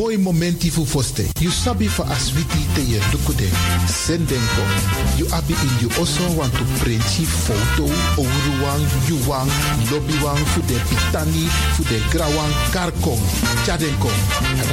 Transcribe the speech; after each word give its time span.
Mooi 0.00 0.16
momenti 0.16 0.70
fu 0.70 0.86
foste. 0.86 1.28
You 1.40 1.50
sabi 1.50 1.86
for 1.86 2.06
aswiti 2.08 2.64
te 2.72 2.80
ye 2.80 2.98
dukude. 3.10 3.50
Sendenko. 3.84 4.64
You 5.18 5.26
abi 5.30 5.52
in 5.52 5.76
you 5.78 5.90
also 5.98 6.24
want 6.40 6.56
to 6.56 6.64
print 6.80 7.04
photo. 7.04 7.84
Ouruwang, 8.16 8.80
yuwang, 9.08 9.50
lobbywang 9.90 10.40
fu 10.56 10.60
de 10.62 10.80
pitani, 10.88 11.44
fu 11.76 11.82
de 11.82 12.00
grawang, 12.08 12.54
karkong. 12.72 13.20
Chadenko. 13.66 14.08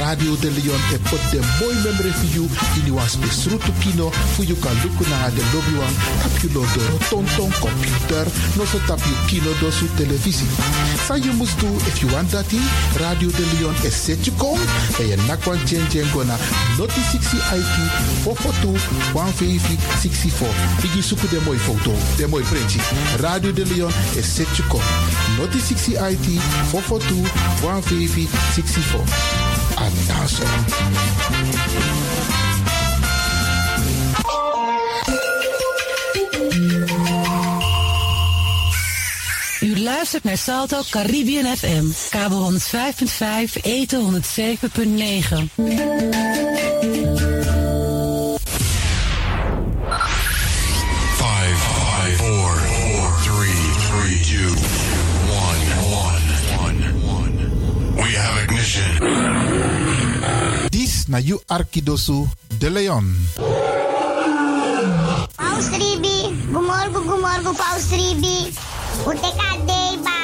Radio 0.00 0.34
de 0.36 0.48
Leon 0.48 0.80
e 0.94 0.98
put 1.10 1.20
de 1.30 1.44
mooi 1.60 1.76
memory 1.84 2.10
for 2.10 2.28
you 2.32 2.48
in 2.80 2.94
was 2.94 3.16
besrutu 3.16 3.72
kino 3.80 4.08
fu 4.32 4.44
you 4.44 4.56
kan 4.56 4.72
luku 4.80 5.04
na 5.10 5.28
de 5.28 5.44
lobbywang. 5.52 5.94
Tap 6.22 6.42
you 6.42 6.48
lo 6.56 6.64
do 6.72 6.80
tonton 7.10 7.52
computer. 7.60 8.24
No 8.56 8.64
so 8.64 8.78
tap 8.86 9.04
you 9.04 9.16
kino 9.28 9.52
do 9.60 9.70
su 9.70 9.84
televisie. 9.92 10.48
So 11.04 11.16
you 11.16 11.34
must 11.34 11.60
do 11.60 11.68
if 11.84 12.00
you 12.00 12.08
want 12.14 12.30
that 12.30 12.48
Radio 12.96 13.28
de 13.28 13.44
Leon 13.60 13.74
is 13.84 13.92
set 13.92 14.26
you. 14.26 14.32
Nakwan 15.26 15.58
chen 15.66 15.88
chen 15.90 16.06
gona 16.12 16.36
noti 16.78 17.00
60 17.00 17.36
IT 17.58 17.76
442 18.24 18.78
150 19.12 19.78
64. 20.00 20.46
Igi 20.84 21.02
suku 21.02 21.28
de 21.28 21.40
mooi 21.44 21.58
foto, 21.58 21.92
de 22.16 22.26
printje. 22.28 22.80
Radio 23.20 23.52
de 23.52 23.64
Leon 23.64 23.92
is 24.16 24.34
set 24.34 24.56
you 24.56 24.68
kom. 24.68 24.82
Noti 25.38 25.60
60 25.60 25.92
IT 26.10 26.40
442 26.70 27.26
150 27.62 28.28
64. 28.54 29.38
Luistert 39.94 40.24
naar 40.24 40.38
Salto 40.38 40.82
Caribbean 40.90 41.56
FM, 41.56 41.84
kabel 42.10 42.52
105.5, 42.52 43.62
eten 43.62 44.00
107.9. 44.00 45.48
Five, 51.16 51.56
five, 51.56 52.16
four, 52.16 52.50
four, 52.56 53.18
three, 53.22 53.62
three, 53.88 54.20
two, 54.20 54.52
one, 55.46 55.62
one, 56.04 56.24
one, 56.64 56.78
one. 57.16 57.34
We 57.94 58.16
have 58.16 58.42
ignition. 58.42 58.92
Dis 60.68 61.06
na 61.06 61.18
you 61.18 61.40
Arkidosu 61.46 62.26
de 62.58 62.70
Leon. 62.70 63.16
Paus 65.36 65.68
Ribi, 65.70 66.46
gumorgo 66.52 67.00
gumorgo 67.02 67.52
Paus 67.52 67.88
Ribi. 67.90 68.67
Uteka 69.06 69.48
deba. 69.66 70.18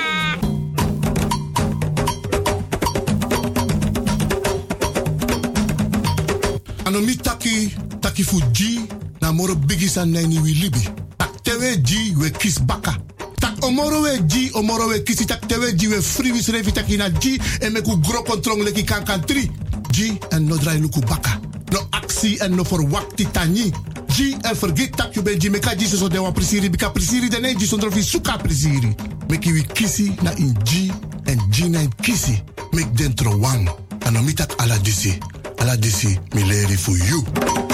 Anomi 6.85 7.17
taki, 7.17 7.75
taki 8.01 8.23
fu 8.23 8.41
G, 8.53 8.87
na 9.21 9.33
moro 9.33 9.55
wi 9.55 10.53
libi. 10.55 10.89
Tak 11.17 11.43
tewe 11.43 11.77
G, 11.83 12.15
we 12.17 12.31
kis 12.31 12.59
baka. 12.59 12.97
Tak 13.41 13.65
omoro 13.65 14.03
we 14.03 14.19
G, 14.27 14.51
omoro 14.55 14.89
we 14.89 15.03
kisi, 15.03 15.27
tak 15.27 15.47
tewe 15.47 15.75
G, 15.75 15.89
we 15.89 16.01
free 16.03 16.33
wis 16.33 16.49
revi 16.49 16.73
na 16.97 17.09
G, 17.09 17.39
en 17.61 17.73
meku 17.73 17.97
gro 18.01 18.23
kontrong 18.23 18.63
leki 18.63 18.85
kan 18.85 19.05
kan 19.05 19.21
tri. 19.21 19.51
G, 19.93 20.19
en 20.31 20.47
no 20.49 20.57
drai 20.57 20.79
luku 20.79 21.01
baka. 21.01 21.41
No 21.73 21.81
actie 21.93 22.39
en 22.43 22.57
no 22.57 22.65
for 22.65 22.81
wakti 22.91 23.25
tani. 23.33 23.73
G, 24.15 24.37
en 24.45 24.55
forget 24.55 24.95
tak 24.95 25.17
you 25.17 25.23
ben 25.23 25.39
G, 25.41 25.51
meka 25.51 25.75
G 25.75 25.87
so 25.87 26.09
de 26.09 26.19
wan 26.19 26.33
prisiri, 26.33 26.69
bika 26.71 26.91
prisiri 26.91 27.29
dene 27.29 27.55
G, 27.55 27.67
sondro 27.67 27.91
fi 27.91 28.03
suka 28.03 28.39
prisiri. 28.39 28.95
Meki 29.29 29.53
wi 29.53 29.63
kisi 29.75 30.15
na 30.23 30.31
in 30.39 30.55
G, 30.63 30.93
en 31.27 31.39
G 31.51 31.69
na 31.69 31.81
in 31.81 31.91
kisi. 32.01 32.39
Mek 32.73 32.95
dentro 32.95 33.37
wang. 33.39 33.69
Anomi 34.07 34.35
tak 34.35 34.55
ala 34.63 34.79
disi. 34.79 35.19
Ala 35.59 35.77
disi, 35.77 36.19
mi 36.35 36.45
leri 36.45 36.77
for 36.77 36.97
you. 36.97 37.74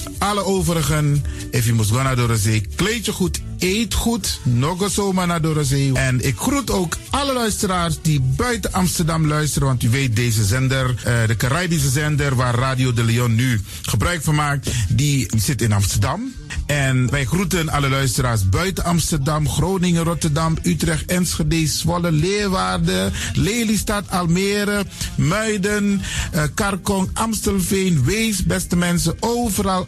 alle 0.17 0.45
overigen, 0.45 1.23
if 1.51 1.65
je 1.65 1.73
moest 1.73 1.91
gaan 1.91 2.03
naar 2.03 2.15
de 2.15 2.37
zee, 2.37 2.65
kleed 2.75 3.05
je 3.05 3.11
goed, 3.11 3.41
eet 3.59 3.93
goed, 3.93 4.39
nog 4.43 4.91
zomaar 4.91 5.27
naar 5.27 5.41
de 5.41 5.63
zee. 5.63 5.93
En 5.93 6.25
ik 6.25 6.37
groet 6.37 6.71
ook 6.71 6.97
alle 7.09 7.33
luisteraars 7.33 8.01
die 8.01 8.21
buiten 8.21 8.71
Amsterdam 8.71 9.27
luisteren, 9.27 9.67
want 9.67 9.83
u 9.83 9.89
weet 9.89 10.15
deze 10.15 10.45
zender, 10.45 10.95
eh, 11.03 11.27
de 11.27 11.35
Caribische 11.35 11.89
zender 11.89 12.35
waar 12.35 12.55
Radio 12.55 12.93
de 12.93 13.03
Leon 13.03 13.35
nu 13.35 13.61
gebruik 13.81 14.21
van 14.23 14.35
maakt, 14.35 14.69
die 14.89 15.29
zit 15.37 15.61
in 15.61 15.73
Amsterdam. 15.73 16.33
En 16.65 17.09
wij 17.09 17.25
groeten 17.25 17.69
alle 17.69 17.89
luisteraars 17.89 18.49
buiten 18.49 18.83
Amsterdam, 18.83 19.49
Groningen, 19.49 20.03
Rotterdam, 20.03 20.57
Utrecht, 20.63 21.05
Enschede, 21.05 21.67
Zwolle, 21.67 22.11
Leeuwarden, 22.11 23.13
Lelystad, 23.33 24.09
Almere, 24.09 24.85
Muiden, 25.15 26.01
eh, 26.31 26.43
Karkong, 26.53 27.09
Amstelveen, 27.13 28.03
Wees, 28.03 28.45
beste 28.45 28.75
mensen, 28.75 29.15
overal, 29.19 29.87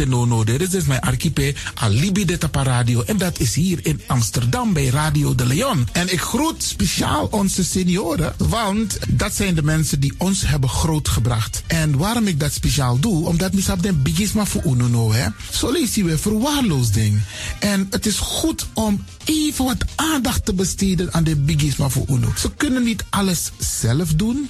et 0.01 0.07
Nono. 0.07 0.43
Dit 0.43 0.73
is 0.73 0.85
mijn 0.85 0.99
archipel 0.99 1.53
Alibi 1.73 2.25
de 2.25 2.37
Tapa 2.37 2.63
Radio. 2.63 3.01
En 3.01 3.17
dat 3.17 3.39
is 3.39 3.55
hier 3.55 3.79
in 3.83 4.01
Amsterdam 4.07 4.73
bij 4.73 4.87
Radio 4.87 5.35
de 5.35 5.45
Leon. 5.45 5.87
En 5.91 6.13
ik 6.13 6.21
groet 6.21 6.63
speciaal 6.63 7.27
onze 7.31 7.63
senioren, 7.63 8.33
want 8.37 8.97
dat 9.09 9.33
zijn 9.33 9.55
de 9.55 9.63
mensen 9.63 9.99
die 9.99 10.13
ons 10.17 10.47
hebben 10.47 10.69
grootgebracht. 10.69 11.63
En 11.67 11.97
waarom 11.97 12.27
ik 12.27 12.39
dat 12.39 12.53
speciaal 12.53 12.99
doe, 12.99 13.27
omdat 13.27 13.53
misap 13.53 13.83
den 13.83 14.01
bigisma 14.01 14.45
voor 14.45 14.63
uno 14.65 15.11
hè. 15.13 15.27
Zo 15.51 15.71
we 15.71 16.17
verwaarloosding. 16.17 17.21
En 17.59 17.87
het 17.89 18.05
is 18.05 18.17
goed 18.17 18.67
om 18.73 19.03
even 19.25 19.65
wat 19.65 19.85
aandacht 19.95 20.45
te 20.45 20.53
besteden 20.53 21.13
aan 21.13 21.23
de 21.23 21.35
bigisma 21.35 21.89
voor 21.89 22.05
uno. 22.09 22.33
Ze 22.37 22.51
kunnen 22.57 22.83
niet 22.83 23.05
alles 23.09 23.51
zelf 23.57 24.13
doen. 24.13 24.49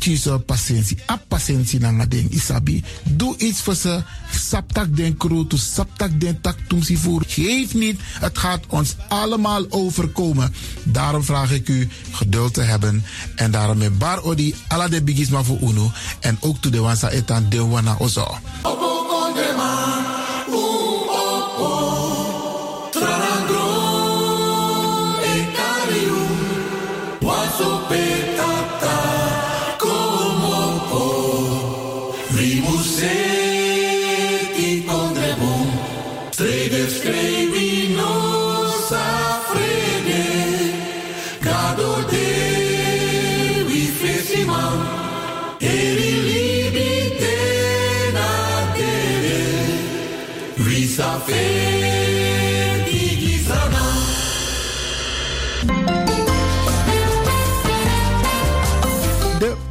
kies 0.00 0.26
patiëntie. 0.46 0.98
A 1.10 1.16
patiëntie 1.28 1.80
na 1.80 2.06
isabi. 2.08 2.82
Doe 3.04 3.36
iets 3.38 3.60
voor 3.60 3.74
ze. 3.74 4.02
Saptak 4.30 4.96
den 4.96 5.16
kroto, 5.16 5.56
saptak 5.56 6.20
den 6.20 6.40
tak 6.40 6.56
tumsi 6.68 6.96
voer. 6.96 7.22
Geef 7.26 7.74
niet, 7.74 8.00
het 8.20 8.38
gaat 8.38 8.64
ons 8.68 8.96
allemaal 9.08 9.66
overkomen. 9.68 10.54
Daarom 10.82 11.22
vraag 11.22 11.52
ik 11.52 11.68
u 11.68 11.88
geduld 12.10 12.54
te 12.54 12.60
hebben. 12.62 13.04
En 13.36 13.50
daarom 13.50 13.78
met 13.78 13.98
bar 13.98 14.22
odi 14.22 14.54
ala 14.68 14.88
de 14.88 15.02
bigisma 15.02 15.42
voor 15.42 15.58
uno. 15.60 15.92
En 16.20 16.36
ook 16.40 16.56
to 16.60 16.70
de 16.70 16.80
wansa 16.80 17.08
etan 17.10 17.48
de 17.48 17.64
wana 17.64 17.96
ozo. 17.98 18.38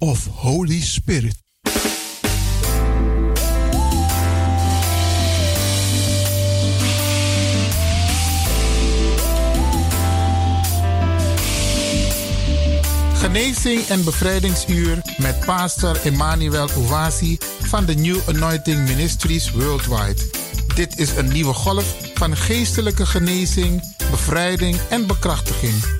of 0.00 0.26
Holy 0.26 0.80
Spirit. 0.80 1.38
Genezing 13.14 13.86
en 13.86 14.04
bevrijdingsuur 14.04 15.02
met 15.18 15.40
pastor 15.44 16.00
Emmanuel 16.04 16.68
Owasi 16.76 17.38
van 17.62 17.84
de 17.84 17.94
New 17.94 18.18
Anointing 18.28 18.88
Ministries 18.88 19.50
Worldwide. 19.50 20.22
Dit 20.74 20.98
is 20.98 21.16
een 21.16 21.32
nieuwe 21.32 21.54
golf 21.54 21.96
van 22.14 22.36
geestelijke 22.36 23.06
genezing, 23.06 23.94
bevrijding 24.10 24.76
en 24.90 25.06
bekrachtiging. 25.06 25.99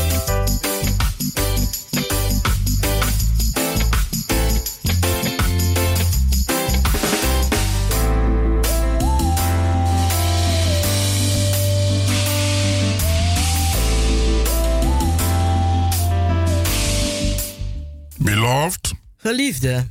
Beloved, 18.51 18.93
Geliefde, 19.17 19.87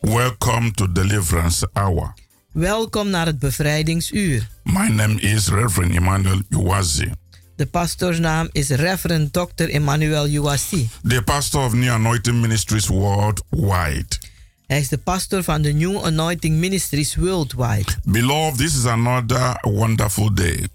welcome 0.00 0.70
to 0.72 0.92
Deliverance 0.92 1.68
Hour. 1.72 2.14
welkom 2.52 3.10
naar 3.10 3.26
het 3.26 3.38
bevrijdingsuur. 3.38 4.48
My 4.62 4.88
name 4.88 5.20
is 5.20 5.48
Reverend 5.48 5.94
Emmanuel 5.94 6.42
Uwazi, 6.48 7.10
De 7.56 7.66
pastoorsnaam 7.66 8.48
is 8.52 8.68
Reverend 8.68 9.32
Dr. 9.32 9.68
Emmanuel 9.68 10.28
Uwasi. 10.28 10.88
the 11.08 11.22
pastor 11.22 11.64
of 11.64 11.72
New 11.72 11.90
Anointing 11.90 12.40
Ministries 12.40 12.86
worldwide. 12.86 14.18
Hij 14.66 14.78
is 14.78 14.88
de 14.88 14.98
pastor 14.98 15.42
van 15.42 15.62
de 15.62 15.72
New 15.72 16.04
Anointing 16.04 16.58
Ministries 16.58 17.14
Worldwide. 17.14 17.92
Beloved, 18.04 18.58
this 18.58 18.74
is 18.76 18.84
another 18.84 19.58
wonderful 19.60 20.34
day 20.34 20.66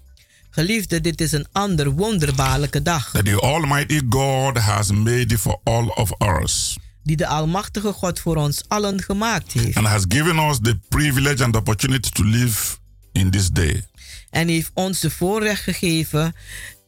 Geliefde, 0.50 1.00
dit 1.00 1.20
is 1.20 1.32
een 1.32 1.46
ander 1.52 1.90
wonderbaarlijke 1.90 2.82
dag 2.82 3.10
that 3.10 3.24
the 3.24 3.40
Almighty 3.40 4.00
God 4.08 4.58
has 4.58 4.90
made 4.90 5.38
for 5.38 5.60
all 5.64 5.86
of 5.86 6.12
us 6.42 6.76
die 7.10 7.18
de 7.18 7.26
Almachtige 7.26 7.92
God 7.92 8.20
voor 8.20 8.36
ons 8.36 8.62
allen 8.68 9.02
gemaakt 9.02 9.52
heeft. 9.52 9.76
and 9.76 9.86
has 9.86 10.04
given 10.08 10.38
us 10.38 10.58
the 10.62 10.78
privilege 10.88 11.44
and 11.44 11.56
opportunity 11.56 12.10
to 12.10 12.24
live 12.24 12.76
in 13.12 13.30
this 13.30 13.48
day. 13.50 13.84
En 14.30 14.48
heeft 14.48 14.70
ons 14.74 15.00
de 15.00 15.10
voorrecht 15.10 15.62
gegeven 15.62 16.34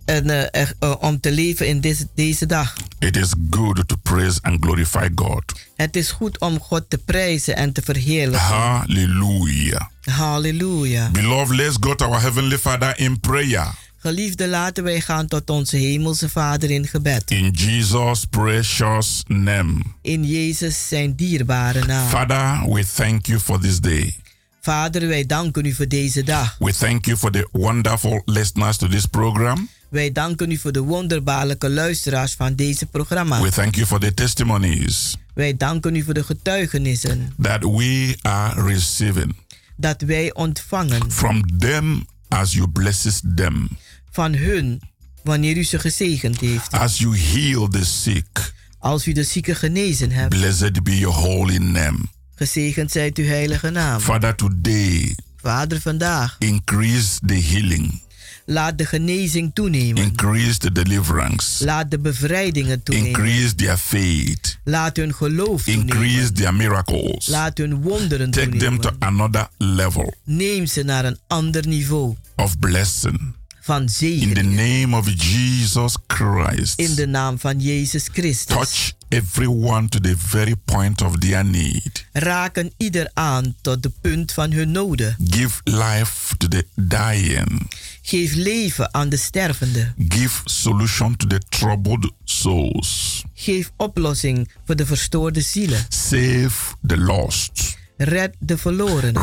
en, 0.05 0.31
er- 0.52 0.73
eh, 0.79 0.95
om 1.00 1.21
te 1.21 1.33
leven 1.33 1.69
in 1.69 1.81
deze, 1.81 2.09
deze 2.14 2.47
dag. 2.47 2.75
It 2.99 3.17
is 3.17 3.35
good 3.50 3.88
to 3.88 3.97
praise 4.02 4.38
and 4.43 4.64
glorify 4.64 5.09
God. 5.14 5.43
Het 5.76 5.97
is 5.97 6.11
goed 6.11 6.38
om 6.41 6.61
God 6.61 6.85
te 6.91 6.99
prijzen 6.99 7.57
en 7.57 7.73
te 7.73 7.83
verheerlijken. 7.83 8.49
Hallelujah. 8.49 9.81
Halleluja. 10.02 11.09
Beloved, 11.11 11.57
let's 11.57 11.76
go 11.81 11.95
to 11.95 12.05
our 12.07 12.21
Heavenly 12.21 12.59
Father 12.59 12.99
in 12.99 13.21
prayer. 13.21 13.67
Geliefde, 14.03 14.49
laten 14.49 14.85
wij 14.85 15.01
gaan 15.01 15.27
tot 15.27 15.51
onze 15.51 15.77
Hemelse 15.77 16.29
Vader 16.29 16.71
in 16.71 16.87
gebed. 16.87 17.31
In 17.31 17.51
Jesus' 17.51 18.25
precious 18.25 19.23
name. 19.27 19.83
In 20.01 20.25
Jezus 20.25 20.89
zijn 20.89 21.15
dierbare 21.17 21.85
naam. 21.85 22.09
Father, 22.09 22.73
we 22.73 22.85
thank 22.95 23.27
you 23.27 23.41
for 23.41 23.61
this 23.61 23.81
day. 23.81 24.17
Vader, 24.61 25.09
wij 25.09 25.27
danken 25.27 25.65
u 25.65 25.73
voor 25.73 25.89
deze 25.89 26.23
dag. 26.23 26.57
We 26.59 26.73
thank 26.73 27.05
you 27.05 27.17
for 27.17 27.31
the 27.31 27.49
wonderful 27.53 28.23
listeners 28.25 28.77
to 28.77 28.89
this 28.89 29.07
program. 29.07 29.69
Wij 29.89 30.13
danken 30.13 30.51
u 30.51 30.57
voor 30.57 30.73
de 30.73 30.81
wonderbaarlijke 30.81 31.71
luisteraars 31.71 32.35
van 32.35 32.55
deze 32.55 32.87
programma. 32.87 33.41
We 33.41 33.51
thank 33.51 33.75
you 33.75 33.87
for 33.87 34.01
the 34.01 34.15
testimonies 34.15 35.17
Wij 35.35 35.57
danken 35.57 35.97
u 35.97 36.03
voor 36.03 36.15
de 36.15 36.25
getuigenissen 36.25 37.33
that 37.41 37.63
we 37.63 38.17
are 38.23 38.63
receiving 38.67 39.37
dat 39.77 40.01
wij 40.01 40.35
ontvangen 40.35 41.11
from 41.11 41.59
them 41.59 42.05
as 42.33 42.53
you 42.53 42.69
blesses 42.69 43.21
them, 43.35 43.69
van 44.12 44.35
hun 44.35 44.81
wanneer 45.23 45.57
u 45.57 45.64
ze 45.64 45.78
gezegend 45.78 46.40
heeft. 46.40 46.73
as 46.73 46.99
you 46.99 47.16
heal 47.19 47.69
the 47.69 47.85
sick. 47.85 48.52
Als 48.78 49.07
u 49.07 49.12
de 49.12 49.23
zieken 49.23 49.57
genezen 49.57 50.11
hebt, 50.11 50.28
Blessed 50.28 50.83
be 50.83 50.99
your 50.99 51.16
holy 51.16 51.57
name. 51.57 51.99
gezegend 52.35 52.90
zijt 52.90 53.19
uw 53.19 53.25
heilige 53.26 53.71
naam. 53.71 54.00
Father, 54.00 54.35
today 54.35 55.16
Vader, 55.37 55.81
vandaag 55.81 56.37
increase 56.38 57.19
the 57.26 57.35
healing, 57.35 58.02
laat 58.47 58.78
de 58.78 58.87
genezing 58.87 59.50
toenemen. 59.54 60.02
increase 60.02 60.59
the 60.59 60.73
deliverance, 60.73 61.64
Laat 61.64 61.90
de 61.90 61.99
bevrijdingen 61.99 62.83
toenemen. 62.83 63.11
increase 63.11 63.54
their 63.54 63.76
faith, 63.76 64.59
Laat 64.64 64.97
hun 64.97 65.14
geloof 65.14 65.62
toenemen. 65.64 65.88
increase 65.97 66.33
their 66.33 66.54
miracles. 66.54 67.26
Laat 67.26 67.59
hun 67.59 67.83
wonderen 67.83 68.31
Take 68.31 68.57
them 68.57 68.81
to 68.81 68.90
toenemen. 68.90 69.09
another 69.21 69.49
level 69.59 70.14
Neem 70.25 70.66
ze 70.66 70.83
naar 70.83 71.04
een 71.04 71.19
ander 71.26 71.66
niveau 71.66 72.16
of 72.37 72.59
blessing. 72.59 73.35
Van 73.64 73.81
In 73.81 73.87
the 73.87 73.92
zegen. 73.92 74.54
name 74.54 74.97
of 74.97 75.09
Jesus 75.16 75.97
Christ. 76.07 76.78
In 76.78 76.95
de 76.95 77.07
naam 77.07 77.38
van 77.38 77.61
Jezus 77.61 78.09
Christus. 78.12 78.57
Touch 78.57 78.92
everyone 79.09 79.88
to 79.88 80.00
the 80.00 80.14
very 80.19 80.54
point 80.64 81.02
of 81.02 81.19
their 81.19 81.45
need. 81.45 82.07
Raken 82.12 82.73
ieder 82.76 83.11
aan 83.14 83.54
tot 83.61 83.83
de 83.83 83.90
punt 84.00 84.33
van 84.33 84.52
hun 84.52 84.71
noden. 84.71 85.16
Give 85.31 85.61
life 85.64 86.37
to 86.37 86.49
the 86.49 86.66
dying. 86.75 87.71
Geef 88.02 88.35
leven 88.35 88.95
aan 88.95 89.09
de 89.09 89.16
stervende. 89.16 89.95
Give 90.09 90.40
solution 90.45 91.16
to 91.16 91.26
the 91.26 91.38
troubled 91.49 92.12
souls. 92.25 93.23
Geef 93.35 93.71
oplossing 93.76 94.50
voor 94.64 94.76
de 94.76 94.87
verstoorde 94.87 95.40
zielen. 95.40 95.85
Save 95.88 96.75
the 96.87 96.97
lost. 96.99 97.76
Red 97.97 98.35
de 98.38 98.59
verloren. 98.59 99.14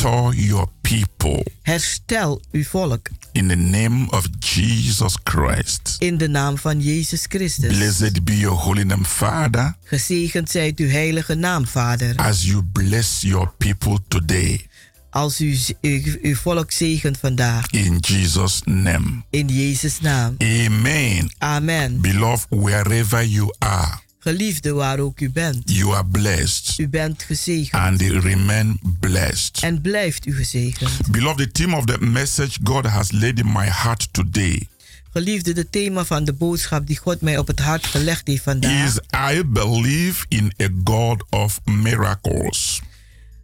Restore 0.00 0.34
your 0.34 0.68
people. 0.82 1.42
Herstel 1.62 2.40
uw 2.52 2.62
volk. 2.64 3.08
In 3.32 3.48
the 3.48 3.56
name 3.56 4.06
of 4.10 4.26
Jesus 4.38 5.16
Christ. 5.24 5.96
In 5.98 6.16
de 6.16 6.28
naam 6.28 6.58
van 6.58 6.80
Jezus 6.80 7.24
Christus. 7.28 7.76
Blessed 7.76 8.24
be 8.24 8.36
your 8.36 8.56
holy 8.56 8.84
name, 8.84 9.04
Father, 9.04 9.76
Gezegend 9.84 10.50
zijt 10.50 10.78
uw 10.78 10.88
heilige 10.88 11.34
naam, 11.34 11.66
Vader. 11.66 12.16
as 12.16 12.44
you 12.44 12.62
bless 12.62 13.20
your 13.22 13.52
people 13.56 13.98
today. 14.08 14.66
Als 15.10 15.40
u 15.40 15.58
uw 16.22 16.34
volk 16.36 16.70
zegent 16.72 17.18
vandaag. 17.18 17.70
In 17.70 17.96
Jesus' 18.00 18.60
name. 18.64 19.22
In 19.30 19.46
Jezus' 19.48 20.00
naam. 20.00 20.34
Amen. 20.38 21.34
Amen. 21.38 22.00
Beloved, 22.00 22.46
wherever 22.48 23.24
you 23.26 23.54
are, 23.58 24.00
Geliefde 24.20 24.72
waar 24.72 24.98
ook 24.98 25.20
u 25.20 25.30
bent. 25.30 25.62
you 25.64 25.94
are 25.94 26.04
blessed 26.06 26.78
U 26.78 26.88
bent 26.88 27.22
gezegend. 27.22 27.82
and 27.82 28.00
remain 28.00 28.80
blessed. 29.00 29.58
En 29.62 29.80
blijft 29.80 30.26
u 30.26 30.34
gezegend. 30.34 31.10
Beloved, 31.10 31.36
the 31.38 31.50
theme 31.52 31.76
of 31.76 31.84
the 31.84 31.98
message 32.00 32.58
God 32.64 32.86
has 32.86 33.12
laid 33.12 33.38
in 33.38 33.52
my 33.52 33.66
heart 33.66 34.08
today 34.12 34.68
Geliefde, 35.12 35.52
de 35.52 35.70
thema 35.70 36.04
van 36.04 36.24
de 36.24 36.32
boodschap 36.32 36.86
die 36.86 36.96
God 36.98 37.20
mij 37.20 37.38
op 37.38 37.46
het 37.46 37.60
hart 37.60 37.86
gelegd 37.86 38.26
heeft 38.26 38.42
vandaag. 38.42 38.86
is 38.86 38.98
I 39.36 39.42
believe 39.46 40.24
in 40.28 40.52
a 40.62 40.68
God 40.84 41.24
of 41.30 41.60
miracles. 41.64 42.80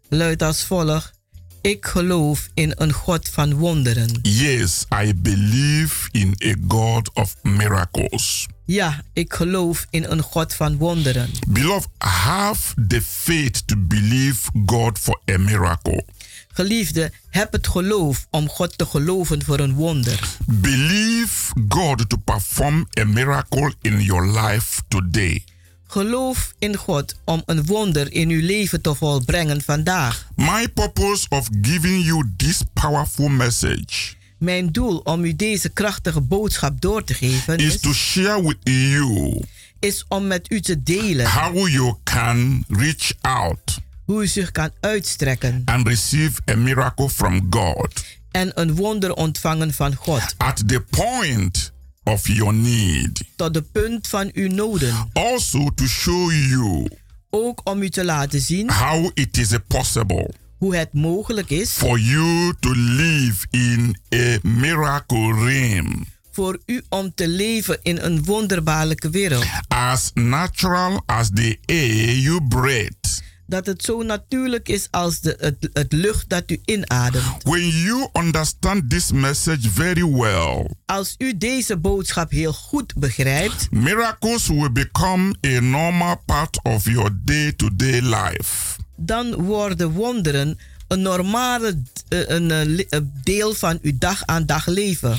luidt 0.08 0.42
als 0.42 0.62
volgt. 0.64 1.12
Ik 1.60 1.86
geloof 1.86 2.48
in 2.54 2.72
een 2.76 2.92
God 2.92 3.28
van 3.28 3.54
wonderen. 3.54 4.18
Yes, 4.22 4.84
I 5.04 5.14
believe 5.14 6.08
in 6.10 6.34
a 6.44 6.54
God 6.68 7.10
of 7.14 7.36
miracles. 7.42 8.46
Ja, 8.66 9.02
ik 9.12 9.32
geloof 9.32 9.86
in 9.90 10.04
een 10.04 10.22
God 10.22 10.54
van 10.54 10.76
wonderen. 10.76 11.30
Beloved, 11.48 11.88
have 11.98 12.86
the 12.88 13.02
faith 13.02 13.66
to 13.66 13.76
believe 13.78 14.50
God 14.66 14.98
for 14.98 15.20
a 15.30 15.38
miracle. 15.38 16.04
Geliefde, 16.52 17.12
heb 17.30 17.52
het 17.52 17.66
geloof 17.66 18.26
om 18.30 18.48
God 18.48 18.78
te 18.78 18.86
geloven 18.86 19.44
voor 19.44 19.58
een 19.58 19.74
wonder. 19.74 20.36
Believe 20.46 21.52
God 21.68 22.08
to 22.08 22.16
perform 22.16 22.88
a 23.00 23.04
miracle 23.04 23.74
in 23.80 24.00
your 24.00 24.40
life 24.40 24.82
today. 24.88 25.44
Geloof 25.86 26.54
in 26.58 26.76
God 26.76 27.14
om 27.24 27.42
een 27.46 27.66
wonder 27.66 28.12
in 28.12 28.28
uw 28.28 28.46
leven 28.46 28.80
te 28.80 28.94
volbrengen 28.94 29.62
vandaag. 29.62 30.26
My 30.36 30.68
purpose 30.68 31.26
of 31.28 31.48
giving 31.60 32.04
you 32.04 32.32
this 32.36 32.62
powerful 32.72 33.28
message 33.28 34.14
Mijn 34.38 34.72
doel 34.72 34.98
om 34.98 35.24
u 35.24 35.36
deze 35.36 35.68
krachtige 35.68 36.20
boodschap 36.20 36.80
door 36.80 37.04
te 37.04 37.14
geven 37.14 37.56
is 37.56 37.74
is, 37.74 37.80
to 37.80 37.92
share 37.92 38.42
with 38.42 38.56
you 38.62 39.42
is 39.78 40.04
om 40.08 40.26
met 40.26 40.52
u 40.52 40.60
te 40.60 40.82
delen 40.82 41.30
how 41.30 41.68
you 41.68 41.94
can 42.04 42.64
reach 42.68 43.12
out 43.20 43.78
hoe 44.04 44.22
u 44.22 44.26
zich 44.26 44.50
kan 44.50 44.70
uitstrekken 44.80 45.62
and 45.64 45.86
receive 45.88 46.40
a 46.50 46.56
miracle 46.56 47.10
from 47.10 47.46
God 47.50 48.04
en 48.30 48.60
een 48.60 48.74
wonder 48.74 49.14
ontvangen 49.14 49.72
van 49.72 49.94
God. 49.94 50.34
at 50.36 50.62
the 50.68 50.80
point 50.90 51.72
of 52.02 52.28
your 52.28 52.54
need. 52.54 53.24
Tot 53.36 53.54
de 53.54 53.62
punt 53.62 54.08
van 54.08 54.30
uw 54.34 54.48
noden. 54.48 55.10
Also 55.12 55.70
to 55.74 55.86
show 55.86 56.32
you 56.32 56.88
Ook 57.30 57.60
om 57.64 57.82
u 57.82 57.88
te 57.88 58.04
laten 58.04 58.40
zien 58.40 58.70
how 58.70 59.10
it 59.14 59.38
is 59.38 59.52
possible 59.66 60.30
hoe 60.64 60.76
het 60.76 60.92
mogelijk 60.92 61.50
is 61.50 61.70
for 61.70 61.98
you 61.98 62.54
to 62.60 62.70
live 62.74 63.46
in 63.50 63.96
a 64.14 64.38
miracle 64.42 65.34
realm 65.44 66.06
voor 66.30 66.58
u 66.66 66.82
om 66.88 67.14
te 67.14 67.28
leven 67.28 67.78
in 67.82 67.98
een 67.98 68.24
wonderbaarlijke 68.24 69.10
wereld. 69.10 69.44
as 69.68 70.10
natural 70.14 71.02
as 71.06 71.28
the 71.34 71.58
air 71.66 72.14
you 72.14 72.42
breathe. 72.48 73.22
Dat 73.46 73.66
het 73.66 73.82
zo 73.84 74.02
natuurlijk 74.02 74.68
is 74.68 74.88
als 74.90 75.20
de, 75.20 75.36
het, 75.40 75.68
het 75.72 75.92
lucht 75.92 76.28
dat 76.28 76.50
u 76.50 76.60
inademt. 76.64 77.42
When 77.42 77.68
you 77.68 78.08
understand 78.12 78.90
this 78.90 79.12
message 79.12 79.70
very 79.70 80.04
well, 80.10 80.70
Als 80.86 81.14
u 81.18 81.36
deze 81.38 81.76
boodschap 81.76 82.30
heel 82.30 82.52
goed 82.52 82.94
begrijpt, 82.94 83.70
miracles 83.70 84.46
will 84.46 84.72
become 84.72 85.34
a 85.46 85.60
normal 85.60 86.22
part 86.26 86.60
of 86.62 86.84
your 86.84 87.10
day 87.24 87.52
to 87.52 87.68
day 87.76 88.00
life. 88.00 88.82
Dan 88.96 89.34
worden 89.34 89.90
wonderen 89.90 90.58
een 90.88 91.02
normale 91.02 91.82
eh, 92.08 92.18
een, 92.28 92.50
eh, 92.50 92.60
li- 92.64 92.86
eh, 92.88 93.00
deel 93.22 93.54
van 93.54 93.78
uw 93.82 93.92
dag 93.98 94.22
aan 94.26 94.46
dag 94.46 94.66
leven. 94.66 95.16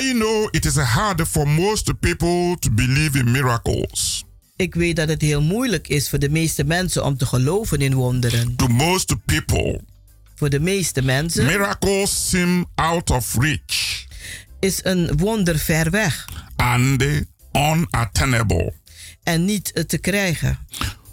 I 0.00 0.12
know 0.12 0.48
it 0.50 0.64
is 0.64 0.76
hard 0.76 1.28
for 1.28 1.48
most 1.48 1.98
people 2.00 2.56
to 2.58 2.70
believe 2.70 3.18
in 3.18 3.30
miracles. 3.30 4.24
Ik 4.56 4.74
weet 4.74 4.96
dat 4.96 5.08
het 5.08 5.22
heel 5.22 5.42
moeilijk 5.42 5.88
is 5.88 6.08
voor 6.08 6.18
de 6.18 6.28
meeste 6.28 6.64
mensen 6.64 7.04
om 7.04 7.16
te 7.16 7.26
geloven 7.26 7.78
in 7.80 7.94
wonderen. 7.94 8.56
To 8.56 8.66
most 8.66 9.14
people, 9.24 9.80
Voor 10.34 10.50
de 10.50 10.60
meeste 10.60 11.02
mensen 11.02 11.44
miracles 11.46 12.28
seem 12.28 12.66
out 12.74 13.10
of 13.10 13.36
reach 13.38 14.04
is 14.60 14.80
een 14.82 15.16
wonder 15.16 15.58
ver 15.58 15.90
weg 15.90 16.28
and 16.56 17.04
unattainable. 17.52 18.72
en 19.22 19.44
niet 19.44 19.72
eh, 19.72 19.84
te 19.84 19.98
krijgen. 19.98 20.58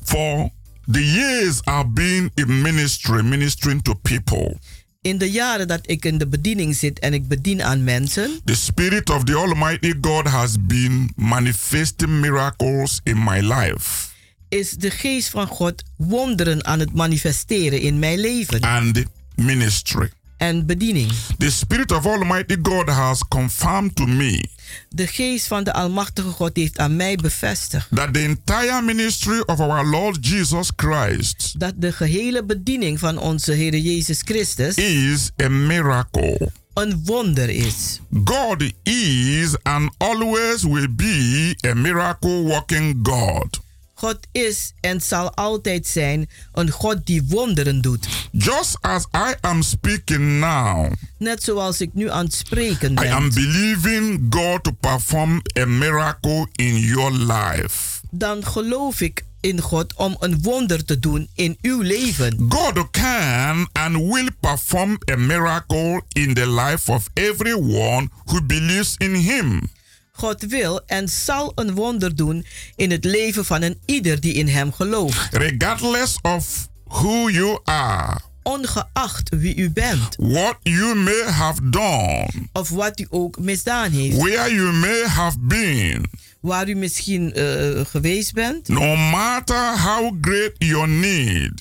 For 0.04 0.50
the 0.92 1.04
years 1.04 1.60
I've 1.66 1.94
been 1.94 2.32
in 2.36 2.62
ministry, 2.62 3.24
ministering 3.24 3.82
to 3.82 3.94
people, 3.94 4.58
In 5.02 5.18
de 5.18 5.32
jaren 5.32 5.68
dat 5.68 5.80
ik 5.90 6.06
in 6.06 6.18
de 6.18 6.28
bediening 6.28 6.76
zit 6.76 7.00
en 7.00 7.14
ik 7.14 7.28
bedien 7.28 7.64
aan 7.64 7.84
mensen, 7.84 8.40
the 8.46 8.56
Spirit 8.56 9.10
of 9.10 9.24
the 9.24 9.36
Almighty 9.36 9.94
God 10.02 10.28
has 10.28 10.56
been 10.60 11.12
manifesting 11.16 12.10
miracles 12.20 13.00
in 13.04 13.24
my 13.24 13.40
life. 13.40 14.12
is 14.50 14.70
de 14.72 14.90
geest 14.92 15.30
van 15.30 15.48
God 15.48 15.84
wonderen 15.98 16.66
aan 16.66 16.80
het 16.80 16.94
manifesteren 16.94 17.82
in 17.82 18.00
mijn 18.00 18.20
leven 18.20 18.62
and 18.62 19.04
ministry. 19.36 20.12
En 20.44 20.66
bediening. 20.66 21.12
The 21.38 21.52
Spirit 21.52 21.92
of 21.92 22.06
Almighty 22.06 22.58
God 22.62 22.90
has 22.90 23.28
confirmed 23.28 23.96
to 23.96 24.06
me 24.06 24.46
De 24.90 25.08
geest 25.08 25.48
van 25.48 25.64
de 25.64 25.74
Almachtige 25.74 26.28
God 26.30 26.56
heeft 26.56 26.80
aan 26.80 26.96
mij 26.96 27.16
bevestigd 27.16 27.88
that 27.96 28.14
the 28.14 28.20
entire 28.20 28.82
ministry 28.82 29.44
of 29.46 29.60
our 29.60 29.86
Lord 29.86 30.28
Jesus 30.28 30.72
Christ 30.76 31.60
dat 31.60 31.74
de 31.76 31.92
gehele 31.92 32.44
bediening 32.44 33.00
van 33.00 33.18
onze 33.18 33.52
Heer 33.52 33.78
Jezus 33.78 34.22
Christus 34.26 34.76
is 34.76 35.32
a 35.44 35.50
miracle. 35.50 36.52
een 36.74 37.02
wonder 37.06 37.50
is. 37.50 38.00
God 38.24 38.72
is 38.84 39.56
and 39.64 39.92
always 39.98 40.64
will 40.64 40.96
be 40.96 41.56
a 41.68 41.74
miracle 41.74 42.42
working 42.42 43.00
God. 43.08 43.62
God 43.94 44.18
is 44.32 44.74
en 44.80 45.02
zal 45.02 45.34
altijd 45.34 45.88
zijn 45.88 46.30
een 46.54 46.72
God 46.72 47.06
die 47.06 47.24
wonderen 47.28 47.82
doet. 47.82 48.08
Just 48.32 48.78
as 48.82 49.06
I 49.16 49.34
am 49.42 49.62
speaking 49.62 50.40
now, 50.40 50.92
Net 51.18 51.44
zoals 51.44 51.82
ik 51.82 51.94
nu 51.94 52.10
aan 52.10 52.26
het 52.26 52.34
spreken 52.34 52.92
I 52.92 53.08
am 53.08 53.30
ben, 53.30 53.34
believing 53.34 54.26
God 54.30 54.64
to 54.64 54.72
perform 54.80 55.42
a 55.60 55.66
miracle 55.66 56.48
in 56.56 56.78
your 56.78 57.12
life. 57.12 58.02
dan 58.12 58.46
geloof 58.46 59.02
ik 59.02 59.26
in 59.42 59.62
God 59.62 59.94
om 59.96 60.16
een 60.20 60.42
wonder 60.42 60.86
te 60.86 61.00
doen 61.00 61.28
in 61.36 61.58
uw 61.62 61.82
leven. 61.82 62.46
God 62.50 62.92
can 62.92 63.68
and 63.72 63.96
will 63.96 64.30
perform 64.40 64.98
a 65.12 65.16
miracle 65.16 66.02
in 66.12 66.34
the 66.34 66.48
life 66.48 66.92
of 66.92 67.08
everyone 67.14 68.10
who 68.26 68.42
believes 68.42 68.96
in 68.98 69.14
Him. 69.16 69.70
God 70.18 70.42
wil 70.46 70.82
en 70.86 71.10
zal 71.10 71.52
een 71.56 71.74
wonder 71.74 72.16
doen 72.16 72.46
in 72.76 72.92
het 72.92 73.04
leven 73.06 73.46
van 73.46 73.62
een 73.62 73.80
ieder 73.86 74.20
die 74.20 74.34
in 74.34 74.48
hem 74.48 74.72
gelooft. 74.74 75.28
Regardless 75.32 76.18
of 76.22 76.68
who 76.84 77.30
you 77.30 77.60
are, 77.64 78.20
Ongeacht 78.44 79.30
wie 79.30 79.56
u 79.56 79.70
bent 79.70 80.16
what 80.18 80.58
you 80.64 80.96
may 80.96 81.24
have 81.32 81.70
done, 81.70 82.28
of 82.52 82.70
wat 82.70 83.00
u 83.00 83.08
ook 83.10 83.40
misdaan 83.40 83.92
heeft. 83.92 84.18
where 84.18 84.54
you 84.56 84.72
may 84.74 85.04
have 85.08 85.38
been, 85.40 86.06
Waar 86.42 86.70
u 86.70 86.74
misschien 86.76 87.34
eh, 87.34 87.86
geweest 87.86 88.34
bent. 88.34 88.68
no 88.68 88.96
matter 88.96 89.80
how 89.80 90.18
great 90.22 90.52
your 90.58 90.88
need 90.90 91.52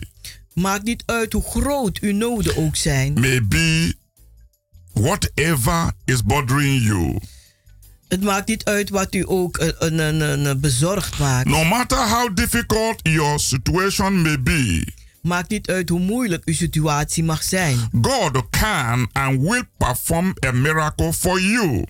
Maakt 0.54 0.84
niet 0.84 1.02
uit 1.06 1.32
hoe 1.32 1.42
groot 1.42 1.98
uw 1.98 2.12
noden 2.14 2.56
ook 2.56 2.76
zijn. 2.76 3.12
may 3.12 3.46
be, 3.46 3.94
whatever 4.92 5.90
is 6.04 6.22
bothering 6.24 6.82
you, 6.84 7.18
Het 8.12 8.22
maakt 8.22 8.48
niet 8.48 8.64
uit 8.64 8.90
wat 8.90 9.14
u 9.14 9.25
ook 9.27 9.59
een, 9.59 9.75
een, 9.79 10.20
een, 10.20 10.44
een 10.44 10.61
bezorgd 10.61 11.18
maakt. 11.18 11.48
no 11.48 11.64
matter 11.64 11.98
how 12.09 12.35
difficult 12.35 13.01
your 13.03 13.40
situation 13.40 14.22
may 14.22 14.42
be. 14.42 14.87
Maakt 15.22 15.51
niet 15.51 15.68
uit 15.68 15.88
hoe 15.88 16.01
moeilijk 16.01 16.44
uw 16.44 16.55
situatie 16.55 17.25
mag 17.25 17.42
zijn. 17.42 17.79
God 18.03 18.42
can 18.51 19.09
and 19.12 19.40
will 19.40 19.62
perform 19.77 20.35
a 20.46 20.51
miracle 20.51 21.12
for 21.12 21.40
you. 21.40 21.85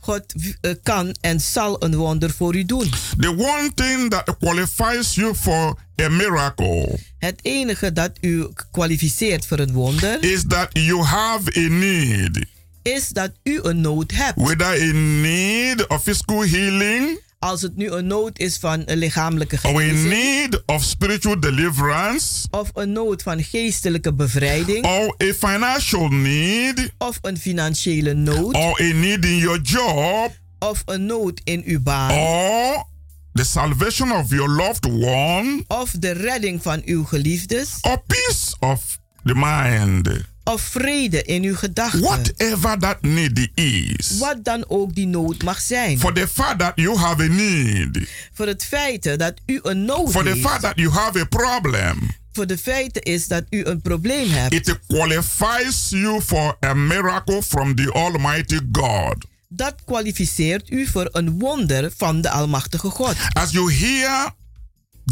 God 0.00 0.24
eh, 0.60 0.70
kan 0.82 1.16
en 1.20 1.40
zal 1.40 1.82
een 1.84 1.94
wonder 1.94 2.30
voor 2.30 2.56
u 2.56 2.64
doen. 2.64 2.90
The 3.18 3.28
one 3.28 3.70
thing 3.74 4.10
that 4.10 4.36
qualifies 4.38 5.14
you 5.14 5.34
for 5.34 5.78
a 6.02 6.08
miracle 6.08 6.98
Het 7.18 7.38
enige 7.42 7.92
dat 7.92 8.10
u 8.20 8.46
kwalificeert 8.70 9.46
voor 9.46 9.58
een 9.58 9.72
wonder 9.72 10.22
is 10.22 10.44
that 10.48 10.68
you 10.72 11.02
have 11.02 11.58
a 11.58 11.68
need. 11.68 12.54
Is 12.86 13.08
dat 13.08 13.30
u 13.42 13.58
een 13.62 13.80
nood 13.80 14.10
hebt. 14.14 14.40
Whether 14.40 14.66
a 14.66 14.92
need 15.20 15.86
of 15.88 16.02
physical 16.02 16.44
healing 16.46 17.18
Als 17.38 17.62
het 17.62 17.76
nu 17.76 17.90
een 17.90 18.06
nood 18.06 18.38
is 18.38 18.56
van 18.56 18.82
een 18.84 18.98
lichamelijke 18.98 19.58
or 19.62 19.74
a 19.74 19.78
genezing 19.78 20.08
need 20.08 20.62
of 20.66 20.82
spiritual 20.82 21.40
deliverance 21.40 22.46
of 22.50 22.70
een 22.74 22.92
nood 22.92 23.22
van 23.22 23.42
geestelijke 23.42 24.14
bevrijding. 24.14 24.84
or 24.84 25.14
a 25.22 25.32
financial 25.48 26.08
need 26.08 26.92
of 26.98 27.18
een 27.22 27.38
financiële 27.38 28.14
nood. 28.14 28.54
or 28.54 28.80
a 28.82 28.92
need 28.92 29.24
in 29.24 29.36
your 29.36 29.60
job 29.60 30.32
of 30.58 30.82
een 30.84 31.06
nood 31.06 31.40
in 31.44 31.62
uw 31.66 31.80
baan. 31.80 32.10
or 32.10 32.84
the 33.32 33.44
salvation 33.44 34.12
of 34.12 34.30
your 34.30 34.48
loved 34.50 34.84
one 34.84 35.64
of 35.66 35.90
de 35.90 36.10
redding 36.10 36.62
van 36.62 36.82
uw 36.84 37.04
geliefdes. 37.04 37.78
or 37.80 38.02
peace 38.06 38.54
of 38.58 38.98
the 39.24 39.34
mind. 39.34 40.34
Of 40.46 40.60
vrede 40.62 41.22
in 41.22 41.42
uw 41.42 41.56
gedachten. 41.56 42.00
Whatever 42.00 42.78
that 42.78 43.02
need 43.02 43.48
is. 43.54 44.18
Wat 44.18 44.44
dan 44.44 44.64
ook 44.68 44.94
die 44.94 45.06
nood 45.06 45.42
mag 45.42 45.60
zijn. 45.60 45.98
For 45.98 46.12
the 46.12 46.28
fact 46.28 46.58
that 46.58 46.72
you 46.74 46.96
have 46.96 47.22
a 47.22 47.26
need. 47.26 48.08
Voor 48.32 48.46
het 48.46 48.64
feit 48.64 49.18
dat 49.18 49.34
u 49.46 49.60
een 49.62 49.84
nood 49.84 50.10
For 50.10 50.22
the 50.22 50.28
heeft. 50.28 50.40
fact 50.40 50.60
that 50.60 50.72
you 50.76 50.90
have 50.90 51.20
a 51.20 51.24
problem. 51.24 52.10
Voor 52.32 52.46
de 52.46 52.58
feite 52.58 53.00
is 53.00 53.26
dat 53.28 53.44
u 53.50 53.64
een 53.64 53.80
probleem 53.80 54.30
hebt. 54.30 54.54
It 54.54 54.78
qualifies 54.86 55.88
you 55.88 56.20
for 56.22 56.56
a 56.64 56.74
miracle 56.74 57.42
from 57.42 57.74
the 57.74 57.92
Almighty 57.92 58.58
God. 58.72 59.16
Dat 59.48 59.74
kwalificeert 59.84 60.70
u 60.70 60.86
voor 60.86 61.08
een 61.12 61.38
wonder 61.38 61.92
van 61.96 62.20
de 62.20 62.30
Almachtige 62.30 62.88
God. 62.90 63.14
As 63.32 63.50
you 63.50 63.72
hear 63.74 64.34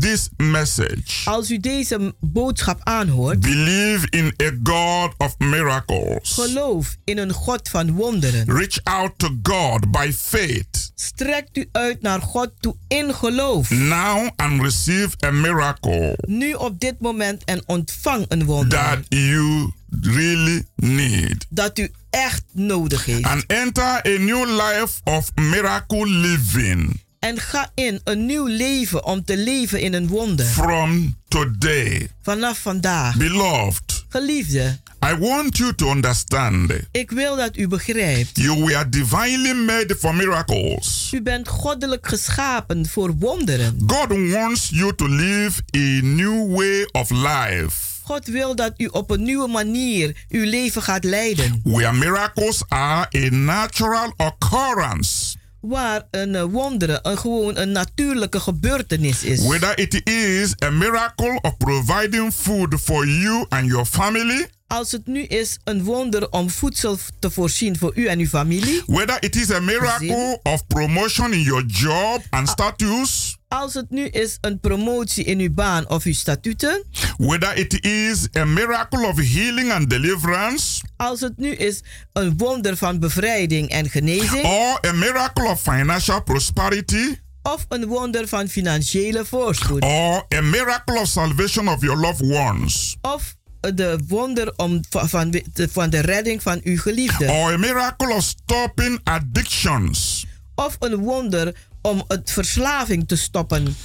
this 0.00 0.28
message, 0.36 1.02
Als 1.24 1.50
u 1.50 1.58
deze 1.58 2.14
boodschap 2.20 2.80
aanhoort, 2.82 3.40
believe 3.40 4.06
in 4.10 4.34
a 4.42 4.50
God 4.62 5.14
of 5.18 5.38
miracles. 5.38 6.32
geloof 6.32 6.96
in 7.04 7.18
een 7.18 7.32
God 7.32 7.68
van 7.68 7.90
wonderen. 7.92 8.52
Reach 8.56 8.78
out 8.82 9.12
to 9.16 9.28
God 9.42 9.90
by 9.90 10.12
faith 10.16 10.92
Strekt 10.94 11.56
u 11.56 11.68
uit 11.72 12.02
naar 12.02 12.20
God 12.22 12.50
toe 12.60 12.76
in 12.88 13.14
geloof. 13.14 13.70
now 13.70 14.28
and 14.36 14.62
receive 14.62 15.10
a 15.24 15.30
miracle 15.30 16.18
Nu 16.26 16.52
op 16.52 16.80
dit 16.80 17.00
moment 17.00 17.44
en 17.44 17.62
ontvang 17.66 18.24
een 18.28 18.44
wonder. 18.44 18.78
that 18.78 18.98
you 19.08 19.70
really 20.00 20.64
need. 20.76 21.46
Dat 21.48 21.78
u 21.78 21.90
echt 22.10 22.42
nodig 22.52 23.04
heeft. 23.04 23.24
And 23.24 23.44
enter 23.46 23.84
a 23.84 24.18
new 24.18 24.44
life 24.50 25.00
of 25.04 25.30
miracle 25.34 26.08
living 26.08 27.02
En 27.24 27.38
ga 27.40 27.70
in 27.74 28.00
een 28.04 28.26
nieuw 28.26 28.46
leven 28.46 29.04
om 29.04 29.24
te 29.24 29.36
leven 29.36 29.80
in 29.80 29.92
een 29.94 30.08
wonder. 30.08 30.46
from 30.46 31.16
today. 31.28 32.08
Vanaf 32.22 32.58
vandaag. 32.58 33.16
Beloved, 33.16 34.04
Geliefde, 34.08 34.78
I 35.06 35.14
want 35.18 35.56
you 35.56 35.74
to 35.74 35.90
understand 35.90 36.72
ik 36.90 37.10
wil 37.10 37.36
dat 37.36 37.56
u 37.56 37.68
begrijpt. 37.68 38.30
you 38.36 38.64
were 38.64 38.88
divinely 38.88 39.52
made 39.52 39.96
for 39.98 40.14
miracles. 40.14 41.10
U 41.14 41.22
bent 41.22 41.48
goddelijk 41.48 42.08
geschapen 42.08 42.86
voor 42.86 43.14
wonderen. 43.18 43.82
God 43.86 44.30
wants 44.30 44.68
you 44.72 44.94
to 44.94 45.06
live 45.08 45.62
a 45.76 46.00
new 46.02 46.56
way 46.56 46.88
of 46.92 47.10
life 47.10 47.92
God 48.02 48.26
wil 48.26 48.54
dat 48.54 48.72
u 48.76 48.86
op 48.86 49.10
een 49.10 49.22
nieuwe 49.22 49.48
manier 49.48 50.24
uw 50.28 50.44
leven 50.44 50.82
gaat 50.82 51.04
leiden. 51.04 51.60
where 51.64 51.92
miracles 51.92 52.62
are 52.68 53.08
a 53.16 53.28
natural 53.30 54.14
occurrence. 54.16 55.36
Waar 55.68 56.02
een 56.10 56.34
eh, 56.34 56.42
wonderen 56.42 56.98
een, 57.02 57.18
gewoon 57.18 57.56
een 57.56 57.72
natuurlijke 57.72 58.40
gebeurtenis 58.40 59.22
is. 59.22 59.40
Whether 59.46 59.78
it 59.78 60.08
is 60.08 60.54
a 60.64 60.70
miracle 60.70 61.38
of 61.42 61.56
providing 61.56 62.32
food 62.32 62.74
for 62.82 63.06
you 63.06 63.46
and 63.48 63.66
your 63.66 63.84
family, 63.86 64.46
Als 64.66 64.92
het 64.92 65.06
nu 65.06 65.22
is 65.22 65.58
een 65.64 65.82
wonder 65.84 66.30
om 66.30 66.50
voedsel 66.50 66.98
te 67.18 67.30
voorzien 67.30 67.78
voor 67.78 67.92
u 67.94 68.06
en 68.06 68.18
uw 68.18 68.26
familie. 68.26 68.82
whether 68.86 69.16
it 69.20 69.36
is 69.36 69.50
a 69.50 69.60
miracle 69.60 70.40
of 70.42 70.66
promotion 70.66 71.32
in 71.32 71.40
your 71.40 71.64
job 71.66 72.22
and 72.30 72.48
status, 72.48 73.36
Als 73.60 73.74
het 73.74 73.90
nu 73.90 74.04
is 74.06 74.38
een 74.40 74.60
promotie 74.60 75.24
in 75.24 75.38
uw 75.38 75.52
baan 75.54 75.88
of 75.88 76.04
uw 76.04 76.12
statuten. 76.12 76.84
whether 77.16 77.56
it 77.58 77.84
is 77.84 78.28
a 78.36 78.44
miracle 78.44 79.06
of 79.06 79.16
healing 79.16 79.72
and 79.72 79.90
deliverance, 79.90 80.82
Als 80.96 81.20
het 81.20 81.38
nu 81.38 81.50
is 81.54 81.80
een 82.12 82.36
wonder 82.36 82.76
van 82.76 82.98
bevrijding 82.98 83.68
en 83.70 83.90
genezing. 83.90 84.44
or 84.44 84.78
a 84.88 84.92
miracle 84.92 85.48
of 85.48 85.60
financial 85.60 86.22
prosperity, 86.22 87.16
Of 87.42 87.66
een 87.68 87.86
wonder 87.86 88.28
van 88.28 88.48
financiële 88.48 89.24
voorspoed. 89.24 89.82
or 89.82 90.24
a 90.36 90.40
miracle 90.40 91.00
of 91.00 91.06
salvation 91.08 91.68
of 91.68 91.80
your 91.80 92.00
loved 92.00 92.30
ones, 92.30 92.96
Of 93.00 93.34
de 93.74 93.98
wonder 94.08 94.52
om, 94.56 94.80
van, 94.90 95.30
de, 95.30 95.68
van 95.70 95.90
de 95.90 96.00
redding 96.00 96.42
van 96.42 96.60
uw 96.64 96.78
geliefde. 96.78 97.26
or 97.26 97.52
a 97.52 97.56
miracle 97.56 98.14
of 98.14 98.22
stopping 98.22 99.00
addictions. 99.04 100.26
Of 100.54 100.76
een 100.80 100.96
wonder 100.96 101.54
om 101.84 102.04
het 102.08 102.30
verslaving 102.30 103.08
te 103.08 103.16
stoppen. 103.16 103.76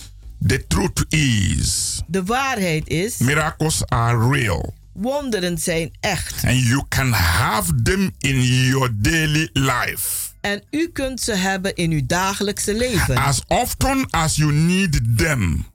The 0.48 0.68
truth 0.68 1.06
is, 1.14 2.02
De 2.08 2.24
waarheid 2.24 2.88
is, 2.88 3.18
miracles 3.18 3.86
are 3.86 4.30
real. 4.30 4.74
wonderen 4.94 5.58
zijn 5.58 5.92
echt. 6.00 6.44
And 6.46 6.64
you 6.68 6.84
can 6.90 7.12
have 7.12 7.82
them 7.84 8.12
in 8.18 8.42
your 8.44 8.90
daily 8.96 9.50
life. 9.54 10.28
En 10.42 10.64
u 10.72 10.88
kunt 10.94 11.22
ze 11.22 11.34
hebben 11.36 11.76
in 11.76 11.92
uw 11.92 12.06
dagelijkse 12.06 12.74
leven. 12.78 13.16
As 13.18 13.42
often 13.48 14.06
as 14.10 14.36
you 14.36 14.52
need 14.54 15.18
them. 15.18 15.66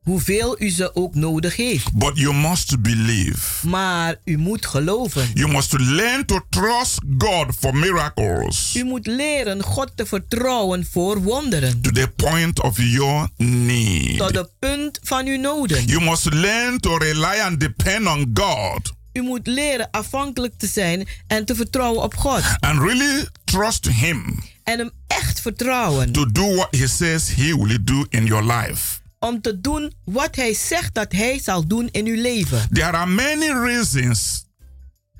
Hoeveel 0.00 0.56
u 0.62 0.68
ze 0.70 0.94
ook 0.96 1.14
nodig 1.14 1.56
heeft. 1.56 1.92
But 1.92 2.10
you 2.18 2.34
must 2.34 2.82
believe. 2.82 3.68
Maar 3.68 4.14
u 4.24 4.36
moet 4.36 4.66
geloven. 4.66 5.30
You 5.34 5.52
must 5.52 5.72
learn 5.78 6.24
to 6.26 6.40
trust 6.48 6.98
God 7.18 7.46
for 7.58 7.74
miracles 7.76 8.74
U 8.76 8.84
moet 8.84 9.06
leren 9.06 9.62
God 9.62 9.90
te 9.94 10.06
vertrouwen 10.06 10.86
voor 10.90 11.22
wonderen. 11.22 11.80
to 11.80 11.90
the 11.90 12.08
point 12.16 12.62
of 12.62 12.76
your 12.78 13.28
need. 13.36 14.18
Tot 14.18 14.34
het 14.34 14.50
punt 14.58 14.98
van 15.02 15.26
uw 15.26 15.38
noden. 15.40 15.84
You 15.84 16.04
must 16.04 16.32
learn 16.34 16.78
to 16.78 16.96
rely 16.96 17.38
and 17.40 17.60
depend 17.60 18.06
on 18.06 18.30
God 18.34 18.92
U 19.12 19.20
moet 19.22 19.46
leren 19.46 19.88
afhankelijk 19.90 20.54
te 20.58 20.66
zijn 20.66 21.08
en 21.26 21.44
te 21.44 21.54
vertrouwen 21.54 22.02
op 22.02 22.14
God. 22.16 22.42
and 22.60 22.80
really 22.80 23.26
trust 23.44 23.88
Him 23.88 24.42
En 24.64 24.78
hem 24.78 24.90
echt 25.06 25.40
vertrouwen. 25.40 26.12
to 26.12 26.26
do 26.32 26.54
what 26.54 26.68
He 26.76 26.86
says 26.86 27.28
He 27.34 27.56
will 27.56 27.78
do 27.84 28.04
in 28.08 28.24
your 28.24 28.44
life. 28.52 28.98
Om 29.26 29.40
te 29.40 29.60
doen 29.60 29.92
wat 30.04 30.36
hij 30.36 30.54
zegt 30.54 30.94
dat 30.94 31.12
hij 31.12 31.40
zal 31.42 31.66
doen 31.66 31.88
in 31.92 32.06
uw 32.06 32.20
leven. 32.20 32.68
There 32.72 32.90
are 32.90 33.06
many 33.06 33.50
reasons 33.64 34.48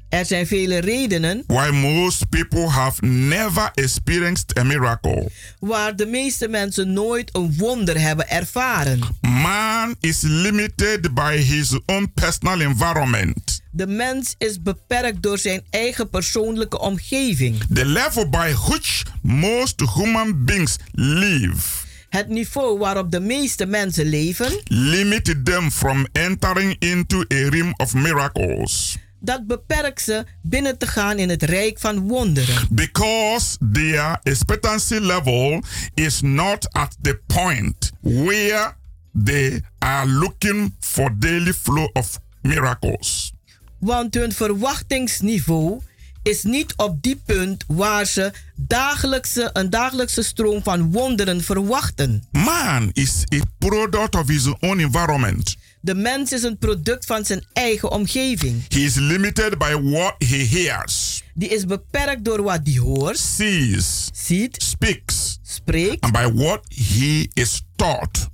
Er 0.08 0.24
zijn 0.26 0.46
vele 0.46 0.78
redenen 0.78 1.44
why 1.46 1.68
most 1.72 2.28
people 2.28 2.68
have 2.68 3.04
never 3.06 3.70
experienced 3.74 4.58
a 4.58 4.62
miracle. 4.62 5.30
waar 5.58 5.96
de 5.96 6.06
meeste 6.06 6.48
mensen 6.48 6.92
nooit 6.92 7.36
een 7.36 7.54
wonder 7.56 8.00
hebben 8.00 8.28
ervaren. 8.28 9.00
Man 9.20 9.94
is 10.00 10.20
limited 10.20 11.14
by 11.14 11.36
his 11.36 11.78
own 11.86 12.10
personal 12.14 12.60
environment. 12.60 13.62
De 13.70 13.86
mens 13.86 14.34
is 14.38 14.62
beperkt 14.62 15.22
door 15.22 15.38
zijn 15.38 15.62
eigen 15.70 16.10
persoonlijke 16.10 16.78
omgeving. 16.80 17.58
The 17.74 17.84
level 17.84 18.28
by 18.28 18.52
which 18.68 19.02
most 19.22 19.80
human 19.94 20.44
beings 20.44 20.76
live 20.92 21.88
Het 22.11 22.29
niveau 22.29 22.79
waarop 22.79 23.11
de 23.11 23.20
meeste 23.20 23.66
mensen 23.66 24.07
leven, 24.07 24.61
limit 24.64 25.44
them 25.44 25.70
from 25.70 26.07
entering 26.12 26.77
into 26.79 27.18
a 27.18 27.49
realm 27.49 27.75
of 27.77 27.94
miracles 27.94 28.99
dat 29.20 29.46
beperkt 29.46 30.03
ze 30.03 30.25
binnen 30.42 30.79
te 30.79 30.87
gaan 30.87 31.18
in 31.18 31.29
het 31.29 31.42
rijk 31.42 31.79
van 31.79 32.09
wonderen. 32.09 32.66
because 32.70 33.57
their 33.73 34.18
expectancy 34.23 34.94
level 34.99 35.62
is 35.94 36.20
not 36.20 36.73
at 36.73 36.96
the 37.03 37.20
point 37.27 37.92
where 38.01 38.77
they 39.25 39.62
are 39.79 40.07
looking 40.07 40.75
for 40.81 41.18
daily 41.18 41.53
flow 41.53 41.88
of 41.92 42.18
miracles. 42.42 43.33
Want 43.79 44.14
hun 44.14 44.33
verwachtingsniveau 44.33 45.81
is 46.22 46.42
niet 46.42 46.72
op 46.76 47.02
die 47.02 47.16
punt 47.26 47.64
waar 47.66 48.06
ze 48.06 48.33
dagelijkse, 48.56 49.50
een 49.52 49.70
dagelijkse 49.70 50.22
stroom 50.22 50.62
van 50.62 50.92
wonderen 50.92 51.42
verwachten. 51.44 52.24
Man 52.33 52.90
is 52.92 53.24
a 53.35 53.38
product 53.59 54.14
of 54.14 54.28
his 54.28 54.46
own 54.61 54.78
environment. 54.78 55.56
De 55.80 55.94
mens 55.94 56.33
is 56.33 56.42
een 56.42 56.59
product 56.59 57.06
van 57.06 57.24
zijn 57.24 57.44
eigen 57.52 57.90
omgeving. 57.90 58.62
He 58.68 58.78
is 58.78 58.94
limited 58.94 59.59
by 59.59 59.72
what 59.83 60.14
he 60.18 60.37
hears, 60.50 61.22
Die 61.35 61.48
is 61.48 61.64
beperkt 61.66 62.24
door 62.24 62.42
wat 62.42 62.61
hij 62.64 62.76
hoort, 62.78 63.18
sees, 63.18 64.09
ziet, 64.12 64.62
speaks, 64.62 65.38
spreekt 65.42 66.00
and 66.00 66.12
by 66.12 66.30
what 66.35 66.61
he 66.74 67.28
is 67.33 67.62
taught. 67.76 68.28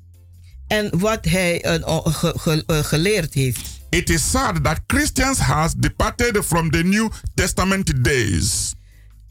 en 0.66 0.98
wat 0.98 1.24
hij 1.24 1.62
eh, 1.62 2.00
ge- 2.04 2.34
ge- 2.38 2.62
eh, 2.66 2.78
geleerd 2.84 3.34
heeft. 3.34 3.68
It 3.96 4.10
is 4.10 4.30
sad 4.30 4.64
that 4.64 4.80
Christians 4.86 5.38
has 5.38 5.74
departed 5.74 6.44
from 6.44 6.70
the 6.70 6.82
New 6.82 7.08
Testament 7.34 8.04
days 8.04 8.74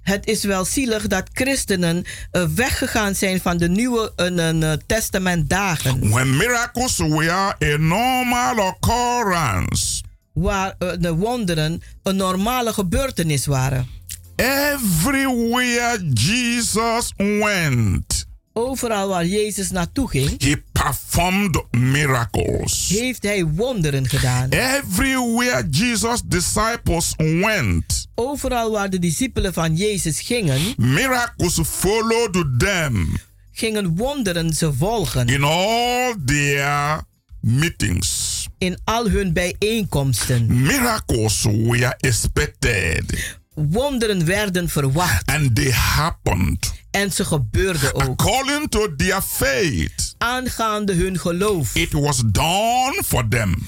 Het 0.02 0.28
is 0.28 0.44
wel 0.44 0.66
zielig 0.66 1.08
dat 1.08 1.30
christenen 1.34 2.06
eh, 2.32 2.44
weggegaan 2.56 3.16
zijn 3.16 3.42
van 3.42 3.58
de 3.58 3.70
Nieuwe 3.70 4.12
eh, 4.16 4.50
eh, 4.72 4.80
Testamentdagen. 4.86 6.10
when 6.10 6.38
miracles 6.38 6.98
were 6.98 7.56
a 7.64 7.78
normal 7.78 8.68
occurrence. 8.68 10.04
Waar 10.34 10.76
eh, 10.80 10.90
de 11.00 11.14
wonderen 11.14 11.82
een 12.04 12.16
normale 12.16 12.74
gebeurtenis 12.74 13.46
waren. 13.46 13.88
Everywhere 14.36 16.10
Jesus 16.14 17.14
went, 17.18 18.25
Overal 18.66 19.08
waar 19.08 19.26
Jezus 19.26 19.72
naartoe 19.72 20.10
ging, 20.10 20.42
he 20.44 20.64
performed 20.72 21.64
miracles. 21.72 22.88
heeft 22.90 23.24
hij 23.24 23.46
wonderen 23.46 24.08
gedaan. 24.10 24.50
Everywhere 24.50 25.68
Jesus' 25.70 26.22
disciples 26.26 27.14
went, 27.18 28.08
Overal 28.16 28.72
waar 28.72 28.90
de 28.90 29.00
discipelen 29.00 29.54
van 29.54 29.76
Jezus 29.76 30.20
gingen, 30.22 30.62
miracles 30.78 31.60
followed 31.64 32.46
them 32.60 33.18
gingen 33.52 33.96
wonderen 33.96 34.54
ze 34.54 34.74
volgen. 34.74 35.28
in 35.28 35.44
all 35.44 36.16
their 36.26 37.02
meetings. 37.40 38.48
In 38.58 38.78
al 38.84 39.10
hun 39.10 39.34
bijeenkomsten. 39.34 40.62
Miracles 40.62 41.44
were 41.44 41.96
expected 42.00 43.38
Wonderen 43.54 44.26
werden 44.26 44.70
verwacht. 44.70 45.30
and 45.30 45.56
they 45.56 45.72
happened 45.72 46.74
En 46.96 47.12
ze 47.12 47.26
gebeurden 47.26 47.94
ook. 47.96 48.02
according 48.02 48.70
to 48.70 48.96
their 48.96 49.22
faith. 49.22 50.16
Aangaande 50.18 50.94
hun 50.94 51.20
geloof 51.20 51.76
It 51.76 51.92
was 51.92 52.22
done 52.26 53.02
for 53.06 53.28
them. 53.28 53.68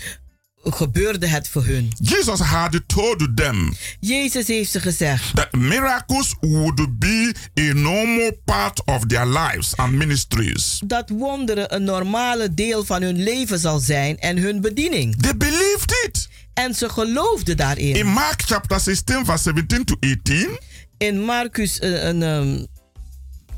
gebeurde 0.63 1.27
het 1.27 1.47
voor 1.49 1.65
hun. 1.65 1.91
Jesus 2.01 2.39
had 2.39 2.81
told 2.87 3.27
them 3.35 3.73
Jezus 3.99 4.47
heeft 4.47 4.71
ze 4.71 4.79
gezegd 4.79 5.35
that 5.35 5.51
miracles 5.51 6.35
would 6.39 6.99
be 6.99 7.33
a 7.59 7.73
normal 7.73 8.31
part 8.45 8.81
of 8.85 9.05
their 9.05 9.27
lives 9.27 9.75
and 9.75 9.91
ministries. 9.91 10.81
dat 10.85 11.09
wonderen 11.09 11.75
een 11.75 11.83
normale 11.83 12.53
deel 12.53 12.85
van 12.85 13.01
hun 13.01 13.23
leven 13.23 13.59
zal 13.59 13.79
zijn 13.79 14.17
en 14.19 14.37
hun 14.37 14.61
bediening. 14.61 15.21
They 15.21 15.37
believed 15.37 16.03
it. 16.07 16.27
En 16.53 16.73
ze 16.75 16.89
geloofden 16.89 17.51
In 17.51 17.57
daarin. 17.57 18.05
Mark 18.07 18.41
chapter 18.45 18.79
16, 18.79 19.25
verse 19.25 19.43
17 19.43 19.85
to 19.85 19.95
18, 19.99 20.59
In 20.97 21.21
Marcus 21.21 21.81
een, 21.81 22.23
ehm, 22.23 22.65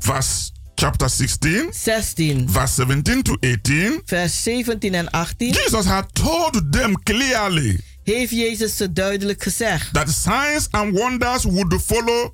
verse 0.04 0.50
chapter 0.74 1.08
16, 1.08 1.72
16, 1.72 2.48
verse 2.50 2.74
17 2.74 3.22
to 3.22 3.36
18, 3.40 4.02
vers 4.04 4.42
17 4.42 4.94
en 4.94 5.10
18, 5.10 5.52
Jesus 5.52 5.84
had 5.84 6.14
told 6.14 6.72
them 6.72 7.02
clearly 7.02 7.80
heeft 8.02 8.30
Jezus 8.32 8.76
ze 8.76 8.92
duidelijk 8.92 9.42
gezegd 9.42 9.92
that 9.92 10.10
signs 10.10 10.66
and 10.70 10.98
wonders 10.98 11.44
would 11.44 11.82
follow 11.84 12.30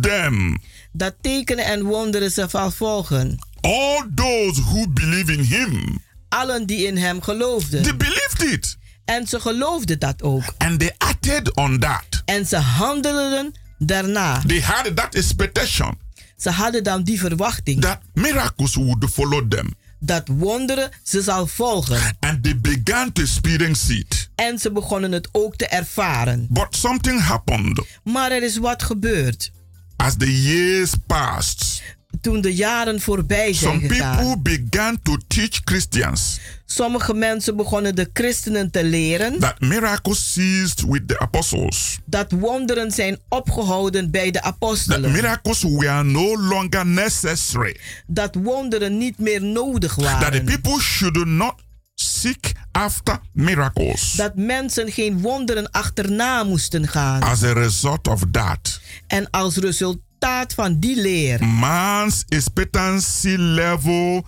them. 0.00 0.58
dat 0.92 1.14
tekenen 1.20 1.64
en 1.64 1.82
wonderen 1.82 2.30
ze 2.30 2.46
zal 2.50 2.70
volgen. 2.70 3.38
All 3.60 4.06
those 4.14 4.60
who 4.62 4.86
believe 4.88 5.32
in 5.32 5.42
him, 5.44 5.98
Allen 6.28 6.66
die 6.66 6.86
in 6.86 6.96
hem 6.96 7.20
they 7.20 7.34
geloofden. 7.34 7.96
believed 7.96 8.42
it. 8.42 8.76
En 9.04 9.26
ze 9.26 9.40
geloofden 9.40 9.98
dat 9.98 10.22
ook. 10.22 10.42
And 10.58 10.78
they 10.78 10.94
acted 10.98 11.54
on 11.56 11.78
that. 11.78 12.22
En 12.24 12.46
ze 12.46 12.56
handelden 12.56 13.52
daarna. 13.78 14.42
They 14.46 14.60
had 14.60 14.96
that 14.96 15.14
expectation 15.14 15.98
Ze 16.38 16.50
hadden 16.50 16.84
dan 16.84 17.02
die 17.02 17.18
verwachting 17.20 17.80
that 17.80 18.00
miracles 18.14 18.74
would 18.74 19.04
follow 19.12 19.48
them. 19.50 19.74
dat 20.00 20.28
wonderen 20.28 20.90
ze 21.02 21.22
zal 21.22 21.46
volgen. 21.46 22.16
And 22.20 22.42
they 22.42 22.56
began 22.60 23.12
to 23.12 23.22
experience 23.22 23.94
it. 23.98 24.30
En 24.34 24.58
ze 24.58 24.72
begonnen 24.72 25.12
het 25.12 25.28
ook 25.32 25.56
te 25.56 25.66
ervaren. 25.66 26.46
But 26.50 26.66
something 26.76 27.20
happened 27.20 27.80
Maar 28.04 28.30
er 28.30 28.42
is 28.42 28.56
wat 28.56 28.82
gebeurd. 28.82 29.50
as 29.96 30.14
the 30.16 30.42
years 30.42 30.92
passed. 31.06 31.82
Toen 32.20 32.40
de 32.40 32.54
jaren 32.54 33.00
voorbij 33.00 33.52
zijn 33.52 33.80
Some 33.80 33.88
gegaan. 33.88 34.16
people 34.16 34.38
began 34.68 34.98
to 35.02 35.16
teach 35.26 35.60
Christians 35.64 36.38
Sommige 36.66 37.14
mensen 37.14 37.56
begonnen 37.56 37.94
de 37.94 38.10
christenen 38.12 38.70
te 38.70 38.84
leren 38.84 39.38
that 39.38 39.60
miracles 39.60 40.32
ceased 40.32 40.80
with 40.88 41.08
the 41.08 41.18
apostles. 41.18 41.98
dat 42.04 42.32
wonderen 42.32 42.90
zijn 42.90 43.18
opgehouden 43.28 44.10
bij 44.10 44.30
de 44.30 44.40
That 44.40 44.44
apostelen. 44.52 45.12
miracles 45.12 45.62
were 45.62 46.02
no 46.04 46.36
longer 46.38 46.86
necessary. 46.86 47.76
Dat 48.06 48.34
wonderen 48.34 48.98
niet 48.98 49.18
meer 49.18 49.42
nodig 49.42 49.94
That 49.94 50.04
the 50.04 50.10
waren. 50.24 50.44
people 50.44 50.80
should 50.80 51.24
not 51.26 51.54
seek 51.94 52.52
after 52.72 53.18
miracles. 53.32 54.12
Dat 54.12 54.32
mensen 54.36 54.92
geen 54.92 55.20
wonderen 55.20 55.70
achterna 55.70 56.44
moesten 56.44 56.88
gaan. 56.88 57.20
As 57.22 57.42
a 57.42 57.52
result 57.52 58.08
of 58.08 58.22
that, 58.30 58.80
En 59.06 59.30
als 59.30 59.56
resultaat 59.56 60.06
van 60.54 60.78
die 60.80 61.00
leer. 61.00 61.44
Man's 61.44 62.24
expectancy 62.28 63.36
level 63.36 64.24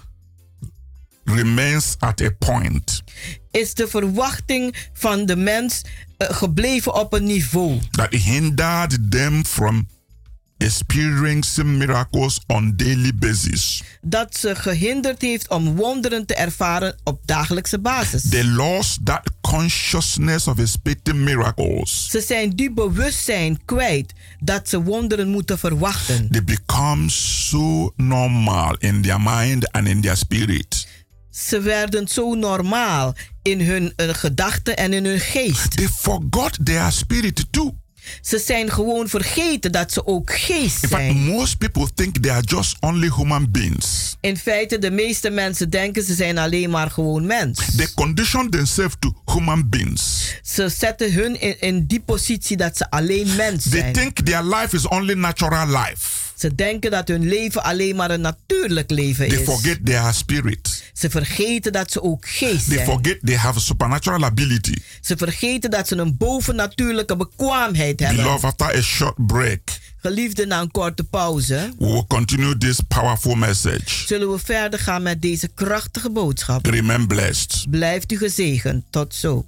remains 1.24 1.96
at 1.98 2.20
a 2.20 2.30
point. 2.38 3.02
Is 3.50 3.74
de 3.74 3.88
verwachting 3.88 4.88
van 4.92 5.26
de 5.26 5.36
mens 5.36 5.84
eh, 6.16 6.28
gebleven 6.30 6.94
op 6.94 7.12
een 7.12 7.24
niveau. 7.24 7.78
That 7.90 8.12
hindered 8.12 9.10
them 9.10 9.44
from 9.44 9.88
experiencing 10.60 11.78
miracles 11.78 12.40
on 12.46 12.72
daily 12.76 13.14
basis. 13.14 13.82
dat 14.00 14.36
ze 14.36 14.54
gehinderd 14.54 15.22
heeft 15.22 15.48
om 15.48 15.76
wonderen 15.76 16.26
te 16.26 16.34
ervaren 16.34 16.96
op 17.04 17.20
dagelijkse 17.24 17.78
basis. 17.78 18.28
They 18.28 18.44
lost 18.44 18.98
that 19.04 19.30
consciousness 19.40 20.46
of 20.46 20.58
expecting 20.58 21.18
miracles. 21.18 22.08
Ze 22.10 22.20
zijn 22.20 22.50
die 22.50 22.72
bewustzijn 22.72 23.64
kwijt 23.64 24.12
dat 24.38 24.68
ze 24.68 24.82
wonderen 24.82 25.28
moeten 25.28 25.58
verwachten. 25.58 26.28
They 26.30 26.44
become 26.44 27.08
so 27.10 27.92
normal 27.96 28.76
in 28.78 29.02
their 29.02 29.20
mind 29.20 29.72
and 29.72 29.88
in 29.88 30.00
their 30.00 30.16
spirit. 30.16 30.86
Ze 31.30 31.60
werden 31.60 32.08
zo 32.08 32.34
normaal 32.34 33.14
in 33.42 33.60
hun 33.60 33.92
eh, 33.96 34.08
gedachten 34.08 34.76
en 34.76 34.92
in 34.92 35.04
hun 35.04 35.20
geest. 35.20 35.76
They 35.76 35.88
forgot 35.88 36.58
their 36.64 36.92
spirit 36.92 37.46
too. 37.50 37.74
Ze 38.20 38.38
zijn 38.38 38.70
gewoon 38.70 39.08
vergeten 39.08 39.72
dat 39.72 39.92
ze 39.92 40.06
ook 40.06 40.32
geest 40.32 40.82
In 40.82 40.88
fact, 40.88 41.02
zijn. 41.02 41.16
most 41.16 41.58
people 41.58 41.86
think 41.94 42.16
they 42.18 42.32
are 42.32 42.42
just 42.44 42.76
only 42.80 43.10
human 43.16 43.50
beings. 43.50 44.16
In 44.20 44.36
feite, 44.36 44.78
de 44.78 44.90
meeste 44.90 45.30
mensen 45.30 45.70
denken 45.70 46.02
ze 46.02 46.14
zijn 46.14 46.38
alleen 46.38 46.70
maar 46.70 46.90
gewoon 46.90 47.26
mens. 47.26 47.58
They 47.76 47.88
condition 47.94 48.50
themselves 48.50 48.94
to 48.98 49.12
human 49.24 49.68
beings. 49.68 50.34
Ze 50.42 50.68
zetten 50.68 51.12
hun 51.12 51.40
in, 51.40 51.60
in 51.60 51.84
die 51.86 52.00
positie 52.00 52.56
dat 52.56 52.76
ze 52.76 52.90
alleen 52.90 53.36
mens 53.36 53.68
They 53.68 53.80
zijn. 53.80 53.92
think 53.92 54.18
their 54.18 54.42
life 54.44 54.76
is 54.76 54.88
only 54.88 55.14
natural 55.14 55.66
life. 55.66 56.28
Ze 56.40 56.54
denken 56.54 56.90
dat 56.90 57.08
hun 57.08 57.28
leven 57.28 57.62
alleen 57.62 57.96
maar 57.96 58.10
een 58.10 58.20
natuurlijk 58.20 58.90
leven 58.90 59.28
They 59.28 60.08
is. 60.08 60.16
spirit. 60.16 60.84
Ze 60.92 61.10
vergeten 61.10 61.72
dat 61.72 61.90
ze 61.90 62.02
ook 62.02 62.28
geest 62.28 62.66
They 62.68 62.74
zijn. 62.76 62.86
forget 62.86 63.18
they 63.24 63.36
have 63.36 63.58
a 63.58 63.60
supernatural 63.60 64.24
ability. 64.24 64.74
Ze 65.00 65.16
vergeten 65.16 65.70
dat 65.70 65.88
ze 65.88 65.96
een 65.96 66.16
bovennatuurlijke 66.16 67.16
bekwaamheid 67.16 68.00
hebben. 68.00 68.16
Beloved, 68.24 68.44
after 68.44 68.76
a 68.76 68.80
short 68.82 69.26
break, 69.26 69.60
Geliefde, 69.96 70.46
na 70.46 70.60
een 70.60 70.70
korte 70.70 71.04
pauze 71.04 71.72
we 71.78 71.86
will 71.86 72.04
continue 72.08 72.56
this 72.58 72.80
powerful 72.88 73.34
message. 73.34 74.06
zullen 74.06 74.32
we 74.32 74.38
verder 74.38 74.78
gaan 74.78 75.02
met 75.02 75.22
deze 75.22 75.48
krachtige 75.54 76.10
boodschap. 76.10 76.66
Remain 76.66 77.06
blessed. 77.06 77.66
Blijft 77.70 78.12
u 78.12 78.16
gezegend. 78.18 78.84
Tot 78.90 79.14
zo. 79.14 79.44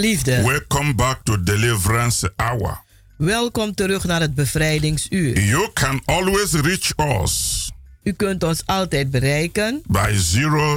Geliefde, 0.00 0.42
welcome 0.42 0.94
back 0.94 1.20
to 1.22 1.42
Deliverance 1.42 2.32
Hour. 2.36 2.80
welkom 3.16 3.74
terug 3.74 4.04
naar 4.04 4.20
het 4.20 4.34
bevrijdingsuur. 4.34 5.40
You 5.40 5.70
can 5.72 6.02
always 6.04 6.52
reach 6.52 6.92
us 7.22 7.70
U 8.02 8.12
kunt 8.12 8.42
ons 8.42 8.62
altijd 8.66 9.10
bereiken 9.10 9.82
by 9.86 10.16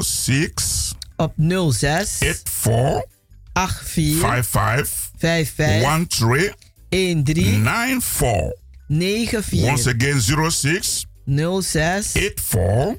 06 0.02 0.94
op 1.16 1.34
06 1.72 2.18
84 2.18 3.04
84 3.54 4.20
55 4.20 5.12
55 5.18 6.56
13 6.90 7.24
13 7.24 7.64
94. 7.64 8.52
94 8.88 9.70
Once 9.70 9.90
again, 9.90 10.52
06 10.52 11.06
06 11.62 12.12
84 12.12 12.98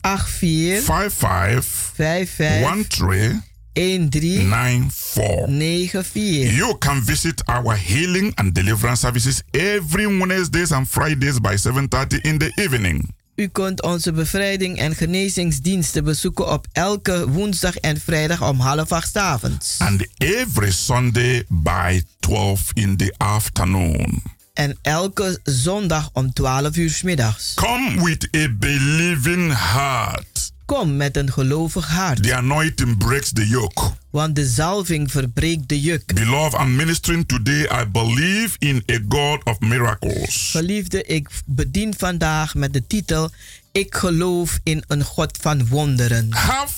84 0.00 0.84
55 0.84 1.92
55 1.94 2.88
13 2.88 3.49
13 3.72 4.48
94. 4.48 5.46
94. 5.46 6.54
You 6.54 6.78
can 6.78 7.02
visit 7.04 7.42
our 7.46 7.76
healing 7.76 8.32
and 8.34 8.54
deliverance 8.54 9.00
services 9.00 9.42
every 9.52 10.06
Wednesdays 10.06 10.72
and 10.72 10.88
Fridays 10.88 11.40
by 11.40 11.56
7:30 11.56 12.20
in 12.22 12.38
the 12.38 12.52
evening. 12.54 13.14
U 13.40 13.48
kunt 13.48 13.82
onze 13.82 14.12
bevrijding 14.12 14.78
en 14.78 14.94
genezingsdiensten 14.94 16.04
bezoeken 16.04 16.48
op 16.48 16.66
elke 16.72 17.28
woensdag 17.28 17.76
en 17.76 18.00
vrijdag 18.00 18.48
om 18.48 18.60
half 18.60 18.92
acht 18.92 19.16
avonds. 19.16 19.78
And 19.78 20.06
every 20.18 20.70
Sunday 20.70 21.44
by 21.48 22.02
12 22.18 22.70
in 22.72 22.96
the 22.96 23.14
afternoon. 23.16 24.22
En 24.54 24.78
elke 24.82 25.38
zondag 25.42 26.10
om 26.12 26.32
12 26.32 26.76
uur 26.76 27.00
middags. 27.02 27.54
Come 27.54 28.04
with 28.04 28.28
a 28.36 28.48
believing 28.58 29.52
heart. 29.72 30.52
Kom 30.70 30.96
met 30.96 31.16
een 31.16 31.32
gelovig 31.32 31.86
hart, 31.86 32.22
The 32.22 32.34
anointing 32.34 32.98
breaks 32.98 33.32
the 33.32 33.48
yoke. 33.48 33.82
want 34.10 34.34
de 34.34 34.46
zalving 34.46 35.10
verbreekt 35.10 35.68
de 35.68 35.80
juk. 35.80 36.14
Beloved, 36.14 36.60
I'm 36.60 36.76
ministering 36.76 37.28
today. 37.28 37.82
I 37.82 37.86
believe 37.92 38.56
in 38.58 38.82
a 38.90 38.98
God 39.08 39.44
of 39.44 39.60
miracles. 39.60 40.50
Geliefde, 40.50 41.02
ik 41.02 41.28
bedien 41.46 41.94
vandaag 41.96 42.54
met 42.54 42.72
de 42.72 42.86
titel 42.86 43.30
Ik 43.72 43.94
geloof 43.94 44.58
in 44.62 44.84
een 44.86 45.04
God 45.04 45.38
van 45.40 45.66
wonderen. 45.66 46.32
Have 46.32 46.74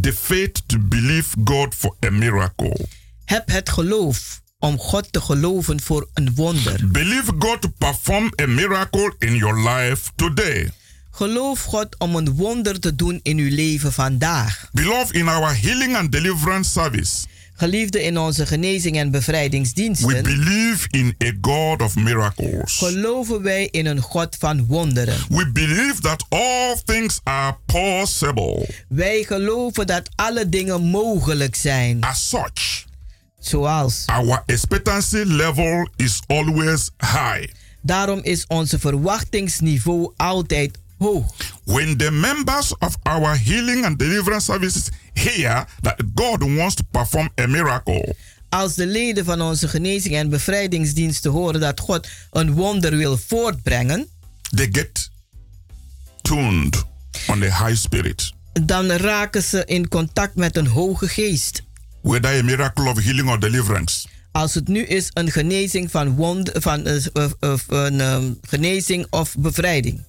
the 0.00 0.12
faith 0.12 0.62
to 0.66 0.78
believe 0.78 1.28
God 1.44 1.74
for 1.74 1.96
a 2.06 2.10
miracle. 2.10 2.86
Heb 3.24 3.50
het 3.50 3.68
geloof 3.68 4.40
om 4.58 4.78
God 4.78 5.12
te 5.12 5.20
geloven 5.20 5.80
voor 5.80 6.08
een 6.14 6.34
wonder. 6.34 6.88
Believe 6.88 7.32
God 7.38 7.60
to 7.60 7.72
perform 7.78 8.32
a 8.42 8.46
miracle 8.46 9.14
in 9.18 9.36
your 9.36 9.68
life 9.68 10.10
today. 10.16 10.70
Geloof 11.16 11.62
God 11.62 11.98
om 11.98 12.16
een 12.16 12.34
wonder 12.34 12.80
te 12.80 12.94
doen 12.94 13.20
in 13.22 13.38
uw 13.38 13.54
leven 13.54 13.92
vandaag. 13.92 14.68
Beloved, 14.72 15.14
in 15.14 15.28
our 15.28 15.60
healing 15.60 15.96
and 15.96 16.12
deliverance 16.12 16.70
service, 16.70 17.26
Geliefde 17.56 18.02
in 18.02 18.18
onze 18.18 18.46
genezing 18.46 18.96
en 18.96 19.04
we 19.04 19.10
bevrijdingsdiensten, 19.10 20.22
believe 20.22 20.86
in 20.90 21.14
a 21.24 21.32
God 21.40 21.82
of 21.82 21.96
miracles. 21.96 22.76
geloven 22.78 23.42
wij 23.42 23.68
in 23.70 23.86
een 23.86 24.00
God 24.00 24.36
van 24.38 24.66
wonderen. 24.66 25.16
We 25.28 25.50
believe 25.52 26.00
that 26.00 26.24
all 26.28 26.76
things 26.84 27.20
are 27.22 27.56
possible. 27.66 28.68
Wij 28.88 29.22
geloven 29.22 29.86
dat 29.86 30.08
alle 30.14 30.48
dingen 30.48 30.82
mogelijk 30.82 31.54
zijn. 31.54 32.00
As 32.00 32.28
such, 32.28 32.84
Zoals. 33.38 34.02
our 34.06 34.42
expectancy 34.46 35.22
level 35.26 35.88
is 35.96 36.20
always 36.26 36.90
high. 36.98 37.46
Daarom 37.82 38.20
is 38.22 38.46
onze 38.46 38.78
verwachtingsniveau 38.78 40.12
altijd 40.16 40.78
hoog. 40.98 41.24
When 41.64 41.96
the 41.96 42.10
members 42.10 42.74
of 42.78 42.96
our 43.02 43.36
healing 43.38 43.84
and 43.84 43.98
deliverance 43.98 44.44
services 44.44 44.88
hear 45.12 45.64
that 45.80 46.02
God 46.14 46.42
wants 46.56 46.74
to 46.74 46.82
perform 46.90 47.28
a 47.40 47.46
miracle, 47.46 48.14
Als 48.48 48.74
de 48.74 48.86
leden 48.86 49.24
van 49.24 49.40
onze 49.42 49.68
genezing 49.68 50.14
en 50.14 50.28
bevrijdingsdiensten 50.28 51.30
horen 51.30 51.60
dat 51.60 51.80
God 51.80 52.08
een 52.30 52.52
wonder 52.52 52.96
wil 52.96 53.18
voortbrengen, 53.26 54.06
they 54.54 54.68
get 54.72 55.10
tuned 56.22 56.84
on 57.26 57.40
the 57.40 57.46
high 57.64 57.74
spirit. 57.76 58.32
dan 58.62 58.90
raken 58.90 59.42
ze 59.42 59.62
in 59.64 59.88
contact 59.88 60.34
met 60.34 60.56
een 60.56 60.66
hoge 60.66 61.08
geest. 61.08 61.62
Whether 62.00 62.38
a 62.38 62.42
miracle 62.42 62.88
of 62.90 63.02
healing 63.02 63.28
or 63.28 63.40
deliverance, 63.40 64.06
Als 64.32 64.54
het 64.54 64.68
nu 64.68 64.80
is 64.82 65.10
een 65.12 65.30
genezing 65.30 65.90
van, 65.90 66.14
wond, 66.16 66.50
van 66.54 66.86
eh, 66.86 67.04
eh, 67.12 67.30
eh, 67.40 67.54
een 67.66 68.00
ehm, 68.00 68.32
genezing 68.42 69.06
of 69.10 69.34
bevrijding. 69.38 70.04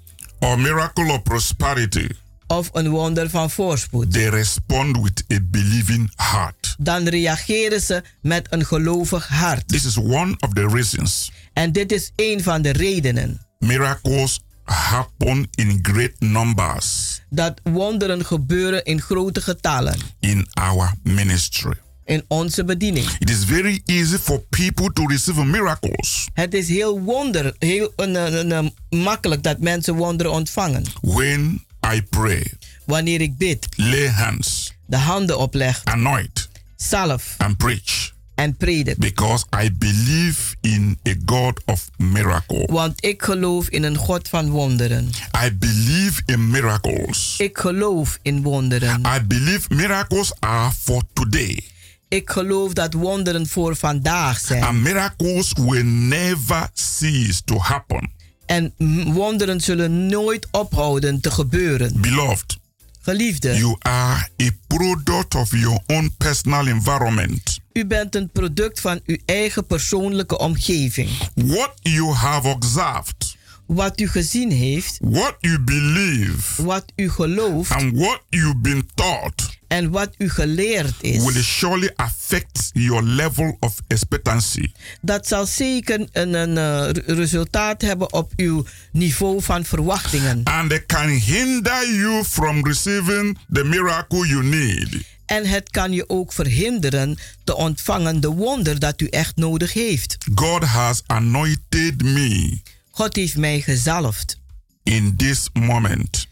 Or 0.45 0.59
miracle 0.59 1.11
of 1.11 1.23
prosperity, 1.23 2.07
Of 2.47 2.69
een 2.73 2.89
wonder 2.89 3.29
van 3.29 3.49
voorspoed. 3.51 4.13
they 4.13 4.29
respond 4.29 4.97
with 5.01 5.23
a 5.33 5.37
believing 5.43 6.11
heart. 6.15 6.75
Dan 6.77 7.07
reageren 7.07 7.81
ze 7.81 8.03
met 8.21 8.47
een 8.49 8.65
gelovig 8.65 9.27
hart. 9.27 9.67
This 9.67 9.85
is 9.85 9.97
one 9.97 10.35
of 10.39 10.53
the 10.53 10.67
reasons 10.67 11.31
En 11.53 11.71
dit 11.71 11.91
is 11.91 12.11
een 12.15 12.43
van 12.43 12.61
de 12.61 12.71
redenen 12.71 13.45
miracles 13.59 14.39
happen 14.63 15.47
in 15.51 15.79
great 15.81 16.19
numbers 16.19 17.21
dat 17.29 17.59
wonderen 17.63 18.25
gebeuren 18.25 18.83
in 18.85 19.01
grote 19.01 19.41
getallen 19.41 19.97
in 20.19 20.47
our 20.53 20.93
ministry. 21.03 21.73
In 22.05 22.23
onze 22.27 22.63
bediening. 22.63 23.05
It 23.19 23.29
is 23.29 23.43
very 23.43 23.81
easy 23.85 24.17
for 24.17 24.39
people 24.49 24.93
to 24.93 25.05
receive 25.07 25.45
miracles 25.45 26.27
Het 26.33 26.53
is 26.53 26.67
heel 26.67 26.99
wonder, 26.99 27.55
heel 27.59 27.93
een, 27.95 28.15
een, 28.51 28.73
makkelijk 28.89 29.43
dat 29.43 29.59
mensen 29.59 29.95
wonderen 29.95 30.31
ontvangen. 30.31 30.83
when 31.01 31.63
I 31.93 32.01
pray, 32.09 32.53
Wanneer 32.85 33.21
ik 33.21 33.37
bid, 33.37 33.67
lay 33.75 34.07
hands, 34.09 34.73
de 34.85 34.97
handen 34.97 35.37
opleg, 35.37 35.81
anoint, 35.83 36.49
zalf 36.75 37.35
and 37.37 37.57
preach 37.57 38.13
en 38.35 38.55
predik. 38.57 38.97
because 38.97 39.45
I 39.63 39.71
believe 39.71 40.55
in 40.61 40.99
a 41.07 41.13
God 41.25 41.61
of 41.65 41.87
miracle. 41.97 42.67
Want 42.71 43.05
ik 43.05 43.23
geloof 43.23 43.69
in 43.69 43.83
een 43.83 43.95
God 43.97 44.27
van 44.29 44.49
wonderen. 44.49 45.09
I 45.45 45.51
believe 45.53 46.21
in 46.25 46.49
miracles. 46.49 47.35
Ik 47.37 47.57
geloof 47.57 48.19
in 48.21 48.41
wonderen. 48.41 49.01
I 49.15 49.21
believe 49.27 49.73
miracles 49.75 50.33
are 50.39 50.71
for 50.81 51.01
today. 51.13 51.63
Ik 52.07 52.29
geloof 52.29 52.73
dat 52.73 52.93
wonderen 52.93 53.47
voor 53.47 53.75
vandaag 53.75 54.39
zijn. 54.39 54.63
And 54.63 54.81
miracles 54.81 55.53
will 55.53 55.83
never 55.83 56.69
cease 56.73 57.43
to 57.43 57.57
happen. 57.57 58.11
En 58.45 58.73
wonderen 59.13 59.61
zullen 59.61 60.07
nooit 60.07 60.47
ophouden 60.51 61.21
te 61.21 61.31
gebeuren. 61.31 62.01
Beloved, 62.01 62.57
Geliefde, 63.01 63.57
you 63.57 63.75
are 63.79 64.27
a 64.41 64.49
product 64.67 65.35
of 65.35 65.51
your 65.51 65.79
own 65.87 66.13
personal 66.17 66.67
environment. 66.67 67.59
u 67.73 67.85
bent 67.85 68.15
een 68.15 68.29
product 68.29 68.79
van 68.81 68.99
uw 69.05 69.17
eigen 69.25 69.65
persoonlijke 69.65 70.37
omgeving. 70.37 71.09
What 71.35 71.71
you 71.81 72.13
have 72.13 72.47
observed, 72.47 73.35
Wat 73.65 73.99
u 73.99 74.07
gezien 74.07 74.51
heeft, 74.51 74.97
what 75.01 75.35
you 75.39 75.59
believe, 75.59 76.63
wat 76.63 76.85
u 76.95 77.09
gelooft 77.09 77.71
and 77.71 77.97
what 77.97 78.21
you've 78.29 78.57
been 78.57 78.89
taught 78.93 79.54
en 79.75 79.89
wat 79.91 80.09
u 80.17 80.29
geleerd 80.29 80.93
is, 81.01 81.23
will 81.23 81.43
surely 81.43 81.91
affect 81.95 82.69
your 82.73 83.03
level 83.03 83.57
of 83.59 83.73
expectancy. 83.87 84.71
dat 85.01 85.27
zal 85.27 85.45
zeker 85.45 86.07
een, 86.11 86.33
een 86.33 86.57
eh, 86.57 86.91
re- 86.91 87.13
resultaat 87.13 87.81
hebben 87.81 88.13
op 88.13 88.31
uw 88.35 88.65
niveau 88.91 89.41
van 89.41 89.65
verwachtingen. 89.65 90.41
And 90.43 90.71
it 90.71 90.85
can 90.85 91.07
hinder 91.09 91.95
you 91.95 92.23
from 92.23 92.67
receiving 92.67 93.37
the 93.53 93.63
miracle 93.63 94.27
you 94.27 94.43
need. 94.43 94.87
En 95.25 95.45
het 95.45 95.69
kan 95.69 95.91
je 95.91 96.09
ook 96.09 96.33
verhinderen 96.33 97.17
te 97.43 97.55
ontvangen 97.55 98.19
de 98.21 98.27
wonder 98.29 98.79
dat 98.79 99.01
u 99.01 99.07
echt 99.07 99.35
nodig 99.35 99.73
heeft. 99.73 100.17
God 100.35 100.63
has 100.63 101.01
anointed 101.05 102.03
me 102.03 102.59
God 102.91 103.15
heeft 103.15 103.37
mij 103.37 103.61
gezalfd 103.61 104.39
in 104.83 105.15
this 105.15 105.49
moment 105.53 106.27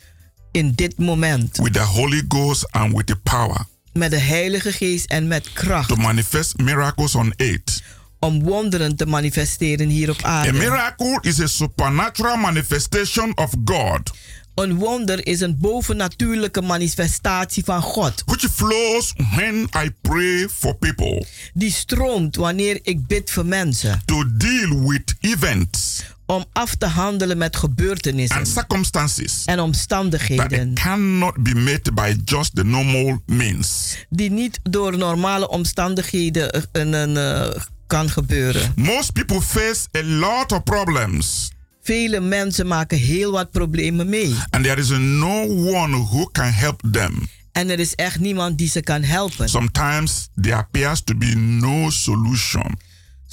in 0.54 0.72
dit 0.76 0.98
moment 0.98 1.58
with 1.58 1.74
the 1.74 1.80
Holy 1.80 2.22
Ghost 2.28 2.72
and 2.72 2.94
with 2.94 3.06
the 3.08 3.16
power 3.16 3.66
met 3.94 4.12
de 4.12 4.20
Heilige 4.20 4.72
Geest 4.72 5.06
en 5.06 5.28
met 5.28 5.54
kracht 5.54 5.88
to 5.90 5.96
manifest 5.96 6.58
miracles 6.58 7.16
on 7.16 7.34
earth. 7.38 7.82
om 8.20 8.44
wonderen 8.44 8.96
te 8.96 9.06
manifesteren 9.06 9.88
hier 9.90 10.10
op 10.10 10.24
A 10.26 10.28
aarde. 10.28 10.54
miracle 10.54 11.18
is 11.22 11.40
a 11.40 11.48
supernatural 11.48 12.38
manifestation 12.38 13.38
of 13.38 13.52
God 13.66 14.12
Een 14.56 14.76
wonder 14.76 15.28
is 15.28 15.40
een 15.42 15.58
bovennatuurlijke 15.60 16.62
manifestatie 16.62 17.64
van 17.64 17.82
God. 17.82 18.24
which 18.26 18.50
flows 18.52 19.14
when 19.36 19.68
I 19.86 19.90
pray 20.02 20.48
for 20.50 20.76
people 20.76 21.26
Die 21.54 21.72
stroomt 21.72 22.36
wanneer 22.36 22.80
ik 22.84 23.08
bid 23.08 23.32
voor 23.32 23.46
mensen. 23.46 24.02
to 24.06 24.24
deal 24.38 24.88
with 24.90 25.14
events 25.20 26.04
Om 26.26 26.46
af 26.52 26.76
te 26.76 26.86
handelen 26.86 27.38
met 27.38 27.56
gebeurtenissen 27.56 28.38
and 28.38 28.48
circumstances 28.48 29.46
en 29.46 29.56
that 29.56 29.66
omstandigheden. 29.66 30.74
cannot 30.74 31.44
be 31.44 31.54
met 31.56 31.94
by 31.94 32.16
just 32.26 32.56
the 32.56 32.64
normal 32.64 33.22
means. 33.26 33.96
Die 34.10 34.32
niet 34.32 34.60
door 34.64 34.98
normale 34.98 35.50
omstandigheden 35.50 36.52
eh, 36.52 36.62
een, 36.72 36.94
een, 36.94 37.18
eh, 37.18 37.62
kan 37.88 38.10
gebeuren. 38.10 38.72
Most 38.76 39.14
people 39.14 39.42
face 39.42 39.88
a 39.98 40.04
lot 40.04 40.52
of 40.52 40.64
problems, 40.64 41.52
Vele 41.82 42.20
mensen 42.20 42.68
maken 42.68 42.98
heel 42.98 43.32
wat 43.32 43.52
problemen 43.52 44.10
mee. 44.10 44.36
and 44.50 44.64
there 44.64 44.82
is 44.82 44.90
no 44.90 45.42
one 45.50 45.98
who 45.98 46.30
can 46.32 46.52
help 46.52 46.82
them. 46.92 47.28
En 47.52 47.70
er 47.70 47.80
is 47.80 47.96
echt 47.96 48.20
niemand 48.20 48.58
die 48.58 48.70
ze 48.70 48.82
kan 48.82 49.04
helpen. 49.04 49.50
Sometimes 49.50 50.28
there 50.42 50.56
appears 50.56 51.02
to 51.04 51.16
be 51.16 51.26
no 51.36 51.90
solution 51.90 52.78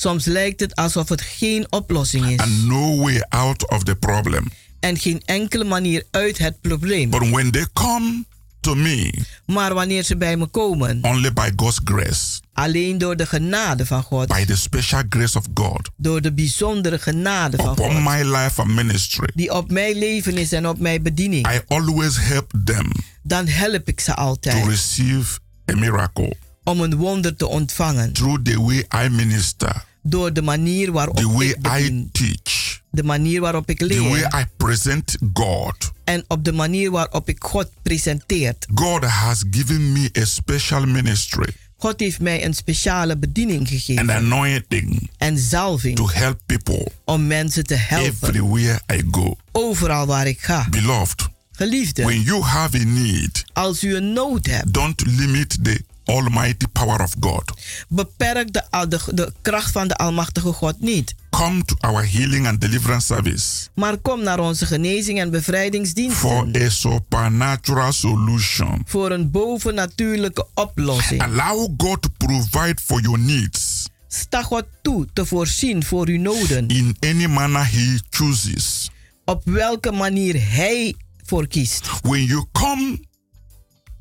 Soms 0.00 0.24
lijkt 0.24 0.60
het 0.60 0.74
alsof 0.74 1.08
het 1.08 1.20
geen 1.20 1.72
oplossing 1.72 2.26
is. 2.26 2.38
and 2.38 2.66
no 2.66 2.96
way 2.96 3.24
out 3.28 3.70
of 3.70 3.82
the 3.82 3.94
problem. 3.94 4.52
En 4.78 4.98
geen 4.98 5.22
enkele 5.24 5.64
manier 5.64 6.04
uit 6.10 6.38
het 6.38 6.60
probleem. 6.60 7.10
But 7.10 7.30
when 7.30 7.50
they 7.50 7.66
come 7.72 8.24
to 8.60 8.74
me, 8.74 9.24
Maar 9.46 9.74
wanneer 9.74 10.02
ze 10.02 10.16
bij 10.16 10.36
me 10.36 10.46
komen, 10.46 10.98
only 11.02 11.32
by 11.32 11.50
God's 11.56 11.80
grace, 11.84 12.40
alleen 12.52 12.98
door 12.98 13.16
de 13.16 13.26
genade 13.26 13.86
van 13.86 14.02
God, 14.02 14.28
by 14.28 14.44
the 14.44 14.56
special 14.56 15.02
grace 15.08 15.38
of 15.38 15.44
God 15.54 15.90
door 15.96 16.20
de 16.20 16.32
bijzondere 16.32 16.98
genade 16.98 17.56
van 17.56 17.76
God, 17.76 17.92
my 17.92 18.22
life 18.22 18.60
and 18.60 18.74
ministry, 18.74 19.30
die 19.34 19.54
op 19.54 19.70
mijn 19.70 19.98
leven 19.98 20.36
is 20.38 20.52
en 20.52 20.68
op 20.68 20.78
mijn 20.78 21.02
bediening, 21.02 21.52
I 21.52 21.60
always 21.66 22.16
help 22.18 22.52
them 22.64 22.92
dan 23.22 23.46
help 23.46 23.88
ik 23.88 24.00
ze 24.00 24.14
to 24.14 24.22
altijd 24.22 24.66
receive 24.66 25.38
a 25.72 25.76
miracle 25.76 26.36
om 26.64 26.80
een 26.80 26.94
wonder 26.94 27.36
te 27.36 27.46
ontvangen. 27.46 28.12
through 28.12 28.42
the 28.42 28.60
way 28.62 29.04
I 29.04 29.08
minister, 29.08 29.88
Door 30.02 30.32
de 30.32 30.42
manier 30.42 30.92
waarop 30.92 31.16
the 31.16 31.32
way 31.32 31.46
ik 31.46 31.56
bedien, 31.60 31.98
I 31.98 32.08
teach, 32.12 32.80
de 32.90 33.02
manier 33.02 33.40
waarop 33.40 33.70
ik 33.70 33.78
the 33.78 33.86
way 34.02 34.12
leer 34.12 34.40
I 34.40 34.44
present 34.56 35.16
God. 35.32 35.90
en 36.04 36.24
op 36.28 36.44
de 36.44 36.52
manier 36.52 36.90
waarop 36.90 37.28
ik 37.28 37.44
God 37.44 37.70
presenteert. 37.82 38.66
God 38.74 39.04
has 39.04 39.44
given 39.50 39.92
me 39.92 40.10
a 40.18 40.24
special 40.24 40.86
ministry 40.86 41.54
God 41.80 42.00
heeft 42.00 42.20
mij 42.20 42.44
een 42.44 42.54
speciale 42.54 43.16
bediening 43.16 43.58
and 43.58 43.68
gegeven 43.68 44.10
anointing 44.10 45.10
en 45.16 45.34
to 45.34 45.40
zalving 45.40 46.12
help 46.12 46.40
people 46.46 46.92
om 47.04 47.26
mensen 47.26 47.66
te 47.66 47.74
helpen 47.74 48.28
everywhere 48.28 48.80
I 48.94 49.02
go. 49.10 49.36
overal 49.52 50.06
waar 50.06 50.26
ik 50.26 50.40
ga. 50.40 50.68
Beloved, 50.70 51.28
Geliefde, 51.52 52.02
when 52.02 52.22
you 52.22 52.42
have 52.42 52.78
a 52.78 52.84
need, 52.84 53.44
als 53.52 53.84
u 53.84 53.94
een 53.94 54.12
nood 54.12 54.46
hebt, 54.46 54.72
don't 54.74 55.06
limit 55.06 55.58
the 55.64 55.84
almighty 56.10 56.66
power 56.72 57.02
of 57.02 57.14
God. 57.20 57.52
beperk 57.88 58.52
de, 58.52 58.86
de, 58.88 59.00
de 59.14 59.32
kracht 59.42 59.72
van 59.72 59.88
de 59.88 59.96
Almachtige 59.96 60.52
God 60.52 60.80
niet. 60.80 61.14
Come 61.30 61.64
to 61.64 61.74
our 61.80 62.10
healing 62.12 62.46
and 62.46 62.60
deliverance 62.60 63.06
service 63.06 63.68
Maar 63.74 63.96
kom 63.96 64.22
naar 64.22 64.38
onze 64.40 64.66
genezing 64.66 65.18
en 65.18 65.24
for 65.24 65.30
bevrijdingsdiensten 65.30 66.62
a 66.62 66.68
supernatural 66.68 67.92
solution. 67.92 68.82
voor 68.86 69.10
een 69.10 69.30
bovennatuurlijke 69.30 70.46
oplossing. 70.54 71.22
Allow 71.22 71.74
God 71.76 72.02
to 72.02 72.08
provide 72.16 72.76
for 72.84 73.00
your 73.00 73.18
needs 73.18 73.88
Sta 74.12 74.42
God 74.42 74.64
toe 74.82 75.06
te 75.12 75.26
voorzien 75.26 75.84
voor 75.84 76.08
uw 76.08 76.20
noden, 76.20 76.68
in 76.68 76.96
any 77.00 77.26
manner 77.26 77.70
He 77.72 77.98
chooses. 78.10 78.90
op 79.24 79.42
welke 79.44 79.90
manier 79.92 80.34
Hij 80.48 80.94
voor 81.24 81.46
kiest. 81.46 82.00
When 82.02 82.24
you 82.24 82.44
come 82.52 83.04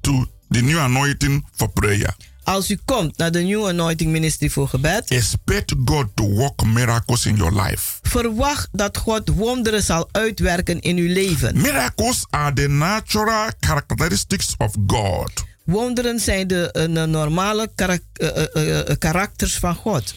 to 0.02 0.26
the 0.50 0.60
new 0.62 0.80
anointing 0.80 1.46
for 1.56 1.70
prayer, 1.70 2.16
Als 2.44 2.70
u 2.72 2.78
komt 2.86 3.18
naar 3.18 3.32
de 3.32 3.40
New 3.40 3.68
Anointing 3.68 4.12
Ministry 4.12 4.50
voor 4.50 4.68
gebed, 4.68 5.10
expect 5.10 5.74
God 5.86 6.08
to 6.14 6.30
work 6.30 6.64
miracles 6.64 7.26
in 7.26 7.36
your 7.36 7.62
life. 7.62 8.00
verwacht 8.02 8.68
dat 8.72 8.98
God 8.98 9.30
wonderen 9.30 9.84
zal 9.84 10.10
uitwerken 10.12 10.80
in 10.80 10.98
uw 10.98 11.14
leven. 11.14 11.62
Miracles 11.62 12.26
are 12.30 12.54
the 12.54 12.68
natural 12.68 13.50
characteristics 13.60 14.54
of 14.58 14.74
God. 14.88 15.32
Wonderen 15.64 16.20
zijn 16.20 16.48
de 16.48 16.70
de 16.94 17.06
normale 17.06 17.70
karak- 17.76 18.02
eh, 18.14 18.80
eh, 18.90 18.98
karakters 18.98 19.58
van 19.58 19.76
God. 19.76 20.16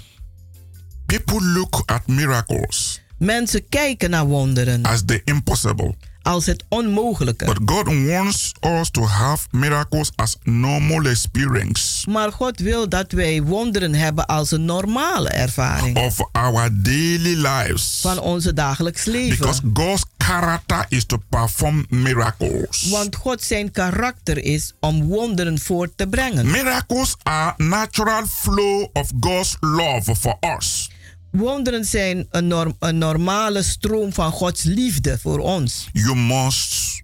People 1.06 1.42
look 1.42 1.82
at 1.86 2.06
miracles 2.06 3.00
Mensen 3.18 3.68
kijken 3.68 4.10
naar 4.10 4.26
wonderen 4.26 4.82
as 4.82 5.02
the 5.06 5.20
impossible, 5.24 5.94
als 6.22 6.46
het 6.46 6.64
onmogelijke. 6.68 7.44
but 7.44 7.58
God 7.66 7.86
wants 8.06 8.52
us 8.62 8.90
to 8.90 9.02
have 9.06 9.46
miracles 9.50 10.10
as 10.14 10.36
normal 10.42 11.04
experience 11.04 12.10
Maar 12.10 12.32
God 12.32 12.58
wil 12.60 12.88
dat 12.88 13.12
wij 13.12 13.42
wonderen 13.42 13.94
hebben 13.94 14.26
als 14.26 14.50
een 14.50 14.64
normale 14.64 15.28
ervaring 15.28 15.96
of 15.96 16.28
our 16.32 16.68
daily 16.82 17.46
lives. 17.46 17.98
van 18.00 18.18
onze 18.20 18.52
dagelijks 18.52 19.04
Because 19.04 19.28
leven. 19.28 19.70
God's 19.74 20.04
character 20.18 20.84
is 20.88 21.04
to 21.04 21.16
perform 21.28 21.86
miracles. 21.88 22.88
Want 22.90 23.16
God 23.16 23.42
zijn 23.42 23.70
karakter 23.70 24.44
is 24.44 24.72
om 24.80 25.06
wonderen 25.06 25.58
voor 25.58 25.88
te 25.96 26.06
brengen. 26.06 26.50
Miracles 26.50 27.14
are 27.22 27.54
natural 27.56 28.26
flow 28.26 28.86
of 28.92 29.10
God's 29.20 29.56
love 29.60 30.16
for 30.16 30.36
us. 30.58 30.90
Wonderen 31.32 31.84
zijn 31.84 32.26
een, 32.30 32.46
norm- 32.46 32.76
een 32.78 32.98
normale 32.98 33.62
stroom 33.62 34.12
van 34.12 34.32
Gods 34.32 34.62
liefde 34.62 35.18
voor 35.18 35.38
ons. 35.38 35.88
You 35.92 36.16
must 36.16 37.02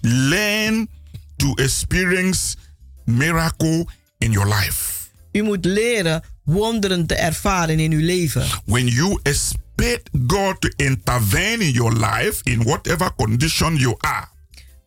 learn 0.00 0.88
to 1.36 1.54
experience 1.54 2.56
miracle 3.04 3.86
in 4.18 4.32
your 4.32 4.54
life. 4.54 4.92
U 5.32 5.42
moet 5.42 5.64
leren 5.64 6.22
wonderen 6.44 7.06
te 7.06 7.14
ervaren 7.14 7.78
in 7.80 7.92
uw 7.92 8.04
leven. 8.04 8.44
When 8.64 8.86
you 8.86 9.18
expect 9.22 10.08
God 10.26 10.60
to 10.60 10.68
intervene 10.76 11.64
in 11.64 11.70
your 11.72 11.92
life 11.96 12.40
in 12.42 12.62
whatever 12.62 13.14
condition 13.14 13.76
you 13.76 13.94
are, 13.98 14.26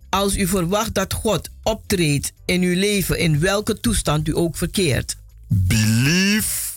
Als 0.10 0.36
u 0.38 0.48
verwacht 0.48 0.94
dat 0.94 1.14
God 1.14 1.50
optreedt 1.64 2.32
in 2.46 2.62
uw 2.62 2.76
leven, 2.80 3.20
in 3.20 3.40
welke 3.40 3.80
toestand 3.80 4.28
u 4.28 4.36
ook 4.38 4.58
verkeert. 4.58 5.18
believe 5.48 6.72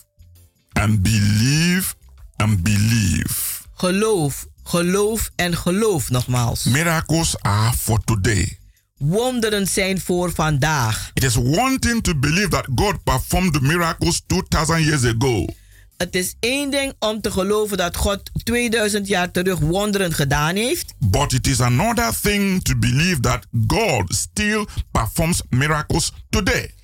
and 0.73 1.03
believe 1.03 1.95
and 2.37 2.63
believe. 2.63 3.65
Geloof, 3.75 4.47
geloof 4.63 5.31
en 5.37 5.57
geloof 5.57 6.11
nogmaals. 6.11 6.65
Miracles 6.65 7.37
are 7.41 7.73
for 7.77 8.05
today. 8.05 8.59
Wonderen 8.99 9.67
zijn 9.67 10.01
voor 10.01 10.33
vandaag. 10.33 11.11
It 11.15 11.25
is 11.25 11.37
one 11.37 11.79
thing 11.79 12.03
to 12.03 12.15
believe 12.19 12.49
that 12.49 12.67
God 12.75 13.05
performed 13.05 13.61
miracles 13.61 14.23
2000 14.27 14.85
years 14.85 15.05
ago. 15.05 15.47
Het 15.97 16.15
is 16.15 16.35
één 16.41 16.71
ding 16.71 16.95
om 16.99 17.21
te 17.21 17.31
geloven 17.31 17.77
dat 17.77 17.97
God 17.97 18.31
2000 18.45 19.09
jaar 19.09 19.31
terug 19.31 19.59
wonderen 19.59 20.13
gedaan 20.13 20.57
heeft. 20.57 20.95
But 20.99 21.33
it 21.33 21.47
is 21.47 21.61
another 21.61 22.21
thing 22.23 22.63
to 22.63 22.77
believe 22.79 23.21
that 23.21 23.47
God 23.67 24.15
still 24.15 24.67
performs 24.93 25.43
miracles 25.49 26.13
today. 26.31 26.75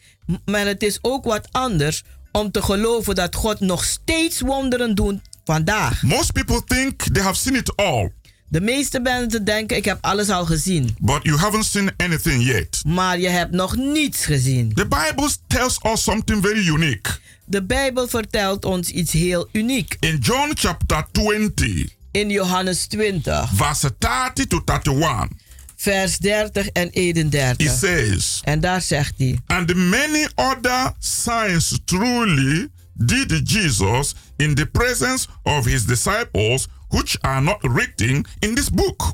Maar 0.45 0.67
het 0.67 0.83
is 0.83 0.99
ook 1.03 1.25
wat 1.25 1.49
anders 1.51 2.03
om 2.33 2.51
te 2.51 2.63
geloven 2.63 3.15
dat 3.15 3.35
God 3.35 3.61
nog 3.61 3.85
steeds 3.85 4.41
wonderen 4.41 4.95
doet 4.95 5.21
vandaag. 5.45 6.03
Most 6.03 6.33
people 6.33 6.61
think 6.67 7.03
they 7.13 7.23
have 7.23 7.35
seen 7.37 7.55
it 7.57 7.77
all, 7.77 8.13
De 8.49 8.61
meeste 8.61 9.01
mensen 9.01 9.45
denken 9.45 9.77
ik 9.77 9.85
heb 9.85 9.99
alles 10.01 10.29
al 10.29 10.45
gezien. 10.47 10.97
but 11.01 11.21
you 11.23 11.37
haven't 11.39 11.65
seen 11.65 11.91
anything 11.97 12.45
yet. 12.45 12.81
Maar 12.87 13.19
je 13.19 13.29
hebt 13.29 13.53
nog 13.53 13.77
niets 13.77 14.25
gezien. 14.25 14.75
The 14.75 14.87
Bible 14.87 15.31
tells 15.47 15.79
us 15.93 16.03
something 16.03 16.43
very 16.43 16.67
unique. 16.69 17.13
De 17.45 17.63
Bijbel 17.63 18.09
vertelt 18.09 18.65
ons 18.65 18.89
iets 18.89 19.13
heel 19.13 19.49
uniek. 19.53 19.97
In 20.01 20.19
John 20.21 20.51
chapter 20.55 21.07
20, 21.13 21.89
In 22.11 22.31
Johannes 22.31 22.87
20, 22.87 23.51
verse 23.55 23.91
30 23.99 24.47
to 24.47 24.63
31, 24.65 25.29
vers 25.77 26.19
30 26.19 26.69
en 26.69 26.87
it 26.87 26.95
31. 27.17 27.79
says, 27.79 28.41
En 28.45 28.61
daar 28.61 28.83
zegt 28.83 29.15
hij. 29.17 29.39
And 29.47 29.75
many 29.75 30.29
other 30.35 30.93
signs 30.99 31.79
truly 31.85 32.69
did 32.95 33.51
Jesus 33.51 34.15
in 34.43 34.55
the 34.55 34.67
presence 34.67 35.29
of 35.43 35.65
his 35.65 35.85
disciples, 35.85 36.69
which 36.89 37.17
are 37.21 37.41
not 37.41 37.63
written 37.63 38.25
in 38.39 38.55
this 38.55 38.71
book. 38.71 39.13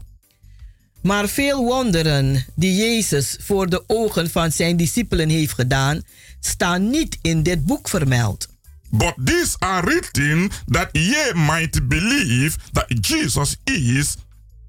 Maar 1.02 1.28
veel 1.28 1.64
wonderen 1.64 2.44
die 2.54 2.74
Jezus 2.74 3.36
voor 3.40 3.68
de 3.68 3.84
ogen 3.86 4.30
van 4.30 4.52
zijn 4.52 4.76
discipelen 4.76 5.28
heeft 5.28 5.54
gedaan, 5.54 6.02
staan 6.40 6.90
niet 6.90 7.18
in 7.22 7.42
dit 7.42 7.64
boek 7.64 7.88
vermeld. 7.88 8.48
But 8.90 9.14
these 9.24 9.56
are 9.58 9.86
written 9.86 10.50
that 10.66 10.88
ye 10.92 11.32
might 11.34 11.88
believe 11.88 12.56
that 12.72 13.06
Jesus 13.06 13.56
is 13.64 14.16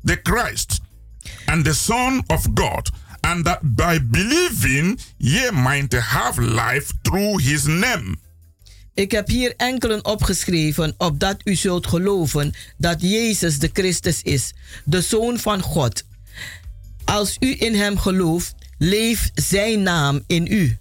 the 0.03 0.20
Christ 0.24 0.80
and 1.45 1.66
the 1.66 1.74
Son 1.74 2.24
of 2.28 2.47
God, 2.53 2.89
and 3.20 3.45
that 3.45 3.60
by 3.62 3.99
believing 4.03 4.99
ye 5.18 5.51
might 5.51 5.93
have 5.93 6.41
life 6.41 6.91
through 7.01 7.41
his 7.41 7.66
name. 7.66 8.18
Ik 8.94 9.12
heb 9.12 9.28
hier 9.28 9.54
enkelen 9.58 10.06
opgeschreven, 10.06 10.94
opdat 10.98 11.38
u 11.44 11.56
zult 11.56 11.88
geloven 11.88 12.54
dat 12.78 13.02
Jezus 13.02 13.60
de 13.60 13.70
Christus 13.74 14.22
is, 14.22 14.54
de 14.86 15.02
Zoon 15.02 15.40
van 15.40 15.62
God. 15.62 16.04
Als 17.06 17.38
u 17.40 17.56
in 17.60 17.76
hem 17.76 17.98
gelooft, 17.98 18.56
leeft 18.78 19.32
zijn 19.34 19.84
naam 19.84 20.24
in 20.28 20.48
u. 20.50 20.78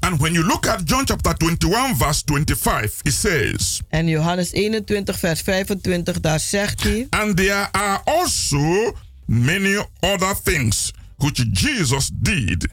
And 0.00 0.20
when 0.20 0.32
you 0.32 0.44
look 0.44 0.66
at 0.66 0.80
John 0.84 1.04
chapter 1.04 1.34
21, 1.36 1.96
verse 1.96 2.22
25, 2.26 3.00
it 3.02 3.12
says, 3.12 3.80
En 3.88 4.08
Johannes 4.08 4.52
21, 4.52 5.18
vers 5.18 5.40
25, 5.40 6.20
daar 6.20 6.40
zegt 6.40 6.82
hij. 6.82 7.06
And 7.10 7.36
there 7.36 7.68
are 7.72 8.00
also 8.04 8.94
many 9.26 9.86
other 10.00 10.34
things 10.42 10.92
which 11.18 11.42
Jesus 11.52 12.10
did, 12.22 12.70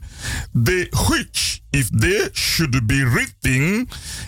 the 0.54 0.88
which, 1.10 1.62
if 1.72 1.90
they 1.90 2.30
should 2.34 2.88
be 2.88 3.04
written, 3.04 3.88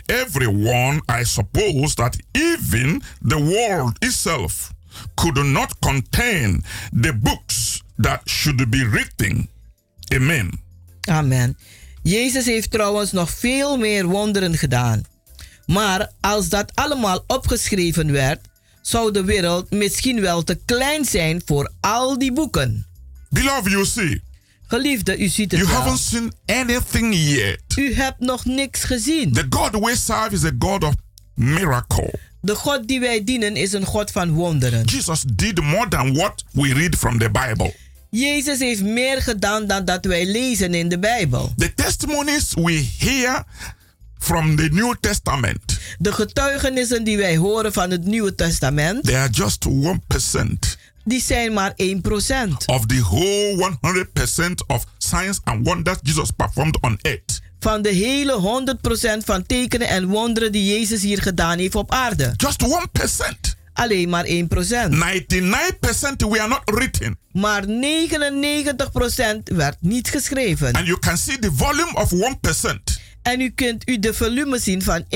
everyone, 0.09 1.01
I 1.07 1.23
suppose 1.23 1.95
that 1.95 2.17
even 2.33 3.01
the 3.21 3.39
world 3.39 3.97
itself 4.01 4.73
could 5.15 5.37
not 5.37 5.79
contain 5.81 6.63
the 6.91 7.13
books 7.13 7.83
that 7.97 8.21
should 8.27 8.69
be 8.69 8.83
written. 8.83 9.47
Amen. 10.13 10.59
Amen. 11.09 11.57
Jezus 12.03 12.45
heeft 12.45 12.71
trouwens 12.71 13.11
nog 13.11 13.29
veel 13.29 13.77
meer 13.77 14.05
wonderen 14.05 14.57
gedaan. 14.57 15.03
Maar 15.65 16.11
als 16.21 16.49
dat 16.49 16.71
allemaal 16.75 17.23
opgeschreven 17.27 18.11
werd, 18.11 18.39
zou 18.81 19.11
de 19.11 19.23
wereld 19.23 19.71
misschien 19.71 20.21
wel 20.21 20.43
te 20.43 20.59
klein 20.65 21.05
zijn 21.05 21.41
voor 21.45 21.71
al 21.79 22.17
die 22.17 22.33
boeken. 22.33 22.86
Beloved, 23.29 23.71
you 23.71 23.85
see, 23.85 24.21
Geliefde, 24.67 25.17
u 25.17 25.27
ziet 25.27 25.51
het 25.51 25.59
you 25.59 25.71
wel. 25.71 25.81
haven't 25.81 25.99
seen 25.99 26.33
anything 26.45 27.15
yet. 27.15 27.59
U 27.77 27.93
hebt 27.93 28.19
nog 28.19 28.45
niks 28.45 28.83
gezien. 28.83 29.31
The 29.33 29.45
God 29.49 29.71
we 29.71 29.95
serve 29.95 30.29
is 30.31 30.43
a 30.43 30.51
God 30.59 30.83
of 30.83 30.93
miracle. 31.33 32.13
De 32.41 32.55
God 32.55 32.87
die 32.87 32.99
wij 32.99 33.23
dienen 33.23 33.55
is 33.55 33.73
een 33.73 33.85
God 33.85 34.11
van 34.11 34.31
wonderen. 34.31 34.83
Jesus 34.85 35.23
did 35.33 35.61
more 35.61 35.87
than 35.87 36.13
what 36.13 36.43
we 36.51 36.73
read 36.73 36.95
from 36.95 37.19
the 37.19 37.29
Bible. 37.31 37.75
Jezus 38.09 38.59
heeft 38.59 38.83
meer 38.83 39.21
gedaan 39.21 39.67
dan 39.67 39.85
dat 39.85 40.05
wij 40.05 40.25
lezen 40.25 40.73
in 40.73 40.89
de 40.89 40.99
Bijbel. 40.99 41.53
The 41.57 41.73
testimonies 41.73 42.53
we 42.53 42.87
hear 42.99 43.43
from 44.19 44.55
the 44.55 44.69
New 44.71 44.95
Testament, 44.99 45.79
De 45.99 46.11
getuigenissen 46.11 47.03
die 47.03 47.17
wij 47.17 47.37
horen 47.37 47.73
van 47.73 47.91
het 47.91 48.05
Nieuwe 48.05 48.35
Testament, 48.35 49.03
they 49.03 49.15
are 49.17 49.29
just 49.31 49.65
1% 49.67 49.69
die 51.07 51.21
zijn 51.21 51.53
maar 51.53 51.71
1%. 51.71 51.75
of 52.65 52.85
the 52.85 53.01
whole 53.01 53.77
100% 54.39 54.65
of 54.67 54.85
signs 54.97 55.39
and 55.43 55.67
wonders 55.67 55.97
Jesus 56.01 56.31
performed 56.31 56.81
on 56.81 56.99
earth. 57.01 57.41
Van 57.59 57.81
de 57.81 57.89
hele 57.89 58.65
100% 59.21 59.23
van 59.25 59.45
tekenen 59.45 59.87
en 59.87 60.05
wonderen 60.07 60.51
die 60.51 60.73
Jezus 60.73 61.01
hier 61.01 61.21
gedaan 61.21 61.57
heeft 61.57 61.75
op 61.75 61.91
aarde. 61.91 62.33
Just 62.37 62.63
1%. 62.63 63.55
Alleen 63.73 64.09
maar 64.09 64.25
1%. 64.25 64.29
99% 64.29 64.95
we 66.17 66.39
are 66.39 66.47
not 66.47 66.61
written. 66.65 67.17
Maar 67.31 67.63
99% 67.65 67.69
werd 69.43 69.77
niet 69.79 70.09
geschreven. 70.09 70.73
And 70.73 70.85
you 70.85 70.99
can 70.99 71.17
see 71.17 71.39
the 71.39 71.51
volume 71.55 71.93
of 71.93 72.11
1%. 72.11 72.97
En 73.21 73.41
u 73.41 73.49
kunt 73.49 73.89
u 73.89 73.99
de 73.99 74.13
volume 74.13 74.59
zien 74.59 74.81
van 74.81 75.03
1%. 75.03 75.07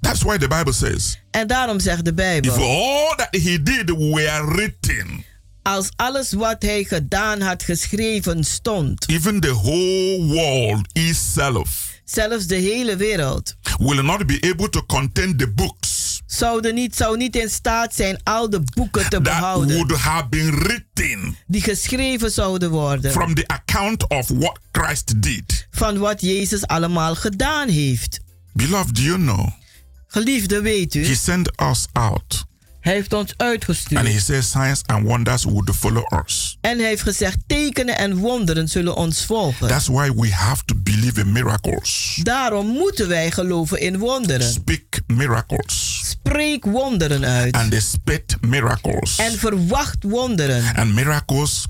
That's 0.00 0.22
why 0.22 0.38
the 0.38 0.48
Bible 0.48 0.72
says, 0.72 1.18
En 1.30 1.46
daarom 1.46 1.80
zegt 1.80 2.04
de 2.04 2.10
if 2.10 2.16
Bijbel, 2.16 2.52
all 2.52 3.16
that 3.16 3.28
he 3.42 3.62
did 3.62 3.90
were 3.90 4.54
written, 4.54 5.24
als 5.62 5.88
alles 5.96 6.32
wat 6.32 6.62
hij 6.62 6.84
gedaan 6.84 7.40
had 7.40 7.62
geschreven 7.62 8.44
stond, 8.44 9.08
even 9.08 9.40
the 9.40 9.52
whole 9.52 10.26
world 10.26 10.86
itself 10.92 12.00
zelfs 12.04 12.46
de 12.46 12.54
hele 12.54 12.96
wereld, 12.96 13.56
will 13.78 14.02
not 14.02 14.26
be 14.26 14.50
able 14.52 14.68
to 14.68 14.82
contain 14.86 15.36
the 15.36 15.48
books 15.48 16.22
zouden 16.26 16.74
niet, 16.74 16.96
zou 16.96 17.16
niet 17.16 17.36
in 17.36 17.50
staat 17.50 17.94
zijn 17.94 18.20
al 18.22 18.50
de 18.50 18.62
boeken 18.74 19.02
te 19.02 19.08
that 19.08 19.22
behouden 19.22 19.76
would 19.76 20.00
have 20.00 20.28
been 20.28 20.50
written 20.50 21.36
die 21.46 21.62
geschreven 21.62 22.30
zouden 22.30 22.70
worden 22.70 23.12
from 23.12 23.34
the 23.34 23.46
account 23.46 24.08
of 24.08 24.28
what 24.28 24.58
Christ 24.72 25.22
did. 25.22 25.66
van 25.70 25.98
wat 25.98 26.20
Jezus 26.20 26.66
allemaal 26.66 27.14
gedaan 27.14 27.68
heeft. 27.68 28.20
Beloved, 28.52 28.94
do 28.94 29.02
you 29.02 29.16
know? 29.16 29.48
Geliefde, 30.12 30.60
weet 30.60 30.94
He 30.94 31.00
u, 31.00 31.14
sent 31.14 31.60
us 31.60 31.86
out 31.92 32.48
hij 32.80 32.92
heeft 32.92 33.12
ons 33.12 33.30
and 33.30 33.40
he 33.40 33.46
uitgestuurd. 33.46 34.22
says 34.22 34.50
signs 34.50 34.82
and 34.86 35.06
wonders 35.06 35.44
would 35.44 35.70
follow 35.74 36.04
us. 36.24 36.56
En 36.60 36.78
hij 36.78 36.88
heeft 36.88 37.02
gezegd, 37.02 37.36
tekenen 37.46 37.96
en 37.98 38.16
wonderen 38.16 38.68
zullen 38.68 38.94
ons 38.96 39.24
volgen. 39.24 39.68
That's 39.68 39.86
why 39.86 40.10
we 40.16 40.32
have 40.32 40.64
to 40.64 40.74
believe 40.82 41.20
in 41.20 41.32
miracles. 41.32 42.18
Daarom 42.22 42.66
moeten 42.66 43.08
wij 43.08 43.30
geloven 43.30 43.80
in 43.80 43.98
wonderen. 43.98 44.52
Speak 44.52 45.00
miracles 45.06 46.00
Spreek 46.04 46.64
wonderen 46.64 47.24
uit. 47.24 47.54
and 47.54 47.74
expect 47.74 48.36
miracles. 48.40 49.16
En 49.16 49.38
verwacht 49.38 50.04
wonderen. 50.04 50.76
And 50.76 50.94
miracles 50.94 51.66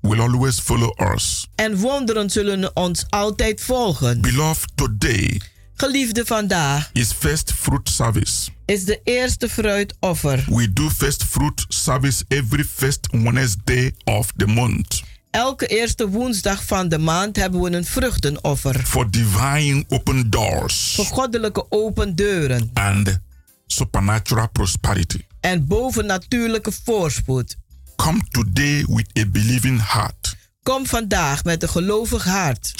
will 0.00 0.20
always 0.20 0.60
follow 0.60 1.12
us. 1.14 1.46
En 1.54 1.76
wonderen 1.76 2.30
zullen 2.30 2.76
ons 2.76 3.04
altijd 3.08 3.60
volgen. 3.60 4.20
Beloved, 4.20 4.70
today 4.74 5.40
Geliefde, 5.76 6.26
vandaag 6.26 6.90
is 6.92 7.12
first 7.12 7.52
fruit 7.52 7.88
service. 7.88 8.50
is 8.64 8.84
de 8.84 9.00
eerste 9.04 9.48
fruitoffer. 9.48 10.44
We 10.48 10.72
do 10.72 10.90
first 10.90 11.24
fruit 11.24 11.64
service 11.68 12.24
every 12.28 12.64
first 12.64 13.08
Wednesday 13.10 13.92
of 14.04 14.32
the 14.36 14.46
month 14.46 15.02
Elke 15.30 15.66
eerste 15.66 16.08
woensdag 16.08 16.64
van 16.64 16.88
de 16.88 16.98
maand 16.98 17.36
hebben 17.36 17.60
we 17.60 17.70
een 17.72 17.84
vruchtenoffer. 17.84 18.80
for 18.84 19.10
divine 19.10 19.84
open 19.88 20.30
doors 20.30 20.94
Voor 20.94 21.04
goddelijke 21.04 21.66
open 21.70 22.14
deuren. 22.14 22.70
and 22.74 23.18
supernatural 23.66 24.48
prosperity. 24.50 25.18
En 25.40 25.66
bovennatuurlijke 25.66 26.72
voorspoed. 26.84 27.56
Come 27.96 28.20
today 28.30 28.84
with 28.88 29.18
a 29.18 29.26
believing 29.26 29.90
heart. 29.92 30.36
Kom 30.62 30.86
vandaag 30.86 31.44
met 31.44 31.62
een 31.62 31.68
gelovig 31.68 32.24
hart. 32.24 32.74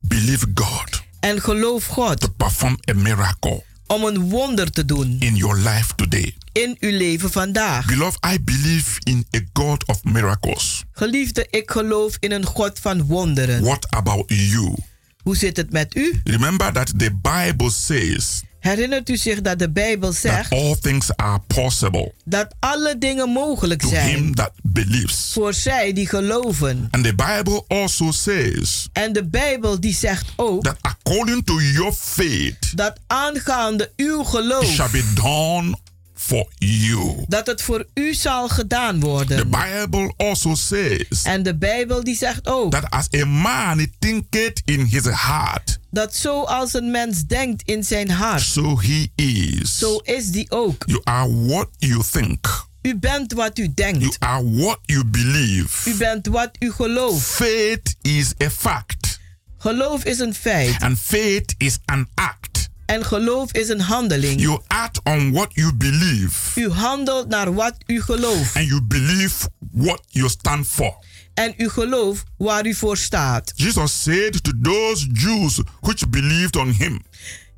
Believe 0.00 0.46
God 0.54 1.01
En 1.22 1.40
geloof 1.40 1.86
God 1.86 2.20
to 2.20 2.28
perform 2.36 2.78
a 2.90 2.94
miracle 2.94 3.62
om 3.86 4.04
een 4.04 4.30
wonder 4.30 4.70
te 4.70 4.84
doen 4.84 5.16
in 5.18 5.36
your 5.36 5.56
life 5.56 5.94
today. 5.94 6.36
in 6.52 6.76
uw 6.80 6.96
leven 6.96 7.30
vandaag. 7.30 7.86
Beloved, 7.86 8.26
I 8.34 8.38
believe 8.40 9.00
in 9.02 9.26
a 9.36 9.40
God 9.52 9.86
of 9.86 10.04
miracles. 10.04 10.84
Geliefde, 10.92 11.46
ik 11.50 11.70
geloof 11.70 12.16
in 12.20 12.32
een 12.32 12.46
God 12.46 12.78
van 12.78 13.06
wonderen. 13.06 13.62
What 13.62 13.86
about 13.90 14.24
you? 14.26 14.74
Hoe 15.22 15.36
zit 15.36 15.56
het 15.56 15.72
met 15.72 15.96
u? 15.96 16.20
Remember 16.24 16.72
that 16.72 16.92
the 16.98 17.10
Bible 17.22 17.70
says 17.70 18.42
Herinnert 18.62 19.08
u 19.08 19.16
zich 19.16 19.40
dat 19.40 19.58
de 19.58 19.70
Bijbel 19.70 20.08
that 20.10 20.18
zegt 20.20 20.52
all 20.52 20.76
things 20.80 21.16
are 21.16 21.38
possible 21.46 22.12
dat 22.24 22.54
alle 22.60 22.98
dingen 22.98 23.28
mogelijk 23.28 23.80
to 23.80 23.88
zijn 23.88 24.08
him 24.08 24.34
that 24.34 24.52
believes. 24.62 25.30
voor 25.32 25.54
zij 25.54 25.92
die 25.92 26.06
geloven? 26.08 26.88
And 26.90 27.04
the 27.04 27.14
Bible 27.14 27.64
also 27.68 28.10
says 28.12 28.88
En 28.92 29.12
de 29.12 29.24
Bijbel 29.26 29.80
die 29.80 29.94
zegt 29.94 30.32
ook 30.36 30.62
that 30.62 30.76
according 30.80 31.46
to 31.46 31.60
your 31.60 31.92
faith, 31.92 32.76
dat 32.76 32.98
aangaande 33.06 33.92
uw 33.96 34.20
it 34.20 34.26
geloof, 34.26 34.66
shall 34.66 34.90
be 34.90 35.12
done 35.14 35.76
for 36.14 36.46
you. 36.58 37.24
dat 37.28 37.46
het 37.46 37.62
voor 37.62 37.86
u 37.94 38.14
zal 38.14 38.48
gedaan 38.48 39.00
The 39.00 39.06
worden. 39.06 39.50
Bible 39.50 40.12
also 40.16 40.54
says 40.54 41.22
En 41.22 41.42
de 41.42 41.56
Bijbel 41.56 42.04
die 42.04 42.16
zegt 42.16 42.48
ook 42.48 42.70
that 42.70 42.90
as 42.90 43.06
a 43.20 43.24
man 43.24 43.86
thinketh 43.98 44.62
in 44.64 44.80
his 44.84 45.04
heart, 45.04 45.78
dat 45.92 46.14
zoals 46.16 46.72
een 46.74 46.90
mens 46.90 47.24
denkt 47.26 47.62
in 47.64 47.84
zijn 47.84 48.10
hart, 48.10 48.42
so 48.42 48.80
he 48.80 49.06
is. 49.14 49.78
zo 49.78 49.96
is 49.96 50.26
die 50.30 50.50
ook. 50.50 50.82
You 50.86 51.00
are 51.04 51.46
what 51.46 51.68
you 51.78 52.02
think. 52.10 52.66
U 52.82 52.96
bent 52.96 53.32
wat 53.32 53.58
u 53.58 53.62
You 53.62 53.74
denkt. 53.74 54.16
are 54.20 54.50
what 54.50 54.78
you 54.82 55.04
believe. 55.04 55.90
U 55.90 55.94
bent 55.94 56.26
wat 56.26 56.50
u 56.58 56.72
gelooft. 56.72 57.26
Faith 57.26 57.94
is 58.02 58.32
a 58.44 58.50
fact, 58.50 59.20
Geloof 59.58 60.04
is 60.04 60.18
een 60.18 60.34
feit. 60.34 60.82
and 60.82 60.98
faith 60.98 61.54
is 61.58 61.78
an 61.84 62.08
act. 62.14 62.68
En 62.86 63.04
geloof 63.04 63.52
is 63.52 63.68
een 63.68 63.80
handeling. 63.80 64.40
You 64.40 64.60
act 64.66 65.00
on 65.04 65.32
what 65.32 65.48
you 65.54 65.72
believe, 65.74 66.60
U 66.60 66.70
handelt 66.70 67.28
naar 67.28 67.54
wat 67.54 67.74
u 67.86 68.02
gelooft. 68.02 68.56
and 68.56 68.66
you 68.66 68.82
believe 68.82 69.48
what 69.72 70.00
you 70.08 70.28
stand 70.28 70.66
for. 70.66 70.94
En 71.34 71.54
u 71.56 71.68
gelooft 71.68 72.24
waar 72.36 72.66
u 72.66 72.74
voor 72.74 72.96
staat. 72.96 73.52
Jesus 73.54 74.02
said 74.02 74.42
to 74.44 74.52
those 74.62 75.06
Jews 75.12 75.60
which 75.80 76.08
believed 76.08 76.56
on 76.56 76.70
him, 76.78 77.02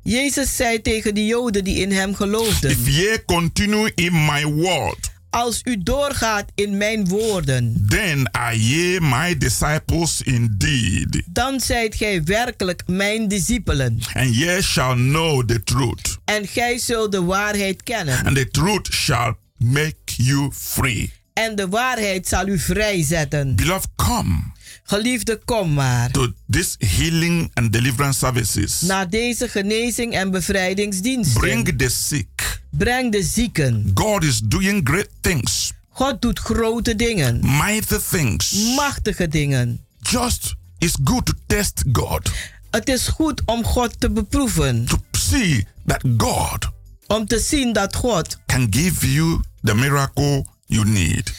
Jezus 0.03 0.55
zei 0.55 0.81
tegen 0.81 1.15
de 1.15 1.25
Joden 1.25 1.63
die 1.63 1.75
in 1.79 1.91
hem 1.91 2.15
geloofden: 2.15 2.69
If 2.71 2.87
ye 2.87 3.23
continue 3.25 3.91
in 3.95 4.25
my 4.25 4.45
word, 4.45 5.13
Als 5.29 5.61
u 5.63 5.83
doorgaat 5.83 6.51
in 6.55 6.77
mijn 6.77 7.07
woorden, 7.07 7.85
then 7.89 8.31
are 8.31 8.59
ye 8.59 8.97
my 9.01 9.37
disciples 9.37 10.21
indeed, 10.21 11.21
dan 11.25 11.59
zijt 11.59 11.95
gij 11.95 12.23
werkelijk 12.23 12.83
mijn 12.87 13.27
discipelen. 13.27 13.99
and 14.13 14.35
ye 14.35 14.61
shall 14.61 14.93
know 14.95 15.45
the 15.47 15.63
truth, 15.63 16.17
En 16.25 16.47
gij 16.47 16.77
zult 16.77 17.11
de 17.11 17.23
waarheid 17.23 17.83
kennen. 17.83 18.25
and 18.25 18.35
the 18.35 18.47
truth 18.49 18.87
shall 18.93 19.35
make 19.57 19.95
you 20.05 20.49
free. 20.53 21.11
En 21.35 21.55
de 21.55 21.67
waarheid 21.67 22.27
zal 22.27 22.47
u 22.47 22.59
vrijzetten. 22.59 23.55
Beloved, 23.55 23.87
come 23.95 24.53
Geliefde, 24.83 25.39
kom 25.45 25.73
maar. 25.73 26.11
to 26.11 26.31
this 26.49 26.75
healing 26.79 27.51
and 27.53 27.73
deliverance 27.73 28.19
services. 28.19 28.81
Naar 28.81 29.09
deze 29.09 29.47
genezing 29.47 30.13
en 30.13 30.31
bevrijdingsdiensten. 30.31 31.39
Bring 31.41 31.77
the 31.77 31.89
sick. 31.89 32.61
Breng 32.69 33.11
de 33.11 33.23
zieken. 33.23 33.91
God 33.93 34.23
is 34.23 34.39
doing 34.39 34.87
great 34.89 35.09
things, 35.21 35.71
God 35.89 36.21
doet 36.21 36.39
grote 36.39 36.95
dingen. 36.95 37.39
mighty 37.41 37.95
things. 38.09 38.53
Machtige 38.75 39.27
dingen. 39.27 39.79
Just 40.01 40.55
it's 40.77 40.97
good 41.03 41.25
to 41.25 41.33
test 41.47 41.83
God 41.91 42.31
Het 42.71 42.89
is 42.89 43.07
goed 43.07 43.41
om 43.45 43.63
God 43.63 43.99
te 43.99 44.11
beproeven. 44.11 44.85
to 44.85 44.97
see 45.11 45.67
that 45.85 46.03
God 46.17 46.69
Om 47.07 47.25
te 47.27 47.39
zien 47.39 47.73
dat 47.73 47.95
God 47.95 48.37
can 48.45 48.67
give 48.69 49.11
you 49.13 49.39
the 49.63 49.75
miracle 49.75 50.45
you 50.65 50.85
need. 50.85 51.33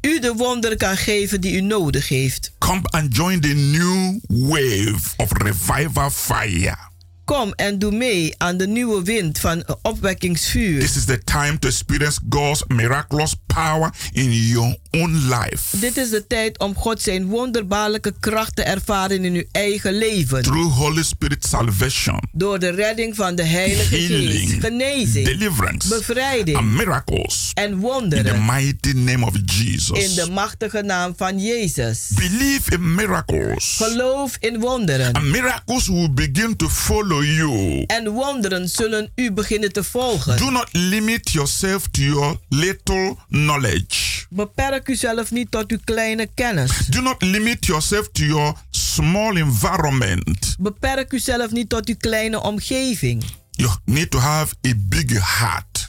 u 0.00 0.20
de 0.20 0.34
wonder 0.34 0.76
kan 0.76 0.96
geven 0.96 1.40
die 1.40 1.56
u 1.56 1.60
nodig 1.60 2.08
heeft. 2.08 2.52
Come 2.58 2.80
and 2.82 3.16
join 3.16 3.40
the 3.40 3.48
new 3.48 4.18
wave 4.28 5.00
of 5.16 5.32
revival 5.32 6.10
fire. 6.10 6.76
Kom 7.24 7.52
en 7.56 7.78
doe 7.78 7.92
mee 7.92 8.34
aan 8.36 8.56
de 8.56 8.66
nieuwe 8.66 9.02
wind 9.02 9.38
van 9.38 9.64
opwekkingsvuur. 9.82 10.80
This 10.80 10.96
is 10.96 11.04
the 11.04 11.18
time 11.24 11.58
to 11.58 11.68
experience 11.68 12.20
God's 12.28 12.64
miraculous 12.66 13.34
power 13.54 13.90
in 14.12 14.32
your 14.32 14.76
own 14.90 15.10
life. 15.28 15.76
Dit 15.78 15.96
is 15.96 16.10
de 16.10 16.26
tijd 16.26 16.58
om 16.58 16.74
God 16.74 17.02
zijn 17.02 17.24
wonderbaarlijke 17.26 18.14
kracht 18.20 18.56
te 18.56 18.62
ervaren 18.62 19.24
in 19.24 19.34
uw 19.34 19.44
eigen 19.52 19.92
leven. 19.98 20.42
Through 20.42 20.72
Holy 20.76 21.02
Spirit 21.02 21.46
salvation, 21.48 22.18
Door 22.32 22.58
de 22.58 22.70
redding 22.70 23.16
van 23.16 23.34
de 23.34 23.42
Heilige 23.44 23.84
Geest. 23.96 24.08
healing, 24.08 24.60
Genezing. 24.60 25.26
deliverance, 25.26 25.88
Bevrijding. 25.88 26.56
and 26.56 26.66
miracles. 26.70 27.50
En 27.54 27.64
In 27.64 27.70
the 27.70 27.76
wonderen. 27.86 28.44
mighty 28.44 28.92
name 28.94 29.26
of 29.26 29.34
In 29.34 29.44
Jesus. 29.44 30.14
de 30.14 30.30
machtige 30.30 30.82
naam 30.82 31.14
van 31.16 31.38
Jezus. 31.38 32.08
Believe 32.14 32.72
in 32.72 32.94
miracles. 32.94 33.74
Geloof 33.76 34.36
in 34.40 34.60
wonderen. 34.60 35.12
And 35.12 35.24
miracles 35.24 35.88
will 35.88 36.10
begin 36.12 36.56
to 36.56 36.68
follow 36.68 37.24
you. 37.24 37.84
En 37.86 38.08
wonderen 38.08 38.68
zullen 38.68 39.10
u 39.14 39.32
beginnen 39.32 39.72
te 39.72 39.84
volgen. 39.84 40.36
Do 40.38 40.50
not 40.50 40.68
limit 40.72 41.30
yourself 41.30 41.86
to 41.90 42.02
your 42.02 42.36
little 42.48 43.16
knowledge. 43.44 44.26
Beperk 44.30 44.88
uzelf 44.88 45.30
niet 45.30 45.50
tot 45.50 45.70
uw 45.70 45.78
kleine 45.84 46.28
kennis. 46.34 46.70
Do 46.88 47.00
not 47.00 47.22
limit 47.22 47.66
yourself 47.66 48.08
to 48.12 48.24
your 48.24 48.54
small 48.70 49.36
environment. 49.36 50.56
Beperk 50.58 51.12
uzelf 51.12 51.50
niet 51.50 51.68
tot 51.68 51.88
uw 51.88 51.94
kleine 51.98 52.40
omgeving. 52.40 53.24
You 53.50 53.70
need 53.84 54.10
to 54.10 54.18
have 54.18 54.54
a 54.66 54.72
big 54.76 55.38
heart. 55.38 55.88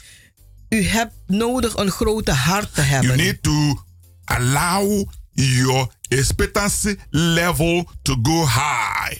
U 0.68 0.82
hebt 0.84 1.14
nodig 1.26 1.76
een 1.76 1.90
grote 1.90 2.32
hart 2.32 2.74
te 2.74 2.80
You 2.80 2.92
hebben. 2.92 3.16
need 3.16 3.42
to 3.42 3.82
allow 4.24 5.08
your 5.32 5.88
expectancy 6.08 6.94
level 7.10 7.88
to 8.02 8.16
go 8.22 8.46
high. 8.46 9.16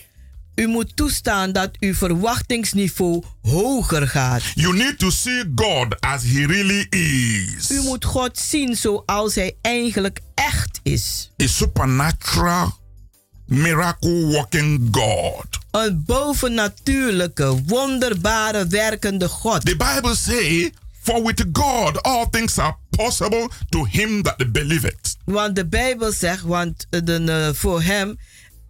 U 0.55 0.67
moet 0.67 0.95
toestaan 0.95 1.51
dat 1.51 1.69
uw 1.79 1.93
verwachtingsniveau 1.93 3.23
hoger 3.41 4.07
gaat. 4.07 4.41
You 4.53 4.75
need 4.75 4.99
to 4.99 5.09
see 5.09 5.43
God 5.55 5.99
as 5.99 6.23
He 6.23 6.45
really 6.45 6.87
is. 6.89 7.71
U 7.71 7.81
moet 7.81 8.05
God 8.05 8.37
zien 8.37 8.75
zoals 8.75 9.35
Hij 9.35 9.55
eigenlijk 9.61 10.19
echt 10.35 10.79
is. 10.83 11.31
A 11.43 11.47
supernatural, 11.47 12.77
miracle 13.45 14.25
working 14.25 14.87
God. 14.91 15.45
Een 15.71 16.03
bovennatuurlijke, 16.05 17.63
wonderbare, 17.65 18.67
werkende 18.67 19.27
God. 19.27 19.65
The 19.65 19.75
Bible 19.75 20.15
says, 20.15 20.69
For 21.03 21.23
with 21.23 21.45
God 21.51 22.01
all 22.03 22.25
things 22.29 22.57
are 22.57 22.75
possible 22.89 23.49
to 23.69 23.85
him 23.85 24.21
that 24.23 24.51
believeth. 24.51 25.17
Want 25.25 25.55
de 25.55 25.65
Bijbel 25.65 26.11
zegt, 26.11 26.41
want 26.41 26.87
de, 26.89 27.23
eh, 27.23 27.53
voor 27.53 27.81
hem, 27.81 28.17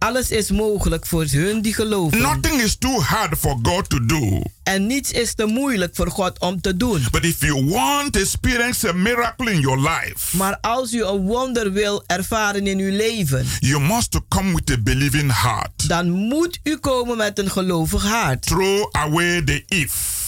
alles 0.04 0.30
is 0.30 0.50
mogelijk 0.50 1.06
voor 1.06 1.24
hun 1.30 1.60
die 1.60 1.74
geloven. 1.74 2.18
Nothing 2.20 2.60
is 2.62 2.76
too 2.78 3.00
hard 3.00 3.38
for 3.38 3.58
God 3.62 3.88
to 3.88 4.06
do. 4.06 4.42
En 4.62 4.86
niets 4.86 5.12
is 5.12 5.34
te 5.34 5.44
moeilijk 5.46 5.94
voor 5.94 6.10
God 6.10 6.38
om 6.40 6.60
te 6.60 6.76
doen. 6.76 7.06
But 7.10 7.24
if 7.24 7.40
you 7.40 7.64
want 7.66 8.12
to 8.12 8.20
experience 8.20 8.88
a 8.88 8.92
miracle 8.92 9.52
in 9.52 9.60
your 9.60 9.78
life, 9.78 10.36
Maar 10.36 10.58
als 10.60 10.92
u 10.92 11.04
een 11.04 11.20
wonder 11.20 11.72
wil 11.72 12.04
ervaren 12.06 12.66
in 12.66 12.78
uw 12.78 12.96
leven, 12.96 13.46
you 13.58 13.80
must 13.80 14.20
come 14.28 14.54
with 14.54 14.70
a 14.70 14.78
believing 14.82 15.42
heart. 15.42 15.88
dan 15.88 16.10
moet 16.10 16.60
u 16.62 16.76
komen 16.76 17.16
met 17.16 17.38
een 17.38 17.50
gelovig 17.50 18.02
hart. 18.02 18.42
Throw 18.42 18.88
away 18.90 19.42
the 19.42 19.62
if. 19.68 20.23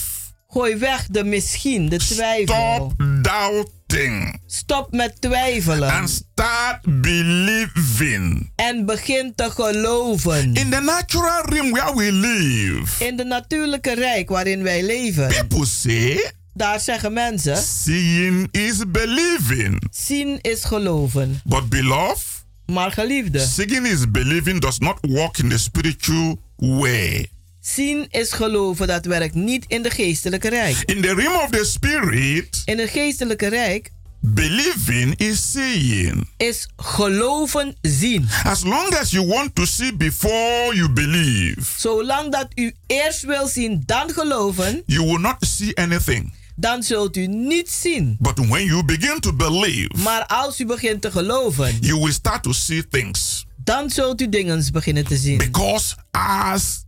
Gooi 0.57 0.75
weg 0.77 1.07
de 1.07 1.23
misschien, 1.23 1.89
de 1.89 1.97
twijfel. 1.97 2.55
Stop 2.75 2.93
doubting 3.21 4.39
Stop 4.47 4.91
met 4.91 5.21
twijfelen. 5.21 5.91
and 5.91 6.09
start 6.09 7.01
believing. 7.01 8.51
En 8.55 8.85
begin 8.85 9.33
te 9.35 9.49
geloven. 9.51 10.53
In 10.53 10.69
the 10.69 10.79
natural 10.79 11.41
realm 11.45 11.71
where 11.71 11.95
we 11.95 12.11
live, 12.11 13.05
In 13.05 13.17
de 13.17 13.23
natuurlijke 13.23 13.93
rijk 13.93 14.29
waarin 14.29 14.63
wij 14.63 14.83
leven, 14.83 15.27
people 15.27 15.65
say 15.65 16.31
daar 16.53 16.79
zeggen 16.79 17.13
mensen: 17.13 17.57
seeing 17.57 18.47
is 18.51 18.77
believing. 18.87 19.87
zien 19.91 20.39
is 20.41 20.63
geloven. 20.63 21.41
But 21.43 21.69
beloved, 21.69 22.45
Maar 22.65 22.91
geliefde, 22.91 23.39
seeing 23.39 23.87
is 23.87 24.11
believing 24.11 24.61
does 24.61 24.79
not 24.79 24.97
work 25.01 25.37
in 25.37 25.49
the 25.49 25.57
spiritual 25.57 26.39
way. 26.55 27.29
Zien 27.75 28.05
is 28.09 28.31
geloven, 28.31 28.87
dat 28.87 29.05
werkt 29.05 29.33
niet 29.35 29.65
in 29.67 29.81
de 29.81 29.89
geestelijke 29.89 30.49
rijk. 30.49 30.77
In 30.85 31.01
the 31.01 31.13
realm 31.13 31.35
of 31.43 31.49
the 31.49 31.65
spirit, 31.65 32.61
In 32.65 32.79
het 32.79 32.89
geestelijke 32.89 33.47
rijk 33.47 33.89
believing 34.19 35.15
is 35.15 35.51
seeing. 35.51 36.29
is 36.37 36.67
geloven 36.77 37.75
zien. 37.81 38.27
As 38.43 38.63
long 38.63 38.95
as 38.95 39.11
you 39.11 39.27
want 39.27 39.55
to 39.55 39.65
see 39.65 39.93
before 39.95 40.75
you 40.75 40.89
believe, 40.89 41.61
Zolang 41.77 42.31
dat 42.31 42.47
u 42.55 42.73
eerst 42.87 43.21
wil 43.21 43.47
zien, 43.47 43.83
dan 43.85 44.09
geloven, 44.09 44.83
you 44.85 45.05
will 45.05 45.19
not 45.19 45.35
see 45.39 45.75
anything. 45.75 46.33
dan 46.55 46.83
zult 46.83 47.17
u 47.17 47.27
niet 47.27 47.69
zien. 47.71 48.17
But 48.19 48.37
when 48.47 48.65
you 48.65 48.83
begin 48.85 49.19
to 49.19 49.33
believe, 49.33 49.89
Maar 50.03 50.25
als 50.25 50.59
u 50.59 50.65
begint 50.65 51.01
te 51.01 51.11
geloven, 51.11 51.77
you 51.81 51.99
will 51.99 52.11
start 52.13 52.43
to 52.43 52.51
see 52.53 52.87
things. 52.87 53.45
dan 53.63 53.89
zult 53.89 54.21
u 54.21 54.29
dingen 54.29 54.65
beginnen 54.71 55.05
te 55.05 55.17
zien. 55.17 55.37
Because 55.37 55.95
as 56.11 56.85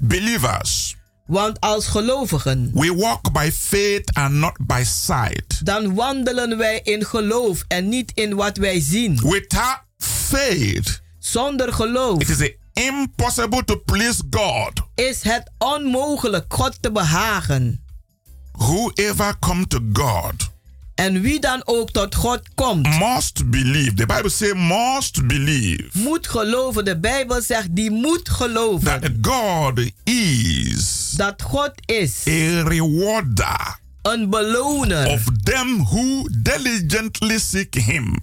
believers, 0.00 0.96
Want 1.26 1.60
als 1.60 1.86
gelovigen, 1.86 2.70
we 2.74 2.94
walk 2.94 3.32
by 3.32 3.50
faith 3.52 4.14
and 4.14 4.32
not 4.34 4.56
by 4.60 4.82
sight. 4.86 5.64
dan 5.66 5.94
wandelen 5.94 6.58
wij 6.58 6.80
in 6.82 7.04
geloof 7.04 7.64
en 7.68 7.88
niet 7.88 8.12
in 8.14 8.34
wat 8.34 8.56
wij 8.56 8.80
zien. 8.80 9.20
Without 9.22 9.82
faith, 9.98 11.02
Zonder 11.18 11.72
geloof 11.72 12.20
it 12.22 12.28
is 12.40 12.52
impossible 12.72 13.64
to 13.64 13.76
please 13.84 14.22
God. 14.30 14.72
is 14.94 15.22
het 15.22 15.50
onmogelijk 15.58 16.44
God 16.54 16.82
te 16.82 16.92
behagen. 16.92 17.84
Whoever 18.52 19.38
come 19.38 19.66
to 19.66 19.78
God 19.92 20.49
En 21.00 21.20
wie 21.20 21.40
dan 21.40 21.62
ook 21.64 21.90
tot 21.90 22.14
God 22.14 22.40
komt, 22.54 22.98
must 22.98 23.50
believe. 23.50 23.94
The 23.94 24.06
Bible 24.06 24.30
says 24.30 24.52
must 24.54 25.26
believe 25.26 25.84
moet 25.92 26.28
geloven. 26.28 26.84
De 26.84 26.98
Bijbel 26.98 27.42
zegt, 27.42 27.66
die 27.70 27.90
moet 27.90 28.28
geloven 28.28 29.00
that 29.00 29.10
God 29.20 29.80
is 30.04 31.10
dat 31.16 31.42
God 31.42 31.72
is 31.84 32.26
a 32.28 32.62
rewarder 32.62 33.78
een 34.02 34.30
beloner 34.30 35.06
of 35.08 35.24
them 35.42 35.78
who 35.78 36.28
diligently 36.38 37.38
seek 37.38 37.74
him. 37.74 38.18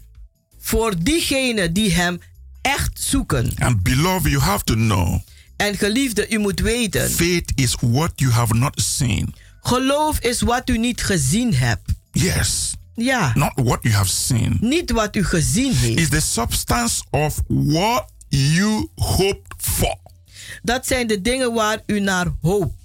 voor 0.60 1.04
diegenen 1.04 1.74
die 1.74 1.94
hem 1.94 2.20
echt 2.62 3.02
zoeken. 3.02 3.52
And 3.60 3.84
beloved, 3.84 4.32
you 4.32 4.44
have 4.44 4.64
to 4.64 4.74
know 4.74 5.20
En 5.56 5.78
geliefde, 5.78 6.30
u 6.30 6.38
moet 6.38 6.60
weten, 6.60 7.12
faith 7.12 7.52
is 7.56 7.76
what 7.80 8.12
you 8.16 8.32
have 8.32 8.54
not 8.54 8.82
seen. 8.82 9.34
geloof 9.62 10.20
is 10.20 10.42
wat 10.42 10.70
u 10.70 10.78
niet 10.78 11.04
gezien 11.04 11.54
hebt. 11.54 11.96
Yes, 12.22 12.74
Ja, 12.96 13.32
not 13.36 13.52
what 13.56 13.78
you 13.82 13.94
have 13.96 14.10
seen. 14.10 14.58
niet 14.62 14.92
wat 14.92 15.16
u 15.16 15.24
gezien 15.26 15.74
heeft. 15.76 16.00
Is 16.00 16.10
the 16.10 16.20
substance 16.22 17.04
of 17.10 17.42
what 17.48 18.06
you 18.28 18.88
hoped 18.96 19.54
for. 19.58 19.98
Dat 20.64 20.88
zijn 20.88 21.08
de 21.08 21.22
dingen 21.22 21.54
waar 21.54 21.80
u 21.86 22.00
naar 22.00 22.28
hoopt. 22.42 22.76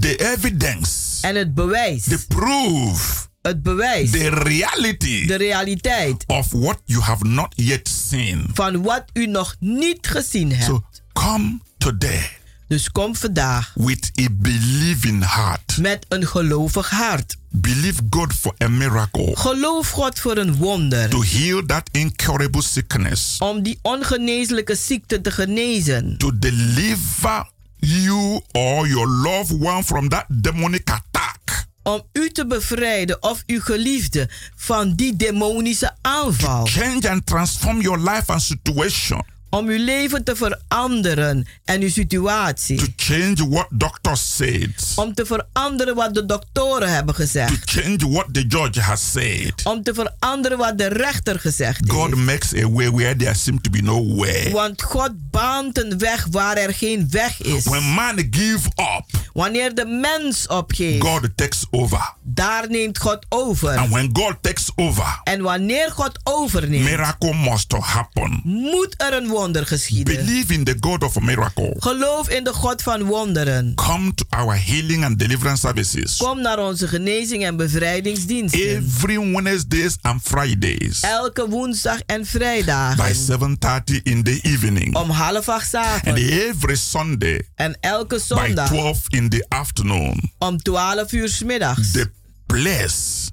The 0.00 0.32
evidence, 0.32 0.90
En 1.26 1.34
het 1.36 1.54
bewijs, 1.54 2.02
the 2.04 2.24
proof, 2.28 3.30
het 3.42 3.62
bewijs, 3.62 4.10
the 4.10 4.28
reality 4.28 5.26
de 5.26 5.34
realiteit 5.34 6.24
of 6.26 6.46
what 6.50 6.80
you 6.84 7.02
have 7.02 7.24
not 7.24 7.52
yet 7.56 7.88
seen. 8.08 8.50
van 8.54 8.82
wat 8.82 9.04
u 9.12 9.26
nog 9.26 9.56
niet 9.58 10.06
gezien 10.06 10.52
hebt. 10.52 10.64
So 10.64 10.84
come 11.12 11.58
today 11.78 12.30
Dus 12.68 12.90
kom 12.92 13.16
vandaag 13.16 13.72
with 13.74 14.10
a 14.20 14.26
believing 14.30 15.34
heart. 15.34 15.76
met 15.78 16.06
een 16.08 16.26
gelovig 16.26 16.90
hart. 16.90 17.36
Believe 17.52 18.00
God 18.10 18.32
for 18.34 18.54
a 18.58 18.68
miracle 18.68 19.36
Geloof 19.36 19.90
God 19.90 20.18
voor 20.18 20.36
een 20.36 20.54
wonder. 20.56 21.08
to 21.08 21.22
heal 21.22 21.66
that 21.66 21.88
incurable 21.92 22.62
sickness, 22.62 23.38
Om 23.38 23.62
die 23.62 23.78
ongeneeslijke 23.82 24.74
ziekte 24.74 25.20
te 25.20 25.30
genezen. 25.30 26.14
to 26.18 26.38
deliver 26.38 27.50
you 27.76 28.40
or 28.52 28.86
your 28.88 29.08
loved 29.08 29.60
one 29.62 29.82
from 29.82 30.08
that 30.08 30.24
demonic 30.28 30.90
attack. 30.90 31.66
Om 31.82 32.02
u 32.12 32.30
te 32.30 32.46
bevrijden 32.46 33.22
of 33.22 33.42
uw 33.46 33.60
geliefde 33.60 34.28
van 34.56 34.94
die 34.94 35.16
demonische 35.16 35.96
aanval. 36.00 36.66
Change 36.66 37.08
and 37.10 37.26
transform 37.26 37.80
your 37.80 37.98
life 37.98 38.32
and 38.32 38.42
situation. 38.42 39.22
Om 39.50 39.68
uw 39.68 39.84
leven 39.84 40.24
te 40.24 40.36
veranderen 40.36 41.46
en 41.64 41.80
uw 41.80 41.86
To 41.86 41.92
situatie. 41.94 42.92
change 42.96 43.48
what 43.48 43.66
doctors 43.70 44.36
said. 44.36 44.92
Om 44.96 45.14
te 45.14 45.26
veranderen 45.26 45.94
wat 45.94 46.14
de 46.14 46.26
doktoren 46.26 46.92
hebben 46.92 47.14
To 47.14 47.20
gezegd. 47.20 47.70
change 47.70 48.08
what 48.10 48.26
the 48.32 48.46
judge 48.46 48.80
has 48.80 49.10
said. 49.12 49.52
Om 49.64 49.82
te 49.82 49.94
veranderen 49.94 50.58
wat 50.58 50.78
de 50.78 50.86
rechter 50.86 51.40
gezegd 51.40 51.80
God 51.90 52.06
heeft. 52.10 52.16
makes 52.24 52.54
a 52.54 52.68
way 52.70 52.90
where 52.90 53.16
there 53.16 53.34
seems 53.34 53.60
to 53.62 53.70
be 53.70 53.82
no 53.82 54.14
way. 54.16 54.50
Want 54.50 54.82
God 54.82 55.10
baant 55.30 55.78
een 55.84 55.98
weg 55.98 56.26
waar 56.30 56.56
er 56.56 56.74
geen 56.74 57.06
weg 57.10 57.42
is. 57.42 57.64
When 57.64 57.82
man 57.84 58.26
give 58.30 58.66
up, 58.76 59.04
Wanneer 59.32 59.74
de 59.74 59.84
mens 59.84 60.46
opgeeft, 60.46 61.02
God 61.06 61.28
takes 61.34 61.64
over. 61.70 62.14
daar 62.22 62.70
neemt 62.70 62.98
God 62.98 63.26
over. 63.28 63.76
And 63.76 63.90
when 63.92 64.10
God 64.12 64.36
takes 64.40 64.70
over, 64.76 65.20
En 65.24 65.42
wanneer 65.42 65.90
God 65.90 66.20
overneemt, 66.24 66.84
miracle 66.84 67.34
must 67.34 67.72
happen. 67.72 68.40
moet 68.44 68.94
er 68.96 69.12
een 69.14 69.28
wonder 69.40 69.66
geschieden. 69.66 70.16
Believe 70.16 70.52
in 70.54 70.64
the 70.64 70.76
God 70.80 71.02
of 71.04 71.16
a 71.16 71.20
miracle. 71.20 71.74
Geloof 71.78 72.28
in 72.28 72.44
de 72.44 72.52
God 72.52 72.82
van 72.82 73.02
wonderen. 73.02 73.74
Come 73.74 74.14
to 74.14 74.24
our 74.28 74.64
healing 74.64 75.04
and 75.04 75.18
deliverance 75.18 75.60
services 75.60 76.16
Kom 76.16 76.40
naar 76.40 76.58
onze 76.58 76.88
genezing 76.88 77.44
en 77.44 77.56
bevrijdingsdiensten. 77.56 78.60
every 78.60 79.18
Wednesdays 79.32 79.96
and 80.00 80.22
Fridays 80.22 81.00
Elke 81.00 81.48
woensdag 81.48 82.00
en 82.06 82.26
vrijdag. 82.26 82.96
by 82.96 83.12
7:30 83.12 84.02
in 84.02 84.22
the 84.22 84.38
evening. 84.42 84.96
Om 84.96 85.10
half 85.10 85.48
acht 85.48 85.68
's 85.68 85.74
And 85.74 85.84
avonds. 86.06 86.20
every 86.30 86.76
Sunday 86.76 87.48
En 87.54 87.76
elke 87.80 88.14
by 88.14 88.20
zondag 88.34 88.66
12 88.68 89.00
in 89.08 89.28
the 89.28 89.44
afternoon. 89.48 90.32
om 90.38 90.58
12 90.62 91.12
uur 91.12 91.28
's 91.28 91.42
middags. 91.42 91.90
The 91.90 92.10
place 92.46 93.30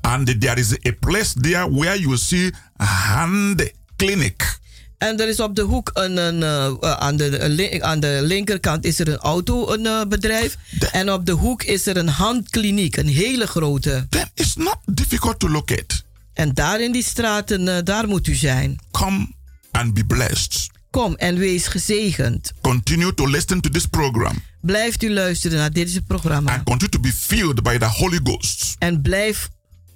And 0.00 0.40
there 0.40 0.60
is 0.60 0.72
a 0.72 0.92
place 1.00 1.40
there 1.40 1.70
where 1.70 2.00
you 2.00 2.16
see 2.16 2.52
a 2.80 2.84
hand 2.84 3.72
clinic. 3.96 4.58
En 4.98 5.20
er 5.20 5.28
is 5.28 5.40
op 5.40 5.54
de 5.54 5.62
hoek 5.62 5.90
een, 5.94 6.16
een, 6.16 6.42
eh, 6.42 6.66
eh, 6.66 6.90
aan, 6.90 7.16
de, 7.16 7.40
een 7.40 7.84
aan 7.84 8.00
de 8.00 8.20
linkerkant 8.22 8.84
is 8.84 8.98
er 8.98 9.08
een 9.08 9.16
autobedrijf. 9.16 10.56
En 10.92 11.12
op 11.12 11.26
de 11.26 11.32
hoek 11.32 11.62
is 11.62 11.86
er 11.86 11.96
een 11.96 12.08
handkliniek, 12.08 12.96
een 12.96 13.08
hele 13.08 13.46
grote. 13.46 14.06
Then 14.08 14.30
it's 14.34 14.54
not 14.54 14.78
difficult 14.84 15.38
to 15.38 15.48
locate. 15.48 16.02
En 16.32 16.54
daar 16.54 16.80
in 16.80 16.92
die 16.92 17.04
straten, 17.04 17.68
eh, 17.68 17.82
daar 17.84 18.08
moet 18.08 18.26
u 18.26 18.34
zijn. 18.34 18.78
Come 18.90 19.28
and 19.70 19.94
be 19.94 20.04
blessed. 20.04 20.66
Kom 20.90 21.14
en 21.14 21.38
wees 21.38 21.66
gezegend. 21.66 22.52
Continue 22.60 23.14
to 23.14 23.26
listen 23.26 23.60
to 23.60 23.70
this 23.70 23.86
program 23.86 24.42
Blijft 24.66 25.02
u 25.02 25.12
luisteren 25.12 25.58
naar 25.58 25.72
dit 25.72 26.00
programma. 26.06 26.52
and 26.52 26.62
continue 26.64 26.88
to 26.92 27.00
be 27.00 27.12
filled 27.12 27.62
by 27.62 27.78
the 27.78 27.86
Holy 27.86 28.20
Ghost. 28.22 28.74
En 28.78 29.02
blijf 29.02 29.48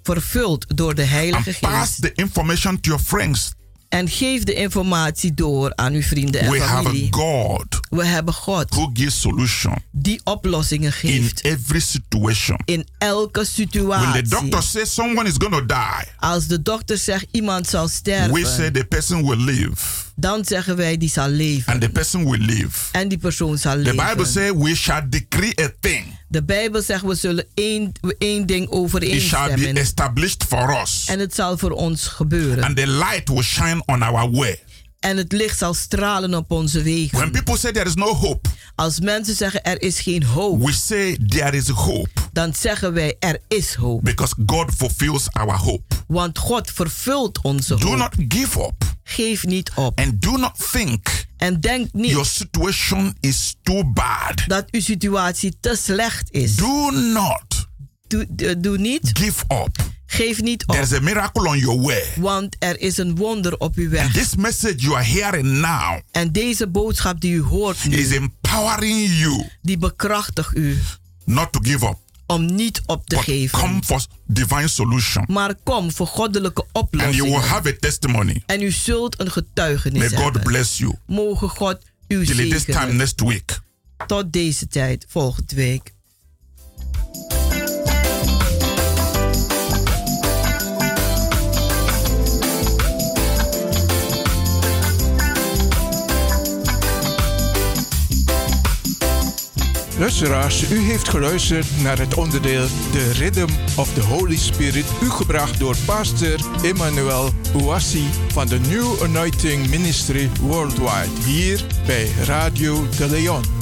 vervuld 0.03 0.65
door 0.77 0.95
de 0.95 1.03
Heilige 1.03 1.49
And 1.49 1.59
pass 1.59 1.87
Geest. 1.95 2.01
the 2.01 2.11
information 2.13 2.79
to 2.79 2.89
your 2.89 3.03
friends. 3.05 3.53
En 3.89 4.09
geef 4.09 4.43
de 4.43 4.53
informatie 4.53 5.33
door 5.33 5.75
aan 5.75 5.93
uw 5.93 6.01
vrienden 6.01 6.41
en 6.41 6.51
We 6.51 6.59
have 6.61 6.73
a 6.73 6.83
familie. 6.83 7.07
God 7.13 7.79
We 7.89 8.05
hebben 8.05 8.33
God 8.33 8.69
who 8.69 8.89
gives 8.93 9.19
solution 9.21 9.73
die 9.91 10.21
oplossingen 10.23 10.93
in 11.01 11.11
geeft 11.11 11.41
every 11.43 11.79
situation. 11.79 12.59
in 12.65 12.87
elke 12.97 13.39
When 13.39 13.45
situatie. 13.49 14.21
the 14.21 14.29
doctor 14.29 14.63
says 14.63 14.93
someone 14.93 15.27
is 15.29 15.33
going 15.37 15.53
to 15.53 15.65
die, 15.65 16.05
Als 16.17 16.47
de 16.47 16.61
dokter 16.61 16.97
zegt 16.97 17.25
iemand 17.31 17.67
zal 17.67 17.85
we 17.85 17.91
sterven, 17.91 18.45
say 18.47 18.71
the 18.71 18.83
person 18.85 19.25
will 19.27 19.43
live 19.43 19.75
dan 20.19 20.45
zeggen 20.45 20.75
wij 20.75 20.97
die 20.97 21.09
zal 21.09 21.29
leven. 21.29 21.73
and 21.73 21.81
the 21.81 21.89
person 21.89 22.29
will 22.29 22.39
live. 22.45 22.77
En 22.91 23.07
die 23.07 23.17
persoon 23.17 23.57
zal 23.57 23.71
The 23.73 23.79
leven. 23.79 24.07
Bible 24.09 24.25
says 24.25 24.51
we 24.51 24.75
shall 24.75 25.01
decree 25.09 25.53
a 25.61 25.69
thing. 25.79 26.03
de 26.27 26.43
Bijbel 26.43 26.81
zegt 26.81 27.03
we 27.03 27.15
zullen 27.15 27.45
één, 27.53 27.91
één 28.17 28.45
ding 28.45 28.61
It 28.63 28.67
shall 28.69 28.77
be 28.77 28.77
overeenstemmen. 28.77 29.77
established 29.77 30.43
for 30.47 30.81
us. 30.81 31.05
En 31.07 31.19
het 31.19 31.35
zal 31.35 31.57
voor 31.57 31.71
ons 31.71 32.07
gebeuren. 32.07 32.63
And 32.63 32.75
the 32.75 32.87
light 32.87 33.29
will 33.29 33.41
shine 33.43 33.83
on 33.85 34.01
our 34.03 34.31
way. 34.31 34.59
En 34.99 35.17
het 35.17 35.31
licht 35.31 35.57
zal 35.57 35.73
stralen 35.73 36.33
op 36.33 36.51
onze 36.51 36.81
wegen. 36.81 37.17
When 37.17 37.31
people 37.31 37.57
say 37.57 37.71
there 37.71 37.85
is 37.89 37.93
no 37.95 38.13
hope, 38.13 38.49
Als 38.75 38.99
mensen 38.99 39.35
zeggen 39.35 39.63
er 39.63 39.81
is 39.81 39.99
geen 39.99 40.23
hoop, 40.23 40.65
we 40.65 40.71
say 40.71 41.17
there 41.27 41.57
is 41.57 41.67
hope 41.69 42.09
dan 42.33 42.53
zeggen 42.53 42.93
wij 42.93 43.15
er 43.19 43.39
is 43.47 43.73
hoop. 43.73 44.03
because 44.03 44.33
God 44.45 44.71
fulfills 44.77 45.31
our 45.31 45.57
hope. 45.57 45.95
Want 46.07 46.37
God 46.37 46.71
vervult 46.71 47.41
onze 47.41 47.75
Do 47.75 47.87
hoop. 47.87 47.97
not 47.97 48.13
give 48.27 48.59
up 48.59 48.83
Geef 49.03 49.45
niet 49.45 49.71
op. 49.75 49.99
and 49.99 50.21
do 50.21 50.31
not 50.37 50.71
think 50.71 51.27
En 51.37 51.59
denk 51.59 51.93
niet 51.93 52.09
your 52.11 52.25
situation 52.25 53.15
is 53.19 53.55
too 53.63 53.91
bad. 53.93 54.43
dat 54.47 54.65
uw 54.71 54.81
situatie 54.81 55.57
te 55.59 55.77
slecht 55.83 56.31
is. 56.31 56.55
Do 56.55 56.89
not 56.91 57.67
Doe, 58.07 58.25
doe, 58.29 58.59
doe 58.59 58.77
niet. 58.77 59.09
give 59.13 59.43
up. 59.47 59.77
Geef 60.11 60.41
niet 60.41 60.65
op. 60.67 60.75
There's 60.75 60.93
a 60.93 60.99
miracle 60.99 61.47
on 61.47 61.57
your 61.59 61.81
way. 61.81 62.03
Want 62.15 62.55
er 62.59 62.79
is 62.79 62.97
een 62.97 63.15
wonder 63.15 63.57
op 63.57 63.75
uw 63.75 63.83
And 63.83 63.91
weg. 63.91 64.11
this 64.13 64.35
message 64.35 64.75
you 64.75 64.93
are 64.95 65.03
hearing 65.03 65.45
now 65.45 65.99
En 66.11 66.31
deze 66.31 66.67
boodschap 66.67 67.21
die 67.21 67.33
u 67.33 67.41
hoort 67.41 67.85
nu, 67.87 67.97
is 67.97 68.11
empowering 68.11 69.19
you 69.19 69.49
die 69.61 69.77
bekrachtigt 69.77 70.55
u 70.55 70.77
not 71.25 71.51
to 71.51 71.59
give 71.63 71.85
up, 71.85 71.97
om 72.25 72.55
niet 72.55 72.81
op 72.85 73.05
te 73.07 73.15
but 73.15 73.23
geven. 73.23 73.59
come 73.59 73.79
for 73.85 74.05
divine 74.27 74.67
solution. 74.67 75.23
Maar 75.27 75.55
kom 75.63 75.91
voor 75.91 76.07
goddelijke 76.07 76.65
And 76.71 76.91
you 77.15 77.21
will 77.29 77.33
have 77.39 77.69
a 77.69 77.73
testimony. 77.79 78.43
En 78.45 78.61
u 78.61 78.71
zult 78.71 79.19
een 79.19 79.31
getuigenis 79.31 79.99
May 79.99 80.09
God 80.09 80.19
hebben. 80.23 80.41
bless 80.43 80.77
you. 80.77 80.95
Mogen 81.07 81.49
God 81.49 81.77
u 82.07 82.25
Till 82.25 82.35
this 82.49 82.63
time 82.63 82.73
zegenen. 82.73 82.95
next 82.95 83.21
week. 83.21 83.59
Tot 84.07 84.33
deze 84.33 84.67
tijd, 84.67 85.05
volgende 85.07 85.55
week. 85.55 85.93
Luisteraars, 99.99 100.71
u 100.71 100.79
heeft 100.79 101.09
geluisterd 101.09 101.81
naar 101.81 101.99
het 101.99 102.13
onderdeel 102.13 102.65
The 102.91 103.11
Rhythm 103.11 103.49
of 103.75 103.93
the 103.93 104.01
Holy 104.01 104.37
Spirit, 104.37 104.85
u 105.03 105.09
gebracht 105.09 105.59
door 105.59 105.75
pastor 105.85 106.39
Emmanuel 106.63 107.29
Ouassi 107.53 108.09
van 108.27 108.47
de 108.47 108.59
New 108.59 109.03
Anointing 109.03 109.69
Ministry 109.69 110.29
Worldwide, 110.41 111.21
hier 111.25 111.65
bij 111.85 112.07
Radio 112.25 112.87
de 112.97 113.09
Leon. 113.09 113.58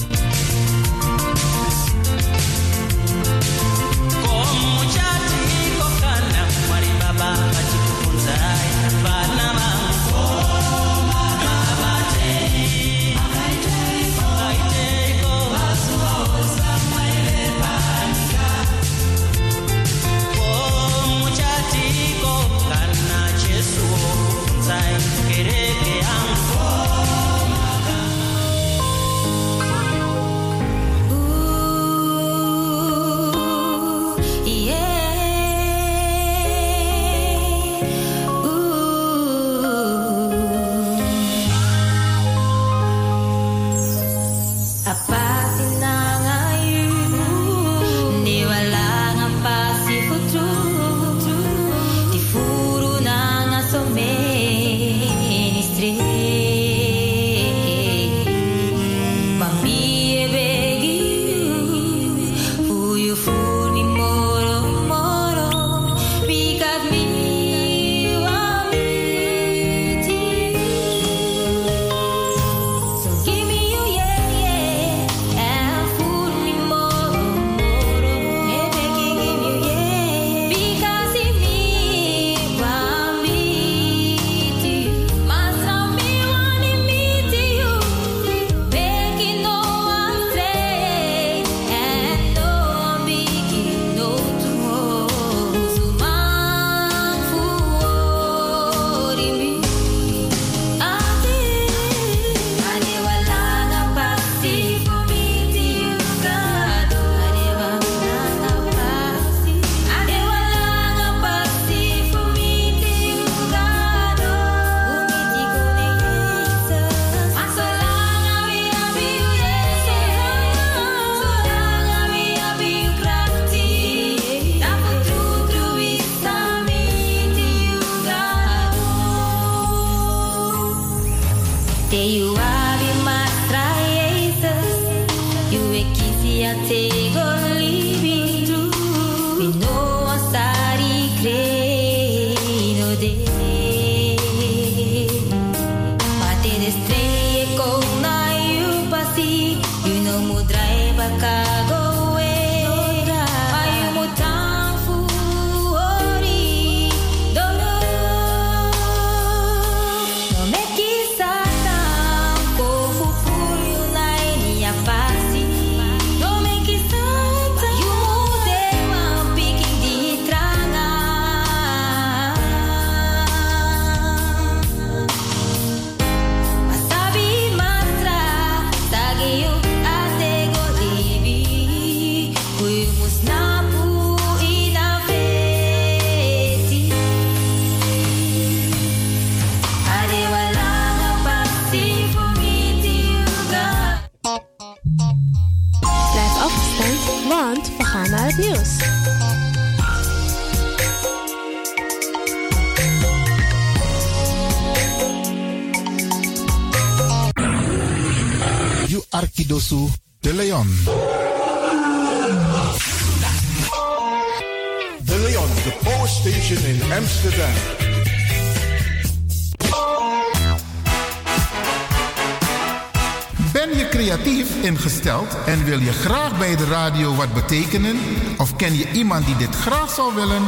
Betekenen? 227.41 227.99
Of 228.37 228.55
ken 228.55 228.77
je 228.77 228.91
iemand 228.91 229.25
die 229.25 229.37
dit 229.37 229.55
graag 229.55 229.93
zou 229.93 230.15
willen? 230.15 230.43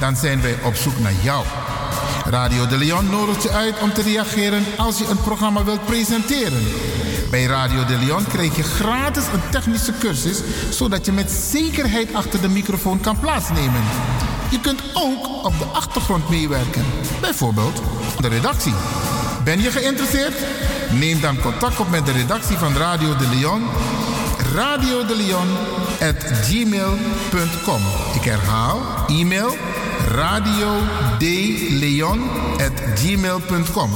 Dan 0.00 0.16
zijn 0.16 0.40
wij 0.40 0.56
op 0.62 0.74
zoek 0.74 0.98
naar 0.98 1.12
jou. 1.22 1.44
Radio 2.24 2.66
de 2.66 2.78
Leon 2.78 3.10
nodigt 3.10 3.42
je 3.42 3.50
uit 3.50 3.80
om 3.80 3.92
te 3.92 4.02
reageren 4.02 4.64
als 4.76 4.98
je 4.98 5.06
een 5.08 5.22
programma 5.22 5.64
wilt 5.64 5.84
presenteren. 5.84 6.62
Bij 7.30 7.44
Radio 7.44 7.84
de 7.84 7.98
Leon 7.98 8.26
krijg 8.26 8.56
je 8.56 8.62
gratis 8.62 9.24
een 9.32 9.50
technische 9.50 9.92
cursus, 9.98 10.40
zodat 10.70 11.06
je 11.06 11.12
met 11.12 11.30
zekerheid 11.30 12.14
achter 12.14 12.40
de 12.40 12.48
microfoon 12.48 13.00
kan 13.00 13.18
plaatsnemen. 13.18 13.82
Je 14.50 14.60
kunt 14.60 14.82
ook 14.94 15.44
op 15.44 15.58
de 15.58 15.64
achtergrond 15.64 16.28
meewerken, 16.28 16.84
bijvoorbeeld 17.20 17.82
de 18.20 18.28
redactie. 18.28 18.74
Ben 19.44 19.60
je 19.60 19.70
geïnteresseerd? 19.70 20.34
Neem 20.90 21.20
dan 21.20 21.40
contact 21.40 21.80
op 21.80 21.90
met 21.90 22.06
de 22.06 22.12
redactie 22.12 22.56
van 22.56 22.76
Radio 22.76 23.16
de 23.16 23.28
Leon. 23.28 23.62
Radio 24.54 25.06
de 25.06 25.16
Leon 25.16 25.48
at 26.00 26.24
gmail.com. 26.24 27.82
Ik 28.14 28.24
herhaal, 28.24 28.80
e-mail 29.08 29.56
radio 30.08 30.72
at 32.56 32.82
gmail.com. 32.94 33.90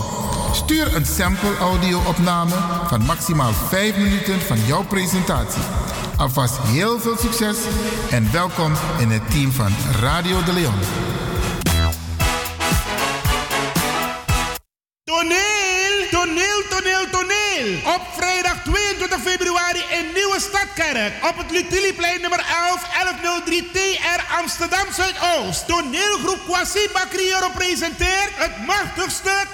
Stuur 0.53 0.97
een 0.97 1.07
sample 1.07 1.57
audio-opname 1.61 2.55
van 2.87 3.03
maximaal 3.03 3.53
5 3.53 3.97
minuten 3.97 4.41
van 4.41 4.59
jouw 4.67 4.85
presentatie. 4.85 5.63
Alvast 6.17 6.59
heel 6.63 7.01
veel 7.01 7.17
succes 7.17 7.57
en 8.11 8.33
welkom 8.33 8.73
in 8.99 9.11
het 9.11 9.31
team 9.31 9.53
van 9.53 9.73
Radio 10.01 10.45
de 10.45 10.53
Leon. 10.53 11.08
Op 21.23 21.37
het 21.37 21.51
Lutiliplein 21.51 22.21
nummer 22.21 22.39
11, 22.39 22.83
1103 22.93 23.71
TR 23.73 24.35
Amsterdam 24.39 24.87
Zuidoost. 24.93 25.67
Toneelgroep 25.67 26.41
Kwasi 26.45 26.89
Bakriero 26.93 27.49
presenteert 27.51 28.33
het 28.35 28.67
machtigste 28.67 29.45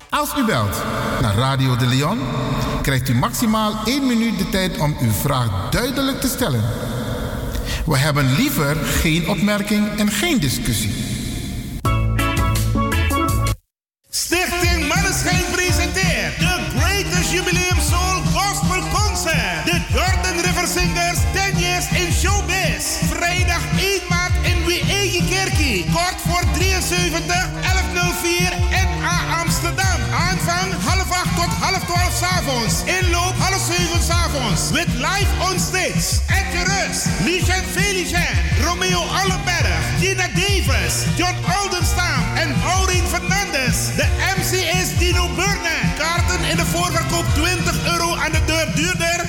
Als 0.10 0.30
u 0.38 0.46
belt 0.46 0.82
naar 1.22 1.36
Radio 1.36 1.76
de 1.76 1.86
Leon, 1.86 2.20
krijgt 2.82 3.10
u 3.10 3.16
maximaal 3.16 3.74
1 3.86 4.08
minuut 4.08 4.38
de 4.38 4.50
tijd 4.50 4.78
om 4.78 4.98
uw 5.02 5.12
vraag 5.12 5.70
duidelijk 5.70 6.22
te 6.22 6.28
stellen. 6.28 6.64
We 7.86 7.98
hebben 7.98 8.36
liever 8.36 8.76
geen 8.76 9.30
opmerking 9.30 9.98
en 9.98 10.12
geen 10.12 10.40
discussie. 10.40 10.94
Stichting 14.10 14.88
Manneschijn 14.88 15.44
presenteert 15.52 16.38
The 16.38 16.60
Greatest 16.78 17.32
Jubilee. 17.32 17.69
Half 31.74 31.86
12 31.86 32.14
s'avonds. 32.14 32.84
Inloop 32.86 33.36
half 33.38 33.60
7 33.60 34.02
s'avonds. 34.02 34.72
With 34.72 34.90
live 34.98 35.32
on 35.48 35.60
stage. 35.60 36.20
Etje 36.28 36.64
Rus, 36.66 36.98
Lucien 37.26 37.64
Felicien, 37.76 38.36
Romeo 38.66 39.02
Allenberg, 39.20 39.82
Gina 40.00 40.28
Davis, 40.34 41.06
John 41.18 41.36
Oldenstam 41.62 42.22
en 42.36 42.50
Maureen 42.64 43.06
Fernandes. 43.08 43.96
De 43.96 44.06
MC 44.38 44.52
is 44.82 44.98
Dino 44.98 45.28
Burnett. 45.36 45.98
Kaarten 45.98 46.44
in 46.50 46.58
de 46.58 46.66
voorverkoop 46.66 47.26
20 47.34 47.86
euro 47.92 48.16
aan 48.16 48.32
de 48.32 48.46
deur 48.46 48.68
duurder. 48.76 49.20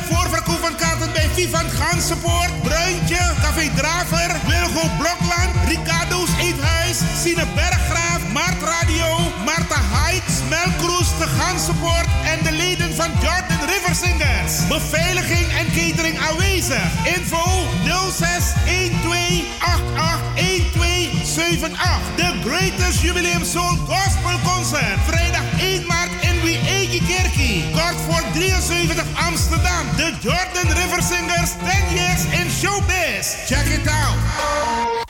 Voorverkoop 0.80 0.98
van 0.98 0.98
kaarten 0.98 1.12
bij 1.12 1.28
Vivant 1.34 1.72
Gansenpoort, 1.72 2.62
Bruintje, 2.62 3.20
Café 3.42 3.70
Draver, 3.74 4.30
Wilgo 4.46 4.88
Blokland, 4.98 5.54
Ricardo's 5.68 6.30
Eethuis, 6.38 6.98
Sine 7.22 7.46
Berggraaf, 7.54 8.20
Mart 8.32 8.62
Radio, 8.62 9.06
Marta 9.44 9.80
Heights, 9.92 10.34
Melkroes, 10.48 11.08
de 11.18 11.26
Gansenpoort 11.38 12.08
en 12.24 12.44
de 12.44 12.52
leden 12.52 12.94
van 12.94 13.10
Jordan 13.22 13.60
River 13.72 13.94
Singers. 13.94 14.66
Beveiliging 14.68 15.46
en 15.58 15.66
catering 15.66 16.18
aanwezig. 16.18 16.90
Info 17.16 17.44
06 18.10 18.44
12 19.02 19.44
88 19.58 20.72
1278. 20.72 22.00
The 22.16 22.30
Greatest 22.48 23.00
Jubileum 23.02 23.44
Soul 23.44 23.76
Gospel 23.88 24.38
Concert. 24.44 24.98
Vrijdag 25.06 25.59
Kerkie. 27.06 27.64
Kort 27.72 28.00
voor 28.06 28.22
73 28.32 29.04
Amsterdam. 29.26 29.96
The 29.96 30.12
Jordan 30.20 30.72
River 30.76 31.02
Singers 31.02 31.50
10 31.50 31.96
years 31.96 32.24
in 32.24 32.50
showbiz. 32.50 33.46
Check 33.46 33.66
it 33.66 33.88
out. 33.88 35.09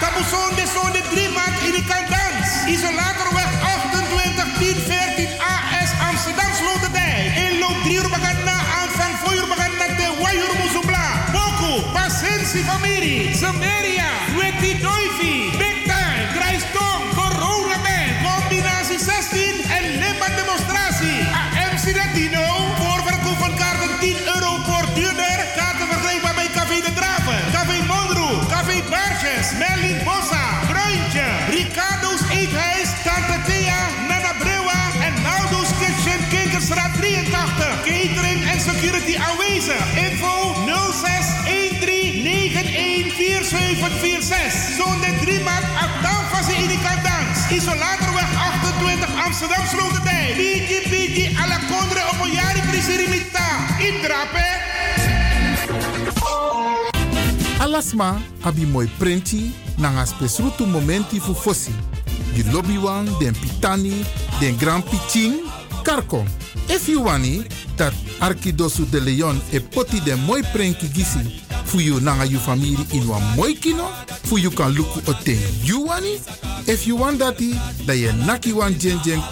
Kabuson 0.00 0.54
de 0.56 0.66
son 0.74 0.92
de 0.92 1.02
drie 1.10 1.28
maand 1.36 1.56
in 1.66 1.72
de 1.72 1.82
kandans. 1.90 2.48
Isolatorweg 2.74 3.50
28 3.62 4.44
10 4.58 4.76
14 4.88 5.28
AS 5.54 5.90
Amsterdam 6.08 6.52
Sloterdijk. 6.60 7.36
In 7.44 7.58
loop 7.58 7.76
3 7.82 7.94
uur 7.94 8.08
bagat 8.08 8.38
na 8.44 8.56
aanvang 8.78 9.14
4 9.24 9.34
uur 9.38 9.48
bagat 9.48 9.72
na 9.80 9.86
de 10.00 10.08
wayur 10.22 10.52
musubla. 10.62 11.06
Boku, 11.32 11.72
Pasensi 11.92 12.60
Famiri, 12.68 13.34
Samaria, 13.34 13.85
Isolatorweg 47.76 48.28
28 48.34 49.24
Amsterdam 49.24 49.66
Sloterdijk. 49.66 50.36
Bigi 50.36 50.88
Bigi 50.88 51.36
alla 51.36 51.58
Condre 51.68 52.00
op 52.12 52.24
een 52.24 52.32
jari 52.32 52.60
prisirimita. 52.60 53.46
Indrape. 53.78 54.44
Alasma 57.58 58.20
abi 58.40 58.66
moi 58.66 58.90
prenti 58.98 59.54
nanga 59.76 60.04
spesrutu 60.04 60.66
momenti 60.66 61.20
fu 61.20 61.34
fosi. 61.34 61.74
Di 62.32 62.50
lobby 62.50 62.78
wan, 62.78 63.04
den 63.18 63.34
pitani, 63.40 64.04
den 64.40 64.56
grand 64.58 64.84
piching, 64.84 65.34
karko. 65.82 66.24
If 66.66 66.86
you 66.88 67.02
wani, 67.02 67.46
dat 67.74 67.92
Arkidosu 68.18 68.88
de 68.90 69.00
Leon 69.00 69.40
e 69.50 69.60
poti 69.60 70.00
den 70.02 70.18
moi 70.24 70.42
prenki 70.52 70.88
gisi 70.92 71.44
fu 71.66 71.80
you 71.80 72.00
nanga 72.00 72.24
you 72.24 72.38
family 72.38 72.76
in 72.92 73.08
wan 73.08 73.22
moi 73.36 73.54
kino, 73.54 73.84
fu 74.24 74.38
you 74.38 74.50
kan 74.50 74.72
luku 74.72 75.00
o 75.08 75.12
ten 75.24 75.38
you 75.62 75.80
wani. 75.86 76.20
If 76.66 76.86
you 76.86 76.96
want 76.96 77.18
dati, 77.20 77.54
da 77.86 77.92
ye 77.92 78.12
naki 78.26 78.52
wan 78.52 78.74
jen 78.78 78.98
jen 79.04 79.22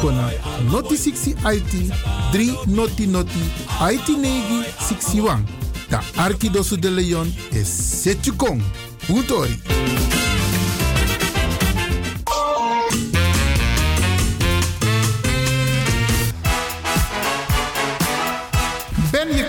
kona 0.00 0.30
noti 0.70 0.96
60 0.96 1.36
IT 1.44 1.92
3 2.32 2.66
noti 2.66 3.06
noti 3.06 3.42
IT 3.80 4.08
negi 4.08 4.64
61. 4.80 5.44
Da 5.90 6.00
Arkidosu 6.16 6.76
de 6.76 6.90
Leon 6.90 7.32
is 7.52 7.68
Setjukong. 7.68 8.62
Utori. 9.08 10.21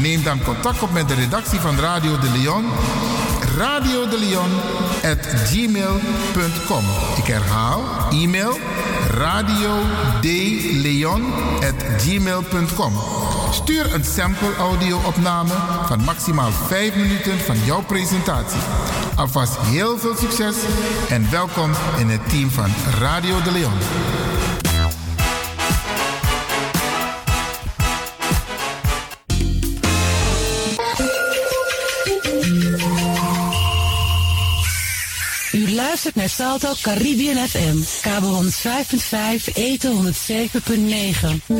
Neem 0.00 0.22
dan 0.22 0.42
contact 0.42 0.82
op 0.82 0.92
met 0.92 1.08
de 1.08 1.14
redactie 1.14 1.60
van 1.60 1.78
Radio 1.78 2.18
de 2.18 2.30
Leon. 2.30 2.64
Radio 3.56 4.08
de 4.08 4.18
Leon 4.18 4.50
at 5.12 5.26
gmail.com. 5.26 6.84
Ik 7.16 7.26
herhaal, 7.26 7.82
e-mail 8.10 8.58
radio 9.10 9.72
at 11.60 11.84
gmail.com. 11.98 12.92
Stuur 13.50 13.94
een 13.94 14.04
sample 14.04 14.54
audio 14.58 15.00
opname 15.06 15.52
van 15.86 16.04
maximaal 16.04 16.50
5 16.50 16.94
minuten 16.94 17.38
van 17.38 17.56
jouw 17.64 17.82
presentatie. 17.82 18.60
Alvast 19.16 19.56
heel 19.60 19.98
veel 19.98 20.16
succes 20.16 20.56
en 21.08 21.30
welkom 21.30 21.70
in 21.98 22.08
het 22.08 22.28
team 22.28 22.50
van 22.50 22.70
Radio 23.00 23.42
de 23.42 23.52
Leon. 23.52 24.33
Luistert 35.74 36.14
naar 36.14 36.28
Salto 36.28 36.72
Caribbean 36.82 37.48
FM, 37.48 37.76
kabel 38.00 38.42
105.5, 38.42 39.54
eten 39.54 40.12
107.9. 40.12 41.54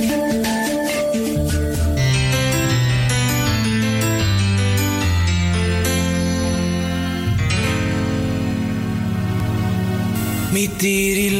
Mi 10.52 10.70
tiri 10.76 11.38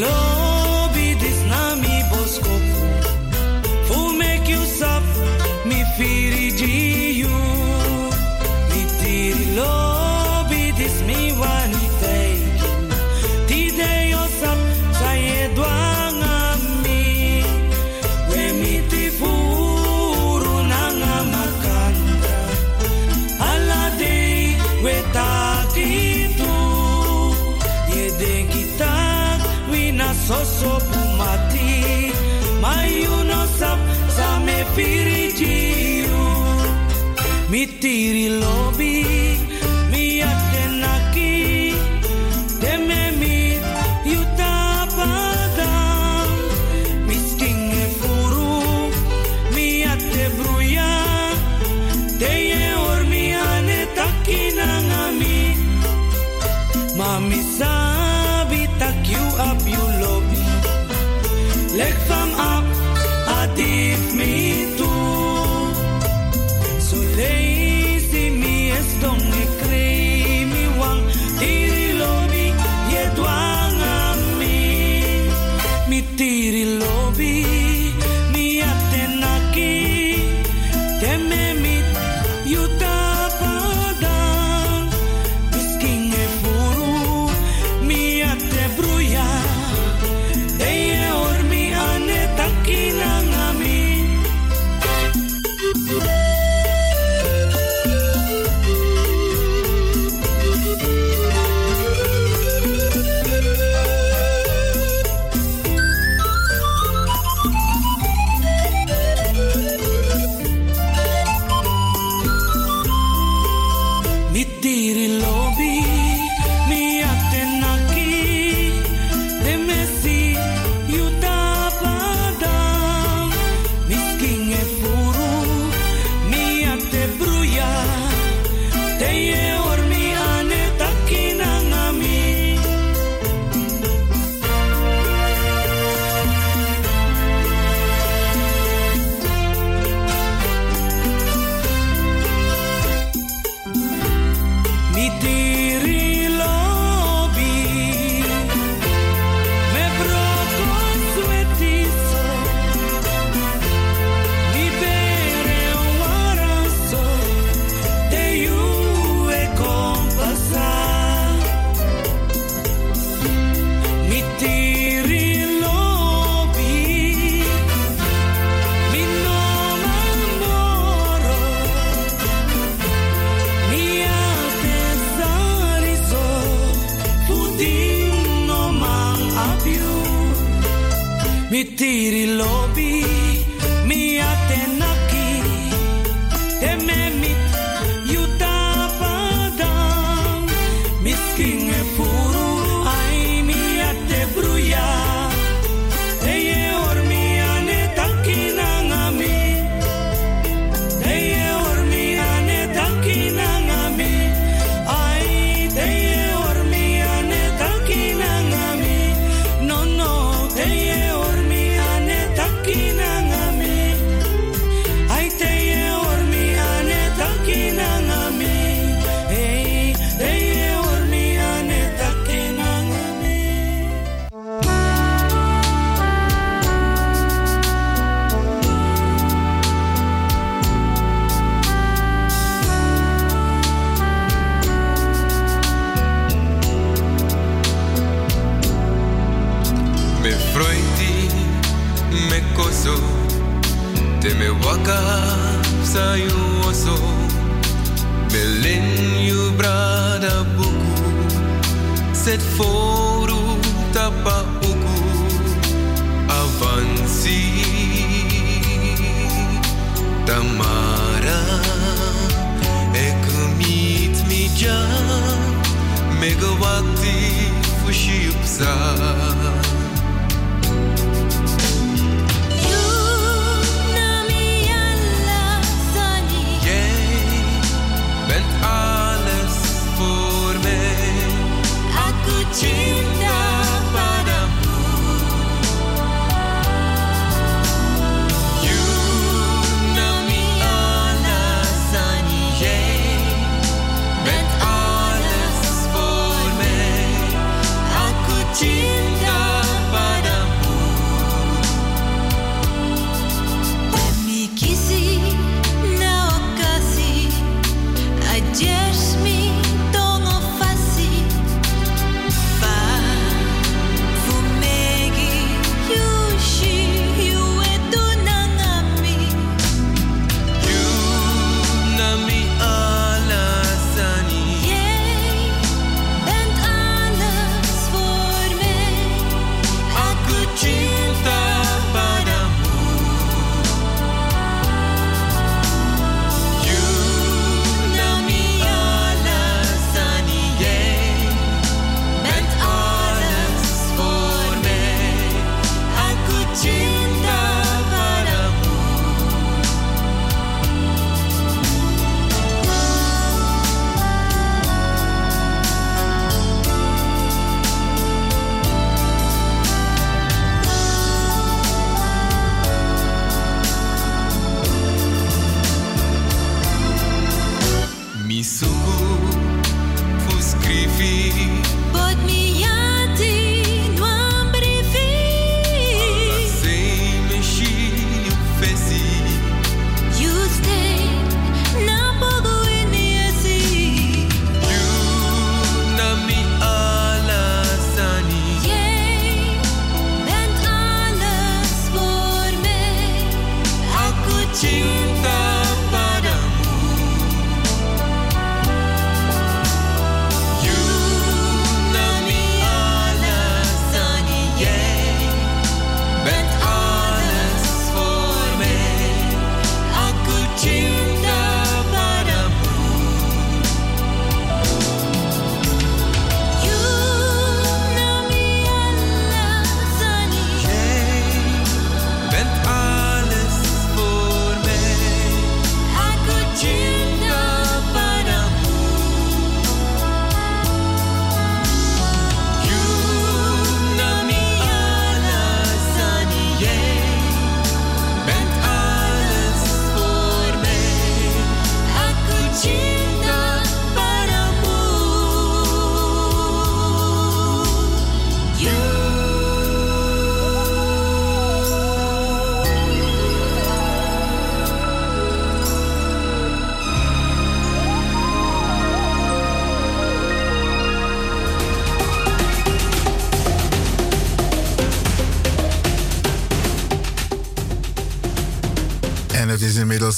Mi 37.64 37.70
tiri 37.80 38.28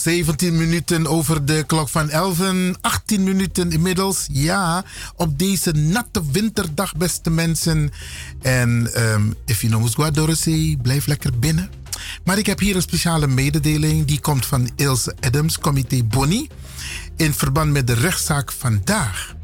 17 0.07 0.57
minuten 0.57 1.07
over 1.07 1.45
de 1.45 1.65
klok 1.67 1.89
van 1.89 2.11
11. 2.11 2.41
18 2.81 3.23
minuten 3.23 3.73
inmiddels. 3.73 4.27
Ja, 4.33 4.85
op 5.17 5.39
deze 5.39 5.73
natte 5.73 6.23
winterdag, 6.33 6.97
beste 6.97 7.31
mensen. 7.31 7.91
En 8.43 8.91
um, 9.13 9.35
if 9.45 9.61
you 9.61 9.73
know 9.73 10.15
Dorothy, 10.15 10.77
blijf 10.77 11.07
lekker 11.07 11.39
binnen. 11.39 11.71
Maar 12.25 12.39
ik 12.39 12.47
heb 12.47 12.59
hier 12.59 12.77
een 12.77 12.83
speciale 12.83 13.27
mededeling. 13.27 14.05
Die 14.07 14.21
komt 14.21 14.47
van 14.47 14.71
Ilse 14.77 15.17
Adams, 15.21 15.59
comité 15.59 16.03
Bonnie. 16.05 16.51
In 17.17 17.35
verband 17.35 17.73
met 17.73 17.87
de 17.87 17.95
rechtszaak 17.95 18.53
vandaag. 18.53 19.35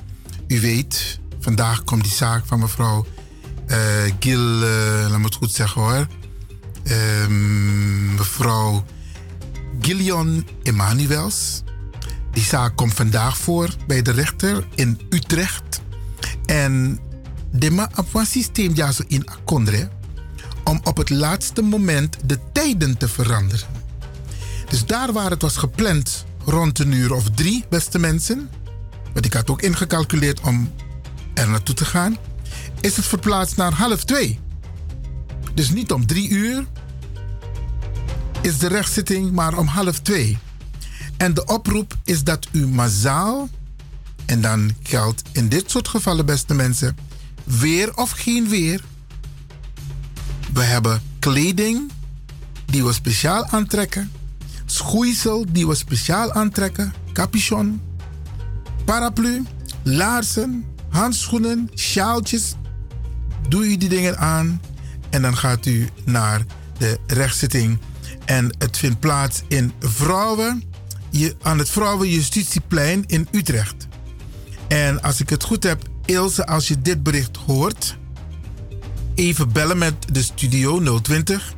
U 0.46 0.60
weet, 0.60 1.20
vandaag 1.40 1.84
komt 1.84 2.02
die 2.02 2.12
zaak 2.12 2.46
van 2.46 2.60
mevrouw 2.60 3.06
uh, 3.66 3.76
Gil, 4.20 4.62
uh, 4.62 5.06
laat 5.08 5.18
me 5.18 5.24
het 5.24 5.34
goed 5.34 5.52
zeggen 5.52 5.80
hoor. 5.82 6.06
Um, 7.24 8.14
mevrouw 8.14 8.84
Gillian 9.82 10.46
Emanuels. 10.62 11.62
Die 12.32 12.42
zaak 12.42 12.76
komt 12.76 12.94
vandaag 12.94 13.36
voor 13.36 13.74
bij 13.86 14.02
de 14.02 14.10
rechter 14.10 14.66
in 14.74 15.00
Utrecht. 15.10 15.80
En 16.46 16.98
de 17.50 17.70
ma 17.70 17.90
systeem 18.24 18.72
ja 18.74 18.92
zo 18.92 19.02
in 19.06 19.28
akondre 19.28 19.88
om 20.64 20.80
op 20.84 20.96
het 20.96 21.10
laatste 21.10 21.62
moment 21.62 22.16
de 22.24 22.38
tijden 22.52 22.98
te 22.98 23.08
veranderen. 23.08 23.66
Dus 24.68 24.86
daar 24.86 25.12
waar 25.12 25.30
het 25.30 25.42
was 25.42 25.56
gepland 25.56 26.24
rond 26.44 26.78
een 26.78 26.92
uur 26.92 27.12
of 27.12 27.30
drie, 27.30 27.64
beste 27.68 27.98
mensen, 27.98 28.50
want 29.12 29.24
ik 29.24 29.32
had 29.32 29.50
ook 29.50 29.62
ingecalculeerd 29.62 30.40
om 30.40 30.72
er 31.34 31.48
naartoe 31.48 31.74
te 31.74 31.84
gaan, 31.84 32.16
is 32.80 32.96
het 32.96 33.06
verplaatst 33.06 33.56
naar 33.56 33.72
half 33.72 34.04
twee. 34.04 34.38
Dus 35.54 35.70
niet 35.70 35.92
om 35.92 36.06
drie 36.06 36.28
uur 36.28 36.66
is 38.42 38.58
de 38.58 38.68
rechtszitting, 38.68 39.32
maar 39.32 39.58
om 39.58 39.66
half 39.66 39.98
twee. 39.98 40.38
En 41.16 41.34
de 41.34 41.44
oproep 41.44 41.96
is 42.04 42.24
dat 42.24 42.48
u 42.52 42.66
massaal, 42.66 43.48
en 44.26 44.40
dan 44.40 44.74
geldt 44.82 45.22
in 45.32 45.48
dit 45.48 45.70
soort 45.70 45.88
gevallen, 45.88 46.26
beste 46.26 46.54
mensen, 46.54 46.96
weer 47.44 47.96
of 47.96 48.10
geen 48.10 48.48
weer, 48.48 48.84
we 50.52 50.62
hebben 50.62 51.02
kleding 51.18 51.90
die 52.64 52.84
we 52.84 52.92
speciaal 52.92 53.46
aantrekken, 53.46 54.12
schoeisel 54.66 55.46
die 55.52 55.66
we 55.66 55.74
speciaal 55.74 56.32
aantrekken, 56.32 56.92
capuchon, 57.12 57.80
paraplu, 58.84 59.42
laarzen, 59.82 60.64
handschoenen, 60.88 61.70
sjaaltjes. 61.74 62.54
Doe 63.48 63.64
u 63.64 63.76
die 63.76 63.88
dingen 63.88 64.18
aan 64.18 64.60
en 65.10 65.22
dan 65.22 65.36
gaat 65.36 65.66
u 65.66 65.88
naar 66.04 66.44
de 66.78 66.98
rechtszitting. 67.06 67.78
En 68.24 68.54
het 68.58 68.78
vindt 68.78 69.00
plaats 69.00 69.42
in 69.48 69.72
Vrouwen, 69.80 70.62
aan 71.42 71.58
het 71.58 71.70
Vrouwenjustitieplein 71.70 73.04
in 73.06 73.28
Utrecht. 73.30 73.88
En 74.68 75.02
als 75.02 75.20
ik 75.20 75.30
het 75.30 75.44
goed 75.44 75.62
heb, 75.62 75.82
Ilse, 76.04 76.46
als 76.46 76.68
je 76.68 76.82
dit 76.82 77.02
bericht 77.02 77.36
hoort, 77.36 77.96
even 79.14 79.52
bellen 79.52 79.78
met 79.78 79.94
de 80.12 80.22
studio 80.22 81.00
020 81.00 81.54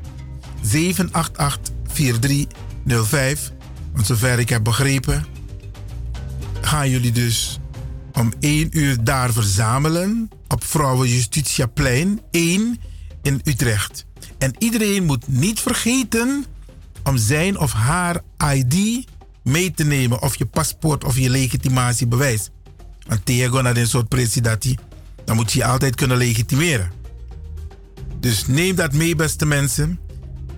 788 0.63 1.75
4305. 1.87 3.53
Want 3.93 4.07
zover 4.07 4.39
ik 4.39 4.49
heb 4.49 4.65
begrepen, 4.65 5.25
gaan 6.61 6.91
jullie 6.91 7.13
dus 7.13 7.59
om 8.13 8.33
1 8.41 8.79
uur 8.79 9.05
daar 9.05 9.33
verzamelen 9.33 10.31
op 10.49 10.65
Vrouwenjustitiaplein 10.65 12.21
1 12.31 12.81
in 13.23 13.41
Utrecht. 13.45 14.07
En 14.39 14.55
iedereen 14.59 15.05
moet 15.05 15.29
niet 15.29 15.61
vergeten 15.61 16.45
om 17.05 17.17
zijn 17.17 17.59
of 17.59 17.73
haar 17.73 18.21
ID 18.55 19.07
mee 19.43 19.71
te 19.71 19.85
nemen, 19.85 20.23
of 20.23 20.37
je 20.37 20.47
paspoort 20.47 21.05
of 21.05 21.19
je 21.19 21.31
legitimatiebewijs. 21.31 22.51
Want 23.07 23.27
tegen 23.27 23.63
naar 23.63 23.77
een 23.77 23.87
soort 23.87 24.09
presidati, 24.09 24.77
dan 25.25 25.37
moet 25.37 25.53
je 25.53 25.59
je 25.59 25.65
altijd 25.65 25.95
kunnen 25.95 26.17
legitimeren. 26.17 26.91
Dus 28.21 28.47
neem 28.47 28.75
dat 28.75 28.93
mee, 28.93 29.17
beste 29.17 29.47
mensen. 29.47 29.99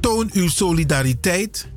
Toon 0.00 0.30
uw 0.32 0.48
solidariteit. 0.48 1.68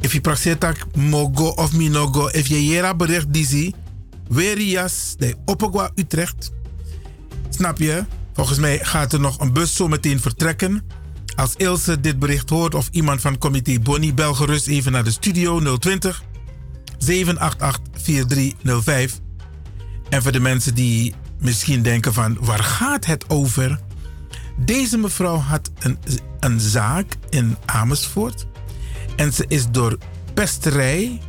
If 0.00 0.12
je 0.12 0.20
praxetak 0.20 0.86
mogo 0.94 1.46
of 1.46 1.72
minogo, 1.72 2.28
if 2.28 2.46
je 2.46 2.64
jera 2.64 2.94
bericht 2.94 3.32
disi, 3.32 3.74
Werias, 4.28 5.14
de 5.18 5.36
Opagua 5.44 5.90
Utrecht. 5.94 6.52
Snap 7.48 7.78
je? 7.78 8.04
Volgens 8.32 8.58
mij 8.58 8.78
gaat 8.82 9.12
er 9.12 9.20
nog 9.20 9.40
een 9.40 9.52
bus 9.52 9.76
zo 9.76 9.88
meteen 9.88 10.20
vertrekken. 10.20 10.82
Als 11.36 11.54
Ilse 11.56 12.00
dit 12.00 12.18
bericht 12.18 12.50
hoort 12.50 12.74
of 12.74 12.88
iemand 12.90 13.20
van 13.20 13.38
comité 13.38 13.78
Bonnie, 13.80 14.14
bel 14.14 14.34
gerust 14.34 14.66
even 14.66 14.92
naar 14.92 15.04
de 15.04 15.10
studio 15.10 15.76
020 15.78 16.22
788 16.98 18.02
4305. 18.02 19.20
En 20.08 20.22
voor 20.22 20.32
de 20.32 20.40
mensen 20.40 20.74
die 20.74 21.14
misschien 21.38 21.82
denken 21.82 22.12
van 22.12 22.36
waar 22.40 22.62
gaat 22.62 23.04
het 23.04 23.30
over? 23.30 23.80
Deze 24.56 24.96
mevrouw 24.98 25.36
had 25.36 25.70
een, 25.78 25.98
een 26.40 26.60
zaak 26.60 27.16
in 27.30 27.56
Amersfoort. 27.64 28.46
En 29.16 29.32
ze 29.32 29.44
is 29.48 29.70
door 29.70 29.98
pesterij, 30.34 31.20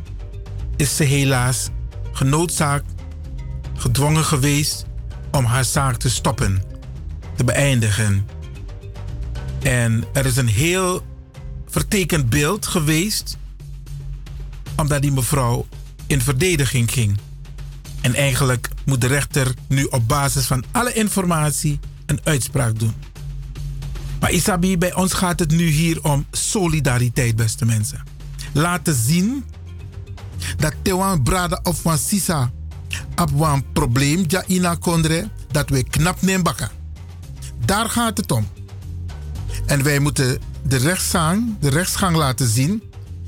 is 0.76 0.96
ze 0.96 1.04
helaas 1.04 1.68
genoodzaakt, 2.12 2.94
gedwongen 3.74 4.24
geweest 4.24 4.84
om 5.30 5.44
haar 5.44 5.64
zaak 5.64 5.96
te 5.96 6.10
stoppen, 6.10 6.62
te 7.36 7.44
beëindigen. 7.44 8.26
En 9.66 10.04
er 10.12 10.26
is 10.26 10.36
een 10.36 10.48
heel 10.48 11.06
vertekend 11.68 12.30
beeld 12.30 12.66
geweest, 12.66 13.36
omdat 14.76 15.02
die 15.02 15.12
mevrouw 15.12 15.66
in 16.06 16.20
verdediging 16.20 16.92
ging. 16.92 17.18
En 18.00 18.14
eigenlijk 18.14 18.68
moet 18.84 19.00
de 19.00 19.06
rechter 19.06 19.54
nu 19.68 19.84
op 19.84 20.08
basis 20.08 20.46
van 20.46 20.64
alle 20.72 20.92
informatie 20.92 21.78
een 22.06 22.20
uitspraak 22.24 22.78
doen. 22.78 22.94
Maar 24.20 24.30
Isabi, 24.30 24.78
bij 24.78 24.94
ons 24.94 25.12
gaat 25.12 25.38
het 25.38 25.50
nu 25.50 25.66
hier 25.66 26.04
om 26.04 26.26
solidariteit, 26.30 27.36
beste 27.36 27.64
mensen. 27.64 28.02
Laten 28.52 28.94
zien 28.94 29.44
dat 30.56 30.74
Tewan 30.82 31.22
Brada 31.22 31.60
of 31.62 31.82
Wan 31.82 31.98
Sisa 31.98 32.52
op 33.16 33.40
een 33.40 33.72
probleem 33.72 34.24
ja 34.26 34.44
ina 34.46 34.74
kondre 34.74 35.30
dat 35.50 35.68
we 35.68 35.84
knap 35.84 36.22
nemen 36.22 36.42
bakken. 36.42 36.70
Daar 37.64 37.88
gaat 37.88 38.16
het 38.16 38.32
om. 38.32 38.48
En 39.66 39.82
wij 39.82 39.98
moeten 39.98 40.38
de 40.62 40.76
rechtsgang, 40.76 41.58
de 41.60 41.70
rechtsgang 41.70 42.16
laten 42.16 42.48
zien 42.48 42.82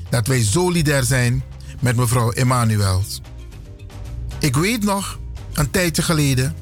dat 0.09 0.27
wij 0.27 0.43
solidair 0.43 1.03
zijn 1.03 1.43
met 1.79 1.95
mevrouw 1.95 2.31
Emanuels. 2.31 3.21
Ik 4.39 4.55
weet 4.55 4.83
nog, 4.83 5.19
een 5.53 5.71
tijdje 5.71 6.01
geleden 6.01 6.55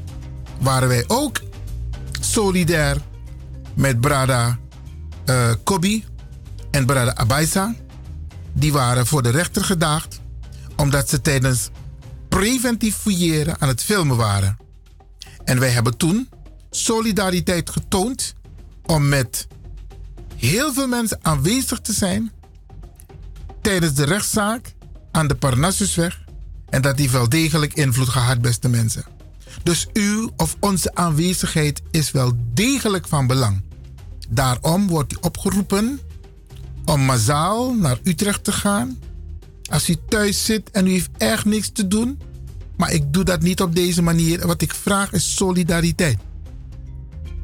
waren 0.59 0.87
wij 0.87 1.03
ook 1.07 1.41
solidair 2.19 2.97
met 3.73 4.01
Brada 4.01 4.57
uh, 5.25 5.53
Kobi 5.63 6.05
en 6.71 6.85
Brada 6.85 7.15
Abaisa. 7.15 7.75
Die 8.53 8.71
waren 8.71 9.07
voor 9.07 9.23
de 9.23 9.29
rechter 9.29 9.63
gedaagd 9.63 10.19
omdat 10.75 11.09
ze 11.09 11.21
tijdens 11.21 11.69
preventief 12.29 12.95
fouilleren 12.95 13.55
aan 13.59 13.67
het 13.67 13.83
filmen 13.83 14.17
waren. 14.17 14.57
En 15.43 15.59
wij 15.59 15.69
hebben 15.69 15.97
toen 15.97 16.29
solidariteit 16.69 17.69
getoond 17.69 18.35
om 18.85 19.07
met 19.07 19.47
heel 20.37 20.73
veel 20.73 20.87
mensen 20.87 21.19
aanwezig 21.21 21.79
te 21.79 21.93
zijn 21.93 22.31
tijdens 23.61 23.93
de 23.93 24.05
rechtszaak 24.05 24.73
aan 25.11 25.27
de 25.27 25.35
Parnassusweg 25.35 26.23
en 26.69 26.81
dat 26.81 26.97
die 26.97 27.09
wel 27.09 27.29
degelijk 27.29 27.73
invloed 27.73 28.09
gehad, 28.09 28.41
beste 28.41 28.69
mensen. 28.69 29.05
Dus 29.63 29.87
uw 29.93 30.31
of 30.37 30.55
onze 30.59 30.95
aanwezigheid 30.95 31.81
is 31.91 32.11
wel 32.11 32.31
degelijk 32.53 33.07
van 33.07 33.27
belang. 33.27 33.61
Daarom 34.29 34.87
wordt 34.87 35.13
u 35.13 35.17
opgeroepen 35.21 35.99
om 36.85 37.01
massaal 37.01 37.73
naar 37.73 37.99
Utrecht 38.03 38.43
te 38.43 38.51
gaan. 38.51 38.97
Als 39.69 39.89
u 39.89 39.95
thuis 40.09 40.45
zit 40.45 40.71
en 40.71 40.87
u 40.87 40.91
heeft 40.91 41.09
echt 41.17 41.45
niks 41.45 41.69
te 41.69 41.87
doen. 41.87 42.19
Maar 42.77 42.91
ik 42.91 43.13
doe 43.13 43.23
dat 43.23 43.41
niet 43.41 43.61
op 43.61 43.75
deze 43.75 44.01
manier. 44.01 44.47
Wat 44.47 44.61
ik 44.61 44.73
vraag 44.73 45.13
is 45.13 45.35
solidariteit. 45.35 46.17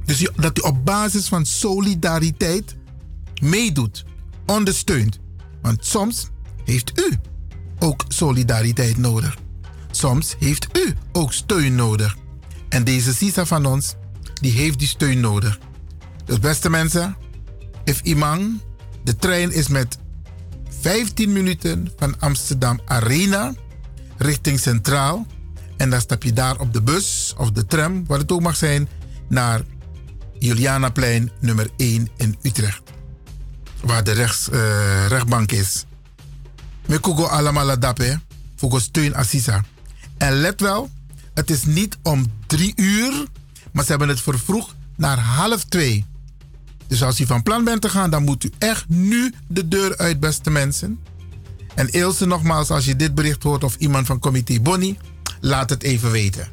Dus 0.05 0.29
dat 0.35 0.57
u 0.57 0.61
op 0.61 0.85
basis 0.85 1.27
van 1.27 1.45
solidariteit 1.45 2.75
meedoet, 3.43 4.05
ondersteunt. 4.45 5.19
Want 5.61 5.85
soms 5.85 6.27
heeft 6.65 6.99
u 6.99 7.11
ook 7.79 8.05
solidariteit 8.07 8.97
nodig. 8.97 9.37
Soms 9.91 10.35
heeft 10.39 10.67
u 10.77 10.93
ook 11.11 11.33
steun 11.33 11.75
nodig. 11.75 12.17
En 12.69 12.83
deze 12.83 13.13
Sisa 13.13 13.45
van 13.45 13.65
ons, 13.65 13.95
die 14.33 14.51
heeft 14.51 14.79
die 14.79 14.87
steun 14.87 15.19
nodig. 15.19 15.59
Dus 16.25 16.39
beste 16.39 16.69
mensen, 16.69 17.15
if 17.83 18.01
Imang, 18.01 18.61
de 19.03 19.15
trein 19.15 19.51
is 19.51 19.67
met 19.67 19.97
15 20.81 21.33
minuten 21.33 21.91
van 21.97 22.19
Amsterdam 22.19 22.79
Arena 22.85 23.53
richting 24.17 24.59
Centraal. 24.59 25.25
En 25.77 25.89
dan 25.89 26.01
stap 26.01 26.23
je 26.23 26.33
daar 26.33 26.59
op 26.59 26.73
de 26.73 26.81
bus 26.81 27.33
of 27.37 27.51
de 27.51 27.65
tram, 27.65 28.05
wat 28.07 28.19
het 28.19 28.31
ook 28.31 28.41
mag 28.41 28.55
zijn, 28.55 28.89
naar 29.29 29.61
Julianaplein 30.39 31.31
nummer 31.39 31.69
1 31.77 32.07
in 32.17 32.37
Utrecht. 32.41 32.81
Waar 33.83 34.03
de 34.03 34.11
rechts, 34.11 34.49
uh, 34.51 35.07
rechtbank 35.07 35.51
is. 35.51 35.85
Me 36.85 36.99
kugo 36.99 37.23
allemaal. 37.23 37.77
Voor 38.55 38.81
steun 38.81 39.15
assisa. 39.15 39.63
En 40.17 40.33
let 40.33 40.61
wel, 40.61 40.89
het 41.33 41.49
is 41.49 41.63
niet 41.63 41.97
om 42.03 42.25
drie 42.47 42.73
uur, 42.75 43.25
maar 43.71 43.83
ze 43.83 43.89
hebben 43.89 44.07
het 44.09 44.21
vervroegd 44.21 44.75
naar 44.95 45.19
half 45.19 45.63
twee. 45.63 46.05
Dus 46.87 47.03
als 47.03 47.19
u 47.19 47.25
van 47.25 47.43
plan 47.43 47.63
bent 47.63 47.81
te 47.81 47.89
gaan, 47.89 48.09
dan 48.09 48.23
moet 48.23 48.43
u 48.43 48.51
echt 48.57 48.89
nu 48.89 49.33
de 49.47 49.67
deur 49.67 49.97
uit, 49.97 50.19
beste 50.19 50.49
mensen. 50.49 50.99
En 51.75 51.89
Ilse, 51.89 52.25
nogmaals, 52.25 52.69
als 52.69 52.85
je 52.85 52.95
dit 52.95 53.15
bericht 53.15 53.43
hoort 53.43 53.63
of 53.63 53.75
iemand 53.75 54.05
van 54.05 54.19
Comité 54.19 54.59
Bonnie, 54.59 54.97
laat 55.39 55.69
het 55.69 55.83
even 55.83 56.11
weten. 56.11 56.47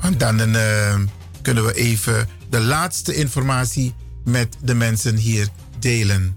Want 0.00 0.20
dan 0.20 0.40
eh, 0.40 1.00
kunnen 1.42 1.64
we 1.64 1.74
even 1.74 2.28
de 2.50 2.60
laatste 2.60 3.14
informatie 3.14 3.94
met 4.24 4.56
de 4.62 4.74
mensen 4.74 5.16
hier 5.16 5.48
delen. 5.82 6.36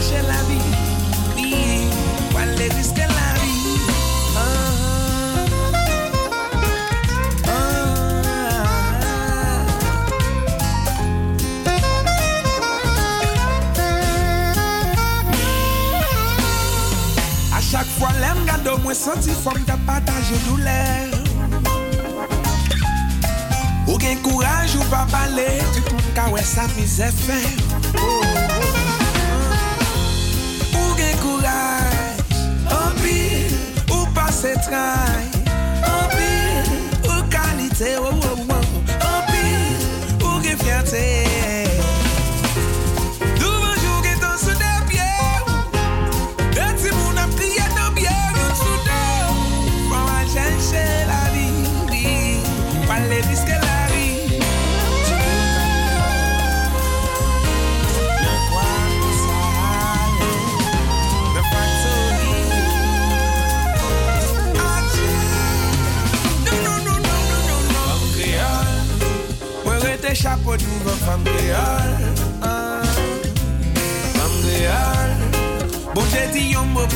Chercher 0.00 0.22
la 0.28 0.42
vie. 0.44 0.60
Oui, 1.36 1.90
pour 2.30 2.38
aller 2.38 2.68
risquer 2.68 3.00
la 3.00 3.06
vie? 3.40 3.80
À 17.52 17.60
chaque 17.60 17.86
fois, 17.98 18.10
l'aime 18.20 18.44
garde 18.46 18.80
moi 18.84 18.94
senti 18.94 19.30
forme 19.30 19.64
de 19.64 19.72
partager 19.84 20.38
douleur. 20.46 21.08
Ou 23.88 23.98
gen 23.98 24.18
courage 24.18 24.76
ou 24.76 24.84
pas 24.90 25.06
parler, 25.10 25.58
tout 25.74 25.92
monde 25.92 26.14
ka 26.14 26.28
ouais 26.28 26.44
sa 26.44 26.68
misère 26.76 27.12
fait. 27.12 28.87
Ou 31.28 31.36
en 32.74 32.90
pile, 33.02 33.56
ou 33.90 34.06
passer 34.14 34.54
trail. 34.62 35.28
En 35.84 36.08
pile, 36.08 36.78
ou 37.04 37.22
qualité, 37.28 37.96
oh, 38.00 38.08
oh, 38.10 38.46
oh. 38.50 38.57
Créole. 71.16 72.12
Ah. 72.42 72.82
J'ai 76.12 76.26
dit 76.32 76.52
yon 76.52 76.64
mot 76.66 76.86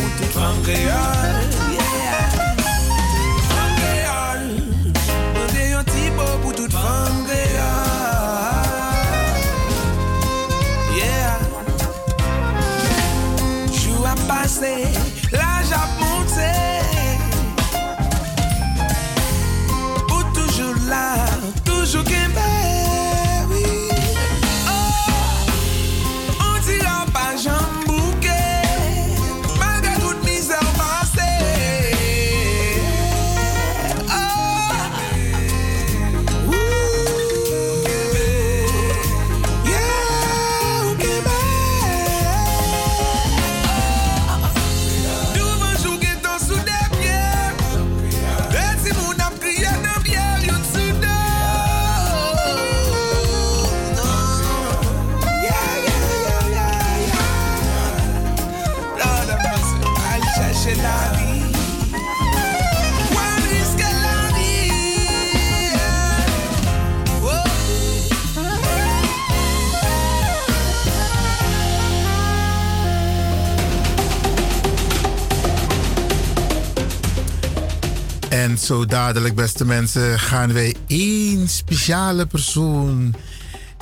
zo 78.63 78.87
dadelijk, 78.87 79.35
beste 79.35 79.65
mensen, 79.65 80.19
gaan 80.19 80.53
wij 80.53 80.75
één 80.87 81.49
speciale 81.49 82.27
persoon 82.27 83.15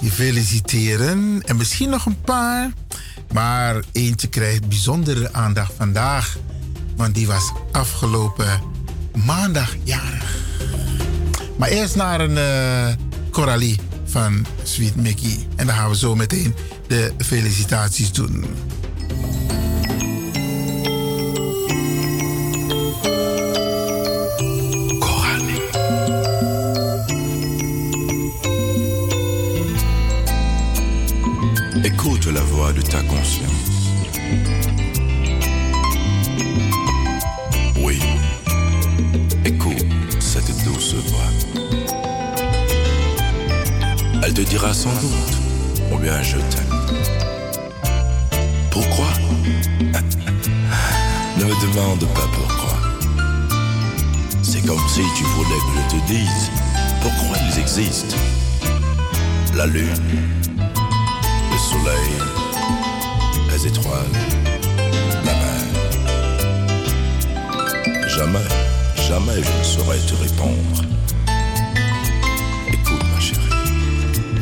feliciteren. 0.09 1.43
En 1.44 1.57
misschien 1.57 1.90
nog 1.90 2.07
een 2.07 2.20
paar. 2.20 2.70
Maar 3.32 3.82
eentje 3.93 4.28
krijgt 4.28 4.69
bijzondere 4.69 5.32
aandacht 5.32 5.73
vandaag. 5.77 6.36
Want 6.97 7.15
die 7.15 7.27
was 7.27 7.52
afgelopen 7.73 8.61
maandag 9.24 9.77
jarig. 9.85 10.39
Maar 11.57 11.69
eerst 11.69 11.97
naar 11.97 12.20
een 12.20 12.39
eh 12.39 13.09
Coralie 13.31 13.78
van 14.05 14.47
Sweet 14.62 14.97
Mickey. 14.97 15.47
En 15.57 15.66
dan 15.66 15.74
gaan 15.74 15.90
we 15.90 15.97
zo 15.97 16.15
meteen 16.15 16.55
de 16.86 17.12
felicitaties 17.19 18.12
doen. 18.12 18.44
De 32.73 32.83
ta 32.83 33.03
conscience. 33.03 33.51
Oui, 37.83 37.99
écoute 39.45 39.87
cette 40.21 40.65
douce 40.65 40.95
voix. 40.95 41.31
Elle 44.23 44.35
te 44.35 44.43
dira 44.43 44.73
sans 44.73 44.93
doute 45.01 45.39
combien 45.91 46.23
je 46.23 46.37
t'aime. 46.37 46.77
Pourquoi? 48.71 49.07
Ne 51.39 51.45
me 51.47 51.73
demande 51.73 52.07
pas 52.15 52.29
pourquoi. 52.35 52.77
C'est 54.43 54.65
comme 54.67 54.87
si 54.89 55.01
tu 55.17 55.25
voulais 55.25 55.49
que 55.49 55.73
je 55.77 55.97
te 55.97 56.07
dise 56.07 56.51
pourquoi 57.01 57.37
ils 57.49 57.59
existent. 57.61 58.17
La 59.57 59.67
lune, 59.67 59.89
le 61.51 61.59
soleil, 61.59 62.30
Jamais 68.21 68.39
jamais 69.09 69.43
je 69.43 69.59
ne 69.59 69.65
saurais 69.65 69.99
te 69.99 70.15
répondre. 70.15 70.85
Écoute 72.69 73.03
ma 73.15 73.19
chérie, 73.19 73.41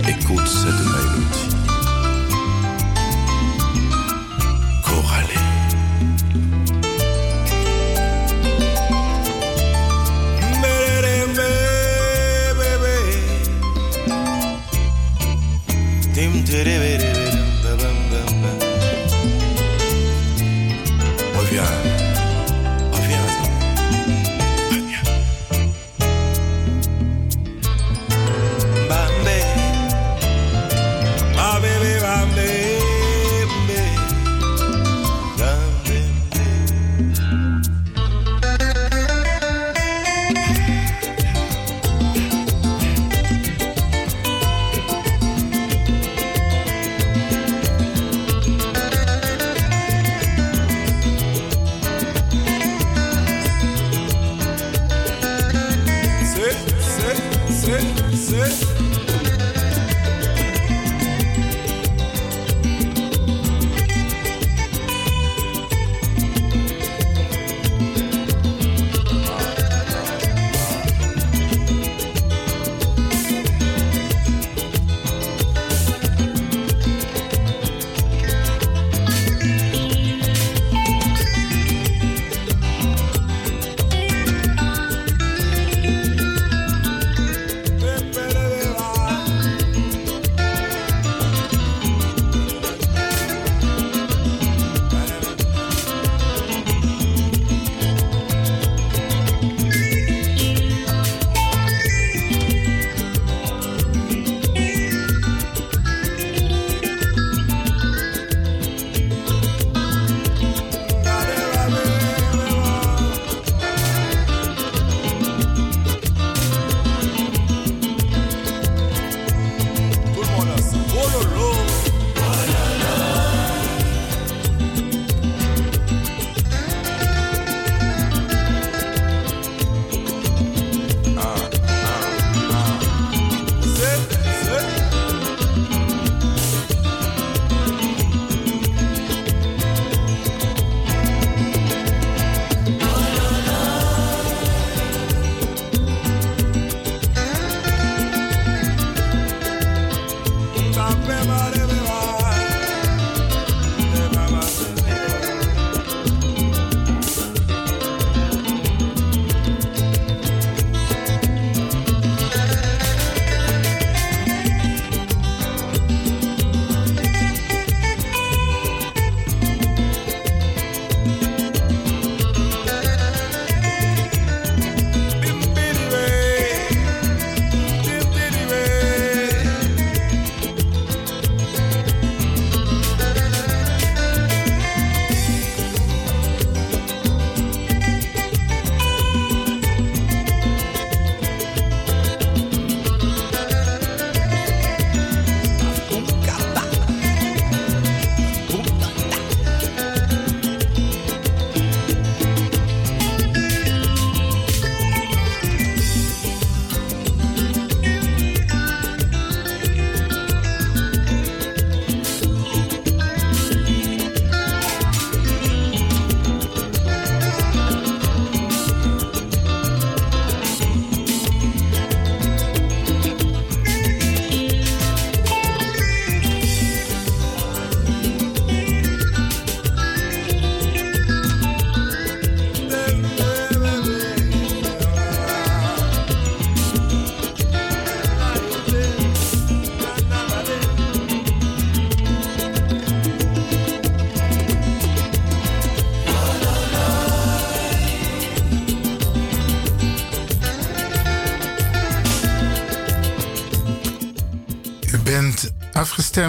écoute 0.08 0.48
cette 0.48 0.84
mélodie. 0.84 1.57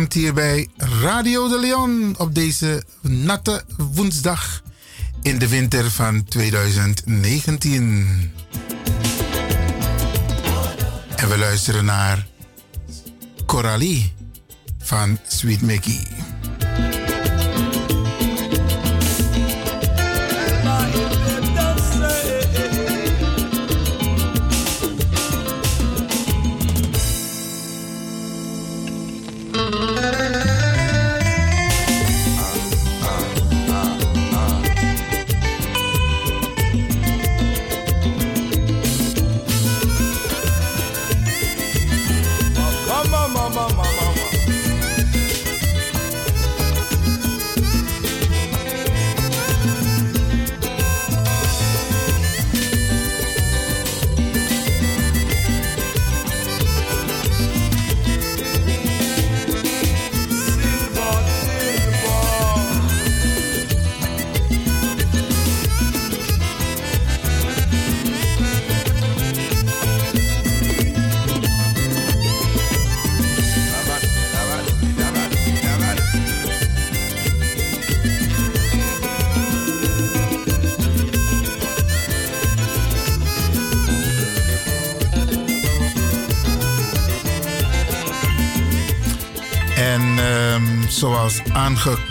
Hier 0.07 0.33
bij 0.33 0.67
Radio 0.77 1.47
de 1.47 1.59
Leon 1.59 2.15
op 2.17 2.35
deze 2.35 2.83
natte 3.01 3.63
woensdag 3.77 4.61
in 5.21 5.39
de 5.39 5.47
winter 5.47 5.91
van 5.91 6.23
2019. 6.23 8.31
En 11.15 11.29
we 11.29 11.37
luisteren 11.37 11.85
naar 11.85 12.27
Coralie 13.45 14.13
van 14.77 15.19
Sweet 15.27 15.61
Mickey. 15.61 16.08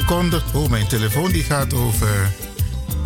Aangekondigd. 0.09 0.55
Oh, 0.55 0.69
mijn 0.69 0.87
telefoon 0.87 1.33
die 1.33 1.43
gaat 1.43 1.75
over. 1.75 2.33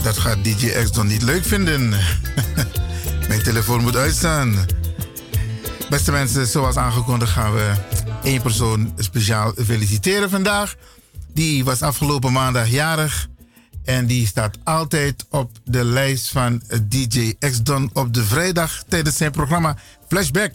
Dat 0.02 0.18
gaat 0.18 0.44
DJ 0.44 0.66
X 0.66 0.92
dan 0.92 1.06
niet 1.06 1.22
leuk 1.22 1.44
vinden. 1.44 1.88
mijn 3.28 3.42
telefoon 3.42 3.82
moet 3.82 3.96
uitstaan. 3.96 4.66
Beste 5.88 6.12
mensen, 6.12 6.46
zoals 6.46 6.76
aangekondigd 6.76 7.32
gaan 7.32 7.54
we 7.54 7.72
één 8.22 8.42
persoon 8.42 8.92
speciaal 8.96 9.52
feliciteren 9.64 10.30
vandaag. 10.30 10.74
Die 11.34 11.64
was 11.64 11.82
afgelopen 11.82 12.32
maandag 12.32 12.68
jarig. 12.68 13.28
En 13.84 14.06
die 14.06 14.26
staat 14.26 14.58
altijd 14.64 15.26
op 15.30 15.50
de 15.64 15.84
lijst 15.84 16.28
van 16.28 16.62
DJ 16.82 17.34
X-Don 17.38 17.90
op 17.92 18.14
de 18.14 18.24
vrijdag 18.24 18.84
tijdens 18.88 19.16
zijn 19.16 19.30
programma 19.30 19.76
Flashback. 20.08 20.54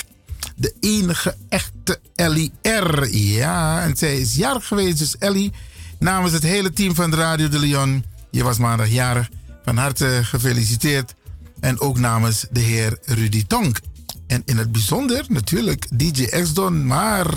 De 0.55 0.73
enige 0.79 1.35
echte 1.49 1.99
Ellie 2.15 2.51
R. 2.61 3.07
Ja, 3.15 3.83
en 3.83 3.97
zij 3.97 4.19
is 4.19 4.35
jarig 4.35 4.67
geweest. 4.67 4.97
Dus 4.97 5.17
Ellie, 5.17 5.51
namens 5.99 6.33
het 6.33 6.43
hele 6.43 6.73
team 6.73 6.95
van 6.95 7.13
Radio 7.13 7.49
de 7.49 7.59
Leon. 7.59 8.05
Je 8.31 8.43
was 8.43 8.57
maandag 8.57 8.87
jarig. 8.87 9.29
Van 9.63 9.77
harte 9.77 10.19
gefeliciteerd. 10.23 11.15
En 11.59 11.79
ook 11.79 11.99
namens 11.99 12.45
de 12.51 12.59
heer 12.59 12.97
Rudy 13.05 13.45
Tonk. 13.47 13.79
En 14.27 14.41
in 14.45 14.57
het 14.57 14.71
bijzonder 14.71 15.25
natuurlijk 15.27 15.85
DJ 15.91 16.25
X-Don. 16.25 16.85
Maar 16.85 17.27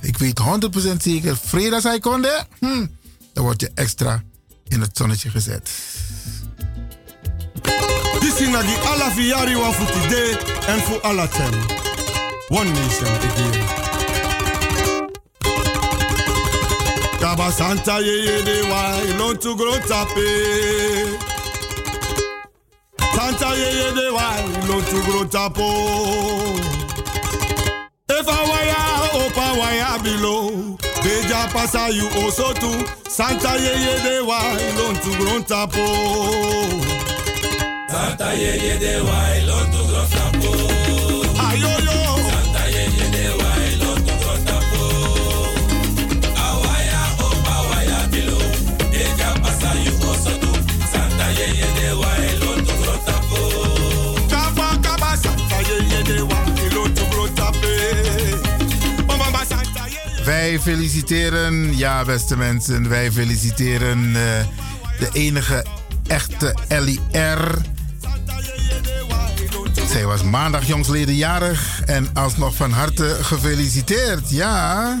ik 0.00 0.18
weet 0.18 0.40
100% 0.40 0.96
zeker, 1.02 1.36
vrijdag 1.36 1.80
zij 1.80 1.98
konde, 1.98 2.46
hm, 2.58 2.86
dan 3.32 3.44
word 3.44 3.60
je 3.60 3.70
extra 3.74 4.22
in 4.68 4.80
het 4.80 4.96
zonnetje 4.96 5.30
gezet. 5.30 5.70
This 8.20 8.40
is 8.40 8.46
die 8.46 8.78
alla 8.78 9.60
wa 9.60 9.72
voor 9.72 9.86
today 9.86 10.38
en 10.66 10.80
voor 10.80 11.00
alla 11.00 11.26
tem. 11.26 11.52
One 12.48 12.70
nation 12.70 13.08
again. 13.08 13.85
Santa 17.26 18.00
ye 18.00 18.22
ye 18.24 18.42
de 18.44 18.62
wa 18.70 19.00
ilon 19.02 19.36
to 19.38 19.56
grow 19.56 19.78
tape. 19.80 20.28
Santa 23.14 23.48
ye 23.56 23.68
ye 23.78 23.94
de 23.94 24.12
wa 24.12 24.36
ilon 24.62 24.82
to 24.84 25.02
grow 25.02 25.24
tapo. 25.24 25.66
If 28.08 28.26
wire 28.26 29.10
opa 29.20 29.46
wire 29.58 29.98
below. 30.04 30.78
Deja 31.02 31.48
pasa 31.52 31.90
you 31.92 32.08
also 32.22 32.52
too. 32.54 32.86
Santa 33.08 33.58
ye 33.58 33.74
ye 33.74 33.94
de 34.04 34.24
wa 34.24 34.38
ilon 34.68 34.94
to 35.02 35.10
grow 35.18 35.40
tapo. 35.42 35.86
Santa 37.90 38.34
ye 38.36 38.52
ye 38.64 38.78
de 38.78 39.02
wa 39.02 39.18
ilon 39.40 39.66
to 39.72 39.80
grow 39.88 40.06
tapo. 40.14 40.85
Wij 60.26 60.60
feliciteren, 60.60 61.76
ja 61.76 62.04
beste 62.04 62.36
mensen, 62.36 62.88
wij 62.88 63.12
feliciteren 63.12 64.06
eh, 64.06 64.46
de 64.98 65.08
enige 65.12 65.64
echte 66.06 66.56
Ellie 66.68 67.00
R. 67.12 67.54
Zij 69.88 70.04
was 70.04 70.22
maandag 70.22 70.66
jongsleden 70.66 71.14
jarig 71.14 71.82
en 71.84 72.08
alsnog 72.14 72.54
van 72.54 72.70
harte 72.70 73.16
gefeliciteerd, 73.20 74.30
ja. 74.30 74.98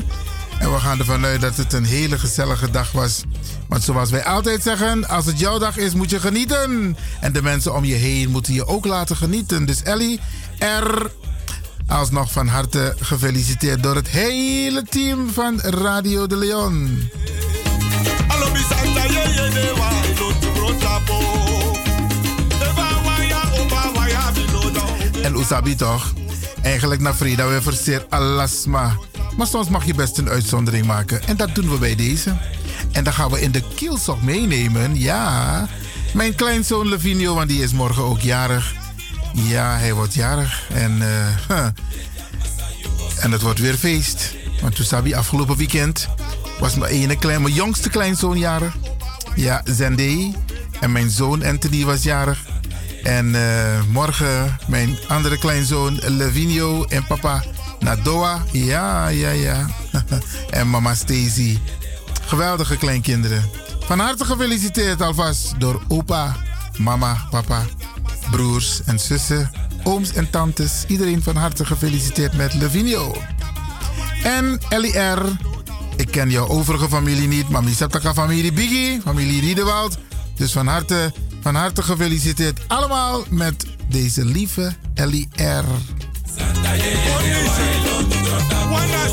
En 0.58 0.72
we 0.72 0.78
gaan 0.78 0.98
ervan 0.98 1.24
uit 1.24 1.40
dat 1.40 1.56
het 1.56 1.72
een 1.72 1.84
hele 1.84 2.18
gezellige 2.18 2.70
dag 2.70 2.92
was. 2.92 3.22
Want 3.68 3.82
zoals 3.82 4.10
wij 4.10 4.24
altijd 4.24 4.62
zeggen, 4.62 5.08
als 5.08 5.26
het 5.26 5.38
jouw 5.38 5.58
dag 5.58 5.76
is, 5.76 5.94
moet 5.94 6.10
je 6.10 6.20
genieten. 6.20 6.96
En 7.20 7.32
de 7.32 7.42
mensen 7.42 7.74
om 7.74 7.84
je 7.84 7.94
heen 7.94 8.30
moeten 8.30 8.54
je 8.54 8.66
ook 8.66 8.86
laten 8.86 9.16
genieten. 9.16 9.64
Dus 9.64 9.82
Ellie 9.82 10.20
R. 10.58 11.10
Alsnog 11.88 12.32
van 12.32 12.46
harte 12.46 12.94
gefeliciteerd 13.00 13.82
door 13.82 13.94
het 13.94 14.08
hele 14.08 14.82
team 14.82 15.30
van 15.30 15.60
Radio 15.60 16.26
de 16.26 16.36
Leon. 16.36 17.08
En 25.22 25.36
Usabi 25.36 25.74
toch? 25.74 26.12
Eigenlijk 26.62 27.00
naar 27.00 27.14
Frida 27.14 27.48
we 27.48 27.62
verseer 27.62 28.06
alasma. 28.08 28.96
Maar 29.36 29.46
soms 29.46 29.68
mag 29.68 29.86
je 29.86 29.94
best 29.94 30.18
een 30.18 30.28
uitzondering 30.28 30.86
maken. 30.86 31.22
En 31.26 31.36
dat 31.36 31.54
doen 31.54 31.70
we 31.70 31.78
bij 31.78 31.94
deze. 31.94 32.36
En 32.92 33.04
dan 33.04 33.12
gaan 33.12 33.30
we 33.30 33.40
in 33.40 33.52
de 33.52 33.62
kielzog 33.74 34.22
meenemen. 34.22 34.98
Ja, 34.98 35.68
mijn 36.14 36.34
kleinzoon 36.34 36.88
Levinio, 36.88 37.34
want 37.34 37.48
die 37.48 37.62
is 37.62 37.72
morgen 37.72 38.02
ook 38.02 38.20
jarig. 38.20 38.85
Ja, 39.44 39.76
hij 39.76 39.94
wordt 39.94 40.14
jarig. 40.14 40.68
En, 40.72 41.02
eh, 41.02 41.66
en 43.20 43.32
het 43.32 43.42
wordt 43.42 43.58
weer 43.58 43.74
feest. 43.74 44.34
Want 44.60 44.78
Usabi 44.78 45.14
afgelopen 45.14 45.56
weekend 45.56 46.08
was 46.58 46.74
mijn 46.74 46.92
ene 46.92 47.18
klein, 47.18 47.42
mijn 47.42 47.54
jongste 47.54 47.90
kleinzoon 47.90 48.38
jarig. 48.38 48.76
Ja, 49.34 49.62
Zendé. 49.64 50.32
En 50.80 50.92
mijn 50.92 51.10
zoon 51.10 51.44
Anthony 51.44 51.84
was 51.84 52.02
jarig. 52.02 52.38
En 53.02 53.34
eh, 53.34 53.82
morgen 53.92 54.58
mijn 54.66 54.98
andere 55.08 55.38
kleinzoon 55.38 55.98
Levinio 56.02 56.84
en 56.84 57.06
papa 57.06 57.44
naar 57.80 58.02
Doha. 58.02 58.42
Ja, 58.52 59.08
ja, 59.08 59.30
ja. 59.30 59.66
en 60.50 60.70
mama 60.70 60.94
Stacy. 60.94 61.58
Geweldige 62.26 62.76
kleinkinderen. 62.76 63.50
Van 63.80 63.98
harte 63.98 64.24
gefeliciteerd 64.24 65.02
alvast 65.02 65.54
door 65.60 65.82
opa, 65.88 66.36
mama, 66.76 67.26
papa, 67.30 67.62
broers 68.30 68.82
en 68.84 68.98
zussen, 68.98 69.50
ooms 69.82 70.12
en 70.12 70.30
tantes. 70.30 70.84
Iedereen 70.86 71.22
van 71.22 71.36
harte 71.36 71.64
gefeliciteerd 71.64 72.32
met 72.36 72.54
Levinio. 72.54 73.16
En 74.22 74.60
LIR. 74.68 75.18
Ik 75.96 76.10
ken 76.10 76.30
jouw 76.30 76.48
overige 76.48 76.88
familie 76.88 77.28
niet, 77.28 77.48
maar 77.48 77.64
Misataka 77.64 78.14
familie 78.14 78.52
Biggie, 78.52 79.00
familie 79.00 79.40
Riedewald. 79.40 79.98
Dus 80.34 80.52
van 80.52 80.66
harte, 80.66 81.12
van 81.40 81.54
harte 81.54 81.82
gefeliciteerd 81.82 82.60
allemaal 82.66 83.24
met 83.30 83.66
deze 83.88 84.24
lieve 84.24 84.72
LIR. 84.94 85.64
Wana 88.70 89.06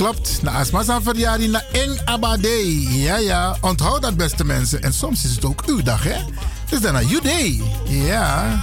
klopt. 0.00 0.42
Na 0.42 0.50
Asmasa 0.50 1.00
verjaardag 1.02 1.48
na 1.48 1.62
Eng 1.72 1.98
Abade. 2.04 2.82
Ja, 3.02 3.16
ja. 3.16 3.56
Onthoud 3.60 4.02
dat, 4.02 4.16
beste 4.16 4.44
mensen. 4.44 4.82
En 4.82 4.92
soms 4.92 5.24
is 5.24 5.34
het 5.34 5.44
ook 5.44 5.62
uw 5.66 5.82
dag, 5.82 6.02
hè? 6.02 6.16
Dus 6.68 6.80
dan 6.80 6.92
naar 6.92 7.04
uw 7.10 7.20
day. 7.20 7.60
Ja. 7.84 8.60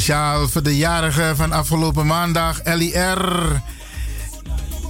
Speciaal 0.00 0.48
voor 0.48 0.62
de 0.62 0.76
jarige 0.76 1.32
van 1.36 1.52
afgelopen 1.52 2.06
maandag, 2.06 2.60
LIR. 2.64 3.62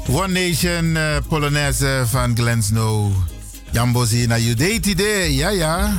One 0.08 0.48
Nation 0.48 0.96
eh, 0.96 1.16
Polonaise 1.28 2.02
van 2.06 2.36
Glen 2.36 2.62
Snow. 2.62 3.12
Jambozi 3.70 4.26
na 4.26 4.38
Judeitide, 4.38 5.34
ja 5.34 5.48
ja. 5.48 5.92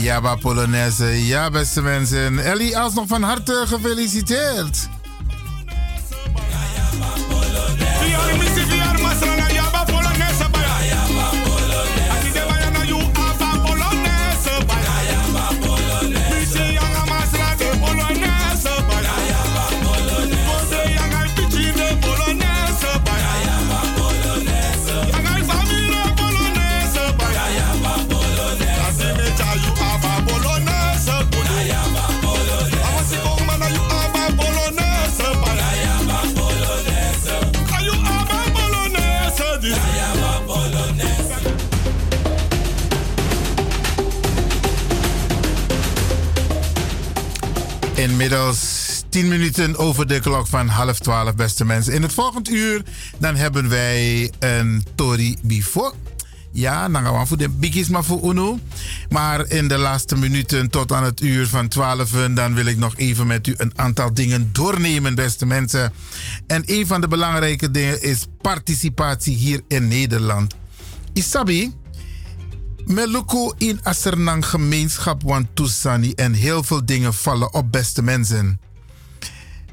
Jabba 0.00 0.34
Polonaise, 0.36 1.26
ja 1.26 1.50
beste 1.50 1.82
mensen. 1.82 2.38
Ellie, 2.38 2.78
alsnog 2.78 3.06
van 3.08 3.22
harte 3.22 3.64
gefeliciteerd. 3.66 4.85
Inmiddels 48.26 49.02
10 49.08 49.28
minuten 49.28 49.76
over 49.76 50.06
de 50.06 50.20
klok 50.20 50.46
van 50.46 50.68
half 50.68 50.98
12, 50.98 51.34
beste 51.34 51.64
mensen. 51.64 51.92
In 51.92 52.02
het 52.02 52.12
volgende 52.12 52.50
uur 52.50 52.82
dan 53.18 53.36
hebben 53.36 53.68
wij 53.68 54.32
een 54.38 54.84
Tori 54.94 55.36
Bifo. 55.42 55.94
Ja, 56.52 56.88
dan 56.88 57.02
gaan 57.04 57.18
we 57.18 57.26
voor 57.26 57.36
de 57.36 57.48
biggies 57.48 57.88
maar 57.88 58.04
voor 58.04 58.30
Uno. 58.30 58.58
Maar 59.08 59.46
in 59.48 59.68
de 59.68 59.78
laatste 59.78 60.16
minuten 60.16 60.70
tot 60.70 60.92
aan 60.92 61.04
het 61.04 61.20
uur 61.20 61.46
van 61.46 61.68
12 61.68 62.10
dan 62.10 62.54
wil 62.54 62.66
ik 62.66 62.78
nog 62.78 62.96
even 62.96 63.26
met 63.26 63.46
u 63.46 63.54
een 63.56 63.72
aantal 63.78 64.14
dingen 64.14 64.48
doornemen, 64.52 65.14
beste 65.14 65.46
mensen. 65.46 65.92
En 66.46 66.62
een 66.66 66.86
van 66.86 67.00
de 67.00 67.08
belangrijke 67.08 67.70
dingen 67.70 68.02
is 68.02 68.26
participatie 68.40 69.36
hier 69.36 69.60
in 69.68 69.88
Nederland. 69.88 70.54
Isabi, 71.12 71.72
Meluku 72.86 73.50
in 73.58 73.80
Asernang 73.82 74.46
gemeenschap 74.46 75.22
want 75.22 75.46
Tusani 75.54 76.12
en 76.14 76.32
heel 76.32 76.62
veel 76.62 76.86
dingen 76.86 77.14
vallen 77.14 77.54
op 77.54 77.72
beste 77.72 78.02
mensen. 78.02 78.60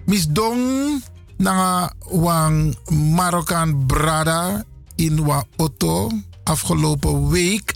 Misdong 0.05 0.61
na 1.37 1.91
wang 2.09 2.75
Marokkaan 2.89 3.85
brada 3.85 4.65
in 4.95 5.23
wa 5.23 5.45
auto 5.57 6.11
afgelopen 6.43 7.29
week. 7.29 7.75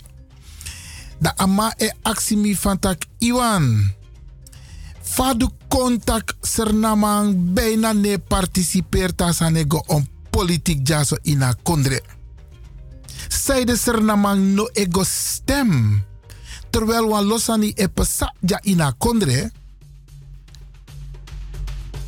Da 1.18 1.32
ama 1.36 1.72
e 1.76 1.90
aksimi 2.02 2.56
van 2.56 2.78
tak 2.78 3.04
Iwan. 3.18 3.92
Fadu 5.02 5.48
contact 5.68 6.34
sernamang 6.40 7.54
bijna 7.54 7.92
ne 7.92 8.18
participeert 8.18 9.22
als 9.22 9.40
anego 9.40 9.82
om 9.86 10.06
politiek 10.30 10.88
jaso 10.88 11.16
ina 11.22 11.54
kondre. 11.62 12.17
Zijde 13.28 13.76
sernamang 13.76 14.54
no 14.54 14.68
ego 14.72 15.04
stem. 15.04 16.04
Terwijl 16.70 17.08
wan 17.08 17.24
losani 17.24 17.72
e 17.74 17.88
pesa 17.88 18.34
ja 18.40 18.60
ina 18.62 18.94
kondre. 18.98 19.50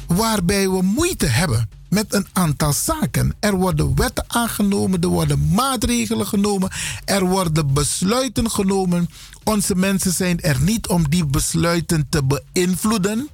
Waarbij 0.06 0.68
we 0.68 0.82
moeite 0.82 1.26
hebben 1.26 1.68
met 1.88 2.14
een 2.14 2.26
aantal 2.32 2.72
zaken. 2.72 3.36
Er 3.40 3.55
worden 3.56 3.97
wetten 3.97 4.24
aangenomen, 4.26 5.01
er 5.01 5.09
worden 5.09 5.48
maatregelen 5.55 6.26
genomen, 6.26 6.70
er 7.05 7.24
worden 7.24 7.74
besluiten 7.74 8.51
genomen. 8.51 9.09
Onze 9.44 9.74
mensen 9.74 10.12
zijn 10.12 10.40
er 10.40 10.60
niet 10.60 10.88
om 10.88 11.09
die 11.09 11.26
besluiten 11.26 12.06
te 12.09 12.22
beïnvloeden. 12.24 13.28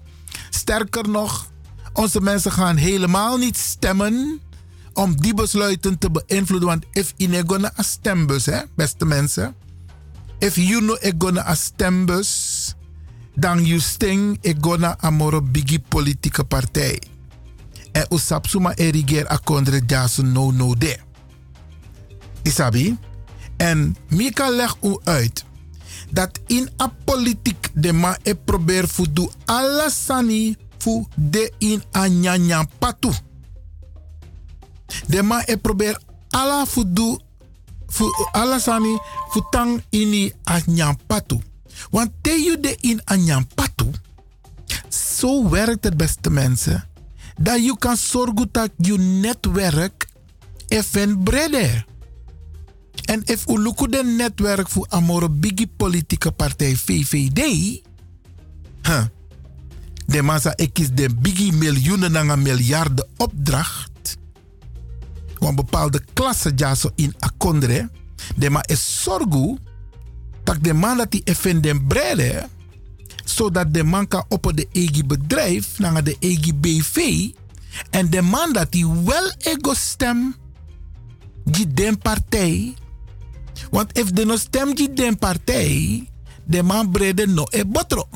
Sterker 0.50 1.08
nog, 1.08 1.50
onze 1.92 2.20
mensen 2.20 2.52
gaan 2.52 2.76
helemaal 2.76 3.36
niet 3.36 3.56
stemmen 3.56 4.40
om 4.96 5.16
die 5.20 5.34
besluiten 5.34 5.98
te 5.98 6.10
beïnvloeden. 6.10 6.68
Want 6.68 6.84
if 6.92 7.12
in 7.16 7.34
gonna 7.46 7.72
a 7.78 7.82
stembus, 7.82 8.46
hè, 8.46 8.60
beste 8.76 9.04
mensen. 9.04 9.54
If 10.38 10.56
you 10.56 10.80
know 10.80 10.98
gonna 11.18 11.44
a 11.46 11.54
stembus, 11.54 12.74
dan 13.34 13.64
you 13.64 13.80
sting 13.80 14.38
e 14.40 14.54
gonna 14.60 14.96
a 15.04 15.10
moro 15.10 15.42
bigi 15.42 15.80
politieke 15.80 16.44
partij. 16.44 17.02
En 17.92 18.06
usap 18.08 18.46
suma 18.46 18.74
erigeer 18.74 19.30
a 19.30 19.36
kondre 19.36 19.80
jasu 19.86 20.22
no 20.22 20.50
no 20.50 20.74
de. 20.74 20.96
Isabi? 22.42 22.96
En 23.56 23.96
Mika 24.08 24.50
legt 24.50 24.76
u 24.82 24.98
uit 25.04 25.44
dat 26.10 26.40
in 26.46 26.68
a 26.80 26.92
politiek 27.04 27.68
de 27.74 27.92
ma 27.92 28.16
e 28.22 28.34
probeer 28.34 28.86
fu 28.88 29.04
do 29.12 29.30
alasani 29.44 30.56
fu 30.78 31.06
de 31.14 31.52
in 31.58 31.82
a 31.96 32.06
nyanya 32.08 32.66
patu. 32.78 33.12
De 35.06 35.22
ma 35.22 35.42
e 35.46 35.56
probeer 35.56 36.00
ala 36.30 36.66
fu 36.66 36.84
do 36.92 37.20
fu 37.86 38.04
alasani 38.32 38.98
fu 39.30 39.40
tang 39.50 39.82
ini 39.90 40.32
a 40.44 40.60
nyampatu. 40.66 41.40
Want 41.90 42.10
te 42.20 42.30
you 42.30 42.60
de 42.60 42.76
in 42.80 43.00
a 43.10 43.16
nyampatu, 43.16 43.90
zo 44.88 45.48
werkt 45.48 45.84
het 45.84 45.96
beste 45.96 46.30
mensen, 46.30 46.88
dat 47.40 47.64
je 47.64 47.76
kan 47.78 47.96
zorgen 47.96 48.48
dat 48.52 48.70
je 48.76 48.98
netwerk 48.98 50.06
even 50.68 51.22
breder. 51.22 51.84
En 53.04 53.22
if 53.24 53.48
u 53.48 53.58
look 53.58 53.92
de 53.92 54.04
netwerk 54.04 54.68
voor 54.68 54.86
Amore 54.88 55.30
Biggie 55.30 55.70
politieke 55.76 56.32
partij 56.32 56.76
VVD, 56.76 57.40
huh, 58.82 59.04
de 60.06 60.22
massa 60.22 60.56
ik 60.56 60.78
is 60.78 60.90
de 60.90 61.14
Biggie 61.14 61.52
miljoenen 61.52 62.16
en 62.16 62.42
miljarden 62.42 63.08
opdracht, 63.16 63.90
want 65.38 65.56
bepaalde 65.56 66.02
klasse 66.12 66.52
ja 66.56 66.74
zo 66.74 66.90
in 66.94 67.14
akondre, 67.18 67.90
de 68.36 68.50
ma 68.50 68.62
is 68.66 69.02
zorgu 69.02 69.56
dat 70.44 70.64
de 70.64 70.74
man 70.74 70.96
dat 70.96 71.10
die 71.10 71.20
even 71.24 71.60
den 71.60 71.86
brede, 71.86 72.48
zodat 73.24 73.74
de 73.74 73.84
man 73.84 74.08
kan 74.08 74.24
op 74.28 74.52
de 74.54 74.68
eigen 74.72 75.06
bedrijf, 75.06 75.78
naar 75.78 76.04
de 76.04 76.16
eigen 76.20 76.60
BV, 76.60 77.28
en 77.90 78.10
de 78.10 78.22
man 78.22 78.52
dat 78.52 78.72
die 78.72 78.86
wel 78.88 79.32
ego 79.38 79.74
stem, 79.74 80.34
die 81.44 81.66
den 81.66 81.98
partij, 81.98 82.74
want 83.70 83.98
if 83.98 84.10
de 84.10 84.24
no 84.24 84.36
stem 84.36 84.74
die 84.74 84.92
den 84.92 85.18
partij, 85.18 86.08
de 86.44 86.62
man 86.62 86.90
brede 86.90 87.26
no 87.26 87.46
e 87.50 87.64
botro. 87.64 88.08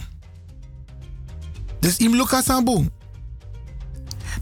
Dus 1.80 1.96
im 1.96 2.14
Lucas 2.14 2.44
Sambung. 2.44 2.90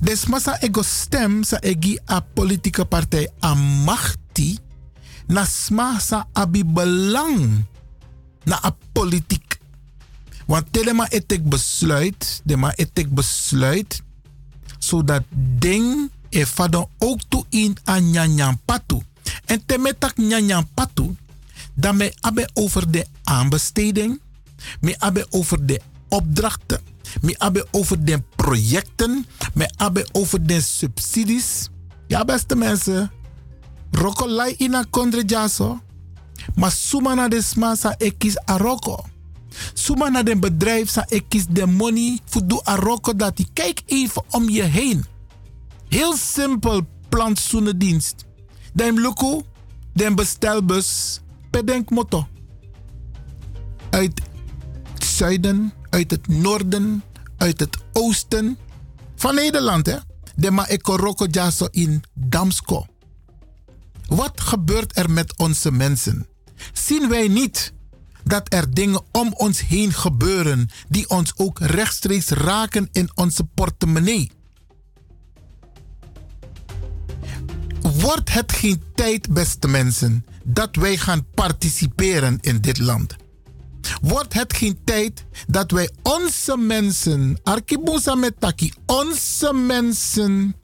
Des 0.01 0.27
massa 0.31 0.55
ego 0.63 0.83
stem 0.83 1.43
sa 1.43 1.59
egi 1.61 1.99
a 2.07 2.21
politieke 2.23 2.85
partij 2.87 3.27
a 3.43 3.55
machti 3.55 4.59
na 5.27 5.45
sma 5.45 5.99
sa 5.99 6.27
abi 6.33 6.63
belang 6.65 7.67
na 8.47 8.57
a 8.63 8.71
politiek. 8.93 9.59
Want 10.49 10.73
telema 10.73 11.05
etek 11.13 11.45
besluit, 11.45 12.41
de 12.45 12.57
ma 12.57 12.73
etek 12.77 13.11
besluit, 13.13 14.01
zodat 14.79 15.27
ding 15.61 16.09
e 16.31 16.47
fadon 16.47 16.89
ook 16.99 17.45
in 17.49 17.77
a 17.85 17.99
nyanyan 17.99 18.59
patu. 18.65 19.03
En 19.45 19.61
temetak 19.67 20.17
nyanyan 20.17 20.69
patu, 20.75 21.17
dan 21.75 21.97
me 21.97 22.13
abe 22.21 22.49
over 22.55 22.91
de 22.91 23.07
aanbesteding, 23.25 24.21
me 24.81 24.95
abe 24.99 25.27
over 25.31 25.67
de 25.67 25.81
opdrachten, 26.09 26.81
me 27.21 27.39
abe 27.39 27.67
over 27.71 28.05
de 28.05 28.23
projecten, 28.37 29.27
me 29.55 29.71
abe 29.77 30.07
over 30.13 30.47
de 30.47 30.61
subsidies. 30.61 31.69
Ja, 32.07 32.25
beste 32.25 32.57
mensen, 32.57 33.11
rokolai 33.91 34.55
ina 34.59 34.85
kondre 34.91 35.23
jaso, 35.27 35.81
maar 36.55 36.73
suma 36.73 37.15
na 37.15 37.29
de 37.29 37.43
sma 37.43 37.75
sa 37.75 37.95
ekis 37.99 38.39
a 38.51 38.57
roko. 38.57 39.05
Suma 39.75 40.09
na 40.09 40.23
de 40.23 40.37
bedrijf 40.37 40.91
sa 40.91 41.05
ekis 41.09 41.47
de 41.51 41.67
money 41.67 42.19
voor 42.25 42.47
do 42.47 42.61
a 42.69 42.77
roko 42.77 43.17
dat 43.17 43.41
kijk 43.53 43.83
even 43.87 44.23
om 44.31 44.49
je 44.49 44.63
heen. 44.63 45.05
Heel 45.89 46.17
simpel 46.17 46.87
plantsoenendienst. 47.09 48.27
Den 48.73 49.01
luku, 49.01 49.41
den 49.93 50.15
bestelbus, 50.15 51.21
bedenk 51.51 51.91
motto. 51.91 52.27
Uit 53.91 54.21
zuiden, 54.99 55.73
uit 55.91 56.11
het 56.11 56.29
noorden, 56.29 57.03
uit 57.37 57.61
het 57.61 57.77
oosten 57.93 58.59
van 59.17 59.35
Nederland, 59.35 59.87
hè? 59.87 59.97
De 60.37 60.51
ma 60.51 60.69
ekoroko 60.69 61.27
jaso 61.31 61.69
in 61.71 62.03
Damsko. 62.15 62.87
Wat 64.07 64.41
gebeurt 64.41 64.97
er 64.97 65.11
met 65.11 65.39
onze 65.39 65.73
mensen? 65.73 66.27
Zien 66.73 67.09
wij 67.09 67.29
niet 67.29 67.73
dat 68.25 68.53
er 68.53 68.75
dingen 68.75 69.03
om 69.13 69.33
ons 69.33 69.61
heen 69.61 69.93
gebeuren 69.93 70.69
die 70.89 71.09
ons 71.09 71.33
ook 71.37 71.59
rechtstreeks 71.59 72.29
raken 72.29 72.89
in 72.93 73.11
onze 73.15 73.45
portemonnee. 73.45 74.31
Wordt 77.81 78.33
het 78.33 78.53
geen 78.53 78.83
tijd, 78.95 79.33
beste 79.33 79.69
mensen, 79.69 80.25
dat 80.45 80.77
wij 80.77 80.97
gaan 80.97 81.27
participeren 81.35 82.39
in 82.41 82.61
dit 82.61 82.79
land? 82.79 83.17
Wordt 84.01 84.35
het 84.35 84.53
geen 84.53 84.79
tijd 84.85 85.25
dat 85.47 85.71
wij 85.71 85.91
onze 86.03 86.57
mensen, 86.57 87.39
Arkibusa 87.43 88.15
Metaki, 88.15 88.73
onze 88.87 89.53
mensen 89.53 90.57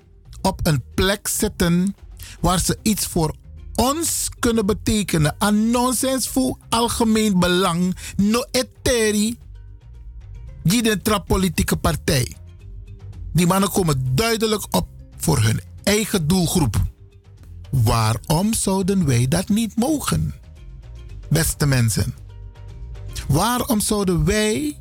op 0.42 0.60
een 0.62 0.82
plek 0.94 1.28
zetten 1.28 1.94
waar 2.40 2.60
ze 2.60 2.78
iets 2.82 3.06
voor 3.06 3.34
ons 3.74 4.28
kunnen 4.38 4.66
betekenen. 4.66 5.34
Aan 5.38 5.70
nonsens 5.70 6.28
voor 6.28 6.58
algemeen 6.68 7.38
belang, 7.38 7.96
no 8.16 8.44
eteri, 8.50 9.38
die 10.62 10.82
de 10.82 11.22
politieke 11.26 11.76
partij. 11.76 12.36
Die 13.32 13.46
mannen 13.46 13.70
komen 13.70 14.14
duidelijk 14.14 14.66
op 14.70 14.88
voor 15.16 15.42
hun 15.42 15.60
eigen 15.82 16.26
doelgroep. 16.26 16.82
Waarom 17.70 18.54
zouden 18.54 19.06
wij 19.06 19.28
dat 19.28 19.48
niet 19.48 19.76
mogen? 19.76 20.34
Beste 21.28 21.66
mensen. 21.66 22.23
Waarom 23.28 23.80
zouden 23.80 24.24
wij 24.24 24.76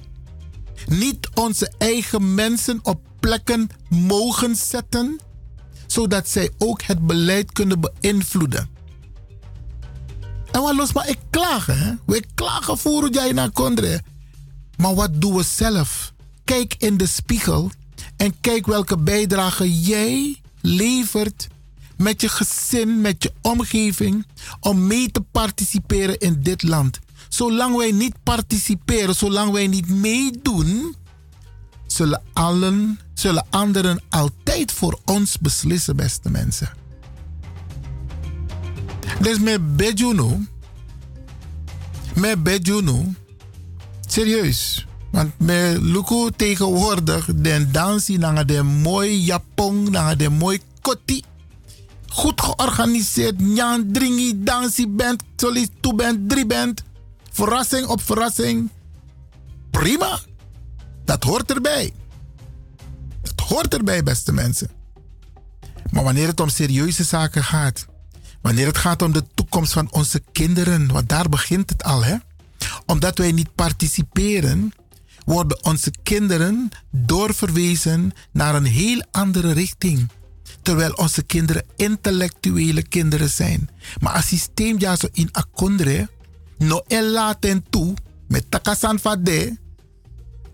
niet 0.86 1.30
onze 1.34 1.74
eigen 1.78 2.34
mensen 2.34 2.80
op 2.84 3.02
plekken 3.20 3.70
mogen 3.90 4.56
zetten, 4.56 5.20
zodat 5.88 6.30
zij 6.30 6.52
ook 6.58 6.82
het 6.82 7.06
beleid 7.06 7.52
kunnen 7.52 7.80
beïnvloeden? 7.80 8.70
En 10.52 10.62
wat 10.62 10.76
los 10.76 10.94
maar 10.94 11.10
ik 11.10 11.20
klagen? 11.30 12.00
We 12.06 12.24
klagen 12.36 12.78
voor 12.78 13.10
jij 13.10 13.32
naar 13.32 13.52
Kondre. 13.52 14.02
Maar 14.78 14.96
wat 14.96 15.22
doen 15.22 15.36
we 15.36 15.44
zelf? 15.44 16.14
Kijk 16.44 16.76
in 16.78 16.98
de 16.98 17.08
spiegel 17.08 17.72
en 18.18 18.40
kijk 18.42 18.66
welke 18.66 18.98
bijdrage 18.98 19.82
jij 19.82 20.42
levert 20.62 21.48
met 21.98 22.22
je 22.22 22.30
gezin, 22.30 23.02
met 23.02 23.24
je 23.24 23.34
omgeving, 23.42 24.26
om 24.60 24.88
mee 24.88 25.12
te 25.12 25.22
participeren 25.22 26.18
in 26.18 26.42
dit 26.42 26.64
land. 26.64 27.00
Zolang 27.34 27.76
wij 27.76 27.92
niet 27.92 28.16
participeren, 28.24 29.16
zolang 29.16 29.52
wij 29.52 29.68
niet 29.68 29.90
meedoen, 29.90 30.96
zullen, 31.88 32.22
allen, 32.34 33.00
zullen 33.14 33.46
anderen 33.50 34.02
altijd 34.10 34.72
voor 34.72 35.00
ons 35.06 35.40
beslissen, 35.40 35.96
beste 35.96 36.30
mensen. 36.30 36.70
Dus 39.22 39.40
met 39.40 39.78
Bejuno, 39.78 40.40
met 42.16 42.44
Bejuno, 42.44 43.06
serieus. 44.08 44.88
Want 45.12 45.34
met 45.38 45.82
Luko 45.82 46.30
tegenwoordig, 46.30 47.30
den 47.36 47.72
dansie 47.72 48.18
naar 48.18 48.46
de 48.46 48.64
mooi 48.64 49.20
japon, 49.20 49.92
naar 49.92 50.18
de 50.18 50.30
mooi 50.30 50.60
koti. 50.82 51.24
Goed 52.08 52.42
georganiseerd, 52.42 53.40
nyan, 53.40 53.92
dringi, 53.92 54.44
dansie 54.44 54.88
band, 54.88 55.24
solis, 55.36 55.68
two 55.80 55.94
band, 55.94 56.30
drie 56.30 56.46
band. 56.46 56.84
Verrassing 57.34 57.88
op 57.88 58.02
verrassing. 58.02 58.70
Prima. 59.72 60.20
Dat 61.06 61.24
hoort 61.24 61.52
erbij. 61.52 61.94
Dat 63.22 63.48
hoort 63.48 63.74
erbij, 63.74 64.04
beste 64.04 64.34
mensen. 64.34 64.70
Maar 65.92 66.04
wanneer 66.04 66.28
het 66.28 66.40
om 66.40 66.50
serieuze 66.50 67.04
zaken 67.04 67.44
gaat, 67.44 67.86
wanneer 68.42 68.68
het 68.68 68.78
gaat 68.78 69.02
om 69.02 69.12
de 69.12 69.24
toekomst 69.34 69.74
van 69.74 69.92
onze 69.92 70.22
kinderen, 70.32 70.88
want 70.88 71.10
daar 71.10 71.30
begint 71.30 71.70
het 71.70 71.84
al, 71.84 72.04
hè? 72.04 72.16
Omdat 72.86 73.18
wij 73.18 73.32
niet 73.32 73.56
participeren, 73.56 74.74
worden 75.26 75.64
onze 75.64 75.92
kinderen 76.04 76.70
doorverwezen 76.92 78.12
naar 78.32 78.56
een 78.56 78.66
heel 78.66 79.04
andere 79.12 79.52
richting. 79.52 80.10
Terwijl 80.62 80.94
onze 80.94 81.24
kinderen 81.24 81.66
intellectuele 81.76 82.84
kinderen 82.84 83.30
zijn. 83.30 83.70
Maar 84.00 84.14
als 84.14 84.28
systeem 84.28 84.80
ja 84.80 84.96
zo 84.96 85.08
in 85.12 85.30
akondre, 85.32 86.10
no 86.58 86.84
el 86.88 87.12
laten 87.12 87.64
toe, 87.70 87.94
met 88.28 88.46
takasan 88.50 89.00
vade, 89.00 89.58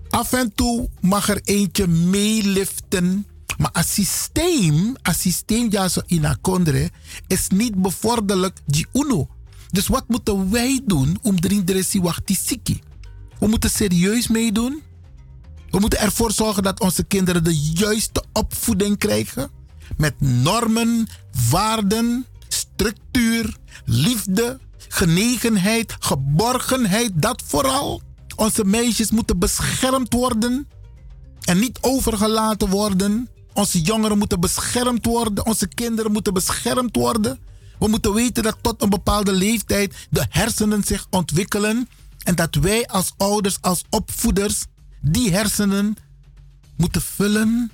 af 0.10 0.34
en 0.34 0.54
toe 0.56 0.90
mag 1.02 1.30
er 1.30 1.42
eentje 1.44 1.88
meeliften. 1.88 3.28
Maar 3.58 3.72
als 3.72 3.94
systeem, 3.94 4.96
als 5.02 5.22
systeem 5.22 5.68
ja 5.70 5.88
zo 5.88 6.02
in 6.06 6.26
akondre, 6.26 6.90
is 7.28 7.48
niet 7.48 7.82
bevorderlijk 7.82 8.58
die 8.66 8.88
uno. 8.94 9.28
Dus 9.72 9.88
wat 9.88 10.08
moeten 10.08 10.52
wij 10.52 10.82
doen 10.86 11.20
om 11.22 11.36
erin 11.40 11.66
de 11.66 11.74
resi 11.74 12.02
siki? 12.26 12.82
We 13.40 13.48
moeten 13.48 13.70
serieus 13.70 14.28
meedoen. 14.28 14.82
We 15.70 15.80
moeten 15.80 16.00
ervoor 16.00 16.32
zorgen 16.32 16.64
dat 16.64 16.80
onze 16.80 17.04
kinderen 17.04 17.44
de 17.44 17.58
juiste 17.58 18.24
opvoeding 18.34 18.98
krijgen. 18.98 19.50
Met 19.98 20.22
normen, 20.22 21.08
waarden, 21.50 22.26
structuur, 22.48 23.58
liefde, 23.86 24.60
genegenheid, 24.88 25.96
geborgenheid. 26.00 27.12
Dat 27.16 27.44
vooral. 27.46 28.02
Onze 28.36 28.66
meisjes 28.66 29.12
moeten 29.12 29.40
beschermd 29.40 30.14
worden 30.14 30.68
en 31.44 31.60
niet 31.60 31.78
overgelaten 31.82 32.70
worden. 32.70 33.30
Onze 33.54 33.82
jongeren 33.82 34.18
moeten 34.18 34.40
beschermd 34.40 35.06
worden. 35.06 35.46
Onze 35.46 35.68
kinderen 35.68 36.12
moeten 36.12 36.34
beschermd 36.34 36.96
worden. 36.96 37.40
We 37.80 37.88
moeten 37.88 38.14
weten 38.14 38.44
dat 38.44 38.58
tot 38.62 38.82
een 38.82 38.90
bepaalde 38.90 39.32
leeftijd 39.32 40.08
de 40.10 40.26
hersenen 40.30 40.84
zich 40.84 41.08
ontwikkelen. 41.10 41.90
En 42.24 42.36
dat 42.36 42.56
wij 42.56 42.88
als 42.88 43.14
ouders, 43.18 43.58
als 43.62 43.84
opvoeders, 43.90 44.66
die 45.02 45.32
hersenen 45.32 45.96
moeten 46.78 47.02
vullen 47.02 47.72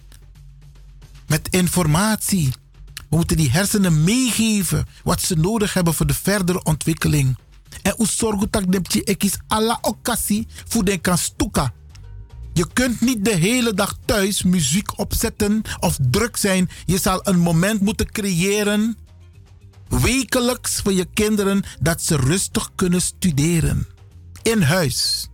met 1.28 1.48
informatie. 1.50 2.54
We 3.16 3.22
moeten 3.22 3.40
die 3.40 3.52
hersenen 3.52 4.04
meegeven 4.04 4.86
wat 5.04 5.22
ze 5.22 5.36
nodig 5.36 5.74
hebben 5.74 5.94
voor 5.94 6.08
de 6.08 6.14
verdere 6.14 6.64
ontwikkeling. 6.64 7.38
En 7.82 7.94
hoe 7.98 8.08
zorgen 8.08 8.48
dat 8.50 8.94
je 8.94 9.04
ekis 9.04 9.38
alla 9.48 9.78
occasie 9.82 10.48
voor 10.68 10.84
de 10.84 10.98
kan 10.98 11.18
stoeka. 11.18 11.74
Je 12.54 12.66
kunt 12.74 13.02
niet 13.02 13.26
de 13.26 13.36
hele 13.36 13.74
dag 13.74 13.98
thuis 14.06 14.44
muziek 14.44 15.00
opzetten 15.00 15.62
of 15.80 15.98
druk 16.12 16.38
zijn. 16.38 16.70
Je 16.86 16.98
zal 16.98 17.20
een 17.24 17.40
moment 17.40 17.82
moeten 17.82 18.12
creëren, 18.12 18.98
wekelijks 19.88 20.82
voor 20.82 20.94
je 20.94 21.06
kinderen, 21.14 21.64
dat 21.80 22.02
ze 22.02 22.16
rustig 22.16 22.72
kunnen 22.76 23.02
studeren. 23.02 23.88
In 24.42 24.62
huis. 24.62 25.30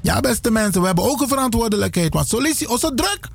Ja, 0.00 0.20
beste 0.20 0.50
mensen, 0.50 0.80
we 0.80 0.86
hebben 0.86 1.04
ook 1.04 1.20
een 1.20 1.28
verantwoordelijkheid. 1.28 2.14
Want 2.14 2.28
zo 2.28 2.38
is 2.38 2.58
zo 2.58 2.94
druk. 2.94 3.28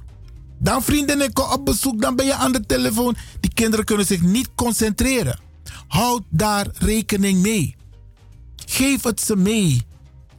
Dan 0.60 0.84
vrienden 0.84 1.22
en 1.22 1.28
ik 1.28 1.54
op 1.54 1.66
bezoek, 1.66 2.02
dan 2.02 2.16
ben 2.16 2.26
je 2.26 2.34
aan 2.34 2.52
de 2.52 2.66
telefoon. 2.66 3.16
Die 3.40 3.54
kinderen 3.54 3.86
kunnen 3.86 4.06
zich 4.06 4.22
niet 4.22 4.50
concentreren. 4.56 5.40
Houd 5.88 6.24
daar 6.30 6.68
rekening 6.74 7.42
mee. 7.42 7.76
Geef 8.66 9.04
het 9.04 9.22
ze 9.22 9.36
mee 9.36 9.82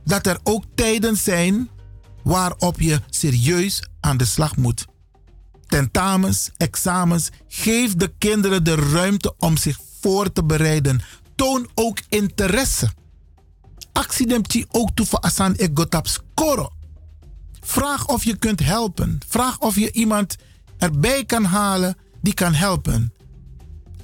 dat 0.05 0.27
er 0.27 0.39
ook 0.43 0.65
tijden 0.75 1.17
zijn 1.17 1.69
waarop 2.23 2.81
je 2.81 3.01
serieus 3.11 3.83
aan 4.01 4.17
de 4.17 4.25
slag 4.25 4.57
moet. 4.57 4.87
Tentamens, 5.67 6.51
examens, 6.57 7.31
geef 7.49 7.95
de 7.95 8.13
kinderen 8.19 8.65
de 8.65 8.75
ruimte 8.75 9.35
om 9.39 9.57
zich 9.57 9.79
voor 10.01 10.33
te 10.33 10.45
bereiden. 10.45 11.01
Toon 11.35 11.69
ook 11.75 11.99
interesse. 12.09 12.91
Accidemtje 13.93 14.67
ook 14.71 14.91
toe 14.95 15.07
voor 15.07 15.19
asan 15.19 15.53
egotap 15.53 16.07
scoren. 16.07 16.76
Vraag 17.67 18.07
of 18.07 18.25
je 18.25 18.37
kunt 18.37 18.61
helpen. 18.65 19.19
Vraag 19.29 19.59
of 19.59 19.75
je 19.75 19.93
iemand 19.93 20.37
erbij 20.79 21.25
kan 21.25 21.45
halen 21.45 21.97
die 22.23 22.35
kan 22.35 22.55
helpen. 22.55 23.13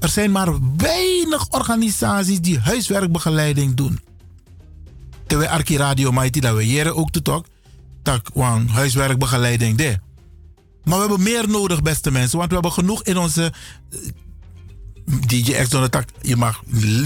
Er 0.01 0.09
zijn 0.09 0.31
maar 0.31 0.77
weinig 0.77 1.49
organisaties 1.49 2.41
die 2.41 2.59
huiswerkbegeleiding 2.59 3.75
doen. 3.75 4.01
Terwijl 5.27 5.51
Arki 5.51 5.77
Radio 5.77 6.13
Mighty 6.13 6.41
dat 6.41 6.57
we 6.57 6.67
jaren 6.67 6.97
ook 6.97 7.11
te 7.11 7.23
talk, 7.23 7.47
dat 8.03 8.31
wang 8.35 8.71
huiswerkbegeleiding 8.71 9.77
de. 9.77 9.99
Maar 10.85 10.95
we 10.95 11.01
hebben 11.01 11.23
meer 11.23 11.49
nodig, 11.49 11.83
beste 11.83 12.11
mensen, 12.11 12.39
want 12.39 12.49
we 12.49 12.55
hebben 12.55 12.73
genoeg 12.73 13.03
in 13.03 13.19
onze 13.19 13.53
eh, 13.91 13.99
DJ 15.27 15.53
X 15.53 15.69
tak. 15.69 16.09
Je 16.21 16.37
mag, 16.37 16.63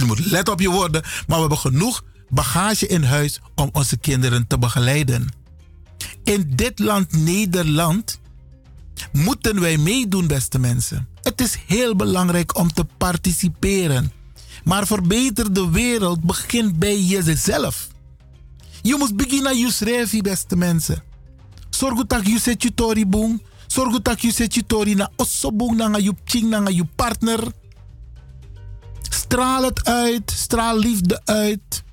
moet 0.07 0.27
let 0.27 0.49
op 0.49 0.61
je 0.61 0.71
woorden, 0.71 1.03
maar 1.03 1.35
we 1.35 1.41
hebben 1.41 1.59
genoeg 1.59 2.05
bagage 2.29 2.87
in 2.87 3.03
huis 3.03 3.41
om 3.55 3.69
onze 3.73 3.97
kinderen 3.97 4.47
te 4.47 4.59
begeleiden. 4.59 5.29
In 6.27 6.53
dit 6.55 6.79
land, 6.79 7.13
Nederland, 7.13 8.21
moeten 9.13 9.61
wij 9.61 9.77
meedoen, 9.77 10.27
beste 10.27 10.59
mensen. 10.59 11.09
Het 11.23 11.41
is 11.41 11.59
heel 11.67 11.97
belangrijk 11.97 12.59
om 12.59 12.73
te 12.73 12.87
participeren. 12.97 14.13
Maar 14.65 14.87
verbeter 14.87 15.53
de 15.53 15.71
wereld 15.71 16.21
begint 16.21 16.79
bij 16.79 17.01
jezelf. 17.01 17.89
Je 18.83 18.97
moet 18.99 19.17
beginnen 19.17 19.59
je 19.59 20.21
beste 20.23 20.57
mensen. 20.57 21.03
Zorg 21.71 22.07
dat 22.07 22.27
je 22.27 22.39
zet 22.39 22.63
je 22.63 22.75
tori 22.75 23.07
boom. 23.07 23.43
Zorg 23.67 24.03
dat 24.03 24.23
je 24.23 24.33
zet 24.33 24.55
je 24.55 24.67
tori 24.67 24.95
na 24.95 25.11
ossobong, 25.17 25.77
na 25.77 25.97
je 25.97 26.15
ching, 26.25 26.51
na 26.51 26.69
je 26.69 26.85
partner. 26.85 27.53
Straal 29.03 29.63
het 29.63 29.85
uit, 29.85 30.31
straal 30.31 30.79
liefde 30.79 31.21
uit. 31.25 31.85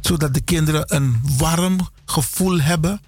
Zodat 0.00 0.34
de 0.34 0.40
kinderen 0.40 0.94
een 0.94 1.20
warm 1.38 1.92
gevoel 2.04 2.60
hebben. 2.60 3.00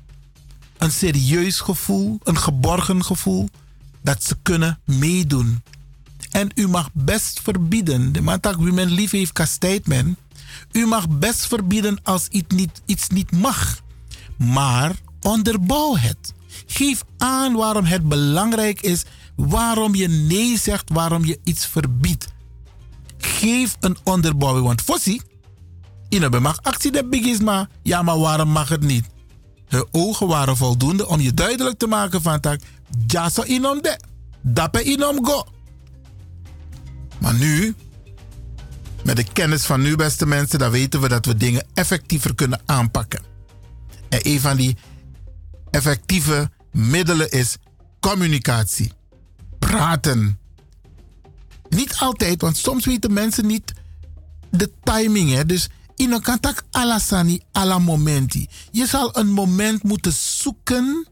Een 0.78 0.90
serieus 0.93 1.60
gevoel, 1.60 2.18
een 2.23 2.39
geborgen 2.39 3.05
gevoel. 3.05 3.48
Dat 4.02 4.24
ze 4.24 4.36
kunnen 4.43 4.78
meedoen. 4.85 5.62
En 6.31 6.51
u 6.55 6.68
mag 6.68 6.90
best 6.93 7.40
verbieden. 7.40 8.12
De 8.12 8.20
man 8.20 8.40
wie 8.59 8.73
men 8.73 8.90
lief 8.90 9.10
heeft, 9.10 9.32
kastijdt 9.32 9.86
men. 9.86 10.16
U 10.73 10.86
mag 10.86 11.09
best 11.09 11.47
verbieden 11.47 11.98
als 12.02 12.28
iets 12.28 12.55
niet, 12.55 12.82
iets 12.86 13.09
niet 13.09 13.32
mag. 13.32 13.81
Maar 14.36 14.94
onderbouw 15.20 15.97
het. 15.97 16.35
Geef 16.66 17.05
aan 17.18 17.55
waarom 17.55 17.85
het 17.85 18.09
belangrijk 18.09 18.81
is. 18.81 19.05
Waarom 19.36 19.94
je 19.94 20.09
nee 20.09 20.59
zegt, 20.59 20.90
waarom 20.93 21.24
je 21.24 21.39
iets 21.44 21.66
verbiedt. 21.66 22.28
Geef 23.18 23.77
een 23.81 23.97
onderbouwing. 24.05 24.66
Want 24.66 24.82
Fossi, 24.82 25.20
in 26.22 26.43
mag 26.43 26.59
actie 26.62 26.93
de 26.93 27.05
big 27.05 27.24
is, 27.24 27.40
maar 27.40 27.68
ja, 27.82 28.02
maar 28.02 28.18
waarom 28.18 28.48
mag 28.48 28.68
het 28.68 28.82
niet? 28.82 29.05
Hun 29.68 29.86
ogen 29.90 30.26
waren 30.26 30.56
voldoende 30.56 31.06
om 31.06 31.20
je 31.20 31.34
duidelijk 31.34 31.78
te 31.78 31.86
maken 31.86 32.22
van 32.22 32.40
tak. 32.40 32.60
Jaso 33.06 33.43
inom 33.43 33.82
de. 33.82 34.01
Dappe 34.40 34.82
inom 34.82 35.26
go. 35.26 35.47
Maar 37.18 37.34
nu, 37.34 37.74
met 39.02 39.16
de 39.16 39.24
kennis 39.32 39.64
van 39.64 39.82
nu, 39.82 39.97
beste 39.97 40.26
mensen, 40.26 40.59
dan 40.59 40.70
weten 40.70 41.01
we 41.01 41.09
dat 41.09 41.26
we 41.26 41.36
dingen 41.36 41.66
effectiever 41.74 42.34
kunnen 42.34 42.60
aanpakken. 42.66 43.22
En 44.09 44.20
een 44.22 44.40
van 44.40 44.56
die 44.56 44.76
effectieve 45.70 46.51
middelen 46.72 47.30
is 47.30 47.56
communicatie. 48.01 48.93
Praten. 49.59 50.38
Niet 51.68 51.97
altijd, 51.98 52.40
want 52.40 52.56
soms 52.56 52.84
weten 52.84 53.12
mensen 53.12 53.47
niet 53.47 53.72
de 54.51 54.72
timing. 54.82 55.32
Hè? 55.32 55.47
Dus 55.47 55.68
in 55.97 56.20
kan 56.20 56.40
tak 56.40 56.64
alasani 56.70 57.40
alla 57.52 57.78
momenti. 57.78 58.48
Je 58.70 58.86
zal 58.86 59.18
een 59.18 59.32
moment 59.32 59.82
moeten 59.82 60.12
zoeken 60.12 61.06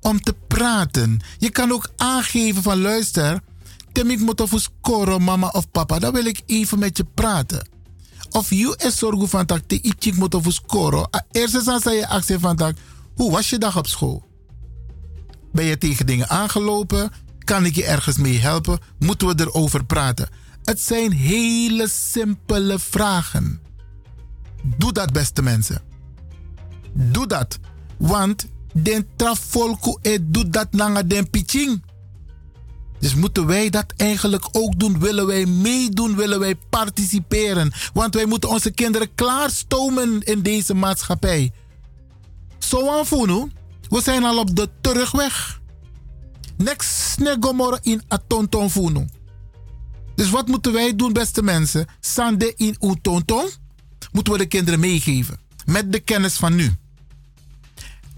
om 0.00 0.20
te 0.20 0.34
praten. 0.48 1.20
Je 1.38 1.50
kan 1.50 1.72
ook 1.72 1.90
aangeven 1.96 2.62
van 2.62 2.80
luister, 2.80 3.40
tem 3.92 4.10
ik 4.10 4.20
moet 4.20 4.40
of 4.40 4.52
scoren 4.56 5.22
mama 5.22 5.48
of 5.48 5.70
papa, 5.70 5.98
dan 5.98 6.12
wil 6.12 6.24
ik 6.24 6.40
even 6.46 6.78
met 6.78 6.96
je 6.96 7.04
praten. 7.04 7.68
Of 8.30 8.50
je 8.50 8.74
is 8.84 8.98
zorgen 8.98 9.28
van 9.28 9.46
tak 9.46 9.62
te 9.66 9.80
ik 9.80 10.16
moet 10.16 10.34
of 10.34 10.46
scoren. 10.48 11.08
Eerst 11.30 11.64
dan 11.64 11.80
zei 11.80 11.96
je 11.96 12.08
actie 12.08 12.38
van 12.38 12.56
tak, 12.56 12.76
hoe 13.14 13.30
was 13.30 13.50
je 13.50 13.58
dag 13.58 13.76
op 13.76 13.86
school? 13.86 14.24
Ben 15.52 15.64
je 15.64 15.78
tegen 15.78 16.06
dingen 16.06 16.28
aangelopen? 16.28 17.10
Kan 17.38 17.64
ik 17.64 17.74
je 17.74 17.84
ergens 17.84 18.16
mee 18.16 18.38
helpen? 18.38 18.78
Moeten 18.98 19.26
we 19.28 19.34
erover 19.40 19.84
praten? 19.84 20.28
Het 20.62 20.80
zijn 20.80 21.12
hele 21.12 21.88
simpele 21.88 22.78
vragen. 22.78 23.61
Doe 24.62 24.92
dat, 24.92 25.12
beste 25.12 25.42
mensen. 25.42 25.82
Doe 26.92 27.26
dat. 27.26 27.58
Want 27.96 28.46
den 28.72 29.06
trafolku 29.16 29.96
e 30.02 30.18
doet 30.20 30.52
dat 30.52 30.72
nanga 30.72 31.02
den 31.02 31.30
pitching. 31.30 31.82
Dus 32.98 33.14
moeten 33.14 33.46
wij 33.46 33.70
dat 33.70 33.92
eigenlijk 33.96 34.48
ook 34.52 34.78
doen? 34.78 35.00
Willen 35.00 35.26
wij 35.26 35.46
meedoen? 35.46 36.16
Willen 36.16 36.38
wij 36.38 36.56
participeren? 36.70 37.72
Want 37.92 38.14
wij 38.14 38.26
moeten 38.26 38.48
onze 38.48 38.70
kinderen 38.70 39.14
klaarstomen 39.14 40.20
in 40.22 40.42
deze 40.42 40.74
maatschappij. 40.74 41.52
Zo 42.58 42.90
aanvoelen, 42.90 43.52
we 43.88 44.00
zijn 44.02 44.24
al 44.24 44.38
op 44.38 44.56
de 44.56 44.68
terugweg. 44.80 45.60
Next 46.56 47.18
negomor 47.18 47.78
in 47.82 48.02
atonton. 48.08 49.10
Dus 50.14 50.30
wat 50.30 50.48
moeten 50.48 50.72
wij 50.72 50.96
doen, 50.96 51.12
beste 51.12 51.42
mensen? 51.42 51.86
Sande 52.00 52.54
in 52.56 52.76
utonton 52.80 53.48
moeten 54.12 54.32
we 54.32 54.38
de 54.38 54.46
kinderen 54.46 54.80
meegeven. 54.80 55.38
Met 55.64 55.92
de 55.92 56.00
kennis 56.00 56.34
van 56.34 56.54
nu. 56.54 56.74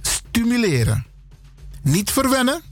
Stimuleren. 0.00 1.06
Niet 1.82 2.10
verwennen. 2.10 2.62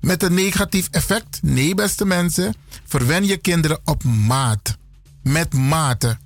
Met 0.00 0.22
een 0.22 0.34
negatief 0.34 0.88
effect. 0.90 1.42
Nee, 1.42 1.74
beste 1.74 2.04
mensen. 2.04 2.54
Verwen 2.84 3.26
je 3.26 3.36
kinderen 3.36 3.80
op 3.84 4.04
maat. 4.04 4.76
Met 5.22 5.54
mate. 5.54 6.18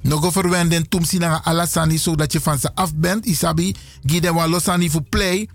Nog 0.00 0.32
verwenden 0.32 0.88
tumsi 0.88 1.18
na 1.18 1.44
alasani 1.44 1.98
zodat 1.98 2.32
je 2.32 2.40
van 2.40 2.58
ze 2.58 2.74
af 2.74 2.94
bent. 2.94 3.26
Isabi, 3.26 3.74
gide 4.02 4.32
wa 4.32 4.48
losani 4.48 4.90
voor 4.90 5.02
play. 5.02 5.48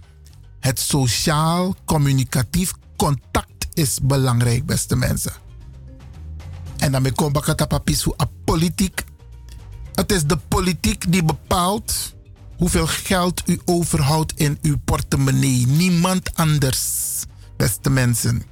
Het 0.60 0.80
sociaal 0.80 1.76
communicatief 1.86 2.74
contact 2.96 3.68
is 3.74 4.00
belangrijk, 4.02 4.66
beste 4.66 4.96
mensen. 4.96 5.34
En 6.78 6.92
dan 6.92 7.12
kom 7.16 7.36
ik 7.36 7.68
papis 7.68 8.04
voor 8.04 8.16
politiek. 8.44 9.04
Het 10.00 10.12
is 10.12 10.24
de 10.24 10.38
politiek 10.38 11.12
die 11.12 11.24
bepaalt 11.24 12.16
hoeveel 12.58 12.88
geld 12.88 13.44
u 13.46 13.60
overhoudt 13.66 14.34
in 14.36 14.58
uw 14.62 14.78
portemonnee. 14.86 15.68
Niemand 15.68 16.36
anders, 16.36 16.82
beste 17.58 17.90
mensen. 17.90 18.44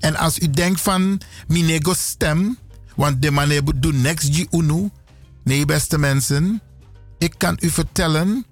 En 0.00 0.16
als 0.16 0.38
u 0.38 0.50
denkt 0.50 0.80
van, 0.80 1.20
minego 1.48 1.94
stem, 1.94 2.58
want 2.96 3.22
de 3.22 3.30
manier 3.30 3.62
doet 3.64 4.02
next 4.02 4.34
ji 4.34 4.46
unu. 4.50 4.90
Nee, 5.44 5.64
beste 5.64 5.98
mensen, 5.98 6.62
ik 7.18 7.34
kan 7.36 7.58
u 7.60 7.70
vertellen, 7.70 8.46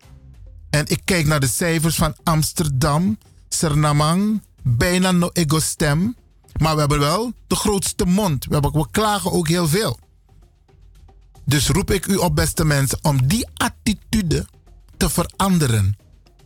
en 0.70 0.84
ik 0.88 1.00
kijk 1.04 1.26
naar 1.26 1.40
de 1.40 1.48
cijfers 1.48 1.96
van 1.96 2.14
Amsterdam, 2.22 3.18
Sernamang, 3.48 4.42
bijna 4.62 5.12
no 5.12 5.30
ego 5.32 5.60
stem. 5.60 6.16
Maar 6.58 6.74
we 6.74 6.80
hebben 6.80 6.98
wel 6.98 7.32
de 7.46 7.56
grootste 7.56 8.04
mond. 8.04 8.44
We, 8.44 8.52
hebben, 8.52 8.72
we 8.72 8.86
klagen 8.90 9.32
ook 9.32 9.48
heel 9.48 9.68
veel. 9.68 9.98
Dus 11.44 11.68
roep 11.68 11.90
ik 11.90 12.06
u 12.06 12.16
op, 12.16 12.34
beste 12.34 12.64
mensen, 12.64 12.98
om 13.02 13.26
die 13.26 13.48
attitude 13.54 14.46
te 14.96 15.10
veranderen. 15.10 15.96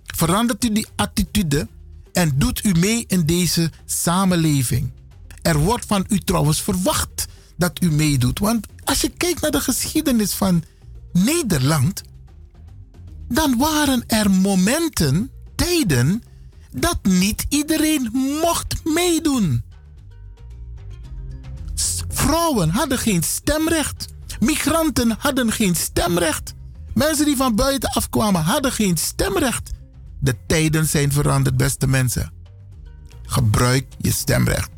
Verandert 0.04 0.64
u 0.64 0.72
die 0.72 0.86
attitude 0.96 1.68
en 2.12 2.32
doet 2.38 2.64
u 2.64 2.72
mee 2.78 3.04
in 3.08 3.26
deze 3.26 3.70
samenleving. 3.84 4.92
Er 5.42 5.58
wordt 5.58 5.86
van 5.86 6.06
u 6.08 6.18
trouwens 6.18 6.62
verwacht 6.62 7.26
dat 7.56 7.82
u 7.82 7.90
meedoet. 7.90 8.38
Want 8.38 8.66
als 8.84 9.00
je 9.00 9.08
kijkt 9.08 9.40
naar 9.40 9.50
de 9.50 9.60
geschiedenis 9.60 10.32
van 10.32 10.64
Nederland, 11.12 12.02
dan 13.28 13.58
waren 13.58 14.04
er 14.06 14.30
momenten, 14.30 15.30
tijden, 15.54 16.22
dat 16.70 16.98
niet 17.02 17.46
iedereen 17.48 18.08
mocht 18.12 18.84
meedoen. 18.84 19.62
Vrouwen 22.08 22.70
hadden 22.70 22.98
geen 22.98 23.22
stemrecht. 23.22 24.13
Migranten 24.40 25.16
hadden 25.18 25.52
geen 25.52 25.74
stemrecht. 25.74 26.54
Mensen 26.94 27.24
die 27.24 27.36
van 27.36 27.54
buiten 27.54 27.90
afkwamen 27.90 28.42
hadden 28.42 28.72
geen 28.72 28.96
stemrecht. 28.96 29.70
De 30.20 30.36
tijden 30.46 30.86
zijn 30.86 31.12
veranderd, 31.12 31.56
beste 31.56 31.86
mensen. 31.86 32.32
Gebruik 33.26 33.86
je 33.98 34.12
stemrecht. 34.12 34.70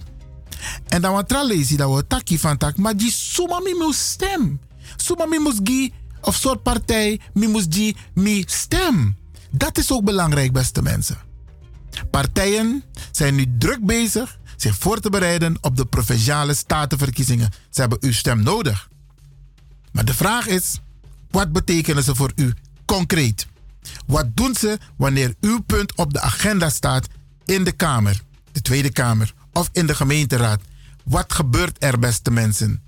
En 0.87 1.03
dan 1.03 1.13
wat 1.13 1.31
je 1.69 1.77
dat 1.77 1.95
we 1.95 2.07
takkie 2.07 2.41
van 2.41 2.57
tak, 2.57 2.77
maar 2.77 2.97
die 2.97 3.11
suma 3.11 3.61
mi 3.61 3.75
moest 3.75 4.01
stem. 4.01 4.61
Suma 4.97 5.27
mi 5.27 5.93
of 6.21 6.35
soort 6.35 6.63
partij 6.63 7.21
mi 7.35 7.65
die 7.69 7.97
mi 8.15 8.45
stem. 8.47 9.17
Dat 9.51 9.79
is 9.79 9.93
ook 9.93 10.05
belangrijk, 10.05 10.53
beste 10.53 10.83
mensen. 10.83 11.19
Partijen 12.11 12.85
zijn 13.11 13.35
nu 13.35 13.57
druk 13.59 13.87
bezig 13.87 14.39
zich 14.57 14.77
voor 14.79 15.01
te 15.01 15.11
bereiden 15.11 15.57
op 15.61 15.77
de 15.77 15.85
provinciale 15.85 16.55
statenverkiezingen. 16.55 17.51
Ze 17.71 17.81
hebben 17.81 17.99
uw 18.01 18.13
stem 18.13 18.43
nodig. 18.43 18.89
Maar 19.97 20.05
de 20.05 20.15
vraag 20.15 20.47
is, 20.47 20.81
wat 21.31 21.53
betekenen 21.53 22.03
ze 22.03 22.15
voor 22.15 22.33
u 22.35 22.55
concreet? 22.85 23.47
Wat 24.07 24.27
doen 24.35 24.55
ze 24.55 24.79
wanneer 24.97 25.35
uw 25.41 25.61
punt 25.61 25.95
op 25.95 26.13
de 26.13 26.21
agenda 26.21 26.71
staat 26.71 27.09
in 27.45 27.65
de 27.65 27.73
Kamer, 27.73 28.23
de 28.53 28.61
Tweede 28.63 28.91
Kamer 28.91 29.35
of 29.53 29.69
in 29.73 29.87
de 29.87 29.95
gemeenteraad? 29.95 30.61
Wat 31.05 31.33
gebeurt 31.33 31.77
er, 31.85 31.99
beste 31.99 32.31
mensen? 32.31 32.83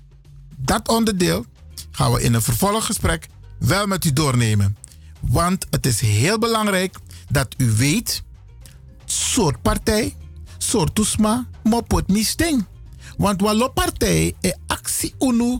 Dat 0.57 0.87
onderdeel 0.87 1.45
gaan 1.91 2.11
we 2.11 2.21
in 2.21 2.33
een 2.33 2.41
vervolggesprek 2.41 3.27
wel 3.59 3.85
met 3.85 4.05
u 4.05 4.13
doornemen. 4.13 4.77
Want 5.19 5.65
het 5.69 5.85
is 5.85 5.99
heel 5.99 6.39
belangrijk 6.39 6.97
dat 7.29 7.55
u 7.57 7.71
weet, 7.71 8.23
soort 9.05 9.61
partij, 9.61 10.15
soort 10.57 10.95
toesma, 10.95 11.47
mopot 11.63 12.07
misting. 12.07 12.65
Want 13.17 13.41
walo 13.41 13.69
partij 13.69 14.35
e 14.41 14.51
actie 14.67 15.13
unu 15.19 15.59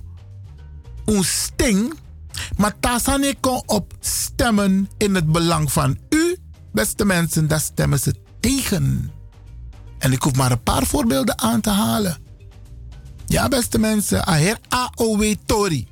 een 1.15 1.23
sting, 1.23 1.93
maar 2.57 2.79
tasane 2.79 3.35
kon 3.39 3.63
op 3.65 3.93
stemmen 3.99 4.89
in 4.97 5.15
het 5.15 5.31
belang 5.31 5.71
van 5.71 5.97
u, 6.09 6.37
beste 6.71 7.05
mensen, 7.05 7.47
daar 7.47 7.59
stemmen 7.59 7.99
ze 7.99 8.15
tegen. 8.39 9.11
En 9.97 10.11
ik 10.11 10.21
hoef 10.21 10.35
maar 10.35 10.51
een 10.51 10.63
paar 10.63 10.85
voorbeelden 10.85 11.39
aan 11.39 11.61
te 11.61 11.69
halen. 11.69 12.17
Ja, 13.25 13.47
beste 13.47 13.79
mensen, 13.79 14.25
aher 14.25 14.57
AOW 14.67 15.35
Tori. 15.45 15.87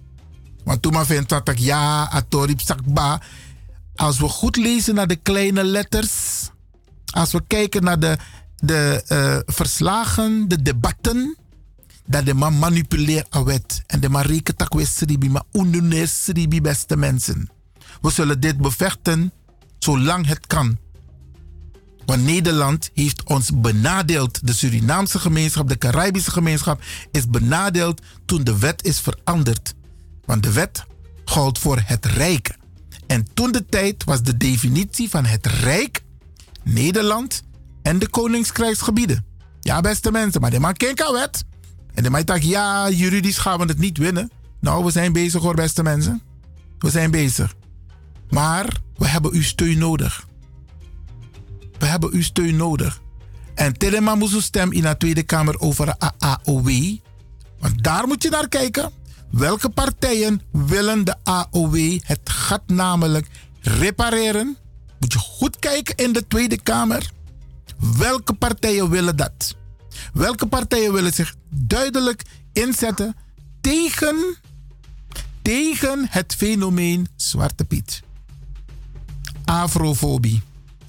Want 0.64 0.82
toen 0.82 0.94
maar 0.94 1.06
vindt 1.06 1.30
dat 1.30 1.50
ik 1.50 1.60
ja, 1.60 2.14
a 2.14 2.22
Tori 2.30 2.56
psakba. 2.56 3.22
Als 3.96 4.20
we 4.20 4.28
goed 4.28 4.56
lezen 4.56 4.96
naar 4.96 5.08
de 5.08 5.16
kleine 5.16 5.64
letters, 5.64 6.50
als 7.06 7.32
we 7.32 7.44
kijken 7.48 7.84
naar 7.84 8.00
de, 8.00 8.18
de 8.56 9.04
uh, 9.08 9.54
verslagen, 9.56 10.48
de 10.48 10.62
debatten, 10.62 11.38
dat 12.08 12.26
de 12.26 12.34
man 12.34 12.60
manipuleert 12.60 13.44
wet. 13.44 13.84
En 13.88 14.00
de 14.00 14.10
man 14.10 14.22
rekent 14.22 14.58
tak 14.58 14.74
we 14.74 14.86
sribi, 14.86 15.30
maar 15.30 15.44
sribi 16.06 16.62
beste 16.62 16.98
mensen. 16.98 17.50
We 18.02 18.12
zullen 18.12 18.40
dit 18.40 18.58
bevechten 18.58 19.32
zolang 19.80 20.28
het 20.28 20.48
kan. 20.48 20.78
Want 22.06 22.24
Nederland 22.24 22.90
heeft 22.94 23.24
ons 23.24 23.50
benadeeld. 23.54 24.48
De 24.48 24.54
Surinaamse 24.54 25.20
gemeenschap, 25.20 25.70
de 25.70 25.78
Caribische 25.78 26.32
gemeenschap 26.32 26.82
is 27.12 27.28
benadeeld 27.28 28.02
toen 28.26 28.44
de 28.44 28.58
wet 28.58 28.84
is 28.84 29.00
veranderd. 29.00 29.74
Want 30.26 30.44
de 30.44 30.52
wet 30.52 30.86
gold 31.26 31.60
voor 31.60 31.82
het 31.86 32.06
Rijk. 32.06 32.56
En 33.08 33.28
toen 33.34 33.52
de 33.52 33.66
tijd 33.66 34.04
was 34.04 34.24
de 34.24 34.38
definitie 34.38 35.10
van 35.10 35.26
het 35.26 35.46
Rijk 35.46 36.04
Nederland 36.64 37.44
en 37.82 38.00
de 38.00 38.08
Koningskrijgsgebieden. 38.10 39.26
Ja, 39.60 39.82
beste 39.82 40.12
mensen, 40.12 40.42
maar 40.42 40.50
die 40.50 40.60
man 40.60 40.74
kent 40.74 41.12
wet. 41.12 41.44
En 41.98 42.04
de 42.04 42.24
dacht, 42.24 42.44
ja, 42.44 42.90
juridisch 42.90 43.38
gaan 43.38 43.60
we 43.60 43.66
het 43.66 43.78
niet 43.78 43.98
winnen. 43.98 44.32
Nou, 44.60 44.84
we 44.84 44.92
zijn 44.92 45.14
bezig 45.14 45.42
hoor, 45.42 45.56
beste 45.56 45.84
mensen. 45.84 46.22
We 46.80 46.90
zijn 46.90 47.12
bezig. 47.12 47.56
Maar 48.30 48.82
we 48.98 49.08
hebben 49.08 49.32
uw 49.34 49.42
steun 49.42 49.78
nodig. 49.78 50.28
We 51.80 51.86
hebben 51.86 52.14
uw 52.14 52.22
steun 52.22 52.56
nodig. 52.56 53.02
En 53.56 53.78
Telema 53.78 54.16
moest 54.16 54.34
uw 54.34 54.40
stem 54.40 54.72
in 54.72 54.82
de 54.82 54.98
Tweede 54.98 55.24
Kamer 55.24 55.60
over 55.60 55.86
de 55.86 55.96
AOW. 56.20 56.98
Want 57.60 57.84
daar 57.84 58.08
moet 58.08 58.24
je 58.24 58.30
naar 58.30 58.48
kijken. 58.50 58.92
Welke 59.32 59.70
partijen 59.70 60.42
willen 60.52 61.04
de 61.04 61.16
AOW, 61.24 62.00
het 62.04 62.30
gat 62.30 62.64
namelijk, 62.68 63.28
repareren? 63.62 64.58
Moet 65.00 65.14
je 65.14 65.20
goed 65.20 65.60
kijken 65.60 65.96
in 65.96 66.14
de 66.14 66.28
Tweede 66.28 66.62
Kamer. 66.62 67.12
Welke 67.98 68.34
partijen 68.34 68.90
willen 68.90 69.16
dat? 69.16 69.56
Welke 70.14 70.48
partijen 70.48 70.94
willen 70.94 71.14
zich 71.14 71.36
duidelijk 71.50 72.24
inzetten 72.54 73.16
tegen, 73.62 74.38
tegen 75.42 76.08
het 76.10 76.36
fenomeen 76.36 77.08
Zwarte 77.16 77.66
Piet? 77.66 78.02
Afrofobie. 79.46 80.42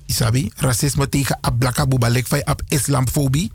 Isabi, 0.07 0.53
racisme 0.57 1.09
tegen 1.09 1.39
Ablakabuba, 1.41 2.09
lekvai 2.09 2.43
ab 2.45 2.63
islamfobie. 2.69 3.53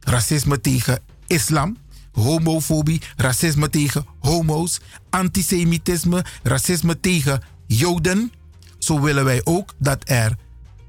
Racisme 0.00 0.60
tegen 0.60 0.98
islam. 1.26 1.76
Homofobie, 2.12 3.00
racisme 3.16 3.70
tegen 3.70 4.06
homo's. 4.18 4.80
Antisemitisme, 5.10 6.24
racisme 6.42 7.00
tegen 7.00 7.42
joden. 7.66 8.32
Zo 8.78 9.00
willen 9.00 9.24
wij 9.24 9.40
ook 9.44 9.74
dat 9.78 10.02
er 10.04 10.36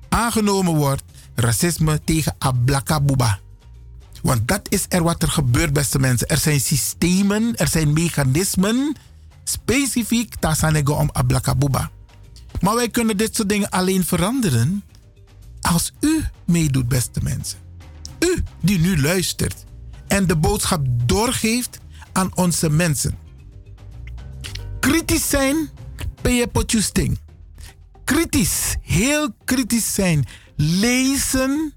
aangenomen 0.10 0.76
wordt 0.76 1.04
racisme 1.36 2.02
tegen 2.04 2.36
Ablakabuba. 2.38 3.40
Want 4.26 4.48
dat 4.48 4.62
is 4.70 4.86
er 4.90 5.04
wat 5.04 5.22
er 5.22 5.30
gebeurt, 5.30 5.74
beste 5.74 6.00
mensen. 6.00 6.28
Er 6.28 6.38
zijn 6.38 6.60
systemen, 6.60 7.56
er 7.56 7.68
zijn 7.68 7.94
mechanismen, 7.94 8.96
specifiek 9.44 10.36
tasanego 10.36 10.94
om 10.94 11.10
Ablakabuba. 11.12 11.92
Maar 12.62 12.76
wij 12.76 12.90
kunnen 12.90 13.18
dit 13.18 13.36
soort 13.36 13.50
dingen 13.50 13.70
alleen 13.70 14.04
veranderen 14.04 14.84
als 15.62 15.94
u 16.00 16.24
meedoet, 16.46 16.88
beste 16.88 17.20
mensen. 17.24 17.60
U 18.20 18.44
die 18.62 18.80
nu 18.80 19.02
luistert 19.02 19.64
en 20.08 20.28
de 20.28 20.36
boodschap 20.36 20.86
doorgeeft 21.06 21.80
aan 22.12 22.36
onze 22.36 22.70
mensen. 22.70 23.18
Kritisch 24.80 25.30
zijn, 25.30 25.70
potjusting. 26.52 27.20
Kritisch, 28.04 28.76
heel 28.82 29.34
kritisch 29.44 29.94
zijn. 29.94 30.26
Lezen, 30.56 31.74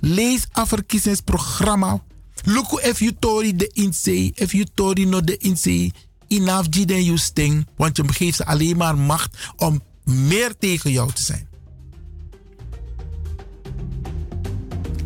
lees 0.00 0.46
afverkiezingsprogramma. 0.52 2.02
Look 2.44 2.80
if 2.82 2.98
you 2.98 3.12
tori 3.18 3.56
de 3.56 3.70
inzee, 3.72 4.32
if 4.34 4.52
you 4.52 4.66
tori 4.74 5.06
no 5.06 5.20
de 5.20 5.36
inzee. 5.36 5.92
Enough 6.28 6.68
den 6.68 7.04
you 7.04 7.18
sting, 7.18 7.66
want 7.76 7.96
je 7.96 8.04
geeft 8.12 8.36
ze 8.36 8.46
alleen 8.46 8.76
maar 8.76 8.98
macht 8.98 9.52
om 9.56 9.82
meer 10.04 10.56
tegen 10.58 10.92
jou 10.92 11.12
te 11.12 11.22
zijn. 11.22 11.48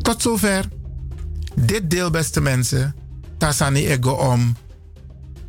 Tot 0.03 0.23
zover 0.23 0.69
dit 1.55 1.91
deel, 1.91 2.11
beste 2.11 2.41
mensen. 2.41 2.95
Tasani 3.39 3.87
ego 3.87 4.11
om 4.11 4.57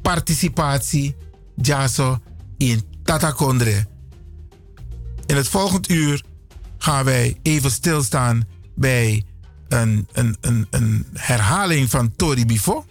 participatie, 0.02 1.16
jaso 1.56 2.20
in 2.58 2.82
Tatakondre. 3.04 3.88
In 5.26 5.36
het 5.36 5.48
volgende 5.48 5.94
uur 5.94 6.24
gaan 6.78 7.06
wij 7.06 7.40
even 7.42 7.72
stilstaan 7.72 8.48
bij 8.76 9.24
een, 9.68 10.08
een, 10.14 10.68
een, 10.70 11.06
herhaling 11.14 11.90
van 11.90 12.16
Tori 12.16 12.46
Bifo. 12.46 12.86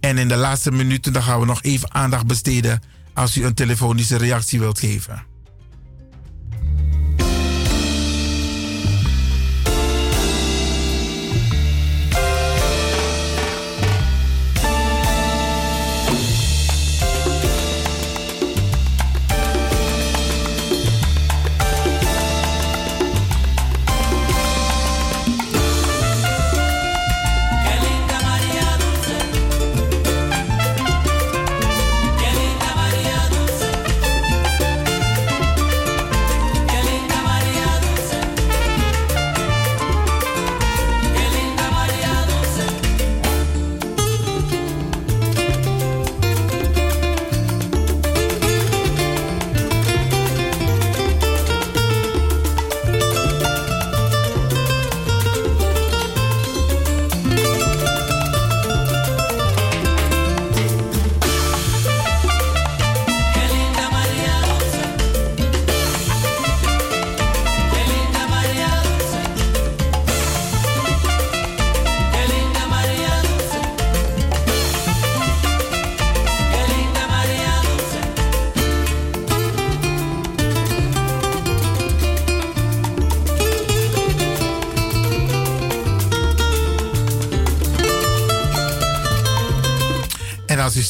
En 0.00 0.18
in 0.18 0.28
de 0.28 0.36
laatste 0.36 0.72
minuten 0.72 1.12
dan 1.12 1.22
gaan 1.22 1.40
we 1.40 1.46
nog 1.46 1.62
even 1.62 1.94
aandacht 1.94 2.26
besteden 2.26 2.80
als 3.14 3.36
u 3.36 3.44
een 3.44 3.54
telefonische 3.54 4.16
reactie 4.16 4.58
wilt 4.58 4.78
geven. 4.78 5.31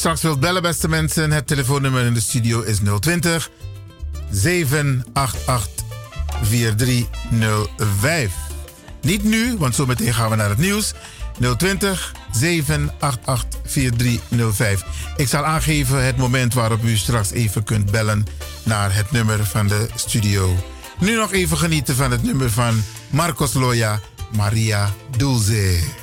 Straks 0.03 0.21
wilt 0.21 0.39
bellen, 0.39 0.61
beste 0.61 0.89
mensen, 0.89 1.31
het 1.31 1.47
telefoonnummer 1.47 2.05
in 2.05 2.13
de 2.13 2.21
studio 2.21 2.61
is 2.61 2.77
020 2.99 3.49
788 4.31 5.85
4305. 6.41 8.31
Niet 9.01 9.23
nu, 9.23 9.57
want 9.57 9.75
zometeen 9.75 10.13
gaan 10.13 10.29
we 10.29 10.35
naar 10.35 10.49
het 10.49 10.57
nieuws. 10.57 10.93
020 11.57 12.13
788 12.31 13.59
4305. 13.65 14.83
Ik 15.17 15.27
zal 15.27 15.43
aangeven 15.43 16.05
het 16.05 16.17
moment 16.17 16.53
waarop 16.53 16.83
u 16.83 16.97
straks 16.97 17.31
even 17.31 17.63
kunt 17.63 17.91
bellen 17.91 18.25
naar 18.63 18.95
het 18.95 19.11
nummer 19.11 19.45
van 19.45 19.67
de 19.67 19.87
studio. 19.95 20.55
Nu 20.99 21.15
nog 21.15 21.31
even 21.31 21.57
genieten 21.57 21.95
van 21.95 22.11
het 22.11 22.23
nummer 22.23 22.51
van 22.51 22.83
Marcos 23.09 23.53
Loya, 23.53 23.99
Maria 24.35 24.93
Dulce. 25.17 26.02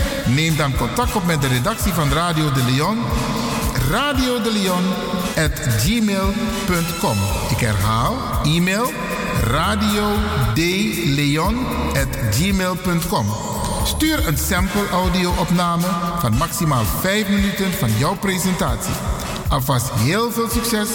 Neem 0.25 0.55
dan 0.55 0.75
contact 0.75 1.15
op 1.15 1.25
met 1.25 1.41
de 1.41 1.47
redactie 1.47 1.93
van 1.93 2.11
Radio 2.11 2.51
de 2.51 2.63
Leon. 2.63 2.97
Radio 3.89 4.41
de 4.41 4.51
Leon 4.51 4.83
at 5.45 5.59
gmail.com. 5.59 7.17
Ik 7.49 7.59
herhaal, 7.59 8.17
e-mail 8.43 8.91
radio 9.43 10.13
gmail.com. 12.31 13.27
Stuur 13.85 14.27
een 14.27 14.37
sample 14.37 14.89
audio 14.91 15.31
opname 15.39 15.87
van 16.19 16.37
maximaal 16.37 16.83
5 16.99 17.27
minuten 17.27 17.73
van 17.73 17.97
jouw 17.97 18.15
presentatie. 18.15 18.93
Alvast 19.49 19.89
heel 19.93 20.31
veel 20.31 20.49
succes 20.49 20.89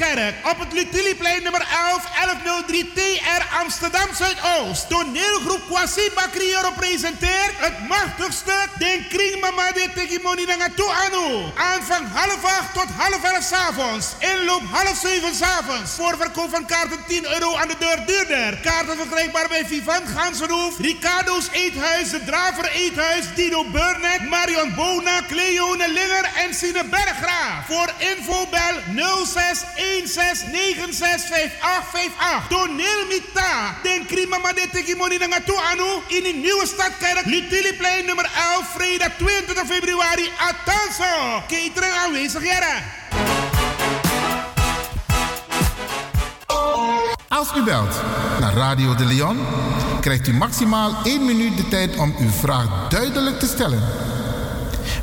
Op 0.03 0.59
het 0.59 0.73
Lutiliplein 0.73 1.43
nummer 1.43 1.67
11, 1.91 2.05
1103 2.15 2.93
TR 2.95 3.43
Amsterdam 3.61 4.09
Zuidoost. 4.15 4.89
Toneelgroep 4.89 5.63
Kwasi 5.69 6.11
Bakriero 6.15 6.71
presenteert 6.77 7.55
het 7.57 7.89
machtigste 7.89 8.67
Den 8.79 9.09
Kring 9.09 9.41
Mama 9.41 9.73
de 9.73 9.91
Tegimoni 9.95 10.45
Nangatu 10.45 10.85
Anu. 11.05 11.27
Aanvang 11.55 12.07
half 12.13 12.45
acht 12.45 12.75
tot 12.75 12.89
half 12.97 13.23
elf 13.25 13.45
s'avonds. 13.45 14.07
Inloop 14.19 14.63
half 14.71 14.97
zeven 14.97 15.35
s'avonds. 15.35 15.91
Voorverkoop 15.95 16.51
van 16.51 16.67
kaarten 16.67 17.05
10 17.07 17.33
euro 17.33 17.57
aan 17.57 17.69
de 17.69 17.77
deur 17.79 18.07
duurder. 18.07 18.59
Kaarten 18.59 18.97
verkrijgbaar 18.97 19.49
bij 19.49 19.65
Vivant 19.67 20.09
Gansenhoef, 20.17 20.79
Ricardo's 20.79 21.49
Eethuis, 21.53 22.11
De 22.11 22.25
Draver 22.25 22.71
Eethuis, 22.71 23.25
Dino 23.35 23.65
Burnett, 23.65 24.29
Marion 24.29 24.75
Bona, 24.75 25.23
Cleone 25.29 25.89
Linger 25.89 26.31
en 26.37 26.55
Sine 26.55 26.85
Berggraaf. 26.85 27.67
Voor 27.67 27.93
info 27.99 28.47
bel 28.51 28.77
0616965858. 30.01 32.49
Toneel 32.49 33.07
Mita. 33.09 33.75
Den 33.83 34.07
Krima 34.07 34.39
Made 34.39 34.69
Tegimoni 34.73 35.19
Nangatu 35.19 35.55
Anu 35.71 36.03
in 36.09 36.23
de 36.23 36.33
nieuwe 36.43 36.67
stadkerk 36.67 37.27
Lutiliplein 37.27 38.07
nummer 38.07 38.31
11, 38.55 38.73
vrijdag 38.75 39.11
22 39.19 39.67
februari. 39.67 40.31
Atanso. 40.39 41.43
Catering 41.49 41.95
aanwezig, 42.05 42.45
jaren. 42.45 42.83
Als 47.29 47.49
u 47.57 47.63
belt 47.63 48.01
naar 48.41 48.55
Radio 48.55 48.95
de 48.95 49.05
Leon, 49.05 49.39
krijgt 50.01 50.29
u 50.29 50.33
maximaal 50.33 50.97
1 51.05 51.25
minuut 51.25 51.57
de 51.57 51.69
tijd 51.69 51.97
om 51.97 52.15
uw 52.19 52.31
vraag 52.31 52.89
duidelijk 52.89 53.39
te 53.39 53.47
stellen. 53.47 53.83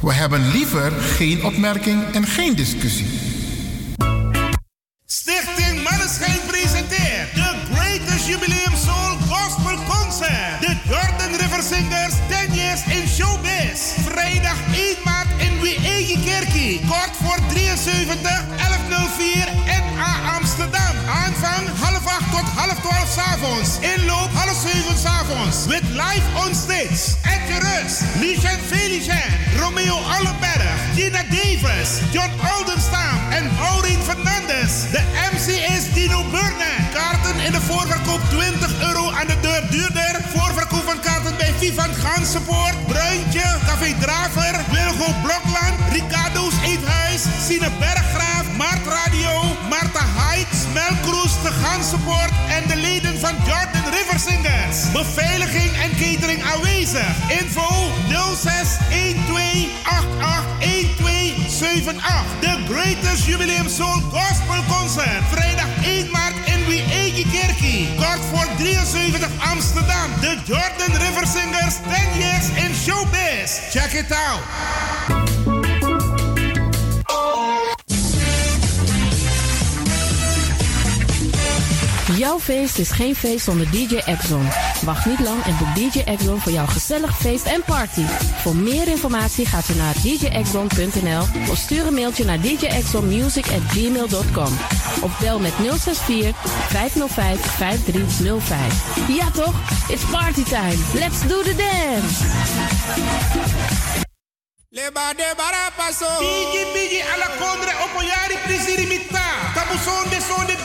We 0.01 0.13
hebben 0.13 0.51
liever 0.51 0.91
geen 0.91 1.43
opmerking 1.43 2.13
en 2.13 2.25
geen 2.25 2.55
discussie. 2.55 3.28
Stichting 5.29 5.83
Manneschijn 5.83 6.39
presenteert 6.47 7.33
de 7.35 7.55
Greatest 7.73 8.27
Jubileum 8.27 8.75
Soul 8.85 9.17
Gospel 9.27 9.77
Concert. 9.83 10.61
De 10.61 10.75
Jordan 10.87 11.31
River 11.41 11.63
Singers 11.63 12.13
10 12.27 12.53
Years 12.53 12.81
in 12.85 13.07
Showbiz. 13.07 13.79
Vrijdag 14.05 14.57
1 14.73 14.95
maart 15.03 15.27
in 15.37 15.61
Wiege 15.61 16.19
Kerkie. 16.25 16.81
Kort 16.87 17.11
voor 17.23 17.37
73 17.47 18.45
1104 18.57 19.47
NA 19.65 20.35
Amsterdam. 20.35 20.48
Aanvang 21.09 21.65
half 21.81 22.05
8 22.05 22.31
tot 22.31 22.47
half 22.55 22.79
12 22.81 23.09
s'avonds. 23.17 23.69
Inloop 23.81 24.29
half 24.33 24.53
7 24.53 24.97
s'avonds. 24.97 25.65
With 25.67 25.85
live 25.97 26.25
on 26.43 26.55
stage. 26.55 27.17
Edje 27.33 27.57
Rus, 27.59 27.93
Licen 28.21 28.59
Felicien, 28.69 29.31
Romeo 29.59 29.97
Allenberg, 30.15 30.79
Gina 30.95 31.23
Davis, 31.29 31.89
John 32.11 32.31
Oldenstam 32.53 33.17
en 33.29 33.45
Maureen 33.59 34.01
Fernandes. 34.03 34.73
De 34.91 35.01
MC 35.31 35.47
is 35.75 35.93
Dino 35.93 36.23
Burnett. 36.31 36.93
Kaarten 36.93 37.39
in 37.45 37.51
de 37.51 37.61
voorverkoop 37.61 38.21
20 38.29 38.81
euro 38.81 39.11
aan 39.11 39.27
de 39.27 39.39
deur 39.41 39.63
duurder. 39.69 40.21
Voorverkoop 40.35 40.83
van 40.83 40.99
kaarten 40.99 41.37
bij 41.37 41.53
Vivant 41.57 41.95
Gansenpoort, 41.95 42.87
Bruintje, 42.87 43.45
Café 43.65 43.95
Draver, 43.99 44.55
Wilgo 44.71 45.13
Blokland, 45.23 45.77
Ricardo's 45.91 46.53
Eethuis, 46.63 47.21
Sine 47.47 47.69
Berggraaf, 47.79 48.45
Maart 48.57 48.85
Radio, 48.87 49.31
Marta 49.81 50.05
Heights, 50.21 50.67
Melkroes, 50.73 51.41
de 51.43 51.51
Gansenpoort 51.63 52.33
en 52.49 52.67
de 52.67 52.75
leden 52.75 53.19
van 53.19 53.35
Jordan 53.47 53.85
River 53.91 54.19
Singers. 54.19 54.91
Beveiliging 54.91 55.71
en 55.83 55.89
catering 55.89 56.43
aanwezig. 56.43 57.13
Info 57.41 57.67
06 58.35 58.77
12 59.27 59.67
88 59.83 60.95
1278. 60.97 62.25
The 62.39 62.73
Greatest 62.73 63.25
Jubileum 63.25 63.69
Soul 63.69 64.01
Gospel 64.11 64.63
Concert. 64.75 65.23
Vrijdag 65.31 65.69
1 65.83 66.11
maart 66.11 66.35
in 66.45 66.65
Wiege 66.65 67.25
Kerkie. 67.31 67.89
Kort 67.95 68.23
voor 68.31 68.47
73 68.57 69.29
Amsterdam. 69.51 70.07
The 70.21 70.37
Jordan 70.45 70.93
River 71.05 71.27
Singers 71.27 71.75
10 71.87 72.19
years 72.19 72.47
in 72.63 72.75
showbiz. 72.75 73.49
Check 73.71 73.93
it 73.93 74.11
out. 74.11 75.38
Jouw 82.17 82.39
feest 82.39 82.77
is 82.77 82.91
geen 82.91 83.15
feest 83.15 83.43
zonder 83.43 83.71
DJ 83.71 83.95
Exxon. 83.95 84.47
Wacht 84.83 85.05
niet 85.05 85.19
lang 85.19 85.43
en 85.43 85.57
boek 85.57 85.75
DJ 85.75 85.99
Exxon 85.99 86.39
voor 86.39 86.51
jouw 86.51 86.65
gezellig 86.65 87.17
feest 87.17 87.45
en 87.45 87.63
party. 87.65 88.03
Voor 88.41 88.55
meer 88.55 88.87
informatie 88.87 89.45
gaat 89.45 89.69
u 89.69 89.75
naar 89.75 89.93
djexxon.nl 90.01 91.23
of 91.49 91.57
stuur 91.57 91.87
een 91.87 91.93
mailtje 91.93 92.25
naar 92.25 92.41
djexxonmusic@gmail.com 92.41 94.57
of 95.01 95.19
bel 95.19 95.39
met 95.39 95.53
064 95.53 96.35
505 96.69 97.39
5305. 97.39 99.07
Ja 99.07 99.31
toch? 99.31 99.53
It's 99.87 100.03
party 100.11 100.43
time. 100.43 100.77
Let's 100.93 101.21
do 101.27 101.41
the 101.41 101.55
dance. 101.55 102.23
Leba 104.69 105.13
de 105.13 105.33
barapaso. 105.37 106.19
Bigi 106.19 106.65
bigi 106.73 107.01
alla 107.13 107.29
condre 107.39 107.71
opoyari 107.83 108.37
prisiri 108.45 108.87
mita. 108.87 109.27
Tabuson 109.53 110.09
de 110.09 110.19
son 110.27 110.45
de 110.45 110.55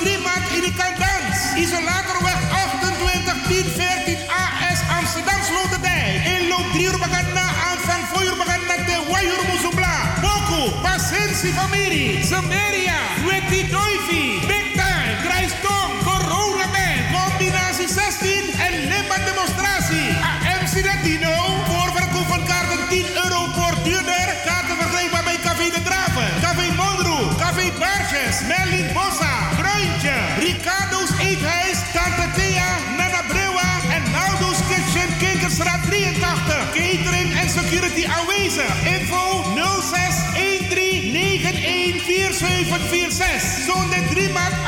kandans. 1.55 1.62
Isolatorweg 1.62 2.39
28 2.51 3.32
10 3.48 3.64
14 3.64 4.18
AS 4.28 4.81
Amsterdam 4.98 5.43
Sloterdijk. 5.43 6.24
Inloop 6.24 6.72
3 6.72 6.85
uur 6.85 6.98
bagana 6.98 7.47
aanvang 7.68 8.05
4 8.12 8.24
uur 8.24 8.36
bagana 8.36 8.76
de 8.85 8.97
Wayur 9.10 9.43
Musubla. 9.52 9.94
Boku, 10.20 10.81
Pasensi 10.82 11.52
Famiri, 11.52 12.24
Zambéria, 12.24 12.98
Weti 13.26 13.68
Doivi, 13.70 14.40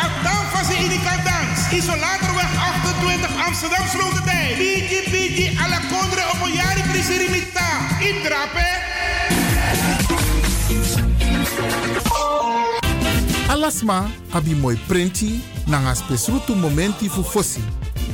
3 0.06 0.22
maart, 0.22 0.26
Adamfase 0.26 0.74
in 0.74 0.88
de 0.88 1.00
Kandans. 1.04 1.72
Isolatorweg 1.72 2.50
28 2.56 3.46
Amsterdam 3.46 3.86
Sloterdijk. 3.88 4.56
Bigi 4.56 5.10
Bigi 5.10 5.58
alla 5.58 5.80
Condre 5.90 6.22
op 6.32 6.46
een 6.46 6.52
jari 6.52 6.82
prisirimita. 6.90 7.68
Indrape. 8.00 8.66
Alasma 13.48 14.10
abi 14.30 14.54
moi 14.54 14.78
prenti 14.86 15.42
nanga 15.66 15.94
spesrutu 15.94 16.54
momenti 16.54 17.08
fu 17.08 17.22
fosi. 17.22 17.60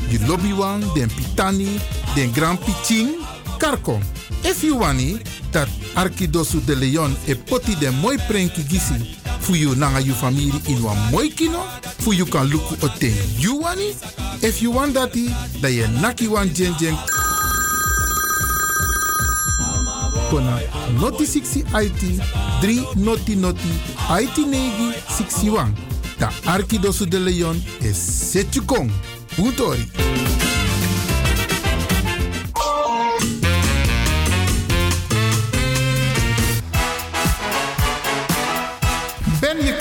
You 0.08 0.26
lobby 0.26 0.52
wan, 0.52 0.80
den 0.94 1.08
pitani, 1.14 1.80
den 2.14 2.32
grand 2.32 2.58
piching, 2.58 3.08
karko. 3.58 3.98
If 4.42 4.62
you 4.62 4.78
wani, 4.78 5.20
dat 5.50 5.68
Arkidosu 5.94 6.64
de 6.64 6.76
Leon 6.76 7.16
e 7.24 7.36
poti 7.36 7.78
den 7.78 7.94
moi 7.94 8.18
prenki 8.28 8.64
gisi 8.68 9.20
fu 9.42 9.54
you 9.54 9.74
nanga 9.74 10.00
you 10.00 10.14
family 10.14 10.50
in 10.68 10.82
wan 10.82 10.96
moi 11.10 11.28
kino, 11.28 11.62
fu 11.98 12.12
you 12.12 12.26
kan 12.26 12.46
luku 12.48 12.76
o 12.82 12.88
ten 12.98 13.14
you 13.38 13.56
wani. 13.56 13.94
If 14.42 14.62
you 14.62 14.70
want 14.70 14.94
dati, 14.94 15.28
da 15.60 15.68
ye 15.68 15.86
naki 16.00 16.28
wan 16.28 16.48
jen 16.54 16.74
jen 16.78 16.96
kona 20.30 20.60
noti 21.00 21.24
60 21.26 21.64
IT 21.74 22.02
3 22.62 22.96
noti 22.96 23.36
noti 23.36 23.72
IT 24.10 24.38
negi 24.38 24.92
61. 25.08 25.74
Da 26.18 26.30
Arkidosu 26.46 27.06
de 27.06 27.18
Leon 27.18 27.56
is 27.80 27.96
Setjukong. 27.96 28.90
Utori. 29.38 30.41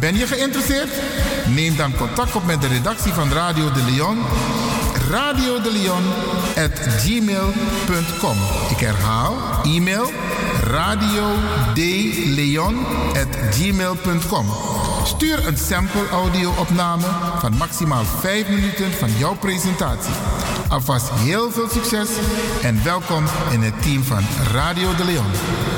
Ben 0.00 0.16
je 0.16 0.26
geïnteresseerd? 0.26 0.88
Neem 1.46 1.76
dan 1.76 1.96
contact 1.96 2.34
op 2.34 2.44
met 2.44 2.60
de 2.60 2.66
redactie 2.66 3.12
van 3.12 3.32
Radio 3.32 3.72
de 3.72 3.82
Leon. 3.90 4.18
Radio 5.10 5.60
de 5.60 5.72
Leon. 5.72 6.02
Ik 8.70 8.78
herhaal, 8.78 9.36
e-mail 9.64 10.10
radio 10.64 11.24
at 13.12 13.38
gmail.com. 13.50 14.46
Stuur 15.04 15.46
een 15.46 15.56
sample 15.56 16.08
audio 16.10 16.52
opname 16.58 17.04
van 17.38 17.56
maximaal 17.56 18.04
5 18.04 18.48
minuten 18.48 18.92
van 18.92 19.10
jouw 19.18 19.36
presentatie. 19.36 20.14
Alvast 20.68 21.10
heel 21.10 21.50
veel 21.50 21.68
succes 21.68 22.08
en 22.62 22.84
welkom 22.84 23.24
in 23.50 23.62
het 23.62 23.82
team 23.82 24.02
van 24.02 24.24
Radio 24.52 24.94
de 24.94 25.04
Leon. 25.04 25.77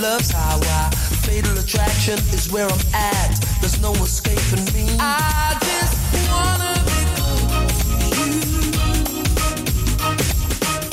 love's 0.00 0.30
highway. 0.30 0.90
Fatal 1.26 1.58
attraction 1.58 2.18
is 2.32 2.50
where 2.50 2.66
I'm 2.66 2.80
at. 2.94 3.38
There's 3.60 3.80
no 3.80 3.92
escaping 3.92 4.64
me. 4.72 4.96
I 4.98 5.56
just 5.60 5.94
wanna 6.28 6.74
be 6.88 6.98
close 7.16 7.76
to 7.82 7.88
you. 8.08 8.30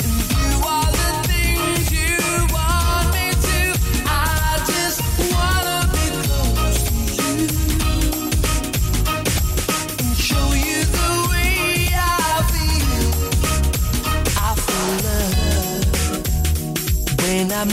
And 0.04 0.18
you 0.36 0.52
are 0.76 0.92
the 1.00 1.12
things 1.30 1.86
you 1.98 2.18
want 2.52 3.08
me 3.16 3.28
to. 3.48 3.62
I 4.06 4.60
just 4.72 5.00
wanna 5.32 5.80
be 5.96 6.06
close 6.28 6.80
to 6.88 6.96
you 7.18 7.32
and 10.04 10.14
show 10.18 10.48
you 10.66 10.80
the 11.00 11.12
way 11.32 11.56
I 11.96 12.44
feel. 12.52 13.10
I 14.36 14.50
feel 14.66 14.92
love 15.08 15.96
when 17.24 17.48
I'm 17.52 17.72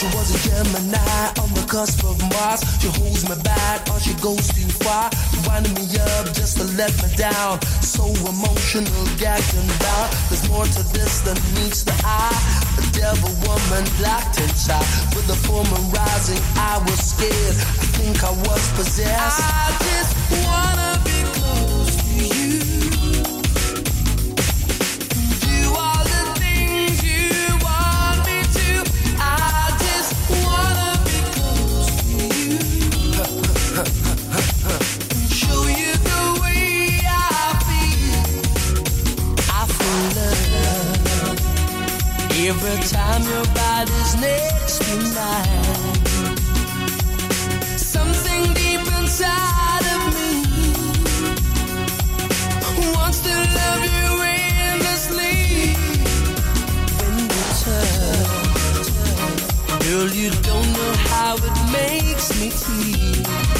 She 0.00 0.06
was 0.16 0.32
a 0.32 0.48
Gemini 0.48 1.28
on 1.44 1.52
the 1.52 1.62
cusp 1.68 2.02
of 2.04 2.16
Mars. 2.32 2.64
She 2.80 2.88
holds 2.88 3.28
me 3.28 3.36
back 3.44 3.84
or 3.92 4.00
she 4.00 4.14
goes 4.14 4.48
too 4.48 4.64
far. 4.80 5.10
Winding 5.44 5.74
me 5.74 5.84
up 6.16 6.32
just 6.32 6.56
to 6.56 6.64
let 6.80 6.88
me 7.04 7.14
down. 7.16 7.60
So 7.84 8.08
emotional, 8.24 9.04
gagged 9.20 9.52
and 9.52 9.68
bound. 9.76 10.08
There's 10.32 10.48
more 10.48 10.64
to 10.64 10.82
this 10.96 11.20
than 11.20 11.36
meets 11.52 11.84
the 11.84 11.92
eye. 12.00 12.32
The 12.80 12.88
devil 12.96 13.28
woman 13.44 13.84
locked 14.00 14.40
inside. 14.40 14.88
With 15.12 15.26
the 15.28 15.36
full 15.36 15.68
moon 15.68 15.92
rising, 15.92 16.40
I 16.56 16.80
was 16.88 16.96
scared. 16.96 17.56
I 17.60 17.84
think 18.00 18.24
I 18.24 18.32
was 18.48 18.72
possessed. 18.72 19.44
I 19.44 19.68
just 19.84 20.16
wanna 20.48 20.79
every 42.50 42.82
time 42.88 43.22
your 43.22 43.44
body's 43.54 44.12
next 44.20 44.82
to 44.82 44.96
mine. 45.14 45.96
Something 47.78 48.42
deep 48.54 48.84
inside 48.98 49.84
of 49.94 50.00
me 50.16 50.30
wants 52.96 53.20
to 53.26 53.34
love 53.58 53.82
you 53.94 54.08
endlessly. 54.66 55.36
We 56.98 57.10
touch, 57.62 58.88
girl, 59.84 60.08
you 60.20 60.30
don't 60.48 60.70
know 60.76 60.92
how 61.12 61.32
it 61.36 61.56
makes 61.78 62.26
me 62.40 62.48
feel. 62.50 63.59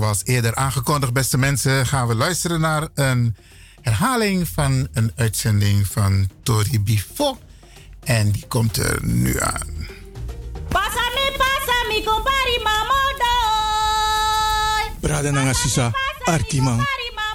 Zoals 0.00 0.22
eerder 0.24 0.54
aangekondigd, 0.54 1.12
beste 1.12 1.38
mensen, 1.38 1.86
gaan 1.86 2.06
we 2.06 2.14
luisteren 2.14 2.60
naar 2.60 2.88
een 2.94 3.36
herhaling 3.80 4.48
van 4.48 4.88
een 4.92 5.12
uitzending 5.16 5.86
van 5.86 6.28
Tori 6.42 6.80
Bifo. 6.80 7.38
En 8.04 8.30
die 8.30 8.44
komt 8.48 8.76
er 8.76 8.98
nu 9.02 9.40
aan. 9.40 9.88
Pasami, 10.68 11.26
pasami, 11.36 12.04
compari 12.04 12.60
mamodo. 12.62 13.34
Brada 15.00 15.30
nanga 15.30 15.52
sisa 15.52 15.92
arki 16.24 16.60
man. 16.60 16.86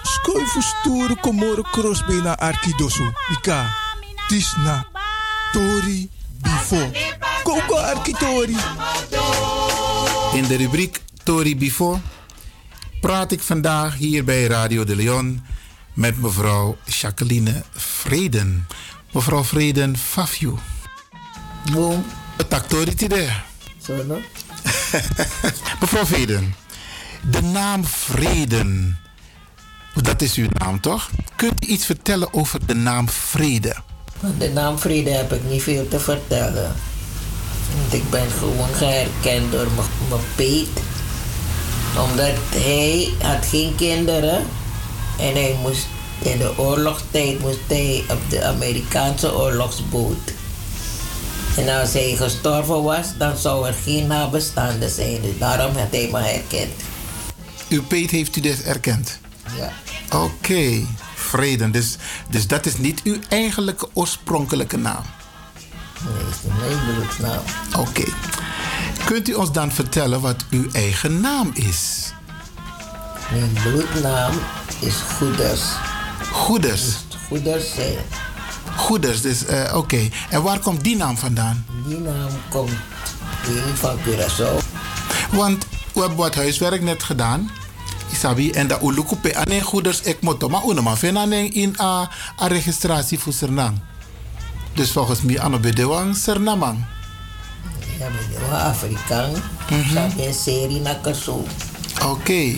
Skoi 0.01 0.45
fu 0.45 0.61
stoere 0.61 1.15
komoro 1.19 1.61
crossbe 1.61 2.13
na 2.13 2.37
arki 2.37 2.73
dosu. 2.77 3.11
Ika. 3.31 3.69
Tis 4.27 4.55
na 4.55 4.85
tori 5.51 6.09
bifo. 6.41 6.91
Koko 7.43 7.77
arki 7.77 8.13
tori. 8.13 8.55
In 10.33 10.47
de 10.47 10.57
rubriek 10.57 11.01
Tori 11.23 11.55
Bifo 11.55 11.99
praat 13.01 13.31
ik 13.31 13.41
vandaag 13.41 13.95
hier 13.97 14.23
bij 14.23 14.45
Radio 14.45 14.83
de 14.83 14.95
Leon 14.95 15.41
met 15.93 16.21
mevrouw 16.21 16.77
Jacqueline 16.85 17.63
Vreden. 17.75 18.67
Mevrouw 19.11 19.43
Vreden 19.43 19.97
Fafju. 19.97 20.53
Boom. 21.71 22.05
Tak 22.47 22.67
Tori 22.67 22.93
tide. 22.95 23.27
Mevrouw 25.79 26.05
Vreden, 26.05 26.55
de 27.29 27.41
naam 27.41 27.85
Vreden, 27.85 28.97
dat 30.01 30.21
is 30.21 30.35
uw 30.35 30.47
naam 30.49 30.79
toch? 30.79 31.09
Kunt 31.35 31.65
u 31.65 31.67
iets 31.67 31.85
vertellen 31.85 32.33
over 32.33 32.65
de 32.65 32.75
naam 32.75 33.09
Vrede? 33.09 33.75
De 34.37 34.49
naam 34.49 34.79
Vrede 34.79 35.09
heb 35.09 35.33
ik 35.33 35.43
niet 35.43 35.63
veel 35.63 35.87
te 35.87 35.99
vertellen. 35.99 36.75
Want 37.81 37.93
ik 37.93 38.09
ben 38.09 38.29
gewoon 38.31 38.73
geherkend 38.73 39.51
door 39.51 39.67
mijn- 39.75 39.87
mijn 40.09 40.21
peet. 40.35 40.67
Omdat 41.97 42.35
hij 42.49 43.13
had 43.21 43.45
geen 43.45 43.75
kinderen. 43.75 44.45
En 45.19 45.33
hij 45.33 45.57
moest 45.61 45.87
in 46.19 46.37
de 46.37 46.57
oorlogstijd 46.57 47.39
moest 47.39 47.59
hij 47.67 48.03
op 48.09 48.29
de 48.29 48.43
Amerikaanse 48.43 49.35
oorlogsboot. 49.35 50.33
En 51.57 51.79
als 51.79 51.93
hij 51.93 52.15
gestorven 52.15 52.83
was, 52.83 53.07
dan 53.17 53.37
zou 53.37 53.67
er 53.67 53.75
geen 53.83 54.07
nabestaanden 54.07 54.89
zijn. 54.89 55.21
Dus 55.21 55.37
daarom 55.37 55.75
had 55.75 55.91
hij 55.91 56.09
me 56.11 56.19
herkend. 56.19 56.71
Uw 57.69 57.83
peet 57.83 58.11
heeft 58.11 58.35
u 58.35 58.41
dus 58.41 58.61
erkend? 58.61 59.19
Ja. 59.57 59.71
Oké, 60.17 60.85
Vreden. 61.15 61.71
Dus, 61.71 61.97
dus 62.29 62.47
dat 62.47 62.65
is 62.65 62.77
niet 62.77 63.01
uw 63.03 63.17
eigenlijke 63.29 63.87
oorspronkelijke 63.93 64.77
naam? 64.77 65.03
Nee, 66.05 66.29
is 66.29 66.37
niet 66.43 66.59
mijn 66.59 66.95
bloedsnaam. 66.95 67.41
Oké. 67.77 68.03
Kunt 69.05 69.29
u 69.29 69.33
ons 69.33 69.51
dan 69.51 69.71
vertellen 69.71 70.21
wat 70.21 70.45
uw 70.49 70.69
eigen 70.71 71.19
naam 71.21 71.51
is? 71.53 72.13
Mijn 73.31 73.57
bloednaam 73.63 74.33
is 74.79 74.95
Goeders. 74.95 75.61
Goeders? 76.31 76.95
Goeders 77.27 77.73
zijn. 77.73 77.97
Goeders, 78.75 79.21
dus 79.21 79.45
eh, 79.45 79.75
oké. 79.75 80.09
En 80.29 80.43
waar 80.43 80.59
komt 80.59 80.83
die 80.83 80.95
naam 80.95 81.17
vandaan? 81.17 81.65
Die 81.87 81.99
naam 81.99 82.29
komt 82.49 82.71
van 83.73 83.97
Curaçao. 83.97 84.57
Want 85.31 85.65
we 85.93 85.99
hebben 85.99 86.17
wat 86.17 86.35
huiswerk 86.35 86.81
net 86.81 87.03
gedaan. 87.03 87.51
Isabi, 88.11 88.51
en 88.51 88.67
dat 88.67 88.81
ulukupe 88.81 89.35
ane 89.35 89.61
goeders 89.61 90.01
ek 90.01 90.21
moto. 90.21 90.49
Maar 90.49 90.63
una 90.63 90.81
ma 90.81 90.95
fena 90.97 91.25
in 91.31 91.75
a, 91.79 92.09
a 92.41 92.47
registratie 92.47 93.19
voor 93.19 93.33
Sernang. 93.33 93.79
Dus 94.73 94.91
volgens 94.91 95.21
mij 95.21 95.39
ano 95.39 95.59
bedewang 95.59 96.15
Sernamang. 96.15 96.85
Ja, 98.01 98.07
de 98.09 98.47
wa 98.49 98.61
Afrikaan. 98.61 99.31
Is 100.15 100.25
een 100.25 100.33
serie 100.33 100.79
naar 100.79 100.97
Curaçao. 101.07 101.45
Oké. 102.05 102.53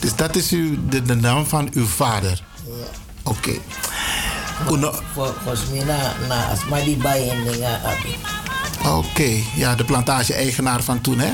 Dus 0.00 0.16
dat 0.16 0.36
is 0.36 0.50
uw, 0.50 0.88
de, 0.88 1.02
de 1.02 1.14
naam 1.14 1.46
van 1.46 1.68
uw 1.72 1.86
vader. 1.86 2.44
Ja. 2.66 2.72
Oké. 3.22 3.52
Volgens 5.12 5.66
mij 5.70 5.84
na, 5.84 6.12
na 6.28 6.48
Asma 6.48 6.80
die 6.80 7.06
en 7.06 7.82
abi. 7.84 8.16
Oké, 8.88 9.42
ja, 9.54 9.74
de 9.74 9.84
plantage-eigenaar 9.84 10.82
van 10.82 11.00
toen, 11.00 11.18
hè? 11.18 11.32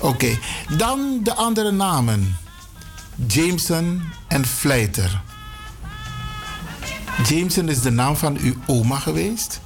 Oké, 0.00 0.38
dan 0.76 1.20
de 1.22 1.34
andere 1.34 1.70
namen. 1.70 2.36
Jameson 3.26 4.02
en 4.28 4.46
Vleiter. 4.46 5.22
Jameson 7.28 7.68
is 7.68 7.80
de 7.80 7.90
naam 7.90 8.16
van 8.16 8.36
uw 8.36 8.54
oma 8.66 8.98
geweest? 8.98 9.60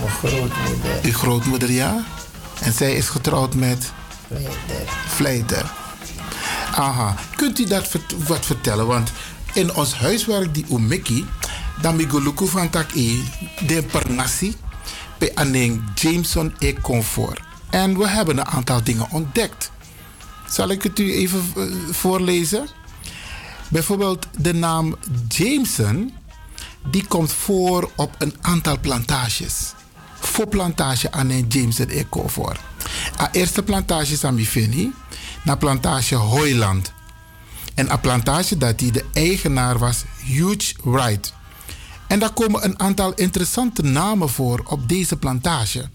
Mijn 0.00 0.12
grootmoeder. 0.12 1.00
Uw 1.02 1.12
grootmoeder, 1.12 1.70
ja? 1.70 2.04
En 2.60 2.72
zij 2.72 2.94
is 2.94 3.08
getrouwd 3.08 3.54
met 3.54 3.92
Vleiter. 4.26 4.88
Vleiter. 5.08 5.72
Aha, 6.74 7.14
kunt 7.36 7.58
u 7.58 7.64
dat 7.64 7.88
wat 8.26 8.46
vertellen? 8.46 8.86
Want 8.86 9.12
in 9.52 9.74
ons 9.74 9.94
huiswerk, 9.94 10.54
die 10.54 10.66
Umeki, 10.70 11.26
dan 11.80 11.96
migoluku 11.96 12.46
van 12.46 12.70
tak 12.70 12.90
e, 12.94 13.22
de 13.66 13.82
pernasi, 13.82 14.56
pe 15.18 15.32
aneng 15.34 15.82
Jameson 15.94 16.54
e 16.58 16.72
comfort. 16.80 17.40
En 17.70 17.98
we 17.98 18.08
hebben 18.08 18.38
een 18.38 18.46
aantal 18.46 18.84
dingen 18.84 19.10
ontdekt. 19.10 19.70
Zal 20.48 20.68
ik 20.68 20.82
het 20.82 20.98
u 20.98 21.12
even 21.12 21.42
eh, 21.56 21.62
voorlezen? 21.90 22.68
Bijvoorbeeld 23.68 24.26
de 24.38 24.54
naam 24.54 24.96
Jameson, 25.28 26.12
die 26.90 27.06
komt 27.06 27.32
voor 27.32 27.90
op 27.96 28.14
een 28.18 28.34
aantal 28.40 28.78
plantages. 28.78 29.72
Voor 30.20 30.46
plantage 30.46 31.12
aan 31.12 31.30
een 31.30 31.46
Jameson 31.48 31.88
e 31.88 32.04
comfort. 32.08 32.60
A 33.20 33.28
eerste 33.32 33.62
plantage 33.62 34.12
is 34.12 34.24
aan 34.24 34.34
Mifini, 34.34 34.92
na 35.44 35.54
plantage 35.54 36.14
Hoyland. 36.14 36.92
En 37.74 37.92
een 37.92 38.00
plantage 38.00 38.56
dat 38.56 38.78
die 38.78 38.92
de 38.92 39.04
eigenaar 39.12 39.78
was, 39.78 40.04
Hugh 40.24 40.74
Wright. 40.82 41.32
En 42.06 42.18
daar 42.18 42.32
komen 42.32 42.64
een 42.64 42.80
aantal 42.80 43.14
interessante 43.14 43.82
namen 43.82 44.28
voor 44.28 44.62
op 44.64 44.88
deze 44.88 45.16
plantage. 45.16 45.88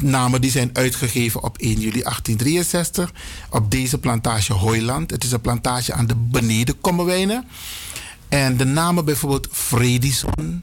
Namen 0.00 0.40
die 0.40 0.50
zijn 0.50 0.70
uitgegeven 0.72 1.42
op 1.42 1.58
1 1.58 1.70
juli 1.70 2.02
1863 2.02 3.12
op 3.50 3.70
deze 3.70 3.98
plantage 3.98 4.52
Hoyland. 4.52 5.10
Het 5.10 5.24
is 5.24 5.32
een 5.32 5.40
plantage 5.40 5.92
aan 5.92 6.06
de 6.06 6.14
beneden. 6.14 7.44
En 8.28 8.56
de 8.56 8.64
namen 8.64 9.04
bijvoorbeeld 9.04 9.48
Fredison, 9.50 10.62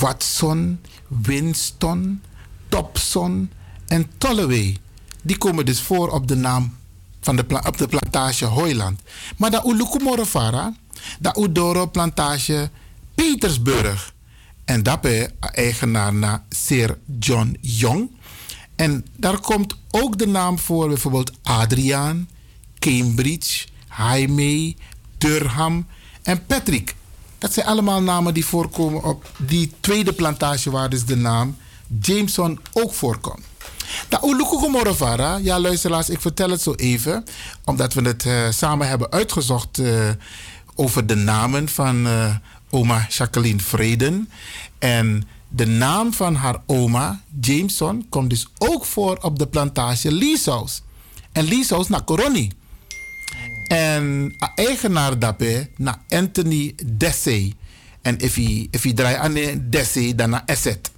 Watson, 0.00 0.80
Winston, 1.08 2.22
Topson 2.68 3.50
en 3.86 4.10
Tolloway. 4.18 4.76
Die 5.22 5.38
komen 5.38 5.66
dus 5.66 5.80
voor 5.80 6.08
op 6.08 6.28
de 6.28 6.36
naam 6.36 6.74
van 7.20 7.36
de, 7.36 7.44
op 7.66 7.76
de 7.76 7.88
plantage 7.88 8.44
Hoyland. 8.44 9.00
Maar 9.36 9.50
dat 9.50 9.66
Ulukumorofara, 9.66 10.74
dat 11.18 11.38
Udoro 11.38 11.86
plantage 11.86 12.70
Petersburg. 13.14 14.14
En 14.64 14.82
dat 14.82 15.04
is 15.04 15.26
eigenaar 15.40 16.14
naar 16.14 16.42
Sir 16.48 16.98
John 17.18 17.56
Young. 17.60 18.10
En 18.76 19.06
daar 19.16 19.40
komt 19.40 19.76
ook 19.90 20.18
de 20.18 20.26
naam 20.26 20.58
voor, 20.58 20.88
bijvoorbeeld 20.88 21.32
Adriaan, 21.42 22.28
Cambridge, 22.78 23.66
Jaime, 23.96 24.74
Durham 25.18 25.86
en 26.22 26.46
Patrick. 26.46 26.94
Dat 27.38 27.52
zijn 27.52 27.66
allemaal 27.66 28.02
namen 28.02 28.34
die 28.34 28.46
voorkomen 28.46 29.02
op 29.02 29.30
die 29.38 29.72
tweede 29.80 30.12
plantage 30.12 30.70
waar 30.70 30.90
dus 30.90 31.04
de 31.04 31.16
naam 31.16 31.56
Jameson 32.00 32.60
ook 32.72 32.94
voorkomt. 32.94 33.44
Nou, 34.10 35.42
ja 35.42 35.60
luisteraars, 35.60 36.08
ik 36.08 36.20
vertel 36.20 36.50
het 36.50 36.60
zo 36.60 36.74
even, 36.74 37.24
omdat 37.64 37.94
we 37.94 38.02
het 38.02 38.26
eh, 38.26 38.50
samen 38.50 38.88
hebben 38.88 39.12
uitgezocht 39.12 39.78
eh, 39.78 40.08
over 40.74 41.06
de 41.06 41.14
namen 41.14 41.68
van 41.68 42.06
eh, 42.06 42.34
oma 42.70 43.06
Jacqueline 43.08 43.60
Vreden. 43.60 44.30
En 44.78 45.28
de 45.48 45.66
naam 45.66 46.12
van 46.12 46.34
haar 46.34 46.62
oma, 46.66 47.20
Jameson, 47.40 48.06
komt 48.08 48.30
dus 48.30 48.46
ook 48.58 48.84
voor 48.84 49.18
op 49.22 49.38
de 49.38 49.46
plantage 49.46 50.12
Lieshouse. 50.12 50.80
En 51.32 51.44
Lieshouse 51.44 51.90
naar 51.90 52.04
Coroni. 52.04 52.50
En 53.66 54.34
a 54.42 54.52
eigenaar 54.54 55.18
daarbij 55.18 55.70
naar 55.76 55.98
Anthony 56.08 56.74
Dessay. 56.86 57.54
En 58.02 58.18
if 58.18 58.36
je 58.36 58.68
if 58.70 58.94
draait 58.94 59.16
aan 59.16 59.32
de 59.34 59.68
desse, 59.68 60.14
dan 60.14 60.30
naar 60.30 60.42
asset. 60.46 60.90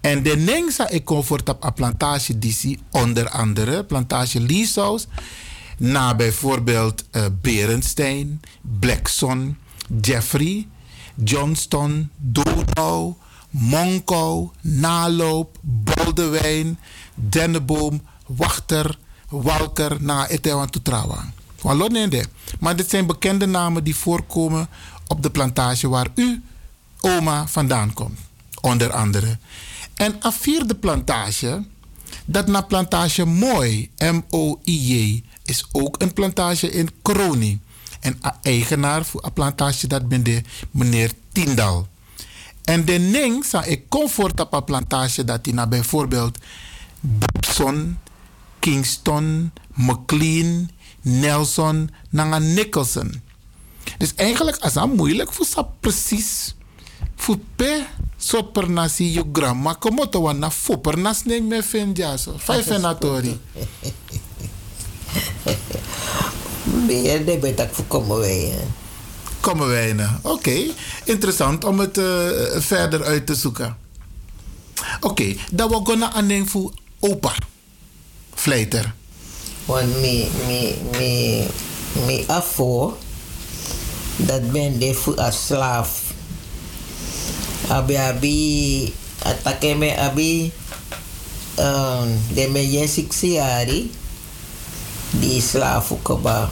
En 0.00 0.22
de 0.22 0.36
nengsa 0.36 0.88
ik 0.88 1.04
comfort 1.04 1.48
op 1.48 1.64
een 1.64 1.72
plantage 1.72 2.38
DC, 2.38 2.76
onder 2.90 3.28
andere 3.28 3.84
plantage 3.84 4.40
Lieshaus, 4.40 5.06
na 5.78 6.14
bijvoorbeeld 6.14 7.04
eh 7.10 7.24
Berendstein, 7.40 8.40
Blackson, 8.80 9.56
Jeffrey, 10.00 10.66
Johnston, 11.24 12.10
Donau, 12.16 13.14
Monko, 13.50 14.52
Naloop, 14.60 15.58
Boldewijn, 15.60 16.78
Denneboom, 17.14 18.02
Wachter, 18.26 18.98
Walker, 19.28 19.96
na 20.02 20.28
Etewan 20.28 20.70
Toetrawang. 20.70 21.32
Maar 22.60 22.76
dit 22.76 22.90
zijn 22.90 23.06
bekende 23.06 23.46
namen 23.46 23.84
die 23.84 23.96
voorkomen 23.96 24.68
op 25.06 25.22
de 25.22 25.30
plantage 25.30 25.88
waar 25.88 26.08
u, 26.14 26.42
oma, 27.00 27.46
vandaan 27.48 27.92
komt. 27.92 28.18
Onder 28.60 28.92
andere. 28.92 29.38
En 29.94 30.16
een 30.20 30.32
vierde 30.32 30.74
plantage, 30.74 31.64
dat 32.24 32.46
na 32.46 32.60
plantage 32.60 33.24
Mooi, 33.24 33.90
M-O-I-J, 33.96 35.22
is 35.44 35.66
ook 35.72 36.02
een 36.02 36.12
plantage 36.12 36.70
in 36.70 36.90
Kroni. 37.02 37.60
En 38.00 38.18
eigenaar 38.42 39.04
voor 39.04 39.24
een 39.24 39.32
plantage 39.32 39.86
dat 39.86 40.08
ben 40.08 40.22
de 40.22 40.42
meneer 40.70 41.12
Tindal. 41.32 41.88
En 42.64 42.84
de 42.84 42.92
Ning 42.92 43.44
zou 43.44 43.64
ik 43.64 43.88
comfort 43.88 44.40
op 44.40 44.52
een 44.52 44.64
plantage 44.64 45.24
dat 45.24 45.46
naar 45.46 45.68
bijvoorbeeld 45.68 46.38
Bobson, 47.00 47.98
Kingston, 48.58 49.52
McLean, 49.74 50.70
Nelson, 51.04 51.90
naar 52.10 52.40
Nicholson. 52.40 53.22
Dus 53.98 54.14
eigenlijk 54.14 54.56
is 54.56 54.74
het 54.74 54.94
moeilijk 54.96 55.32
voor 55.32 55.46
ze 55.46 55.64
precies 55.80 56.54
voor 57.16 57.38
pe 57.56 57.84
soort 58.16 58.52
per 58.52 58.70
nasi 58.70 59.12
je 59.12 59.24
gramma 59.32 59.74
como 59.74 60.08
to 60.08 60.20
wana 60.20 60.50
fo 60.50 60.76
per 60.76 60.98
nas 60.98 61.24
ning 61.24 61.48
me 61.48 61.62
fen 61.62 61.92
jaso. 61.92 62.34
Vijf 62.38 62.70
enatori. 62.70 63.40
Meer 66.86 67.24
de 67.24 67.38
betak 67.38 67.74
voor 67.74 67.84
komen 67.84 68.18
wij. 68.18 68.54
Komen 69.40 69.68
wij. 69.68 70.08
Oké, 70.22 70.66
interessant 71.04 71.64
om 71.64 71.78
het 71.78 71.98
eh, 71.98 72.04
verder 72.56 73.04
uit 73.04 73.26
te 73.26 73.34
zoeken. 73.34 73.76
Oké, 75.00 75.34
dan 75.50 75.68
we 75.68 75.80
gaan 75.84 76.04
aan 76.04 76.48
voor 76.48 76.72
opa. 77.00 77.34
Vleiter. 78.34 78.94
Want 79.64 79.88
me, 80.00 80.28
me, 80.46 80.76
me, 80.98 81.46
me 82.06 82.24
afo, 82.26 82.98
dat 84.16 84.52
ben 84.52 84.78
de 84.78 84.94
voor 84.94 85.18
een 85.18 85.32
slaaf. 85.32 86.12
Abi 87.68 87.96
abi, 87.96 88.92
atake 89.22 89.74
me 89.74 89.96
abi, 89.96 90.52
um, 91.58 92.20
de 92.34 92.48
me 92.52 92.70
jen 92.70 92.88
siksiari, 92.88 93.90
die 95.10 95.40
slaaf 95.42 95.92
ook 95.92 96.22
ba. 96.22 96.50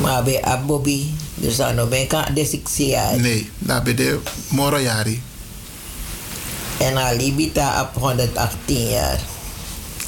Maar 0.00 0.12
abi 0.12 0.36
abobi, 0.36 1.14
dus 1.34 1.56
dan 1.56 1.88
ben 1.88 2.00
ik 2.00 2.34
de 2.34 2.44
siksiari. 2.44 3.20
Nee, 3.20 3.50
daar 3.58 3.82
ben 3.82 3.96
de 3.96 4.20
Moroyari. 4.48 5.22
En 6.78 6.98
Alibita 6.98 7.80
op 7.82 8.02
118 8.02 8.88
jaar. 8.88 9.20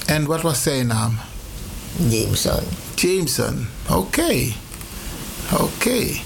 En 0.07 0.27
wat 0.27 0.41
was 0.43 0.63
zijn 0.63 0.87
naam? 0.87 1.19
Jameson. 1.97 2.63
Jameson, 2.95 3.67
oké. 3.89 4.53
Oké. 5.59 6.21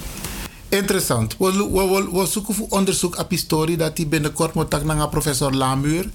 Interessant. 0.69 1.37
We, 1.39 1.53
we, 1.53 1.89
we, 1.89 2.19
we 2.19 2.27
zoeken 2.27 2.55
voor 2.55 2.67
onderzoek 2.69 3.19
op 3.19 3.31
historie 3.31 3.77
dat 3.77 3.97
hij 3.97 4.09
binnenkort 4.09 4.55
moet 4.55 4.85
naar 4.85 5.09
professor 5.09 5.53
Lamuur. 5.53 6.11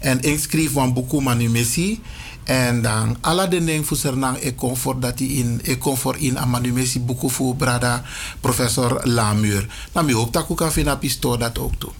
En 0.00 0.22
ik 0.22 0.52
een 0.52 0.92
boek 0.92 1.12
manu 1.22 1.48
missie. 1.48 2.00
En 2.44 2.82
dan 2.82 3.16
alle 3.20 3.48
de 3.48 3.64
dingen 3.64 3.84
voor 3.84 3.96
Sernang 3.96 4.36
ik 4.36 4.56
kom 4.56 4.76
voor 4.76 5.00
dat 5.00 5.18
hij 5.18 5.28
in 5.28 5.60
ik 5.62 5.78
kom 5.78 5.96
voor 5.96 6.16
in 6.16 6.36
een 6.36 6.50
manu 6.50 6.72
missie 6.72 7.00
boeken 7.00 7.30
voor 7.30 7.56
brada 7.56 8.02
professor 8.40 9.00
Lamuur. 9.04 9.66
Nou, 9.92 10.08
ik 10.08 10.14
hoop 10.14 10.32
dat 10.32 10.48
ik 10.48 10.56
kan 10.56 10.72
vinden 10.72 10.94
op 10.94 11.02
historie 11.02 11.38
dat 11.38 11.58
ook 11.58 11.74
toe. 11.78 11.90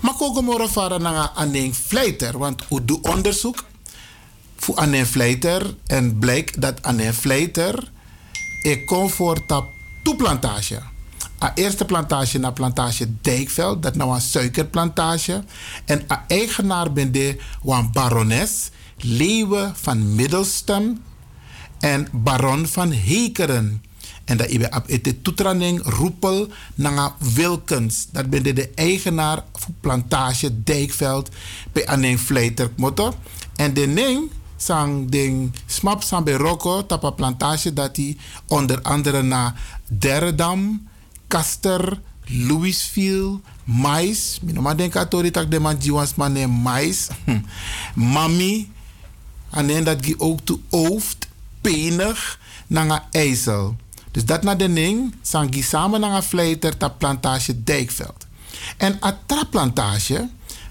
Maar 0.00 0.14
ik 0.14 0.22
ook 0.22 0.40
morgen 0.40 0.70
varen 0.70 1.02
naar 1.02 1.30
een 1.36 1.74
vleiter, 1.74 2.38
want 2.38 2.68
we 2.68 2.84
doen 2.84 2.98
onderzoek 3.02 3.64
voor 4.60 4.82
een 4.82 5.06
vleiter 5.06 5.74
en 5.86 6.18
blijkt 6.18 6.60
dat 6.60 6.78
een 6.82 7.14
vleiter 7.14 7.90
ik 8.62 8.86
kom 8.86 9.10
voor 9.10 9.46
tap 9.46 9.68
toeplantage. 10.02 10.78
A 11.42 11.52
eerste 11.54 11.84
plantage 11.84 12.38
naar 12.38 12.52
plantage 12.52 13.08
Dijkveld, 13.20 13.82
dat 13.82 13.96
nou 13.96 14.14
een 14.14 14.20
suikerplantage. 14.20 15.44
En 15.84 16.02
a 16.10 16.24
eigenaar 16.28 16.92
ben 16.92 17.12
de 17.12 17.38
een 17.64 17.92
barones 17.92 18.70
Leeuwen 18.96 19.76
van 19.76 20.14
Middelstem 20.14 21.02
en 21.78 22.08
baron 22.12 22.66
van 22.66 22.92
Hekeren. 22.92 23.82
En 24.24 24.36
dat 24.36 24.50
ibe 24.50 24.70
op 24.76 24.86
het 24.86 25.24
toetraning 25.24 25.82
Roepel 25.82 26.48
naar 26.74 27.12
Wilkens. 27.18 28.06
Dat 28.12 28.30
ben 28.30 28.42
de, 28.42 28.52
de 28.52 28.70
eigenaar 28.74 29.44
van 29.52 29.74
plantage 29.80 30.62
Dijkveld 30.62 31.28
bij 31.72 31.86
Aneng 31.86 32.20
Vleiter. 32.20 32.70
En 33.56 33.74
de 33.74 33.86
Ning 33.86 34.30
sang 34.60 35.08
ding 35.08 35.52
smap 35.66 36.02
sang 36.02 36.24
bij 36.24 36.34
Rocco 36.36 36.86
tapa 36.86 37.10
plantage 37.10 37.72
dat 37.72 37.96
hij 37.96 38.16
onder 38.46 38.82
andere 38.82 39.22
naar 39.22 39.54
Derdam, 39.88 40.88
Kaster, 41.26 42.00
Louisville, 42.24 43.40
Mais. 43.64 44.38
Minoma 44.42 44.74
denk 44.74 44.92
dat 44.92 45.10
tori 45.10 45.30
tak 45.30 45.50
de 45.50 45.60
man 45.60 45.76
jiwans 45.76 46.14
man 46.14 46.62
Mais. 46.62 47.08
Mami. 47.94 48.70
En 49.50 49.84
dat 49.84 50.04
gi 50.04 50.14
ook 50.18 50.40
toe 50.44 50.58
Ooft, 50.70 51.28
Penig, 51.60 52.38
naar 52.66 53.06
IJssel. 53.10 53.76
Dus 54.10 54.24
dat 54.24 54.42
naar 54.42 54.56
de 54.56 55.08
sang 55.22 55.54
gi 55.54 55.62
samen 55.62 56.00
naar 56.00 56.22
vleiter 56.22 56.76
ta 56.76 56.88
plantage 56.88 57.64
Dijkveld. 57.64 58.26
En 58.76 59.00
atra 59.00 59.44
plantage, 59.44 60.28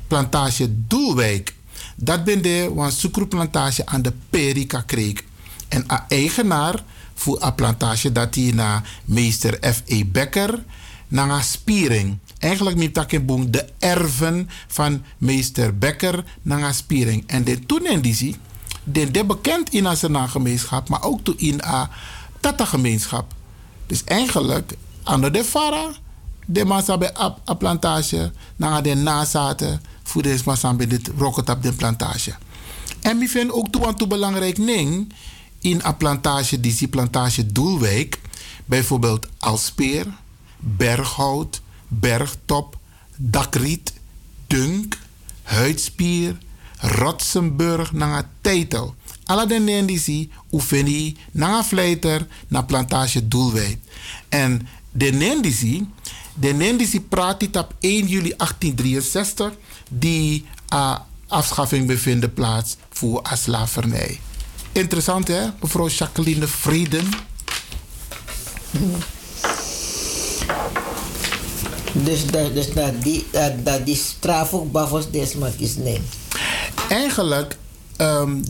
plantage 0.08 0.88
Doelwijk, 0.88 1.54
dat 2.00 2.24
ben 2.24 2.42
de 2.42 2.88
suikerplantage 2.90 3.86
aan 3.86 4.02
de 4.02 4.14
Perika 4.30 4.82
Kreek. 4.82 5.26
En 5.68 5.92
a 5.92 6.06
eigenaar 6.08 6.84
voor 7.14 7.44
een 7.44 7.56
plantage 7.56 8.12
dat 8.12 8.36
hij 8.36 8.52
naar 8.54 8.90
meester 9.06 9.74
F.E. 9.74 10.06
Becker 10.06 10.64
naar 11.08 11.44
spiering. 11.44 12.18
Eigenlijk 12.40 12.78
niet 12.78 12.96
dat 12.96 13.10
de 13.54 13.66
erven 13.80 14.50
van 14.68 15.04
meester 15.18 15.78
Becker 15.78 16.24
naar 16.42 16.74
spiering. 16.74 17.24
En 17.28 17.44
de 17.44 17.60
toen 17.66 17.86
in 17.86 18.02
die 18.02 18.36
de, 18.84 19.12
de 19.12 19.26
bekend 19.26 19.74
in 19.74 19.86
een 19.86 20.30
gemeenschap, 20.30 20.90
maar 20.90 21.04
ook 21.04 21.24
toe 21.24 21.36
in 21.38 21.54
een 21.54 21.88
tata 22.40 22.66
gemeenschap. 22.66 23.34
Dus 23.86 24.04
eigenlijk, 24.04 24.74
aan 25.04 25.22
de 25.22 25.44
fara, 25.44 25.92
de 26.52 26.66
massa 26.66 26.98
bij 26.98 27.12
een 27.46 27.58
plantage, 27.58 28.32
naar 28.56 28.84
de 28.84 28.96
nazaten, 28.96 29.82
voor 30.04 30.22
de 30.22 30.40
massa 30.46 30.74
bij 30.74 30.88
dit 30.88 31.12
rocket 31.18 31.50
op 31.50 31.64
de 31.64 31.74
plantage. 31.74 32.34
En 33.02 33.22
ik 33.22 33.30
vind 33.30 33.52
ook 33.52 33.68
toe 33.68 33.88
aan 33.88 33.96
toe 33.96 34.08
belangrijk 34.08 34.56
ding 34.56 35.14
in 35.60 35.82
een 35.84 35.98
plantage, 35.98 36.60
die 36.60 36.88
plantage 36.88 37.52
Doelwijk, 37.52 38.20
bijvoorbeeld 38.66 39.28
Alspeer, 39.38 40.06
Berghout, 40.60 41.62
Bergtop, 41.88 42.78
Dakriet, 43.16 43.94
Dunk, 44.48 44.98
Huidspier, 45.44 46.38
Rotsenburg, 46.78 47.92
naar 47.92 48.30
Teitel. 48.42 48.96
Alle 49.26 49.48
de 49.48 49.60
Nendisi, 49.60 50.32
Oefeni, 50.52 51.18
naar 51.32 51.66
Vleiter, 51.66 52.28
naar 52.48 52.66
plantage 52.66 53.28
Doelwijk. 53.28 53.78
En 54.30 54.68
de 54.92 55.12
Nendisi, 55.12 55.88
de 56.40 56.54
Nendisi 56.54 57.02
praat 57.02 57.40
dit 57.40 57.56
op 57.56 57.74
1 57.80 58.08
juli 58.08 58.34
1863, 58.38 59.54
die 59.90 60.46
uh, 60.74 60.98
afschaffing 61.28 61.88
bevinden 61.88 62.34
plaats 62.34 62.78
voor 62.90 63.22
slavernij. 63.34 64.20
Interessant 64.72 65.28
hè, 65.28 65.48
mevrouw 65.62 65.88
Jacqueline 65.88 66.48
Frieden. 66.48 67.10
Dus 71.94 72.26
dat, 72.26 72.54
dus 72.54 72.74
dat, 72.74 73.02
die, 73.04 73.26
dat, 73.32 73.66
dat 73.66 73.86
die 73.86 73.96
straf 73.96 74.54
ook 74.54 74.72
bavos 74.72 75.12
desmak 75.12 75.54
is 75.54 75.76
nee. 75.76 76.02
Eigenlijk, 76.90 77.58
um, 77.98 78.44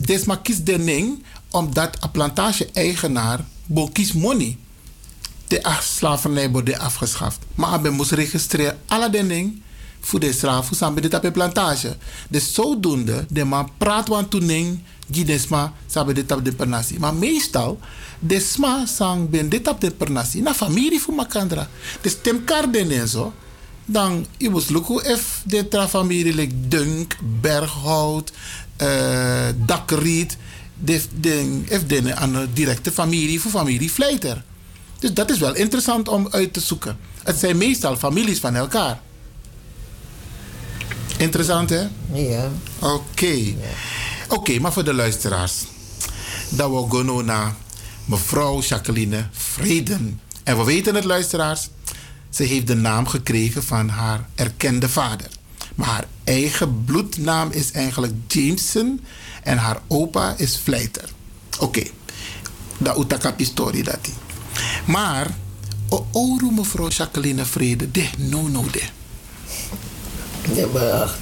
de 0.64 0.78
ning 0.78 1.24
omdat 1.50 1.96
een 2.00 2.10
plantage-eigenaar 2.10 3.44
bo 3.66 3.88
kies 3.88 4.12
money. 4.12 4.56
De 5.50 5.78
slavernij 5.80 6.50
wordt 6.50 6.78
afgeschaft. 6.78 7.38
Maar 7.54 7.80
hij 7.80 7.90
moest 7.90 8.10
registreren 8.10 8.78
alle 8.86 9.10
de 9.10 9.22
ning 9.22 9.62
voor 10.00 10.20
de 10.20 10.32
voor 10.34 10.76
samen 10.76 11.14
op 11.14 11.22
de 11.22 11.30
plantage. 11.30 11.96
Dus 12.28 12.54
zodoende, 12.54 13.26
de 13.28 13.44
man 13.44 13.70
praat 13.78 14.08
van 14.08 14.28
toen 14.28 14.82
die 15.06 15.24
desma 15.24 15.72
sabe 15.86 16.12
dit 16.12 16.32
op 16.32 16.44
de 16.44 16.52
pernasi. 16.52 16.98
Maar 16.98 17.14
meestal, 17.14 17.78
desma 18.18 18.86
sang 18.86 19.30
ben 19.30 19.48
dit 19.48 19.68
op 19.68 19.80
de 19.80 19.90
pernasi. 19.90 20.40
Na 20.40 20.54
familie 20.54 21.00
voor 21.00 21.14
makandra. 21.14 21.68
Dus 22.00 22.16
tem 22.22 22.44
karden 22.44 22.90
en 22.90 23.08
zo. 23.08 23.32
dan 23.84 24.26
je 24.36 24.50
moet 24.50 24.70
lukken 24.70 25.10
if 25.10 25.42
de 25.44 25.68
tra 25.68 25.88
familie 25.88 26.34
like 26.34 26.54
Dunk, 26.68 27.16
Berghout, 27.40 28.32
eh 28.76 29.48
Dakriet, 29.66 30.36
de, 30.78 31.02
de, 31.20 31.62
if 31.68 31.86
de 31.86 32.14
aan 32.14 32.34
een 32.34 32.48
directe 32.52 32.92
familie 32.92 33.40
voor 33.40 33.50
familie 33.50 33.92
Vleiter. 33.92 34.44
Dus 35.00 35.14
dat 35.14 35.30
is 35.30 35.38
wel 35.38 35.54
interessant 35.54 36.08
om 36.08 36.28
uit 36.30 36.52
te 36.52 36.60
zoeken. 36.60 36.98
Het 37.22 37.38
zijn 37.38 37.56
meestal 37.56 37.96
families 37.96 38.38
van 38.38 38.54
elkaar. 38.54 39.00
Interessant 41.16 41.70
hè? 41.70 41.88
Ja. 42.12 42.48
Oké. 42.78 43.54
Oké, 44.28 44.58
maar 44.58 44.72
voor 44.72 44.84
de 44.84 44.94
luisteraars. 44.94 45.64
Dat 46.48 46.70
we 46.70 46.96
gaan 46.96 47.24
naar 47.24 47.54
mevrouw 48.04 48.60
Jacqueline 48.60 49.26
Vreden. 49.30 50.20
En 50.44 50.58
we 50.58 50.64
weten 50.64 50.94
het, 50.94 51.04
luisteraars. 51.04 51.68
Ze 52.30 52.42
heeft 52.42 52.66
de 52.66 52.74
naam 52.74 53.06
gekregen 53.06 53.62
van 53.62 53.88
haar 53.88 54.28
erkende 54.34 54.88
vader. 54.88 55.28
Maar 55.74 55.88
haar 55.88 56.06
eigen 56.24 56.84
bloednaam 56.84 57.50
is 57.50 57.70
eigenlijk 57.70 58.12
Jameson. 58.26 59.00
En 59.42 59.58
haar 59.58 59.80
opa 59.86 60.34
is 60.36 60.58
Vleiter. 60.58 61.08
Oké. 61.58 61.82
Dat 62.78 62.98
utakap 62.98 63.40
story 63.42 63.82
dat 63.82 63.98
die. 64.02 64.14
Maar, 64.86 65.30
o 65.88 66.06
oru 66.12 66.50
mevrouw 66.50 66.88
Jacqueline 66.88 67.44
Vrede, 67.44 67.90
de 67.90 68.08
no 68.16 68.48
no 68.48 68.64
de. 68.70 68.82
Dubbel 70.54 70.90
8. 70.92 71.14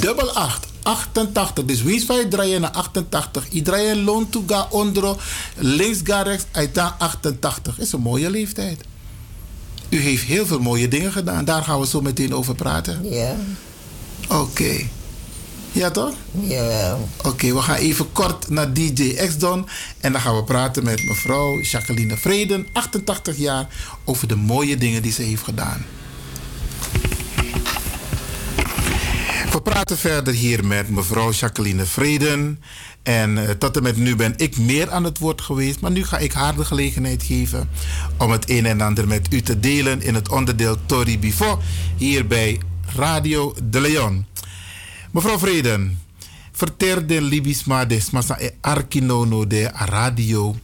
Dubbel 0.00 0.32
8. 0.32 0.66
88. 0.82 1.64
Dus 1.64 1.82
wie 1.82 1.96
is 1.96 2.04
van 2.04 2.16
je 2.16 2.28
draaien 2.28 2.60
naar 2.60 2.70
88? 2.70 3.48
Iedereen 3.48 4.04
loont 4.04 4.32
toe 4.32 4.42
ga 4.46 4.66
ondro. 4.70 5.18
Links 5.56 5.98
ga 6.04 6.22
rechts. 6.22 6.44
Uit 6.50 6.78
88. 6.98 7.78
Is 7.78 7.92
een 7.92 8.00
mooie 8.00 8.30
leeftijd. 8.30 8.80
U 9.88 10.00
heeft 10.00 10.24
heel 10.24 10.46
veel 10.46 10.60
mooie 10.60 10.88
dingen 10.88 11.12
gedaan. 11.12 11.44
Daar 11.44 11.62
gaan 11.62 11.80
we 11.80 11.86
zo 11.86 12.00
meteen 12.00 12.34
over 12.34 12.54
praten. 12.54 13.10
Ja. 13.10 13.36
Oké. 14.28 14.88
Ja 15.72 15.90
toch? 15.90 16.14
Ja. 16.32 16.98
Oké, 17.22 17.54
we 17.54 17.62
gaan 17.62 17.76
even 17.76 18.12
kort 18.12 18.48
naar 18.48 18.72
DJ 18.72 19.14
X-Don. 19.14 19.66
En 20.00 20.12
dan 20.12 20.20
gaan 20.20 20.36
we 20.36 20.44
praten 20.44 20.84
met 20.84 21.04
mevrouw 21.04 21.60
Jacqueline 21.60 22.16
Vreden, 22.16 22.66
88 22.72 23.36
jaar, 23.36 23.66
over 24.04 24.28
de 24.28 24.36
mooie 24.36 24.76
dingen 24.76 25.02
die 25.02 25.12
ze 25.12 25.22
heeft 25.22 25.42
gedaan. 25.42 25.84
We 29.52 29.60
praten 29.62 29.98
verder 29.98 30.34
hier 30.34 30.66
met 30.66 30.88
mevrouw 30.88 31.30
Jacqueline 31.30 31.86
Vreden. 31.86 32.62
En 33.02 33.38
eh, 33.38 33.50
tot 33.50 33.76
en 33.76 33.82
met 33.82 33.96
nu 33.96 34.16
ben 34.16 34.34
ik 34.36 34.58
meer 34.58 34.90
aan 34.90 35.04
het 35.04 35.18
woord 35.18 35.40
geweest. 35.40 35.80
Maar 35.80 35.90
nu 35.90 36.04
ga 36.04 36.18
ik 36.18 36.32
haar 36.32 36.56
de 36.56 36.64
gelegenheid 36.64 37.22
geven 37.22 37.70
om 38.18 38.30
het 38.30 38.50
een 38.50 38.66
en 38.66 38.80
ander 38.80 39.08
met 39.08 39.32
u 39.32 39.42
te 39.42 39.60
delen 39.60 40.02
in 40.02 40.14
het 40.14 40.28
onderdeel 40.28 40.76
Tori 40.86 41.18
Bifo. 41.18 41.60
Hier 41.96 42.26
bij 42.26 42.60
Radio 42.96 43.54
de 43.62 43.80
Leon. 43.80 44.26
Mevrouw 45.10 45.38
Vreden, 45.38 45.98
vertel 46.52 47.06
de 47.06 47.20
Libisma 47.20 47.84
des 47.84 48.10
masa 48.10 48.38
e 48.38 48.54
arkinono 48.60 49.46
de 49.46 49.66
a 49.74 49.84
radio. 49.84 50.54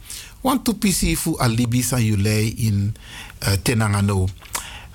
Want 0.41 0.63
to 0.63 0.73
pisi 0.73 1.17
fu 1.17 1.35
a 1.39 1.47
Libis 1.47 1.93
aan 1.93 2.03
jullie 2.03 2.53
in 2.55 2.95
uh, 3.43 3.51
Tenangano. 3.61 4.27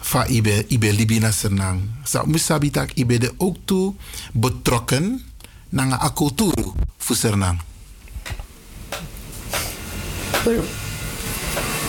Fa 0.01 0.27
ibe, 0.27 0.65
ibe 0.69 0.93
Libina 0.93 1.31
Sernang. 1.31 1.81
Sa 2.05 2.25
musabitak 2.25 2.97
ibe 2.97 3.19
de 3.19 3.33
ook 3.37 3.57
toe 3.65 3.95
betrokken 4.33 5.21
naar 5.69 6.01
a 6.01 6.13
cultuur 6.13 6.73
fu 6.97 7.15
Sernang. 7.15 7.61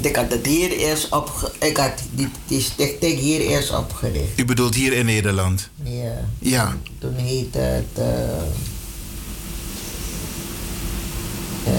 Ik 0.00 0.16
had 0.16 0.30
het 0.30 0.46
hier 0.46 0.70
eerst 0.70 1.08
opge... 1.12 1.52
Ik 1.58 1.76
had 1.76 1.92
die, 2.10 2.28
die 2.46 2.60
stichting 2.60 3.18
hier 3.18 3.40
eerst 3.40 3.74
opgericht. 3.76 4.38
U 4.38 4.44
bedoelt 4.44 4.74
hier 4.74 4.92
in 4.92 5.06
Nederland? 5.06 5.68
Ja. 5.82 6.28
Ja. 6.38 6.76
Toen 6.98 7.14
heette 7.14 7.58
het... 7.58 7.84
eh, 7.94 8.36
eh, 11.66 11.72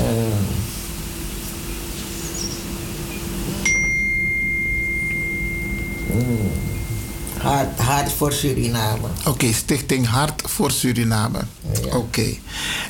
hmm, 6.12 6.52
Hart, 7.42 7.80
Hart 7.80 8.12
voor 8.12 8.34
Suriname. 8.34 9.08
Oké, 9.26 9.54
Stichting 9.54 10.08
Hart 10.08 10.42
voor 10.46 10.72
Suriname. 10.72 11.40
Oké. 11.94 12.26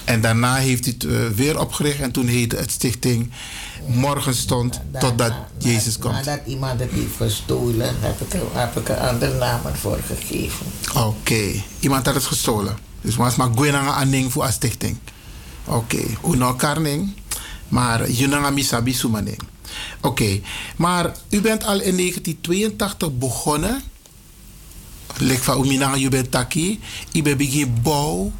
En 0.03 0.21
daarna 0.21 0.55
heeft 0.55 0.87
u 0.87 0.91
het 0.91 1.05
eh, 1.05 1.27
weer 1.27 1.59
opgericht 1.59 1.99
en 1.99 2.11
toen 2.11 2.27
heette 2.27 2.55
het 2.55 2.71
Stichting 2.71 3.31
Morgen 3.87 4.35
stond 4.35 4.81
totdat 4.99 5.33
Jezus 5.57 5.99
komt. 5.99 6.13
Nadat 6.13 6.39
iemand 6.45 6.79
het 6.79 6.91
heeft 6.91 7.15
gestolen, 7.17 7.95
heb 7.99 8.21
ik, 8.21 8.41
heb 8.53 8.77
ik 8.77 8.89
er 8.89 8.97
andere 8.97 9.37
namen 9.37 9.75
voor 9.75 9.99
gegeven. 10.05 10.65
Oké. 10.95 11.63
Iemand 11.79 12.05
had 12.05 12.15
het 12.15 12.25
gestolen. 12.25 12.77
Dus 13.01 13.15
was 13.15 13.35
maar 13.35 13.49
gwenanga 13.55 13.93
aning 13.93 14.31
voor 14.31 14.45
een 14.45 14.51
stichting. 14.51 14.97
Oké. 15.65 16.03
Uno 16.27 16.53
karning. 16.53 17.13
Maar 17.67 18.09
junanga 18.09 18.49
misabi 18.49 18.93
sumaning. 18.93 19.39
Oké. 20.01 20.39
Maar 20.75 21.11
u 21.29 21.41
bent 21.41 21.63
al 21.63 21.79
in 21.81 21.97
1982 21.97 23.17
begonnen. 23.17 23.81
Lek 25.17 25.43
van 25.43 25.63
uminanga 25.63 25.97
u 25.97 26.09
bent 26.09 26.31
taki. 26.31 26.79
U 27.13 27.21
bent 27.21 27.37
begin 27.37 27.77
bouw 27.81 28.31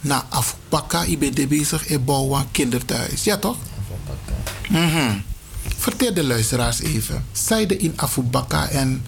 na 0.00 0.26
afpaka. 0.28 1.06
U 1.06 1.18
bent 1.18 1.48
bezig 1.48 1.86
in 1.86 2.04
bouw 2.04 2.28
van 2.28 2.50
kinderthuis. 2.50 3.24
Ja 3.24 3.36
toch? 3.36 3.56
Mhm. 4.68 5.18
Vertel 5.78 6.14
de 6.14 6.24
luisteraars 6.24 6.80
even. 6.80 7.24
Zijde 7.32 7.76
in 7.76 7.92
Afubaka 7.96 8.68
en... 8.68 9.04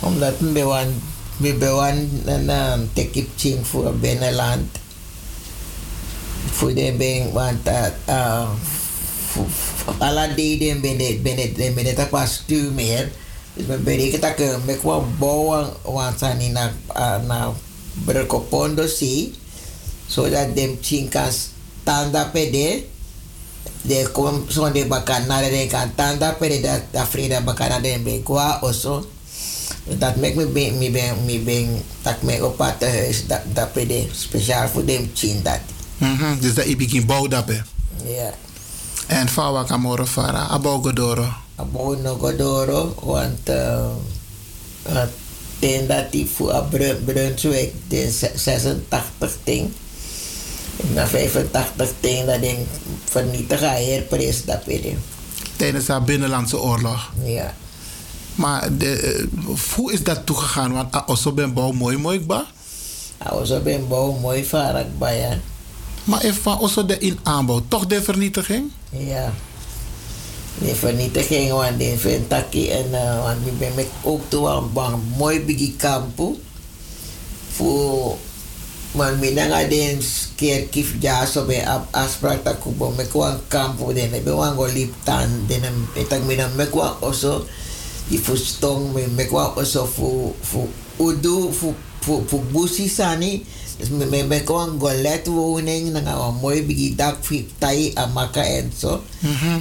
Omdat 0.00 0.38
we 0.38 0.46
bewan, 0.46 1.02
we 1.36 1.54
bewan 1.54 2.08
een 2.24 2.90
tekip 2.92 3.28
ching 3.36 3.66
voor 3.66 3.94
binnenland. 3.94 4.78
Voor 6.50 6.74
de 6.74 6.94
bing, 6.98 7.32
want 7.32 7.64
dat, 7.64 7.92
uh, 8.08 8.48
alle 9.98 10.34
deden 10.34 10.80
binnen, 10.80 11.22
binnen, 11.22 11.54
binnen 11.54 11.94
het 11.96 12.10
pas 12.10 12.34
stuur 12.34 12.72
meer. 12.72 13.10
Dus 13.54 13.66
we 13.66 13.76
berekenen 13.76 14.20
dat 14.20 14.38
ik 14.38 14.64
me 14.64 14.76
kwam 14.76 15.14
bouwen, 15.18 15.68
want 15.82 16.38
niet 16.38 16.52
naar, 16.52 16.72
naar 17.26 17.48
Berkopondo 17.92 18.86
zie. 18.86 19.32
Zodat 20.06 20.54
de 20.56 20.76
ching 20.80 21.10
kan 21.10 21.32
standa 21.32 22.24
pede. 22.24 22.84
De 23.82 24.08
kom 24.12 24.44
zo 24.48 24.72
de 24.72 24.86
bakan 24.86 25.26
naar 25.26 25.42
de 25.42 25.66
kan 25.66 25.94
tanda 25.94 26.32
pede 26.32 26.60
dat 26.60 26.80
dat 26.90 27.08
vrede 27.08 27.40
bakan 27.42 27.68
naar 27.68 27.82
de 27.82 28.00
ben 28.04 28.22
kwa 28.22 28.58
also. 28.62 29.06
Dat 29.84 30.16
maakt 30.16 30.34
me 30.34 30.46
ben 30.46 30.78
me 30.78 30.90
ben 30.90 31.24
me 31.24 31.38
ben 31.38 31.82
dat 32.02 32.22
me 32.22 32.44
op 32.44 32.58
het 32.58 32.82
huis 32.82 33.26
dat 33.26 33.40
dat 33.52 33.72
pede 33.72 34.06
speciaal 34.12 34.68
voor 34.68 34.84
dem 34.84 35.10
chin 35.14 35.42
dat. 35.42 35.60
Dus 36.40 36.54
dat 36.54 36.66
je 36.66 36.76
begin 36.76 37.06
bouw 37.06 37.26
dat. 37.26 37.44
Ja. 38.04 38.34
En 39.06 39.28
Fawa 39.28 39.64
Kamoro 39.64 40.06
Fara, 40.06 40.48
Abogodoro. 40.50 41.26
Abo 41.56 41.94
no 41.94 42.16
godoro 42.18 42.94
want 43.00 43.48
uh, 43.48 43.94
uh, 44.90 45.02
ten 45.58 45.86
dat 45.86 46.12
die 46.12 46.26
voor 46.26 46.64
Brunswijk 47.04 47.72
ten 47.86 48.12
86 48.12 49.36
ding. 49.44 49.70
Na 50.92 51.06
85 51.06 51.92
ding 52.00 52.26
dat 52.26 52.40
ding 52.40 52.58
vernietigen 53.04 53.86
herprijs 53.86 54.44
dat 54.44 54.64
pede. 54.64 54.94
Tijdens 55.56 55.86
haar 55.88 56.02
binnenlandse 56.02 56.60
oorlog. 56.60 57.12
Ja. 57.24 57.54
Maar 58.34 58.76
de, 58.76 58.90
eh, 58.90 59.26
hoe 59.74 59.92
is 59.92 60.02
dat 60.02 60.26
toegegaan? 60.26 60.72
Want 60.72 60.92
ah, 60.92 61.08
also 61.08 61.32
ben 61.32 61.52
bouw 61.52 61.72
mooi 61.72 61.96
mooi 61.96 62.20
ba. 62.20 62.46
Also 63.18 63.60
ben 63.60 63.88
bouw 63.88 64.12
mooi 64.12 64.44
varak 64.44 64.98
ba 64.98 65.08
ja. 65.08 65.38
Maar 66.06 66.20
even 66.20 66.58
also 66.58 66.86
de 66.86 66.98
in 66.98 67.18
aanbouw, 67.22 67.62
toch 67.68 67.86
de 67.86 68.02
vernietiging? 68.02 68.70
Ja. 68.98 69.32
De 70.58 70.74
vernietiging, 70.74 71.52
want 71.52 71.78
die 71.78 71.96
vind 71.98 72.32
ik 72.32 72.68
en 72.68 72.88
uh, 72.90 73.22
want 73.22 73.44
die 73.44 73.52
ben 73.52 73.78
ik 73.78 73.88
ook 74.02 74.20
toe 74.28 74.48
aan 74.48 75.02
mooi 75.16 75.40
bigi 75.44 75.74
kampu. 75.76 76.40
Voor 77.52 78.16
man 78.96 79.20
minanga 79.20 79.68
den 79.68 80.00
keer 80.40 80.72
kif 80.72 80.96
ja 81.04 81.28
so 81.28 81.44
be 81.44 81.60
ap 81.60 81.84
afspraak 81.92 82.40
tak 82.40 82.64
kubo 82.64 82.88
me 82.96 83.04
kwa 83.04 83.36
kampu 83.52 83.92
den 83.92 84.10
be 84.24 84.32
wan 84.32 84.56
go 84.56 84.64
lip 84.64 84.92
tan 85.04 85.44
den 85.48 85.64
etak 85.92 86.24
mina 86.24 86.48
me 86.56 86.64
kwa 86.72 86.96
also 87.04 87.44
i 88.08 88.16
fu 88.16 88.32
stong 88.36 88.96
me 88.96 89.04
me 89.12 89.28
kwa 89.28 89.52
also 89.56 89.84
fu 89.84 90.32
fu 90.40 90.64
udu 90.96 91.52
fu 91.52 91.74
fu 92.00 92.38
busi 92.52 92.88
sani 92.88 93.44
dus 93.78 93.88
me 93.92 94.06
me 94.06 94.22
me 94.24 94.40
kwa 94.44 94.66
go 94.78 94.88
let 94.88 95.26
woning 95.28 95.92
na 95.92 96.00
nga 96.00 96.30
mooi 96.30 96.62
bigi 96.62 96.94
dak 96.96 97.20
fi 97.20 97.44
tai 97.58 97.92
amaka 97.94 98.40
en 98.40 98.72
so 98.72 99.02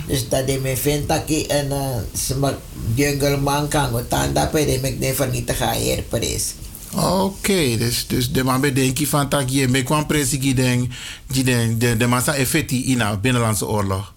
dus 0.08 0.30
dat 0.30 0.48
de 0.48 0.60
me 0.60 0.76
venta 0.76 1.20
ki 1.28 1.46
en 1.48 1.68
uh, 1.72 2.00
smak 2.14 2.56
jungle 2.96 3.38
man 3.38 3.68
kan 3.68 3.92
tanda 4.08 4.48
pe 4.48 4.66
de 4.66 4.80
me 4.82 4.98
de 5.00 5.14
vernietig 5.14 5.58
ga 5.58 5.74
hier 5.74 6.04
pres 6.08 6.64
Oké, 6.96 7.78
dus, 7.78 8.08
dus 8.08 8.32
de 8.32 8.44
man 8.44 8.62
bedenkt 8.62 9.08
van 9.08 9.30
tak 9.30 9.50
je 9.50 9.68
me 9.68 9.84
kwam 9.84 10.06
presi 10.06 10.40
die 10.40 10.54
den 10.54 10.92
die 11.28 11.44
de 11.44 11.96
de 11.98 12.08
massa 12.08 12.34
effecti 12.34 12.86
in 12.92 12.98
de 12.98 13.18
binnenlandse 13.22 13.68
oorlog. 13.68 14.14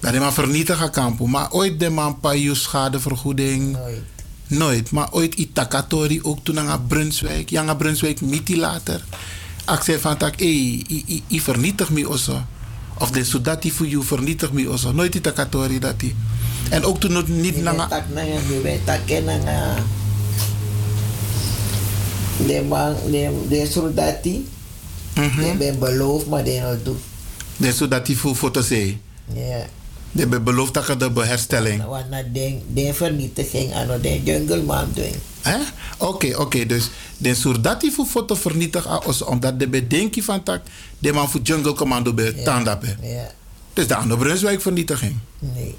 Dat 0.00 0.12
de 0.12 0.18
man 0.18 0.32
vernietigen 0.32 0.90
kampen, 0.90 1.30
maar 1.30 1.52
ooit 1.52 1.80
de 1.80 1.90
man 1.90 2.20
pa 2.20 2.32
schadevergoeding. 2.52 3.72
Nooit. 3.72 4.13
Nooit, 4.46 4.90
maar 4.90 5.12
ooit 5.12 5.34
Itakatori 5.34 6.22
ook 6.22 6.38
toen 6.42 6.58
aan 6.58 6.86
Brunswijk, 6.86 7.50
Janga 7.50 7.74
Brunswijk 7.74 8.20
miti 8.20 8.58
later. 8.58 9.04
Ik 9.72 9.80
zei 9.82 9.98
van 9.98 10.16
tak, 10.16 10.38
hé, 10.38 10.46
i, 10.46 11.22
i 11.28 11.40
vernietig 11.40 11.90
me 11.90 12.06
also. 12.06 12.42
Of 12.98 13.10
de 13.10 13.24
sudati 13.24 13.72
voor 13.72 13.86
jou 13.86 14.04
vernietig 14.04 14.52
me 14.52 14.68
also. 14.68 14.92
Nooit 14.92 15.14
Itakatori 15.14 15.78
dat 15.78 16.00
die. 16.00 16.14
En 16.70 16.84
ook 16.84 17.00
toen 17.00 17.14
het 17.14 17.28
niet 17.28 17.62
na 17.62 17.86
tak 17.86 18.08
na 18.14 18.22
nga 18.22 18.40
be 18.62 18.78
tak 18.84 19.08
na 19.24 19.36
nga 19.36 19.76
de 22.46 22.62
man 22.68 22.96
de 23.10 23.30
de 23.48 24.42
de 25.14 25.54
ben 25.58 25.78
beloofd 25.78 26.26
maar 26.26 26.44
de 26.44 26.58
nou 26.60 26.76
doet 26.82 27.00
De 27.56 27.72
soldati 27.72 28.16
voor 28.16 28.34
foto 28.34 28.60
zei. 28.60 29.00
ja 29.34 29.66
De 30.14 30.20
hebben 30.20 30.44
beloofd 30.44 30.74
dat 30.74 31.14
de 31.14 31.20
herstelling. 31.26 31.84
want 31.84 32.10
na 32.10 32.22
de 32.22 32.58
de 32.72 32.94
vernietiging 32.94 33.74
aan 33.74 34.00
de 34.00 34.22
jungle 34.22 34.62
man 34.62 34.86
doen 34.94 35.14
Hè? 35.42 35.58
Oké, 35.98 36.36
oké. 36.38 36.66
Dus 36.66 36.90
de 37.16 37.34
soldati 37.34 37.90
voor 37.92 38.06
foto 38.06 38.34
vernietig 38.34 38.86
als 38.86 39.22
omdat 39.22 39.58
de 39.58 39.68
bedenking 39.68 40.24
van 40.24 40.42
tak 40.42 40.62
de 40.98 41.12
man 41.12 41.28
voor 41.30 41.40
jungle 41.40 41.72
commando 41.74 42.12
bij 42.12 42.32
tandape. 42.32 42.96
ja 43.02 43.30
Dus 43.72 43.86
de 43.86 43.94
andere 43.94 44.20
Brunswijk 44.20 44.60
vernietiging. 44.60 45.16
nee 45.38 45.74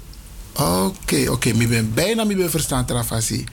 Oké, 0.52 1.30
oké. 1.30 1.48
Ik 1.48 1.68
ben 1.68 1.94
bijna 1.94 2.24
niet 2.24 2.36
meer 2.36 2.50
verstaan 2.50 2.84
travasi. 2.86 3.44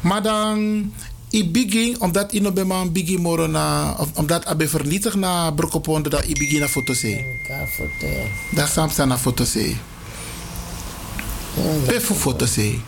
Maar 0.00 0.22
dan, 0.22 0.92
i 1.30 1.50
begin, 1.50 2.00
omdat 2.00 2.32
i 2.32 2.40
no 2.40 2.52
ben 2.52 2.66
man 2.66 2.92
begin 2.92 3.20
moro 3.20 3.46
na, 3.46 3.96
omdat 4.14 4.46
abe 4.46 4.68
vernietig 4.68 5.14
na 5.14 5.50
brokoponde 5.50 6.08
dat 6.08 6.24
i 6.24 6.32
begin 6.32 6.60
na 6.60 6.68
foto 6.68 6.94
se. 6.94 7.38
ka 7.48 7.66
foto 7.66 8.06
ja 8.06 8.24
Dat 8.54 8.68
samsa 8.68 9.04
na 9.04 9.18
foto 9.18 9.44
se. 9.44 9.74
Pe 11.86 12.00
fu 12.00 12.14
foto 12.14 12.46
se. 12.46 12.80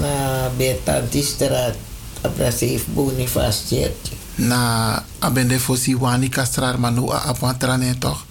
na 0.00 0.48
Betantistraat 0.56 1.76
Abrasief 2.20 2.84
Boniface 2.86 3.92
Na 4.34 5.02
abende 5.18 5.58
fosi 5.58 5.94
wani 5.94 6.28
kastrar 6.28 6.78
manu 6.78 7.10
a 7.10 7.18
apwantrane 7.18 7.98
toch? 7.98 8.24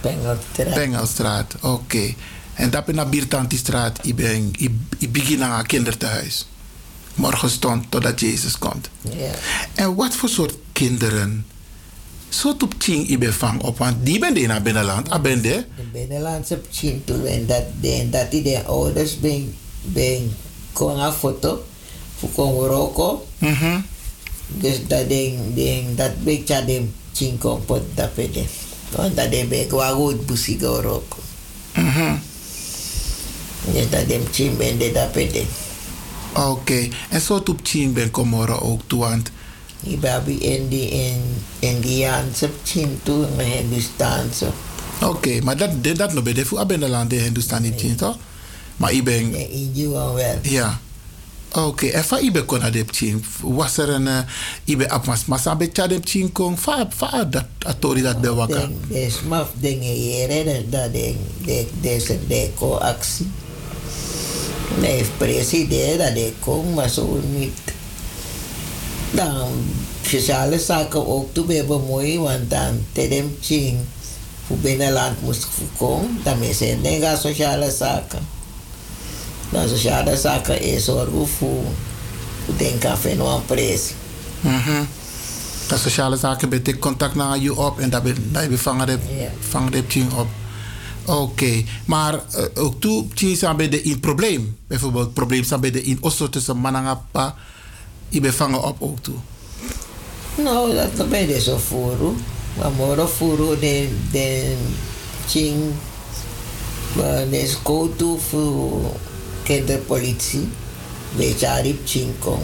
Pengelstraat. 0.00 0.74
Pengelstraat, 0.74 1.54
oké. 1.60 2.14
En 2.54 2.70
dat 2.70 2.84
ben 2.84 2.94
na 2.94 3.04
Biertantistraat, 3.04 3.98
i 4.02 4.14
ben, 4.14 4.50
i, 4.58 4.78
i 4.98 5.08
begin 5.08 5.38
na 5.38 5.62
kinderthuis. 5.62 6.46
Morgen 7.14 7.50
stond 7.50 7.90
totdat 7.90 8.20
Jezus 8.20 8.58
komt. 8.58 8.90
ja 9.02 9.30
En 9.74 9.94
wat 9.94 10.14
voor 10.14 10.28
soort 10.28 10.54
kinderen? 10.72 11.46
Zo 12.28 12.56
top 12.56 12.74
ching 12.78 13.08
ibe 13.08 13.32
vang 13.32 13.62
op, 13.62 13.78
want 13.78 13.96
die 14.06 14.18
ben 14.18 14.34
de 14.34 14.46
naar 14.46 14.62
binnenland. 14.62 15.10
Ah, 15.10 15.20
ben 15.22 15.42
de? 15.42 15.64
de 15.76 15.82
binnenlandse 15.92 16.60
Chintu 16.72 17.24
en 17.26 17.46
dat 17.46 17.62
de 17.80 18.06
dat 18.10 18.30
die 18.30 18.42
de 18.42 18.64
ouders 18.64 19.18
ben 19.18 19.54
ben 19.82 20.36
kon 20.72 20.98
een 21.00 21.12
foto 21.12 21.64
voor 22.18 22.28
kon 22.30 22.52
roko 22.66 23.26
Mhm. 23.38 23.80
dus 24.48 24.76
dat 24.86 25.08
ding 25.08 25.38
ding 25.54 25.96
dat 25.96 26.24
beetje 26.24 26.64
dem 26.64 26.94
chinko 27.12 27.56
pot 27.56 27.82
dat 27.94 28.14
pede 28.14 28.44
want 28.96 29.16
dat 29.16 29.30
de 29.30 29.46
be 29.48 29.66
kwa 29.68 29.90
goed 29.90 30.26
busi 30.26 30.58
go 30.60 30.80
roko 30.80 31.16
Mhm. 31.74 32.14
dus 33.72 33.90
dat 33.90 34.08
dem 34.08 34.22
chin 34.32 34.56
ben 34.56 34.78
de 34.78 34.92
dat 34.92 35.12
pede 35.12 35.42
Oké. 36.34 36.88
En 37.10 37.20
zo 37.20 37.42
top 37.42 37.60
ching 37.62 37.94
ben 37.94 38.10
komoro 38.10 38.58
ook 38.58 38.80
toe, 38.86 38.98
want 39.00 39.30
baby 39.80 40.32
in 40.32 40.68
die 40.68 40.88
in 40.88 41.20
Indiaanse 41.58 42.48
Chintu 42.64 43.24
en 43.38 43.44
Hindustaanse 43.44 44.46
Oké, 45.02 45.40
maar 45.42 45.56
dat, 45.56 45.84
dat, 45.84 45.96
dat 45.96 46.12
no 46.12 46.22
be 46.22 46.32
de 46.32 46.44
voor 46.44 46.66
binnenland 46.66 47.10
de 47.10 47.16
Hindustani 47.16 47.72
ching 47.76 47.96
toch? 47.96 48.16
Maar 48.76 48.92
ik 48.92 49.04
ben... 49.04 49.34
in 49.34 49.50
India 49.50 49.88
wel 49.90 50.18
Ja. 50.42 50.80
Oké, 51.52 51.86
en 51.86 52.04
van 52.04 52.18
ibe 52.18 52.44
kon 52.44 52.60
dat 52.60 52.74
ching. 52.90 53.24
Was 53.40 53.78
er 53.78 53.88
een 53.88 54.08
ibe 54.64 54.88
apmas 54.90 55.24
masa 55.24 55.56
be 55.56 55.70
chadem 55.72 56.00
ching 56.04 56.32
kong 56.32 56.58
fa 56.58 56.88
fa 56.96 57.24
dat 57.24 57.46
atori 57.64 58.02
dat 58.02 58.20
be 58.20 58.34
waka. 58.34 58.58
ding 58.58 58.76
de 58.88 59.10
smaf 59.10 59.48
dingen 59.60 59.92
hier 59.92 60.44
dat 60.44 60.72
dat 60.72 60.92
ding 60.92 61.16
de 61.44 61.66
deze 61.80 62.18
deco 62.26 62.74
actie 62.74 63.30
nee 64.80 65.04
president 65.16 65.98
dat 65.98 66.14
de 66.14 66.32
kom 66.40 66.74
maar 66.74 66.88
zo 66.88 67.20
niet 67.38 67.67
dan 69.10 69.48
sociale 70.02 70.58
zaken 70.58 71.06
ook 71.06 71.34
toe 71.34 71.44
be 71.44 71.64
bemoeien 71.66 72.20
want 72.20 72.50
dan 72.50 72.84
tedem 72.92 73.36
ching 73.40 73.78
voor 74.46 74.56
binnenland 74.56 75.22
moest 75.22 75.44
voorkomen 75.44 76.20
dan 76.22 76.42
is 76.42 76.60
het 76.60 76.82
nega 76.82 77.16
sociale 77.16 77.70
zaken 77.70 78.26
dan 79.50 79.68
sociale 79.68 80.16
zaken 80.16 80.62
is 80.62 80.84
zorgen 80.84 81.28
voor 81.28 81.64
denken 82.56 82.98
van 82.98 83.20
een 83.20 83.44
prijs 83.44 83.92
Mhm. 84.40 84.84
Dat 85.68 85.78
sociale 85.78 86.16
zaken 86.16 86.48
betekent 86.48 86.82
contact 86.82 87.14
naar 87.14 87.38
je 87.38 87.56
op 87.56 87.78
en 87.78 87.90
dat 87.90 88.02
je 88.04 88.56
vangen 89.40 89.70
de 89.70 89.84
ching 89.88 90.12
op. 90.12 90.26
Oké, 91.04 91.64
maar 91.84 92.14
uh, 92.14 92.44
ook 92.54 92.80
toe 92.80 93.06
ching 93.14 93.36
zijn 93.36 93.56
bij 93.56 93.68
de 93.68 93.82
in 93.82 94.00
probleem. 94.00 94.56
Bijvoorbeeld 94.66 95.14
probleem 95.14 95.44
zijn 95.44 95.60
bij 95.60 95.70
de 95.70 95.82
in 95.82 95.98
osso 96.00 96.28
tussen 96.28 96.60
manangapa. 96.60 97.34
Je 98.08 98.20
be 98.20 98.32
vangen 98.32 98.62
op 98.62 98.76
ook 98.78 98.98
toe. 98.98 99.14
Nou, 100.34 100.74
dat 100.96 101.08
ben 101.08 101.28
je 101.28 101.40
zo 101.40 101.58
furo. 101.58 102.16
Maar 102.58 102.70
moro 102.70 103.06
furo 103.06 103.58
de 103.58 103.88
de 104.12 104.56
ching 105.26 105.56
de 107.30 107.46
skotu 107.46 108.18
fu 108.28 108.70
kinderpolitie. 109.42 110.48
Weet 111.16 111.40
je, 111.40 111.48
arip 111.48 111.80
ching 111.84 112.18
kong. 112.18 112.42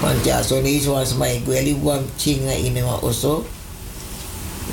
Want 0.00 0.24
ja, 0.24 0.42
zo 0.42 0.60
niet 0.60 0.82
zoals 0.82 1.14
mijn 1.14 1.42
gweli 1.44 1.76
wam 1.82 2.04
ching 2.16 2.50
in 2.50 2.76
een 2.76 3.00
oso. 3.00 3.46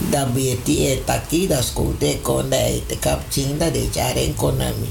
Dan 0.09 0.33
ben 0.33 0.43
je 0.43 0.57
die 0.63 1.03
taki, 1.03 1.47
dat 1.47 1.63
skote 1.63 2.17
kon 2.21 2.49
dat 2.49 2.87
te 2.87 2.97
kap 2.99 3.21
ching 3.29 3.57
dat 3.57 3.73
de 3.73 3.87
jaren 3.91 4.35
konami. 4.35 4.89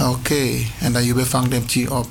Oké, 0.00 0.48
en 0.80 0.92
dan 0.92 1.04
je 1.04 1.14
be 1.14 1.26
vangen 1.26 1.50
de 1.50 1.62
ching 1.66 1.90
op. 1.90 2.06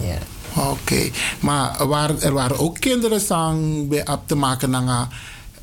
Ja. 0.00 0.18
Oké, 0.58 1.10
maar 1.40 1.80
er 1.80 1.86
waren, 1.86 2.22
er 2.22 2.32
waren 2.32 2.58
ook 2.58 2.78
kinderen 2.80 3.20
sang 3.20 3.88
bij 3.88 4.08
op 4.08 4.22
te 4.26 4.34
maken 4.34 4.70
naar 4.70 5.08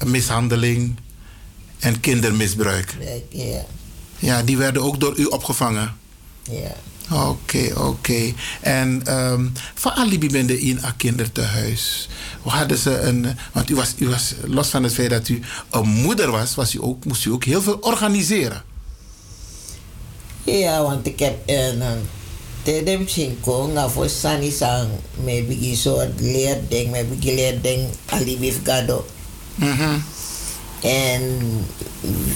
mishandeling 0.05 0.95
en 1.79 1.99
kindermisbruik. 1.99 2.95
Ja. 3.29 3.65
Ja, 4.17 4.43
die 4.43 4.57
werden 4.57 4.81
ook 4.81 4.99
door 4.99 5.17
u 5.17 5.25
opgevangen. 5.25 5.97
Ja. 6.43 6.75
Oké, 7.11 7.71
oké. 7.79 8.33
En 8.61 9.17
um, 9.17 9.53
van 9.73 9.91
alibi 9.91 10.29
ben 10.29 10.47
je 10.47 10.61
in 10.61 10.79
een 10.81 10.95
kinderthuis. 10.95 12.09
Hoe 12.41 12.51
hadden 12.51 12.77
ze 12.77 12.99
een. 12.99 13.37
Want 13.51 13.69
u 13.69 13.75
was, 13.75 13.93
u 13.97 14.09
was, 14.09 14.33
los 14.43 14.67
van 14.67 14.83
het 14.83 14.93
feit 14.93 15.09
dat 15.09 15.27
u 15.27 15.41
een 15.69 15.87
moeder 15.87 16.31
was, 16.31 16.55
was 16.55 16.73
u 16.73 16.77
ook, 16.81 17.05
moest 17.05 17.25
u 17.25 17.31
ook 17.31 17.43
heel 17.43 17.61
veel 17.61 17.77
organiseren. 17.81 18.63
Ja, 20.43 20.81
want 20.81 21.07
ik 21.07 21.19
heb 21.19 21.37
een 21.45 21.81
een 21.81 22.07
tedem 22.65 23.05
chinko 23.05 23.69
nga 23.77 23.85
voor 23.85 24.09
sani 24.09 24.49
sang 24.49 24.89
me 25.21 25.45
bigi 25.45 25.75
soort 25.77 26.17
leerding, 26.17 26.89
me 26.89 27.05
bigi 27.05 27.37
leerding 27.37 27.85
alibif 28.09 28.59
gado. 28.65 29.05
Mhm. 29.61 30.01
En 30.81 31.21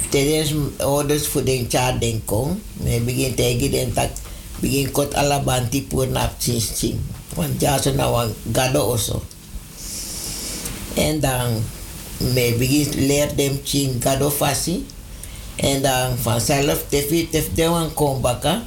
tedem 0.09 0.73
orders 0.77 1.27
voor 1.27 1.43
den 1.43 1.65
char 1.69 1.99
den 1.99 2.21
kong, 2.25 2.61
me 2.73 3.01
begin 3.01 3.35
tegi 3.35 3.69
den 3.69 3.93
tak 3.93 4.09
begin 4.61 4.91
kot 4.91 5.13
alabanti 5.13 5.81
pur 5.81 6.07
nap 6.07 6.37
chins 6.39 6.77
ching. 6.77 7.01
Want 7.35 7.61
ja 7.61 7.77
so 7.81 7.93
na 7.93 8.09
wan 8.11 8.33
gado 8.53 8.85
oso. 8.93 9.21
En 10.93 11.19
dan 11.19 11.63
me 12.17 12.53
begin 12.57 13.07
leer 13.07 13.29
dem 13.35 13.59
ching 13.63 14.01
gado 14.03 14.29
fasi. 14.29 14.85
En 15.55 15.81
dan 15.81 16.17
vanzelf 16.17 16.85
tefi 16.89 17.27
tef 17.29 17.49
de 17.53 17.65
wan 17.69 17.93
kom 17.93 18.21
baka. 18.21 18.63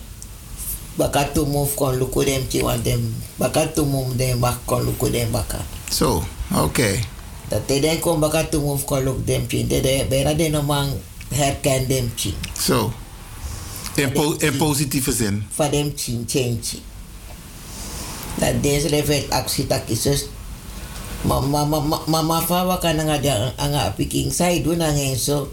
Baka 0.97 1.25
to 1.33 1.47
move 1.47 1.73
kon 1.77 1.97
luku 1.99 2.25
dem 2.25 2.45
chi 2.49 2.61
want 2.63 2.85
dem 2.85 3.15
baka 3.39 3.67
to 3.73 3.85
move 3.85 4.17
dem 4.17 4.41
bak 4.41 4.59
kon 4.67 4.85
luku 4.85 5.11
dem 5.11 5.31
baka. 5.33 5.59
Zo, 5.91 6.23
oké. 6.55 7.01
Dat 7.49 7.69
de 7.69 7.81
den 7.81 8.01
kom 8.01 8.21
baka 8.21 8.45
to 8.45 8.61
move 8.61 8.85
kon 8.85 9.03
luku 9.05 9.25
dem 9.25 9.47
chi. 9.49 9.67
De 9.67 9.81
de 9.81 10.05
bera 10.09 10.35
de 10.35 10.49
no 10.49 10.63
man 10.63 10.93
herken 11.33 11.89
dem 11.89 12.13
chi. 12.17 12.35
Zo. 12.61 12.93
In, 13.97 14.13
po- 14.13 14.37
in 14.39 14.57
positieve 14.57 15.13
zin. 15.13 15.45
Van 15.55 15.71
dem 15.71 15.93
chi 15.97 16.25
change. 16.27 16.81
Dat 18.35 18.63
deze 18.63 18.89
level 18.89 19.23
actie 19.29 19.67
tak 19.67 19.89
is 19.89 20.03
dus 20.03 20.27
mama 21.23 21.65
mama 21.65 22.01
mama 22.07 22.41
fa 22.43 22.65
wa 22.67 22.79
kana 22.79 23.03
nga 23.07 23.19
dia 23.19 23.53
anga 23.57 23.95
picking 23.97 24.33
na 24.77 24.91
ngen 24.91 25.15
so 25.19 25.49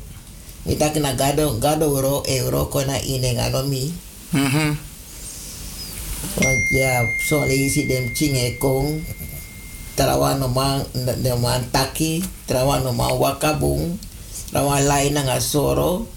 mi 0.65 0.75
tak 0.75 0.95
na 0.97 1.13
gado 1.13 1.59
gado 1.61 2.01
ro 2.01 2.23
euro 2.25 2.65
kona 2.65 2.97
ine 3.01 3.33
ngano 3.33 3.63
mi 3.67 3.93
Mhm. 4.29 4.88
Want 6.41 6.63
ya 6.71 7.05
so 7.27 7.45
le 7.45 7.55
isi 7.55 7.85
dem 7.87 8.13
chinge 8.13 8.57
kong 8.59 9.01
trawa 9.95 10.35
no 10.39 10.47
man 10.47 10.83
de 11.23 11.33
man 11.35 11.63
taki 11.71 12.23
trawa 12.47 12.79
no 12.83 12.91
man 12.93 13.11
wakabung 13.19 13.97
trawa 14.51 14.79
lain 14.81 15.13
nga 15.19 15.39
soro 15.41 16.07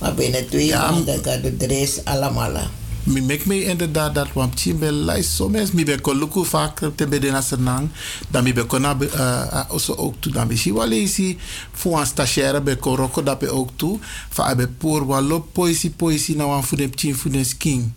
ma 0.00 0.10
bene 0.10 0.42
tui 0.50 0.68
Ja. 0.70 0.90
da 1.06 1.18
gado 1.18 1.50
dress 1.50 2.00
alamala 2.06 2.70
Mi 3.06 3.18
mek 3.20 3.46
me 3.50 3.56
inderdaad 3.66 4.14
dat 4.14 4.30
want 4.38 4.54
chim 4.54 4.78
be 4.78 4.86
lai 4.92 5.22
so 5.26 5.48
mes 5.50 5.72
mi 5.74 5.82
be 5.84 5.96
ko 5.98 6.14
luku 6.14 6.44
vaak 6.46 6.94
te 6.96 7.02
be 7.06 7.18
na 7.18 7.42
senang 7.42 7.90
dan 8.30 8.44
mi 8.46 8.52
be 8.54 8.62
ko 8.62 8.78
na 8.78 8.94
uh, 8.94 9.66
also 9.74 9.96
ook 9.98 10.20
toe. 10.22 10.30
Dan 10.32 10.46
be 10.46 10.54
si 10.56 10.70
wale 10.70 10.94
isi 11.02 11.34
fu 11.74 11.96
an 11.98 12.06
stagiaire 12.06 12.62
be 12.62 12.76
ko 12.78 12.94
roko 12.94 13.18
dat 13.22 13.40
be 13.42 13.50
ook 13.50 13.74
toe 13.76 13.98
fa 14.30 14.46
abe 14.54 14.66
poor 14.78 15.02
wa 15.02 15.18
lo 15.18 15.40
poisi 15.42 15.90
poisi 15.90 16.36
na 16.38 16.46
wan 16.46 16.62
fu 16.62 16.76
dem 16.78 16.94
chim 16.94 17.14
fu 17.14 17.26
dem 17.28 17.42
sking 17.44 17.90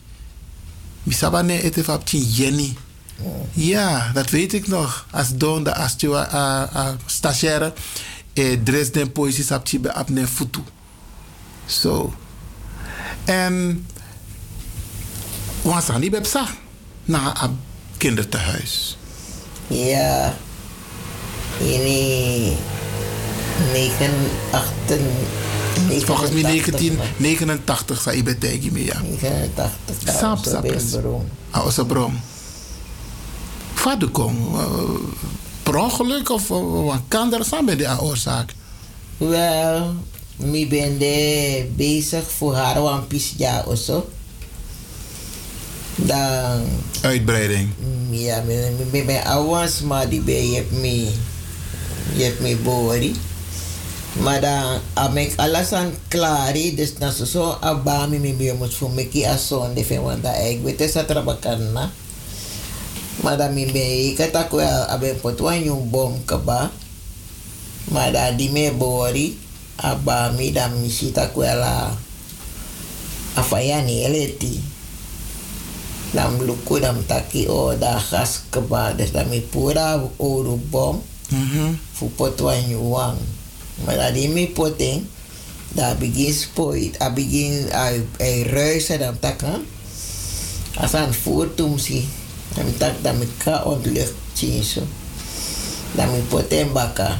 mi 1.06 1.14
saba 1.14 1.42
ne 1.42 1.62
ete 1.62 1.84
fa 1.86 2.00
chim 2.04 2.26
yeni 2.38 2.74
ja 3.54 4.12
dat 4.14 4.30
weet 4.30 4.54
ik 4.54 4.68
nog. 4.68 5.06
Als 5.12 5.30
don 5.38 5.64
de 5.64 5.90
je 5.98 6.08
uh, 6.08 6.64
uh, 6.74 6.88
stagiaire 7.06 7.74
e 8.34 8.64
dress 8.64 8.92
den 8.92 9.12
poisi 9.12 9.44
sap 9.44 9.68
chim 9.68 9.82
be 9.82 9.94
ap 9.94 10.10
ne 10.10 10.28
futu. 10.28 10.64
So 11.66 12.14
en 13.26 13.86
die 16.00 16.10
bepsa 16.10 16.48
na 17.06 17.44
een 17.44 17.60
kinderthuis. 17.98 18.98
Ja, 19.68 20.34
ini 21.60 22.58
9, 23.72 24.10
8, 24.52 25.00
Volgens 26.06 26.32
mij 26.32 26.42
1989 26.42 28.02
zei 28.02 28.18
ik 28.18 28.40
tegen 28.40 28.74
me 28.74 28.84
ja. 28.86 29.02
89. 29.02 30.18
Sap 30.20 30.38
sap. 30.46 30.76
Ah, 31.52 31.64
was 31.64 31.78
een 31.78 31.86
brom. 31.86 32.20
Vader 33.74 34.10
kom. 34.10 34.38
uh, 34.56 34.62
Per 35.64 35.76
ongeluk 35.76 36.30
of 36.30 36.50
uh, 36.50 36.84
wat 36.86 37.02
kan 37.08 37.34
er 37.34 37.46
samen 37.46 37.66
bij 37.66 37.76
de 37.76 38.02
oorzaak? 38.02 38.54
Wel, 39.18 39.94
ik 40.52 40.70
ben 40.70 40.98
bezig 41.76 42.32
voor 42.38 42.56
haar 42.56 42.82
wan 42.82 43.08
pisja 43.08 43.64
of 43.68 43.78
zo. 43.78 44.10
Dan, 45.96 46.64
Uitbreiding. 47.02 47.70
ja, 48.10 48.44
ik 48.92 49.06
ben 49.06 49.26
avans, 49.26 49.82
maar 49.82 50.10
die 50.10 50.22
ben 50.22 50.50
je 50.50 50.56
hebt 50.56 50.72
me, 50.72 51.10
je 52.16 52.24
hebt 52.24 52.40
me 52.40 52.56
bori. 52.56 53.16
Maar 54.16 54.40
dan, 54.40 54.80
am 54.96 55.18
ik 55.18 55.36
alles 55.36 55.76
aan 55.76 55.92
klaar, 56.08 56.56
dus 56.56 56.96
dan 56.96 57.12
zo 57.12 57.26
zo 57.28 57.58
abami 57.60 58.16
mi 58.20 58.32
bi 58.34 58.54
moet 58.56 58.72
voor 58.74 58.92
me 58.92 59.08
ki 59.12 59.28
ason 59.28 59.76
de 59.76 59.84
fe 59.84 60.00
wanda 60.00 60.32
ek 60.32 60.64
wete 60.64 60.88
sa 60.88 61.04
trabakan 61.04 61.76
na. 61.76 61.92
Maar 63.20 63.36
dan 63.36 63.52
mi 63.52 63.68
be 63.68 64.16
kata 64.16 64.48
ko 64.48 64.64
abe 64.64 65.20
potwan 65.20 65.60
yung 65.60 65.92
bom 65.92 66.16
kaba. 66.24 66.72
Maar 67.92 68.12
dan 68.16 68.40
di 68.40 68.48
me 68.56 68.72
bori 68.72 69.36
abami 69.84 70.56
dan 70.56 70.80
mi 70.80 70.88
sita 70.88 71.36
ko 71.36 71.44
la 71.44 71.92
afayani 73.36 74.08
eleti. 74.08 74.64
Dan 76.16 76.40
luku 76.40 76.80
dan 76.80 77.04
taki 77.04 77.52
o 77.52 77.76
da 77.76 78.00
khas 78.00 78.48
kaba 78.48 78.96
dus 78.96 79.12
dan 79.12 79.28
mi 79.28 79.44
pura 79.44 80.00
oru 80.16 80.56
bom. 80.56 81.04
Mhm. 81.36 81.76
Fu 81.92 82.08
potwan 82.16 82.64
yung 82.72 82.88
wang. 82.96 83.35
Maar 83.84 83.96
dat 83.96 84.14
die 84.14 84.30
me 84.30 84.48
potting, 84.48 85.04
daar 85.74 85.98
begin 85.98 86.34
spoit, 86.34 87.02
a 87.02 87.10
begin 87.14 87.68
ruisen 88.44 89.00
dan 89.00 89.20
takken. 89.20 89.66
Als 90.76 90.94
aan 90.94 91.14
voortum 91.14 91.78
zie, 91.78 92.08
dan 92.56 92.66
tak 92.78 92.94
dan 93.02 93.18
met 93.18 93.30
ka 93.38 93.64
ontlucht 93.64 94.14
chinso. 94.36 94.82
Dan 95.96 96.12
me 96.12 96.20
poten 96.28 96.72
baka. 96.72 97.20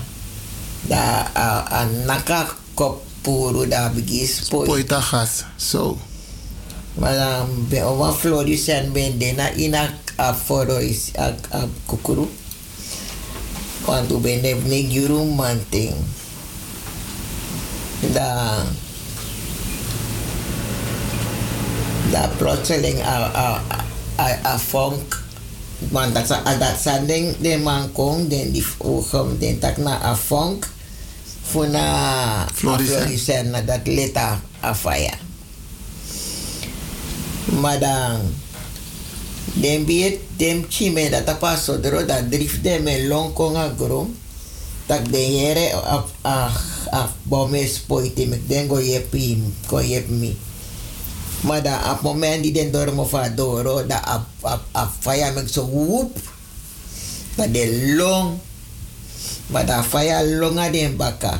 Da 0.82 1.32
a 1.36 1.64
a 1.72 1.86
naka 2.06 2.48
kop 2.74 3.04
puro 3.22 3.68
da 3.68 3.90
begin 3.90 4.28
spoit. 4.28 4.68
Poita 4.68 5.00
gas. 5.00 5.44
Zo. 5.56 5.98
Maar 6.94 7.16
dan 7.16 7.68
ben 7.70 7.84
over 7.84 8.14
Florissant 8.14 8.94
ben 8.94 9.18
de 9.18 9.32
na 9.36 9.52
ina 9.54 9.94
a 10.20 10.34
foro 10.36 10.78
is 10.78 11.12
a 11.20 11.36
kukuru. 11.86 12.28
U 14.12 14.18
ben 14.18 14.42
de 14.42 14.56
neguru 14.66 15.24
manting. 15.24 15.96
Da 18.02 18.64
da 22.12 22.30
plotseling 22.38 23.02
a 23.02 23.16
a 23.34 23.48
a 24.18 24.28
a 24.44 24.56
funk 24.60 25.04
want 25.92 26.16
dat 26.16 26.28
sa 26.28 26.40
dat 26.44 26.80
sanding 26.80 27.36
de 27.44 27.58
man 27.60 27.92
kon 27.92 28.30
den 28.30 28.52
die 28.56 28.64
ogen 28.80 29.36
den 29.40 29.60
tak 29.60 29.78
na 29.78 30.00
a 30.00 30.16
funk 30.16 30.68
funa 31.44 31.86
Florissant. 32.54 33.06
Florissant 33.06 33.48
na 33.52 33.60
dat 33.62 33.84
leta 33.88 34.40
a 34.62 34.72
fire. 34.74 35.18
Madang 37.60 38.34
den 39.60 39.86
biet 39.86 40.20
dem 40.38 40.66
chime 40.70 41.10
dat 41.10 41.28
apa 41.30 41.56
sodro 41.58 42.06
dat 42.06 42.32
drift 42.32 42.64
dem 42.64 42.88
long 43.08 43.34
kon 43.34 43.56
a 43.56 43.70
grom 43.78 44.25
tak 44.88 45.10
den 45.10 45.30
yere 45.34 45.74
a 45.74 45.98
a 46.24 46.38
a 46.94 47.02
bome 47.26 47.66
spoiti 47.66 48.30
mek 48.30 48.46
den 48.48 48.68
go 48.68 48.78
yepi 48.78 49.38
go 49.68 49.82
yep 49.82 50.10
mi. 50.10 50.36
Mada 51.46 51.92
ap 51.92 52.02
moment 52.02 52.42
di 52.42 52.52
den 52.52 52.72
dormo 52.72 53.06
fa 53.06 53.30
doro 53.30 53.84
da 53.86 53.98
ap 54.02 54.26
ap 54.46 54.64
ap 54.74 54.92
fire 55.02 55.34
mek 55.34 55.50
so 55.50 55.66
whoop 55.66 56.14
da 57.38 57.46
de 57.50 57.94
long. 57.98 58.40
Mada 59.50 59.82
fire 59.84 60.22
longa 60.42 60.70
den 60.70 60.98
baka. 60.98 61.38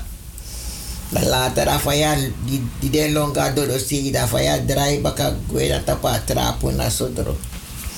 Da 1.14 1.22
later 1.22 1.70
a 1.70 1.78
fire 1.78 2.18
di, 2.50 2.58
di 2.82 2.90
den 2.90 3.14
longa 3.14 3.54
doro 3.54 3.78
si 3.78 4.10
da 4.10 4.26
fire 4.26 4.66
dry 4.66 4.98
baka 5.06 5.38
gue 5.46 5.70
da 5.70 5.80
tapa 5.86 6.18
trapo 6.26 6.74
na 6.74 6.90
sodro 6.90 7.38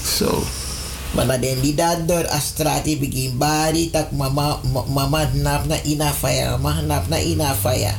so 0.03 0.27
Mana 1.16 1.38
den 1.38 1.61
di 1.61 1.74
dador 1.74 2.27
astrati 2.30 3.00
begin 3.00 3.38
bari 3.40 3.90
tak 3.90 4.11
mama 4.11 4.60
ma- 4.68 4.86
mama 4.86 5.30
nap 5.34 5.66
na 5.66 5.77
ina 5.86 6.11
fire 6.11 6.58
mama 6.60 6.82
nap 6.84 7.08
na 7.10 7.18
ina 7.18 7.56
fire 7.56 7.95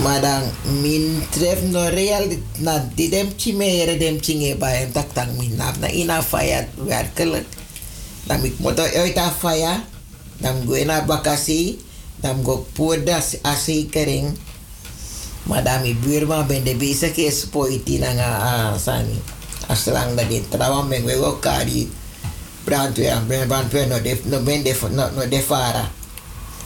Madang 0.00 0.48
min 0.80 1.20
tref 1.28 1.60
no 1.68 1.84
real 1.92 2.24
na 2.64 2.80
di 2.80 3.12
dem 3.12 3.28
chimere 3.36 4.00
dem 4.00 4.16
chinge 4.16 4.56
ba 4.56 4.72
em 4.72 4.88
tak 4.96 5.12
tang 5.12 5.28
min 5.36 5.60
nap 5.60 5.76
na 5.76 5.92
ina 5.92 6.24
fire 6.24 6.72
werkelijk. 6.80 7.44
Dan 8.24 8.44
ik 8.44 8.56
moet 8.58 8.80
uit 8.80 9.16
a 9.16 9.28
fire. 9.28 9.84
Dan 10.40 10.64
go 10.64 10.72
na 10.84 11.04
bakasi. 11.04 11.76
Dan 12.16 12.40
go 12.40 12.64
poda 12.72 13.20
asi 13.44 13.88
kering. 13.92 14.32
Madami 15.44 15.92
buurman 16.00 16.46
ben 16.46 16.64
de 16.64 16.74
bezig 16.76 17.16
is 17.16 17.44
poiti 17.44 17.98
na 18.00 18.16
sani. 19.74 19.96
Aslang 19.96 20.14
na 20.16 20.22
din 20.24 20.44
trawa 20.50 20.82
men 20.88 21.04
we 21.04 21.14
go 21.14 21.38
kari. 21.38 21.88
Brandweer, 22.64 23.24
ben 23.26 23.48
brandweer 23.48 23.88
no 23.88 23.98
de 24.00 24.20
no 24.26 24.40
ben 24.44 24.62
de 24.62 24.74
no, 24.90 25.10
no 25.10 25.26
de 25.26 25.40
fara. 25.40 25.90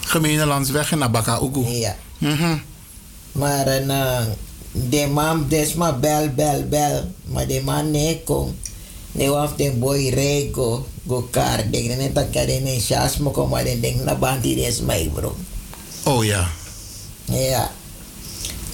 Gemene 0.06 0.46
landsweg 0.46 0.92
en 0.92 0.98
Nabaka 0.98 1.40
Ugu. 1.40 1.64
Ja. 1.64 1.96
Mhm. 2.18 2.58
Maar 3.32 3.82
na 3.86 4.26
de 4.72 5.06
man 5.06 5.48
des 5.48 5.74
ma 5.74 5.92
bel 5.92 6.30
bel 6.34 6.68
bel. 6.68 7.12
Maar 7.24 7.46
de 7.46 7.62
man 7.62 7.90
ne 7.90 8.20
kon. 8.24 8.56
Ne 9.12 9.30
waf 9.30 9.54
de 9.56 9.70
boy 9.70 10.10
re 10.10 10.50
go 10.52 10.86
kar 11.30 11.62
ding 11.70 11.96
ne 11.96 12.12
tak 12.12 12.32
kare 12.32 12.60
ne 12.60 12.80
shas 12.80 13.18
mo 13.18 13.30
ko 13.30 13.46
ma 13.46 13.62
de 13.62 13.80
ding 13.80 14.04
na 14.04 14.14
bandi 14.14 14.54
des 14.54 14.80
mai 14.80 15.10
bro. 15.14 15.34
Oh 16.04 16.24
ja. 16.24 16.48
Ja. 17.30 17.70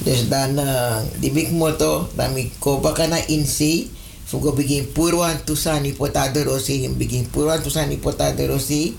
Dus 0.00 0.28
dan 0.32 0.56
uh, 0.56 1.04
di 1.20 1.28
big 1.30 1.52
moto 1.52 2.08
dan 2.16 2.32
mi 2.32 2.48
ko 2.58 2.80
baka 2.80 3.04
na 3.06 3.20
insi 3.28 3.92
fugo 4.30 4.52
begin 4.54 4.86
purwan 4.94 5.42
tusani 5.44 5.92
potado 5.92 6.44
rosi 6.44 6.88
begin 6.88 7.26
purwan 7.26 7.62
tusani 7.62 7.96
potado 7.98 8.46
rosi 8.46 8.94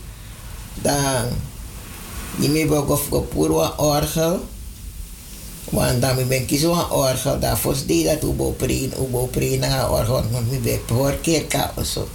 Dan, 0.79 1.27
je 2.39 2.49
me 2.49 2.75
ook 2.75 2.89
of 2.89 3.07
gepur 3.11 3.51
wa 3.51 3.73
orgel. 3.77 4.39
Want 5.69 6.01
dan 6.01 6.15
ben 6.27 6.47
ik 6.47 6.59
zo'n 6.59 6.91
orgel. 6.91 7.39
Dan 7.39 7.57
fos 7.57 7.85
die 7.85 8.05
dat 8.05 8.23
ubo 8.23 8.51
prin, 8.51 8.93
ubo 8.99 9.25
prin 9.25 9.59
na 9.59 9.89
orgel. 9.89 10.23
Want 10.31 10.51
me 10.51 10.57
ben 10.57 10.79
voor 10.87 11.17
keer 11.21 11.45
ka 11.45 11.73
oso. 11.75 12.07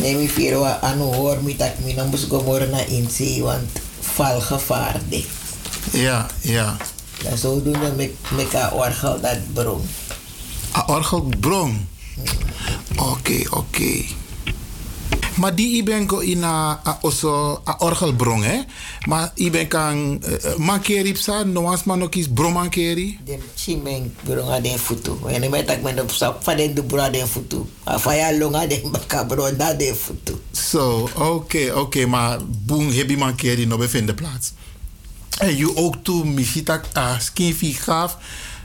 Nee, 0.00 0.16
mi 0.16 0.28
vier 0.28 0.58
wa 0.58 0.80
anu 0.82 1.12
hoor 1.14 1.42
mi 1.42 1.56
tak 1.56 1.78
mi 1.84 1.92
na 1.94 2.04
mus 2.04 2.24
gomor 2.28 2.68
na 2.68 2.84
insi. 2.86 3.42
Want 3.42 3.78
valgevaar 4.00 5.00
dit. 5.08 5.26
Ja, 5.92 6.26
ja. 6.40 6.76
Dan 7.22 7.38
zodoende 7.38 7.92
met 7.96 8.10
met 8.36 8.48
ka 8.48 8.72
orgel 8.74 9.20
dat 9.20 9.38
bron. 9.52 9.86
A 10.74 10.84
orgelbron. 10.86 11.88
Oké, 12.96 13.42
oké. 13.50 14.04
Maar 15.34 15.54
die 15.54 15.76
iben 15.82 16.06
ko 16.06 16.20
ina 16.22 16.78
a 16.86 16.98
oso 17.02 17.60
a 17.66 17.74
orgelbron, 17.78 18.42
hè? 18.42 18.60
Maar 19.06 19.32
iben 19.34 19.68
kan 19.68 20.22
uh, 20.22 20.56
mankeri 20.56 21.12
psa, 21.12 21.42
noans 21.42 21.84
man 21.84 22.02
ook 22.02 22.14
is 22.14 22.28
bron 22.28 22.52
mankeri. 22.52 23.18
Dem 23.24 23.42
chimeng 23.54 24.10
bron 24.22 24.50
a 24.50 24.60
den 24.60 24.78
futu. 24.78 25.18
En 25.26 25.42
ik 25.42 25.66
tak 25.66 25.82
men 25.82 26.00
op 26.00 26.10
sap 26.10 26.44
van 26.44 26.56
den 26.56 26.74
de 26.74 26.82
bron 26.82 27.00
a 27.00 27.10
den 27.10 27.28
futu. 27.28 27.66
Afaya 27.84 28.38
longa 28.38 28.66
den 28.66 28.90
baka 28.90 29.24
bron 29.24 29.56
da 29.56 29.74
den 29.74 29.96
futu. 29.96 30.34
Zo, 30.50 31.08
oké, 31.14 31.72
oké, 31.74 32.06
maar 32.06 32.38
boem 32.46 32.90
hebi 32.90 33.16
mankeri 33.16 33.66
no 33.66 33.76
bevinden 33.76 34.14
plaats. 34.14 34.52
En 35.38 35.56
je 35.56 35.76
ook 35.76 35.96
toe 36.02 36.24
misitak 36.24 36.84
a 36.96 37.18
skinfi 37.18 37.72
gaaf, 37.72 38.16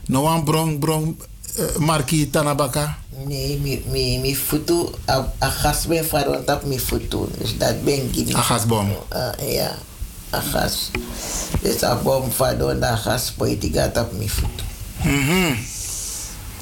no 0.05 0.25
an 0.25 0.43
bron 0.43 0.79
bron 0.79 1.17
uh, 1.57 1.75
marki 1.77 2.29
tanabaka. 2.29 2.97
Nee, 3.25 3.57
mi, 3.59 3.81
mi, 3.91 4.17
mi 4.19 4.35
futu, 4.35 4.89
a, 5.07 5.25
a 5.41 5.49
gas 5.49 5.85
ben 5.87 6.05
varon 6.05 6.43
tap 6.45 6.63
mi 6.65 6.79
futu. 6.79 7.27
Dus 7.37 7.57
dat 7.57 7.83
ben 7.83 8.09
gini. 8.11 8.33
A 8.35 8.41
gasbom. 8.41 8.89
Uh, 9.13 9.53
ja, 9.53 9.75
a 10.33 10.39
gas. 10.41 10.91
Dus 11.61 11.83
a 11.83 11.95
bom 11.95 12.31
varon 12.31 12.79
da 12.79 12.95
gas 12.95 13.31
poetiga 13.37 13.89
tap 13.91 14.11
mi 14.11 14.29
futu. 14.29 14.63
Mhm. 15.03 15.55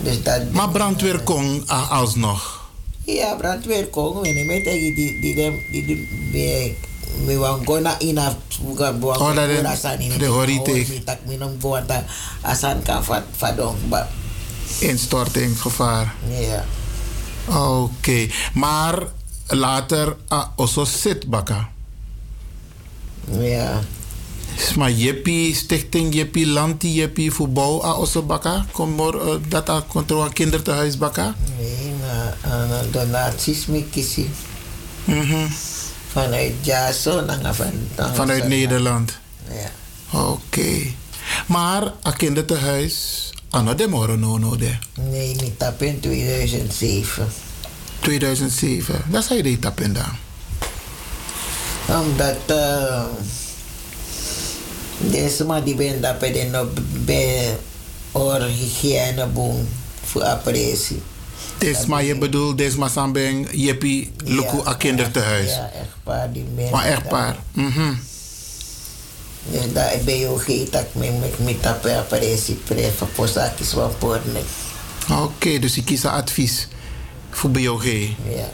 Dus 0.03 0.23
dat 0.23 0.51
Maar 0.51 0.69
brandweer 0.69 1.19
kon 1.23 1.63
a- 1.69 1.87
alsnog. 1.89 2.69
Ja, 3.05 3.35
brandweer 3.35 3.87
kon. 3.87 4.25
En 4.25 4.45
met 4.45 4.63
die 4.63 4.93
die 4.95 5.21
die 5.21 5.35
dem 5.35 5.53
die 5.71 5.85
die 5.85 6.07
me 6.31 6.75
me 7.25 7.37
wan 7.37 7.65
gona 7.65 7.99
ina 7.99 8.35
buga 8.61 8.93
Oh, 9.01 9.35
dat 9.35 9.49
is- 9.49 10.17
de 10.17 10.25
horite. 10.25 10.71
Mi 10.71 11.01
tak 11.03 11.17
minum 11.25 11.57
buata 11.57 12.03
asan 12.41 12.81
ka 12.83 13.03
fat 13.03 13.23
fadong 13.37 13.77
ba. 13.89 14.07
Instorting, 14.79 15.61
gevaar. 15.61 16.13
Ja. 16.39 16.65
Oké, 17.57 18.27
maar 18.53 19.03
later 19.47 20.15
a 20.31 20.51
oso 20.55 20.85
sit 20.85 21.27
baka. 21.29 21.69
Ja. 23.39 23.79
Maar 24.75 24.91
Jeppie, 24.91 25.55
Stichting 25.55 26.13
Jeppie, 26.13 26.47
Lanti 26.47 26.93
Jeppie, 26.93 27.31
voetbal 27.31 27.85
a 27.85 27.93
oso 27.93 28.21
baka. 28.23 28.65
Kom 28.71 28.95
maar 28.95 29.13
uh, 29.15 29.35
dat 29.47 29.69
a 29.69 29.83
controle 29.87 30.33
kinderthuis 30.33 30.97
baka. 30.97 31.35
Nee, 31.59 31.93
na, 32.01 32.65
na 32.65 32.81
donaties 32.91 33.65
mi 33.65 33.85
kisi. 33.89 34.29
Mhm. 35.05 35.47
Vanuit 36.11 36.53
Jaso 36.61 37.21
nanga 37.21 37.53
van 37.53 37.71
nanga 37.95 38.13
Vanuit 38.13 38.39
van- 38.39 38.49
Nederland. 38.49 39.17
Ja. 39.49 39.71
Oké. 40.19 40.85
Maar 41.45 41.83
a 42.07 42.11
kinderthuis, 42.11 43.26
ano 43.49 43.75
de 43.75 43.87
moro 43.87 44.15
no 44.15 44.37
no 44.37 44.55
de. 44.55 44.77
Nee, 44.93 45.35
mi 45.35 45.53
tap 45.57 45.81
in 45.81 45.99
2007. 45.99 47.27
2007. 47.99 49.01
Dat 49.09 49.23
zei 49.23 49.49
je 49.49 49.59
tap 49.59 49.79
in 49.79 49.93
dan. 49.93 50.15
Omdat 52.01 52.37
uh, 52.49 53.03
deze 54.97 55.45
man 55.45 55.63
die 55.63 55.75
ben 55.75 56.01
dat 56.01 56.19
bij 56.19 56.31
de 56.31 56.67
bij 57.05 57.57
or 58.11 58.41
hygiëne 58.41 59.27
boom 59.27 59.67
voor 60.03 60.23
apprecie. 60.23 61.01
Des 61.57 61.85
maar 61.85 62.03
je 62.03 62.17
bedoelt, 62.17 62.57
des 62.57 62.75
maar 62.75 62.89
sambeng 62.89 63.47
Jeppie, 63.51 64.11
luku 64.23 64.67
a 64.67 64.73
kinderthuis. 64.73 65.49
Ja, 65.49 65.71
echtpaar 65.81 66.31
die. 66.31 66.45
Maar 66.71 66.85
echtpaar. 66.85 67.37
Mhm. 67.53 67.93
Ook 70.27 70.43
geen 70.43 70.69
tak 70.69 70.85
mee 70.91 71.11
met 71.37 71.63
dat 71.63 71.81
bij 71.81 71.97
apprecie 71.97 72.55
prefa 72.55 73.05
posakis 73.05 73.69
van 73.69 73.91
porne. 73.97 74.41
Oké, 75.21 75.59
dus 75.59 75.77
ik 75.77 75.85
kies 75.85 76.05
advies 76.05 76.67
voor 77.29 77.49
BOG. 77.49 77.85
Ja. 77.85 78.49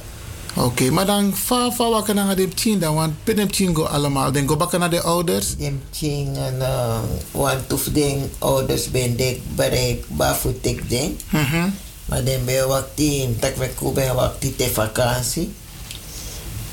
Oké, 0.55 0.89
maar 0.89 1.05
dan 1.05 1.33
va 1.35 1.71
va 1.71 1.89
wakker 1.89 2.15
naar 2.15 2.35
de 2.35 2.47
tien 2.47 2.79
dan, 2.79 2.95
want 2.95 3.13
binnen 3.23 3.47
tien 3.47 3.75
go 3.75 3.83
allemaal. 3.83 4.31
Dan 4.31 4.47
go 4.47 4.55
bakken 4.55 4.79
naar 4.79 4.89
de 4.89 5.01
ouders. 5.01 5.55
Dem 5.55 5.81
ching 5.91 6.37
en 6.37 6.55
uh, 6.59 6.99
want 7.31 7.73
of 7.73 7.83
den 7.83 8.31
ouders 8.39 8.91
ben 8.91 9.15
dek 9.15 9.39
bereikbaar 9.55 10.35
voor 10.35 10.59
tek 10.61 10.89
den. 10.89 11.19
Mhm. 11.29 11.69
Maar 12.05 12.23
dan 12.23 12.45
ben 12.45 12.53
je 12.53 12.67
wat 12.67 12.87
team, 12.93 13.39
tak 13.39 13.55
we 13.55 13.69
ko 13.75 13.91
ben 13.91 14.15
wat 14.15 14.33
te 14.39 14.69
vakantie. 14.73 15.53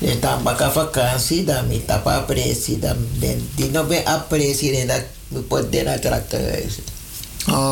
Dan 0.01 0.43
baka 0.43 0.71
vakantie, 0.71 1.43
dan 1.43 1.67
met 1.67 1.87
tap 1.87 2.07
apprecie, 2.07 2.79
dan 2.79 2.97
die 3.55 3.69
no 3.71 3.85
ben 3.85 4.05
apprecie 4.05 4.77
en 4.77 4.87
dat 4.87 5.03
we 5.27 5.39
pot 5.39 5.71
den 5.71 5.87
attracte 5.87 6.37
huis. 6.37 6.79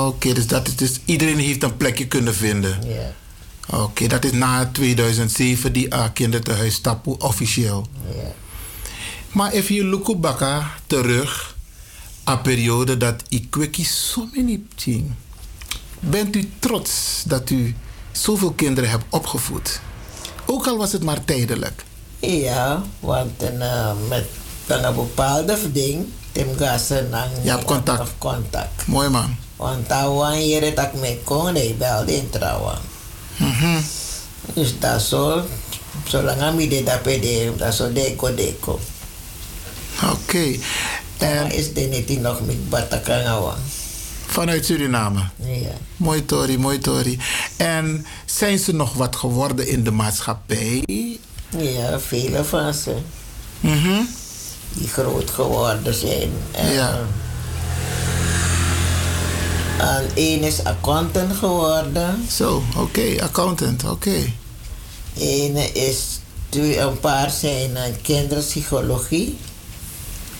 Oké, 0.06 0.34
dus 0.34 0.48
dat 0.48 0.68
is 0.68 0.76
dus 0.76 1.00
iedereen 1.06 1.40
heeft 1.40 1.64
een 1.64 1.78
plekje 1.78 2.08
kunnen 2.08 2.36
vinden. 2.36 2.80
Ja. 2.88 3.14
Oké, 3.78 4.08
dat 4.08 4.24
is 4.26 4.32
na 4.32 4.70
2007 4.72 5.74
die 5.74 5.88
uh, 5.94 6.06
kinderthuis 6.14 6.80
tapu 6.80 7.16
officieel. 7.18 7.88
Ja. 8.16 8.32
Maar 9.32 9.54
if 9.54 9.70
je 9.70 9.84
look 9.84 10.20
baka 10.20 10.72
terug, 10.88 11.56
een 12.24 12.42
periode 12.42 12.98
dat 12.98 13.24
ik 13.30 13.46
kwekkie 13.50 13.86
zo 13.86 14.30
many 14.34 14.62
ting. 14.76 15.12
Bent 16.00 16.36
u 16.36 16.50
trots 16.60 17.24
dat 17.26 17.50
u 17.50 17.76
zoveel 18.12 18.52
kinderen 18.52 18.90
hebt 18.90 19.04
opgevoed? 19.10 19.82
Ook 20.46 20.68
al 20.68 20.78
was 20.78 20.92
het 20.92 21.04
maar 21.04 21.26
tijdelijk. 21.26 21.84
Ja, 22.20 22.84
want 23.00 23.44
uh, 23.44 23.92
met 24.08 24.26
dan 24.66 24.84
een 24.84 24.96
bepaalde 24.96 25.58
ding, 25.72 26.06
tem 26.32 26.48
gassen 26.58 27.12
dan 27.12 27.28
Je 27.44 27.50
hebt 27.50 27.66
contact. 27.66 28.00
Of 28.00 28.14
contact. 28.18 28.88
Mooi 28.88 29.10
man. 29.10 29.36
Want 29.56 29.88
tawan 29.88 30.34
hier 30.34 30.74
tak 30.74 30.94
me 30.94 31.18
kon, 31.24 31.54
de 31.54 31.76
belde 31.78 32.16
in 32.16 32.30
trouwen. 32.30 32.78
Mhm. 33.38 33.80
Dus 34.54 34.80
dat 34.80 35.02
zo, 35.02 35.44
zolang 36.08 36.42
aan 36.42 36.56
mij 36.56 36.84
dat 36.86 37.02
pede, 37.02 37.56
dat 37.56 37.74
zo 37.74 37.94
deko 37.94 38.36
deko. 38.36 38.80
Oké. 40.12 40.58
En 41.18 41.52
is 41.52 41.74
de 41.74 41.82
niet 41.82 42.22
nog 42.22 42.46
met 42.46 42.70
Batakangawa. 42.70 43.56
Vanuit 44.26 44.66
Suriname. 44.66 45.20
Ja. 45.36 45.76
Mooi 45.98 46.26
Tori, 46.26 46.58
mooi 46.58 46.80
Tori. 46.80 47.20
En 47.58 48.06
zijn 48.26 48.60
ze 48.60 48.74
nog 48.74 48.94
wat 48.94 49.16
geworden 49.16 49.68
in 49.68 49.84
de 49.84 49.92
maatschappij? 49.92 50.84
Ja, 51.58 52.00
vele 52.00 52.44
van 52.44 52.74
ze. 52.74 52.96
Mhm. 53.60 54.02
Die 54.74 54.88
groot 54.88 55.30
geworden 55.30 55.94
zijn. 55.94 56.32
En, 56.52 56.72
Ja. 56.72 57.00
En 59.78 60.10
één 60.14 60.44
is 60.44 60.64
accountant 60.64 61.36
geworden. 61.38 62.26
Zo, 62.32 62.64
oké, 62.78 63.16
accountant, 63.22 63.84
oké. 63.90 64.34
Eén 65.18 65.76
is, 65.76 66.20
twee, 66.50 66.80
een 66.80 67.00
paar 67.00 67.30
zijn 67.32 67.76
in 67.76 68.02
kinderpsychologie. 68.02 69.38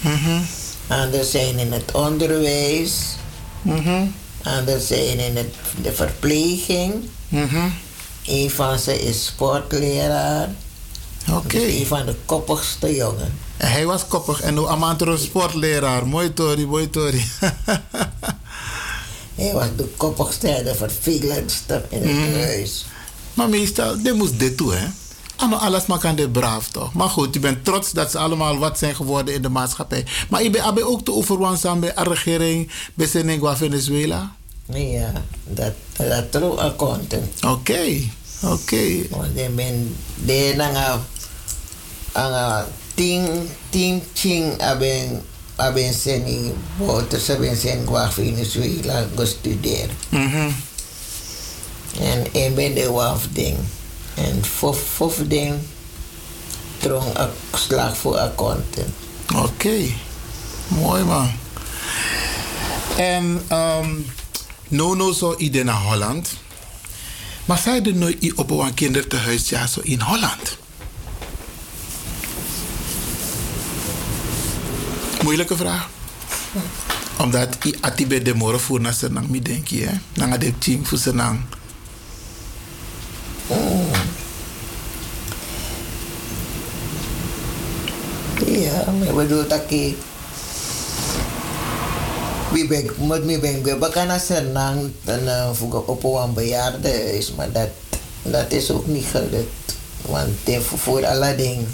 Mhm. 0.02 0.42
Anderen 0.88 1.26
zijn 1.26 1.60
in 1.60 1.72
het 1.72 1.92
onderwijs. 1.92 2.94
Mhm. 3.62 4.06
Anderen 4.44 4.82
zijn 4.82 5.20
in 5.20 5.36
het, 5.38 5.54
de 5.82 5.94
verpleging. 5.94 6.94
Mhm. 7.28 7.68
Een 8.26 8.50
van 8.50 8.80
ze 8.80 9.02
is 9.02 9.26
sportleraar. 9.26 10.50
Oké. 11.34 11.48
Dus 11.60 11.74
een 11.80 11.86
van 11.86 12.06
de 12.06 12.16
koppigste 12.26 12.96
jongen. 12.96 13.34
En 13.58 13.72
hij 13.72 13.86
was 13.86 14.08
koppig 14.08 14.42
en 14.42 14.54
nu 14.54 14.66
Amantro 14.68 15.18
sportleraar. 15.18 16.08
Mooi 16.08 16.34
Tori, 16.34 16.66
mooi 16.68 16.90
Tori. 16.90 17.26
Hij 19.36 19.54
was 19.54 19.68
de 19.78 19.88
koppigste 19.98 20.48
en 20.50 20.64
de 20.64 20.76
vervelendste 20.76 21.86
in 21.90 22.02
het 22.02 22.12
Mhm. 22.12 22.34
huis. 22.40 22.86
Maar 23.34 23.50
meestal, 23.50 24.02
dit 24.02 24.14
moest 24.16 24.40
dit 24.40 24.58
toe, 24.58 24.74
hè? 24.74 24.88
Alles 25.58 25.86
maar 25.86 26.00
kan 26.00 26.16
dit 26.16 26.32
braaf 26.32 26.68
toch? 26.68 26.94
Maar 26.94 27.10
goed, 27.10 27.34
je 27.34 27.40
bent 27.40 27.66
trots 27.66 27.92
dat 27.92 28.12
ze 28.12 28.18
allemaal 28.18 28.58
wat 28.58 28.78
zijn 28.78 28.96
geworden 28.96 29.34
in 29.34 29.42
de 29.42 29.50
maatschappij. 29.50 30.06
Maar 30.30 30.44
je 30.44 30.50
bent 30.50 30.82
ook 30.84 31.06
te 31.06 31.12
overwansen 31.14 31.80
bij 31.80 31.94
de 31.94 32.04
regering, 32.04 32.72
bij 32.94 33.08
Senegua 33.08 33.58
Venezuela? 33.58 34.32
Ja, 34.66 35.12
dat, 35.48 35.72
dat 35.98 36.32
true 36.32 36.52
accountant. 36.62 37.44
Oké, 37.46 38.02
oké. 38.44 39.08
Want 39.10 39.38
ik 39.38 39.56
ben 39.56 39.96
de 40.26 40.54
nanga 42.14 42.28
anga 42.28 42.68
ting 42.96 43.50
ting 43.70 44.02
ching 44.14 44.62
aben 44.62 45.22
aben 45.56 45.94
seni 45.94 46.54
boter 46.78 47.20
se 47.20 47.36
ben 47.38 47.56
sen 47.58 47.86
gwa 47.86 48.12
Venezuela 48.12 49.08
go 49.16 49.26
studeren. 49.26 49.90
Mhm. 50.10 50.50
En 52.02 52.26
ik 52.34 52.56
ben 52.56 52.74
de 52.76 52.92
waf 52.92 53.28
ding. 53.32 53.58
En 54.16 54.46
fof 54.46 54.80
fof 54.96 55.16
ding 55.28 55.56
strong 56.80 57.14
ak- 57.18 57.58
slag 57.58 57.98
voor 57.98 58.18
accountant. 58.18 58.94
Oké, 59.36 59.78
mooi 60.68 61.04
man. 61.04 61.32
En 62.98 63.42
ehm 63.48 63.90
Nono 64.68 65.12
zo 65.14 65.36
idee 65.38 65.64
naar 65.64 65.82
Holland. 65.82 66.30
Maar 67.46 67.58
zij 67.58 67.82
er 67.84 67.96
nooit 67.96 68.34
op 68.36 68.50
een 68.52 68.74
kinderthuis 68.74 69.50
ja 69.50 69.68
zo 69.68 69.80
in 69.84 70.00
Holland. 70.02 70.58
Moeilijke 75.30 75.58
vraag. 75.58 75.90
Omdat 77.18 77.58
i 77.66 77.76
atibe 77.82 78.22
de 78.22 78.34
moro 78.34 78.58
voor 78.58 78.82
na 78.82 78.92
senang 78.92 79.30
mi 79.30 79.42
denk 79.42 79.68
je? 79.68 79.90
Nanga 80.14 80.38
de 80.38 80.58
team 80.58 80.86
voor 80.86 80.98
senang. 80.98 81.40
Ja, 88.46 88.92
maar 89.00 89.14
bedoel 89.14 89.48
dat 89.48 89.62
ik. 89.68 89.96
Wie 92.52 92.68
ben 92.68 92.90
moet 92.98 93.24
me 93.26 93.40
ben 93.40 93.64
gue 93.64 93.78
bakana 93.78 94.18
senang 94.18 94.92
dan 95.04 95.56
voor 95.56 95.84
op 95.86 96.04
een 96.04 96.34
bejaarde 96.34 97.18
is, 97.18 97.34
maar 97.34 97.52
dat 97.52 97.70
dat 98.22 98.52
is 98.52 98.72
ook 98.72 98.88
niet 98.88 99.06
gelukt. 99.06 99.78
Want 100.02 100.50
voor 100.76 101.06
alle 101.06 101.36
dingen. 101.36 101.68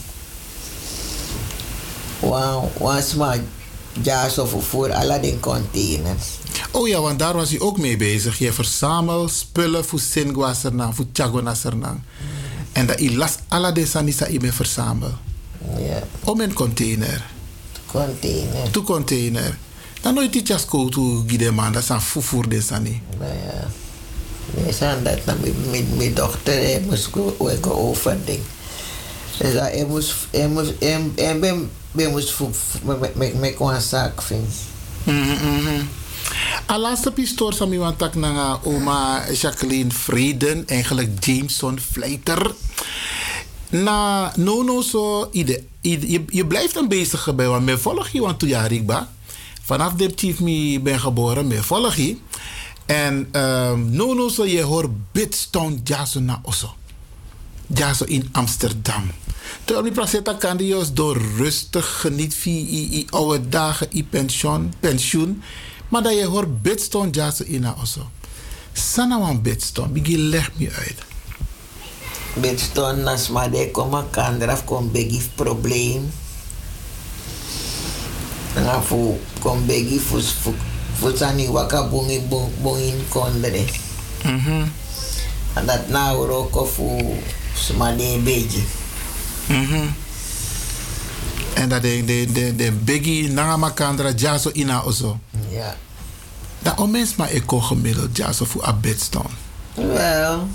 Wauw, 2.29 2.71
was 2.77 3.13
maar 3.13 3.39
ja 4.01 4.29
zo 4.29 4.45
voor 4.45 4.63
voor 4.63 4.93
alle 4.93 5.19
dingen 5.19 5.39
containers. 5.39 6.23
Oh 6.71 6.87
ja, 6.87 6.99
want 7.01 7.19
daar 7.19 7.33
was 7.35 7.49
hij 7.49 7.59
ook 7.59 7.77
mee 7.77 7.97
bezig. 7.97 8.37
Je 8.39 8.53
verzamelt 8.53 9.31
spullen 9.31 9.85
voor 9.85 9.99
Singwa 9.99 10.53
Sernang, 10.53 10.95
voor 10.95 11.05
Chagona 11.13 11.53
Sernang. 11.53 12.01
En 12.71 12.85
dat 12.87 12.99
je 12.99 13.15
las 13.15 13.35
alle 13.47 13.71
de 13.71 13.85
sanisa 13.85 14.25
in 14.25 14.41
me 14.41 14.51
verzamel. 14.51 15.13
Ja. 15.77 16.03
Om 16.23 16.39
een 16.41 16.53
container. 16.53 17.25
Container. 17.85 18.71
Tu 18.71 18.81
container. 18.81 19.57
Dan 20.01 20.13
nooit 20.13 20.33
die 20.33 20.43
jasko 20.43 20.89
tu 20.89 21.23
gide 21.27 21.51
man, 21.51 21.71
dat 21.71 21.83
zijn 21.83 22.01
fufuur 22.01 22.49
de 22.49 22.61
sani. 22.61 23.01
Nou 23.19 23.31
ja. 23.33 23.67
Nee, 24.61 24.73
zijn 24.73 25.03
dat 25.03 25.25
met, 25.25 25.97
mijn 25.97 26.13
dochter, 26.13 26.81
moest 26.81 27.07
go- 27.11 27.35
ook 27.37 27.67
over 27.67 28.17
ding. 28.25 28.39
Dus 29.37 29.53
hij 29.53 29.85
moest, 29.89 30.15
hij 30.31 30.47
moest, 30.47 30.71
hij, 30.79 31.09
hij 31.15 31.39
moest 31.95 32.31
fu- 32.31 32.53
fu- 32.53 32.79
met, 33.15 33.15
een 33.75 33.81
zaak 33.81 34.21
vinden. 34.21 34.49
Mhm, 35.03 35.81
A 36.71 36.77
laatste 36.79 37.11
pistoor 37.11 37.53
van 37.55 37.69
mi 37.69 37.77
want 37.77 37.97
tak 37.97 38.15
na 38.15 38.59
oma 38.63 39.23
Jacqueline 39.31 39.91
Vreden, 39.91 40.67
eigenlijk 40.67 41.25
Jameson 41.25 41.79
Vleiter. 41.91 42.51
Na 43.69 44.31
no 44.35 44.63
no 44.63 44.81
zo 44.81 45.27
ide, 45.31 45.63
ide- 45.81 46.11
je, 46.11 46.23
je 46.27 46.45
blijft 46.47 46.73
dan 46.73 46.87
bezig 46.87 47.35
bij 47.35 47.47
want 47.47 47.65
me 47.65 47.77
volg 47.77 48.07
je 48.09 48.21
want 48.21 48.39
toen 48.39 48.49
jaar 48.49 48.71
ik 48.71 48.85
ba. 48.85 49.09
Vanaf 49.63 49.93
de 49.93 50.11
chief 50.15 50.39
mi 50.39 50.79
ben 50.79 50.99
geboren, 50.99 51.47
me 51.47 51.63
volg 51.63 51.95
je. 51.95 52.17
En 52.85 53.27
um, 53.41 53.89
no 53.89 54.13
no 54.13 54.29
zo 54.29 54.45
je 54.45 54.61
hoort 54.61 54.89
Bidstone 55.11 55.75
Jaso 55.83 56.19
na 56.19 56.39
osso. 56.43 56.75
Jaso 57.67 58.05
in 58.05 58.29
Amsterdam. 58.31 59.11
Terwijl 59.63 59.85
die 59.85 59.93
placenta 59.93 60.33
kan 60.33 60.57
die 60.57 60.67
juist 60.67 60.95
door 60.95 61.17
rustig 61.37 61.99
geniet 62.01 62.35
van 62.35 62.51
i 62.51 63.05
oude 63.09 63.49
dagen, 63.49 63.87
i 63.93 64.03
pensioen, 64.03 64.73
pensioen. 64.79 65.41
Maar 65.89 66.03
dat 66.03 66.13
je 66.13 66.25
hoort 66.25 66.61
Bidstone 66.61 67.09
Jaso 67.09 67.43
in 67.43 67.61
na 67.61 67.75
osso. 67.81 68.09
Sana 68.73 69.19
wan 69.19 69.41
Bidstone, 69.41 69.87
bigi 69.87 70.17
leg 70.17 70.51
me 70.57 70.71
uit. 70.71 70.99
Bidstone 72.33 73.03
nas 73.03 73.29
maar 73.29 73.51
de 73.51 73.69
kom 73.71 73.95
kan 74.11 74.41
eraf 74.41 74.65
kom 74.65 74.91
begi 74.91 75.21
probleem. 75.35 76.11
En 78.55 78.83
fu 78.83 79.19
kom 79.39 79.65
begi 79.65 79.99
fu 79.99 80.21
fu 80.99 81.15
sani 81.15 81.47
waka 81.47 81.87
bungi 81.87 82.21
bungin 82.61 82.99
kondre. 83.09 83.65
Mhm. 84.23 84.67
En 85.53 85.65
dat 85.65 85.87
nou 85.87 86.27
roko 86.27 86.65
fu 86.65 87.15
smade 87.55 88.19
beji. 88.23 88.63
Mhm. 89.45 89.87
En 91.53 91.69
dat 91.69 91.81
de, 91.81 92.03
de, 92.05 92.31
de, 92.31 92.55
de 92.55 92.71
biggie 92.71 93.29
na 93.29 93.57
makandra 93.57 94.11
Jaso 94.15 94.49
in 94.53 94.65
na 94.65 94.83
osso. 94.83 95.19
Ja. 95.49 95.75
Dat 96.59 96.77
omens 96.77 97.15
maar 97.15 97.31
ik 97.31 97.43
gemiddeld 97.47 98.17
Jaso 98.17 98.45
voor 98.45 98.67
a 98.67 98.73
Bidstone. 98.73 99.29
Wel, 99.73 100.47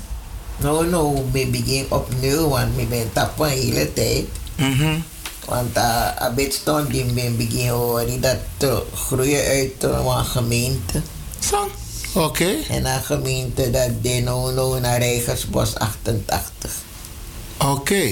nou, 0.57 0.87
nou, 0.87 1.23
we 1.33 1.47
begin 1.47 1.87
opnieuw, 1.89 2.49
want 2.49 2.77
we 2.77 2.85
ben 2.85 3.13
tappen 3.13 3.49
de 3.49 3.55
hele 3.55 3.93
tijd. 3.93 4.27
Mhm. 4.55 4.99
Want 5.47 5.77
uh, 5.77 6.07
een 6.19 6.35
beetje 6.35 6.53
stond 6.53 6.91
die 6.91 7.13
ben 7.13 7.37
begin 7.37 7.69
horen 7.69 8.21
dat 8.21 8.37
te 8.57 8.83
groeien 8.95 9.45
uit 9.45 9.85
uh, 9.85 10.15
een 10.17 10.25
gemeente. 10.25 11.03
Zo, 11.39 11.71
oké. 12.15 12.57
En 12.69 12.87
een 12.87 13.03
gemeente 13.03 13.71
dat 13.71 13.91
de 14.03 14.21
nou, 14.25 14.55
nou 14.55 14.81
naar 14.81 14.99
Rijgersbos 14.99 15.75
88. 15.75 16.71
Oké. 17.65 18.11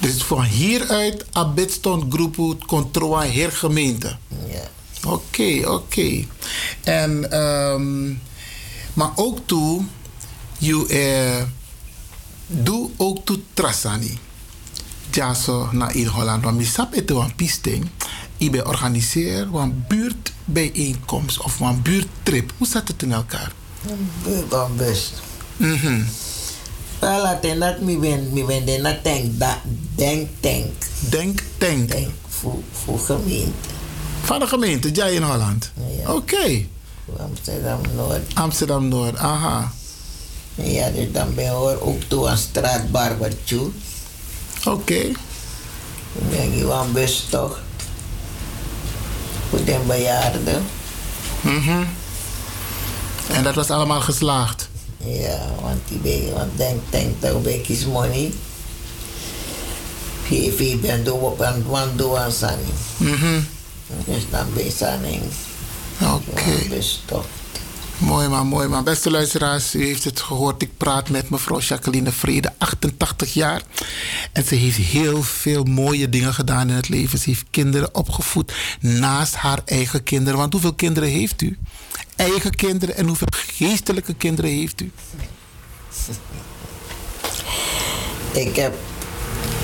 Dus 0.00 0.22
van 0.22 0.44
hieruit 0.44 1.24
Abitston 1.32 2.12
Groep 2.12 2.64
controla 2.66 3.20
heer 3.20 3.52
gemeente. 3.52 4.16
Ja. 4.46 4.70
Oké, 5.10 5.68
oké. 5.68 6.24
En 6.82 7.30
ehm 7.30 8.12
maar 8.94 9.10
ook 9.14 9.38
toe, 9.46 9.82
je 10.58 10.86
eh, 10.86 11.42
doe 12.46 12.90
ook 12.96 13.24
toe 13.24 13.38
trasani. 13.54 14.18
Ja, 15.10 15.34
zo 15.34 15.68
naar 15.72 15.94
in 15.94 16.06
Holland. 16.06 16.44
Want 16.44 16.56
misap 16.56 16.94
het 16.94 17.10
een 17.10 17.34
pisting. 17.34 17.88
Ik 18.36 18.50
ben 18.50 18.66
organiseer 18.66 19.48
een 19.54 19.84
buurtbijeenkomst 19.88 21.40
of 21.40 21.60
een 21.60 21.82
buurttrip. 21.82 22.52
Hoe 22.58 22.66
zat 22.66 22.88
het 22.88 23.02
in 23.02 23.12
elkaar? 23.12 23.52
Buurtbaan 24.24 24.76
best. 24.76 25.22
Mhm. 25.56 26.02
Wel, 27.04 27.76
mi 27.80 27.98
ben, 27.98 28.32
mi 28.32 28.44
ben 28.44 28.64
de 28.64 28.78
na 28.78 28.98
tank, 29.02 29.38
da, 29.38 29.60
denk 29.94 30.28
tank. 30.40 30.72
Denk 31.10 31.40
tank. 31.58 31.90
Denk 31.90 32.10
voor, 32.28 32.58
voor 32.72 32.98
gemeente. 32.98 33.68
Van 34.22 34.38
de 34.38 34.46
gemeente, 34.46 34.90
jij 34.90 35.14
in 35.14 35.22
Holland? 35.22 35.70
Oké. 36.06 36.64
Amsterdam 37.18 37.80
Noord. 37.96 38.34
Amsterdam 38.34 38.88
Noord, 38.88 39.16
aha. 39.16 39.72
Ja, 40.54 40.90
dus 40.90 41.12
dan 41.12 41.34
ben 41.34 41.48
hoor 41.48 41.80
ook 41.80 42.02
toe 42.02 42.28
aan 42.28 42.36
straat 42.36 42.90
barbecue. 42.90 43.68
Oké. 44.64 45.02
Dan 46.12 46.28
ben 46.30 46.56
je 46.56 46.72
aan 46.72 46.92
bus 46.92 47.26
toch. 47.30 47.60
Voor 49.50 49.64
de 49.64 49.80
bejaarden. 49.86 50.66
Mhm. 51.40 51.84
En 53.28 53.42
dat 53.42 53.54
was 53.54 53.70
allemaal 53.70 54.00
geslaagd. 54.00 54.68
Ja, 55.06 55.54
want 55.60 55.80
die 55.88 55.98
ben 55.98 56.32
want 56.32 56.56
denk, 56.56 56.80
denk 56.90 57.20
dat 57.20 57.46
ik 57.46 57.68
is 57.68 57.86
money. 57.86 58.32
Geef 60.26 60.80
ben 60.80 61.04
doen 61.04 61.20
op 61.20 61.40
een 61.40 61.66
wan 61.66 62.18
aan 62.18 62.32
sani. 62.32 62.72
Mhm. 62.96 63.40
Dus 64.04 64.22
dan 64.30 64.46
ben 64.54 64.64
je 64.64 64.70
sani. 64.70 65.20
Oké. 66.00 66.68
Dus 66.68 67.02
toch. 67.04 67.26
Mooi 67.98 68.28
man, 68.28 68.46
mooi 68.46 68.68
man. 68.68 68.84
Beste 68.84 69.10
luisteraars, 69.10 69.74
u 69.74 69.84
heeft 69.84 70.04
het 70.04 70.20
gehoord. 70.20 70.62
Ik 70.62 70.76
praat 70.76 71.08
met 71.08 71.30
mevrouw 71.30 71.60
Jacqueline 71.60 72.12
Vrede, 72.12 72.52
88 72.58 73.34
jaar. 73.34 73.62
En 74.32 74.44
ze 74.44 74.54
heeft 74.54 74.76
heel 74.76 75.22
veel 75.22 75.64
mooie 75.64 76.08
dingen 76.08 76.34
gedaan 76.34 76.68
in 76.68 76.74
het 76.74 76.88
leven. 76.88 77.18
Ze 77.18 77.28
heeft 77.28 77.44
kinderen 77.50 77.94
opgevoed 77.94 78.52
naast 78.80 79.34
haar 79.34 79.60
eigen 79.64 80.02
kinderen. 80.02 80.38
Want 80.38 80.52
hoeveel 80.52 80.74
kinderen 80.74 81.08
heeft 81.08 81.42
u? 81.42 81.58
Eigen 82.16 82.54
kinderen 82.54 82.96
en 82.96 83.06
hoeveel 83.06 83.28
geestelijke 83.30 84.14
kinderen 84.14 84.50
heeft 84.50 84.80
u? 84.80 84.90
Ik 88.32 88.56
heb 88.56 88.74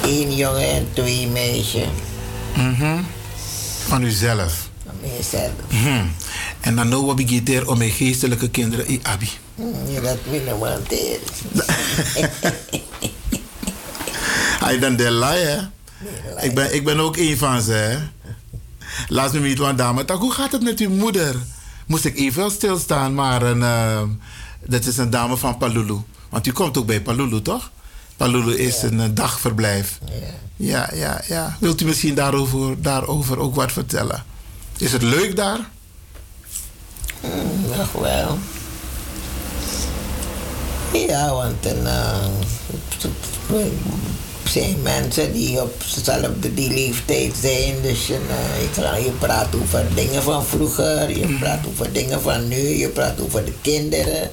één 0.04 0.36
jongen 0.36 0.70
en 0.70 0.88
twee 0.92 1.26
meisjes. 1.26 1.88
Mhm. 2.56 2.98
Van 3.86 4.02
uzelf. 4.02 4.68
Van 4.86 4.94
mijzelf. 5.00 5.50
Mhm. 5.70 6.06
En 6.60 6.76
dan 6.76 6.88
nou 6.88 7.04
wat 7.04 7.18
ik 7.18 7.68
om 7.68 7.78
mijn 7.78 7.90
geestelijke 7.90 8.50
kinderen 8.50 8.86
in 8.86 9.00
Abi. 9.02 9.28
Hm, 9.54 9.62
Je 9.92 10.00
dat 10.00 10.18
willen 10.30 10.58
monteren. 10.58 11.20
Hij 14.64 14.78
dan 14.78 14.96
de 14.96 15.10
laai, 15.10 15.44
hè? 15.44 15.58
Ik 16.46 16.54
ben, 16.54 16.74
ik 16.74 16.84
ben 16.84 17.00
ook 17.00 17.16
een 17.16 17.38
van 17.38 17.62
ze, 17.62 17.72
hè? 17.72 17.98
Laat 19.08 19.32
me 19.32 19.40
niet 19.40 19.58
van 19.58 19.76
dame. 19.76 20.04
Tak, 20.04 20.18
hoe 20.18 20.32
gaat 20.32 20.52
het 20.52 20.62
met 20.62 20.80
uw 20.80 20.90
moeder? 20.90 21.36
Moest 21.90 22.04
ik 22.04 22.16
even 22.18 22.50
stilstaan, 22.50 23.14
maar 23.14 23.42
een, 23.42 23.62
eh, 23.62 24.02
dat 24.66 24.84
is 24.84 24.96
een 24.96 25.10
dame 25.10 25.36
van 25.36 25.56
Palulu. 25.56 25.96
Want 26.28 26.46
u 26.46 26.52
komt 26.52 26.78
ook 26.78 26.86
bij 26.86 27.00
Palulu, 27.00 27.42
toch? 27.42 27.70
Palulu 28.16 28.54
is 28.56 28.82
een 28.82 29.00
eh, 29.00 29.08
dagverblijf. 29.12 29.98
Ja, 30.56 30.90
ja, 30.94 31.22
ja. 31.26 31.56
Wilt 31.60 31.80
u 31.80 31.84
misschien 31.84 32.14
daarover, 32.14 32.82
daarover 32.82 33.38
ook 33.38 33.54
wat 33.54 33.72
vertellen? 33.72 34.24
Is 34.78 34.92
het 34.92 35.02
leuk 35.02 35.36
daar? 35.36 35.58
Hm, 37.20 37.76
Nog 37.76 37.92
wel. 37.92 38.38
Ja, 40.92 41.32
want 41.32 41.66
een, 41.66 41.82
uh, 41.82 42.26
zijn 44.48 44.82
mensen 44.82 45.32
die 45.32 45.62
op 45.62 45.82
dezelfde 45.94 46.54
die 46.54 46.68
leeftijd 46.68 47.36
zijn. 47.40 47.74
Dus 47.82 48.06
je, 48.06 48.18
eh, 48.74 49.04
je, 49.04 49.10
praat 49.18 49.54
over 49.62 49.86
dingen 49.94 50.22
van 50.22 50.44
vroeger, 50.44 51.18
je 51.18 51.36
praat 51.40 51.66
over 51.66 51.92
dingen 51.92 52.20
van 52.20 52.48
nu, 52.48 52.56
je 52.68 52.88
praat 52.88 53.20
over 53.20 53.44
de 53.44 53.52
kinderen. 53.60 54.30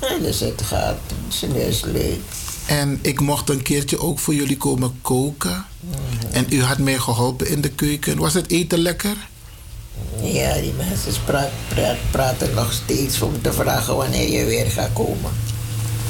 En 0.00 0.22
dus 0.22 0.40
het 0.40 0.62
gaat, 0.62 0.96
het 1.40 1.56
is 1.56 1.82
leuk. 1.84 2.20
En 2.66 2.98
ik 3.02 3.20
mocht 3.20 3.48
een 3.48 3.62
keertje 3.62 4.00
ook 4.00 4.18
voor 4.18 4.34
jullie 4.34 4.56
komen 4.56 4.98
koken. 5.02 5.64
En 6.30 6.46
u 6.50 6.62
had 6.62 6.78
mij 6.78 6.98
geholpen 6.98 7.48
in 7.48 7.60
de 7.60 7.68
keuken. 7.68 8.18
Was 8.18 8.34
het 8.34 8.50
eten 8.50 8.78
lekker? 8.78 9.16
Ja, 10.22 10.54
die 10.60 10.72
mensen 10.72 11.12
spra- 11.12 11.50
pra- 11.68 11.96
praten 12.10 12.54
nog 12.54 12.72
steeds 12.72 13.22
om 13.22 13.42
te 13.42 13.52
vragen 13.52 13.96
wanneer 13.96 14.30
je 14.30 14.44
weer 14.44 14.70
gaat 14.70 14.92
komen. 14.92 15.30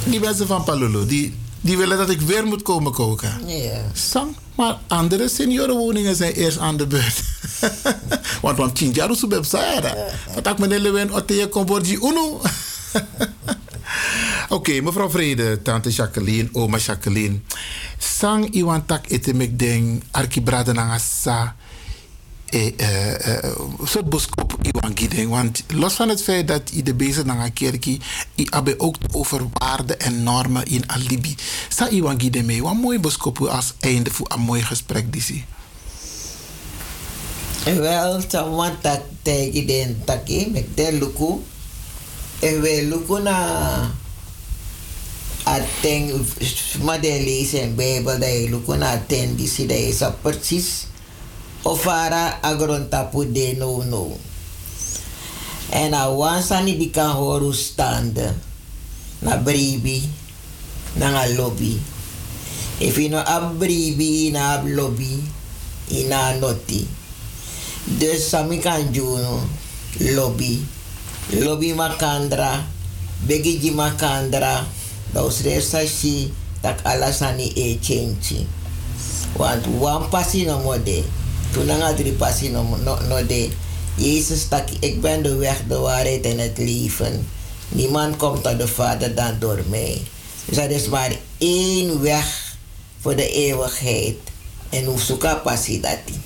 Die 0.05 0.20
mensen 0.20 0.47
van 0.47 0.65
Palulu, 0.65 1.07
die, 1.07 1.34
die 1.60 1.76
willen 1.76 1.98
dat 1.98 2.10
ik 2.10 2.20
weer 2.20 2.46
moet 2.46 2.62
komen 2.62 2.92
koken. 2.92 3.46
Ja. 3.46 3.80
Sang, 3.92 4.36
maar 4.54 4.78
andere 4.86 5.28
seniorenwoningen 5.28 6.16
zijn 6.16 6.32
eerst 6.32 6.58
aan 6.58 6.76
de 6.76 6.86
beurt. 6.86 7.22
Want 8.42 8.56
van 8.56 8.70
Chinjaru 8.74 9.14
Subeb 9.14 9.44
Sahara. 9.44 9.94
Wat 10.34 10.46
ik 10.46 10.58
meneer 10.58 10.78
Lewin 10.78 11.14
Otte 11.14 11.48
Komborji 11.50 11.94
Uno. 11.94 12.40
Oké, 14.48 14.80
mevrouw 14.80 15.10
Vrede, 15.10 15.62
tante 15.62 15.90
Jacqueline, 15.90 16.48
oma 16.52 16.78
Jacqueline. 16.78 17.40
Sang 17.98 18.54
iwan 18.54 18.86
tak 18.86 19.10
etemek 19.10 19.58
deng 19.58 20.02
arki 20.10 20.42
brada 20.42 20.72
nanga 20.72 20.98
sa. 20.98 21.56
Eh, 22.48 22.72
eh, 22.76 23.44
eh, 23.44 23.52
soort 23.84 24.08
boskop. 24.08 24.56
Want 25.28 25.62
los 25.68 25.94
van 25.94 26.08
het 26.08 26.22
feit 26.22 26.48
dat 26.48 26.70
i 26.72 26.82
de 26.82 26.94
bezig 26.94 27.24
naar 27.24 27.50
kerkie, 27.50 28.00
i 28.34 28.46
abe 28.50 28.80
ook 28.80 28.96
over 29.12 29.40
waarden 29.52 30.00
en 30.00 30.22
normen 30.22 30.64
in 30.64 30.84
alibi. 30.86 31.36
Sa 31.68 31.88
iwan 31.88 32.20
gideng 32.20 32.46
mee. 32.46 32.62
Wat 32.62 32.74
mooi 32.74 33.00
boskop 33.00 33.38
als 33.40 33.74
einde 33.80 34.10
voor 34.10 34.26
een 34.28 34.40
mooi 34.40 34.62
gesprek 34.62 35.12
disi. 35.12 35.44
Wel, 37.64 38.20
sama 38.28 38.76
tak 38.80 39.02
tegi 39.22 39.66
den 39.66 40.00
taki, 40.04 40.48
mek 40.50 40.76
de 40.76 40.92
luku. 40.92 41.44
E 42.38 42.60
we 42.60 42.86
luku 42.88 43.22
na 43.22 43.36
ateng 45.42 46.12
ma 46.82 46.98
de 46.98 47.72
Bijbel 47.76 48.18
dat 48.18 48.32
je 48.32 48.48
luku 48.50 48.76
na 48.76 48.90
ateng 48.90 49.36
die 49.36 49.48
si 49.48 49.66
dat 49.66 49.98
je 49.98 50.12
precies 50.22 50.86
ofara 51.68 52.40
agron 52.40 52.88
tapu 52.88 53.28
de 53.28 53.55
no 53.60 53.84
no. 53.84 54.16
En 55.68 55.92
a 55.92 56.08
wansani 56.08 56.80
di 56.80 56.88
kan 56.88 57.12
horu 57.12 57.52
stande 57.52 58.32
na 59.20 59.36
bribi 59.36 60.00
na 60.97 61.12
nga 61.12 61.24
lobby. 61.36 61.76
If 62.80 62.97
you 62.97 63.12
know 63.12 63.20
a 63.20 63.38
bribi 63.52 64.32
na 64.32 64.64
lobby 64.64 65.20
ina 65.92 66.36
noti. 66.40 66.84
Dus 67.88 68.28
sami 68.28 68.60
lobby. 70.14 70.55
Lobby 71.28 71.72
makandra, 71.76 72.64
begiji 73.28 73.72
makandra, 73.72 74.64
daus 75.12 75.44
tak 76.62 76.82
alasani 76.84 77.52
e 77.55 77.78
chenchi. 77.80 78.47
Want 79.36 79.66
wan 79.78 80.10
passie 80.10 80.47
no 80.47 80.58
mode, 80.58 81.05
toen 81.58 81.78
nga 81.78 81.94
drie 81.94 82.12
passie 82.12 82.50
no, 82.50 82.62
no, 82.62 82.98
no 83.08 83.26
de. 83.26 83.50
Jezus 83.98 84.46
ik 84.80 85.00
ben 85.00 85.22
de 85.22 85.34
weg, 85.36 85.62
de 85.68 85.78
waarheid 85.78 86.24
en 86.24 86.38
het 86.38 86.58
leven. 86.58 87.26
Niemand 87.68 88.16
komt 88.16 88.42
tot 88.42 88.58
de 88.58 88.68
Vader 88.68 89.14
dan 89.14 89.34
door 89.38 89.62
mij. 89.68 90.02
Dus 90.44 90.56
er 90.56 90.70
is 90.70 90.88
maar 90.88 91.12
één 91.38 92.00
weg 92.00 92.56
voor 93.00 93.16
de 93.16 93.30
eeuwigheid. 93.30 94.16
En 94.68 94.98
zoeka 94.98 95.34
passie 95.34 95.80
dat 95.80 95.98
die. 96.04 96.20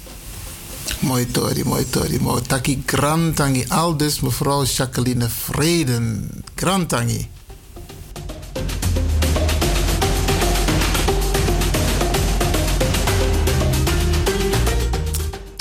Mooi 1.01 1.31
tori, 1.31 1.65
mooi 1.65 1.89
tori, 1.89 2.21
mooi. 2.21 2.43
Taki 2.43 2.83
grantangi. 2.87 3.65
Al 3.69 3.97
dus 3.97 4.21
mevrouw 4.21 4.65
Jacqueline 4.65 5.29
Vreden. 5.29 6.31
Grantangi. 6.55 7.29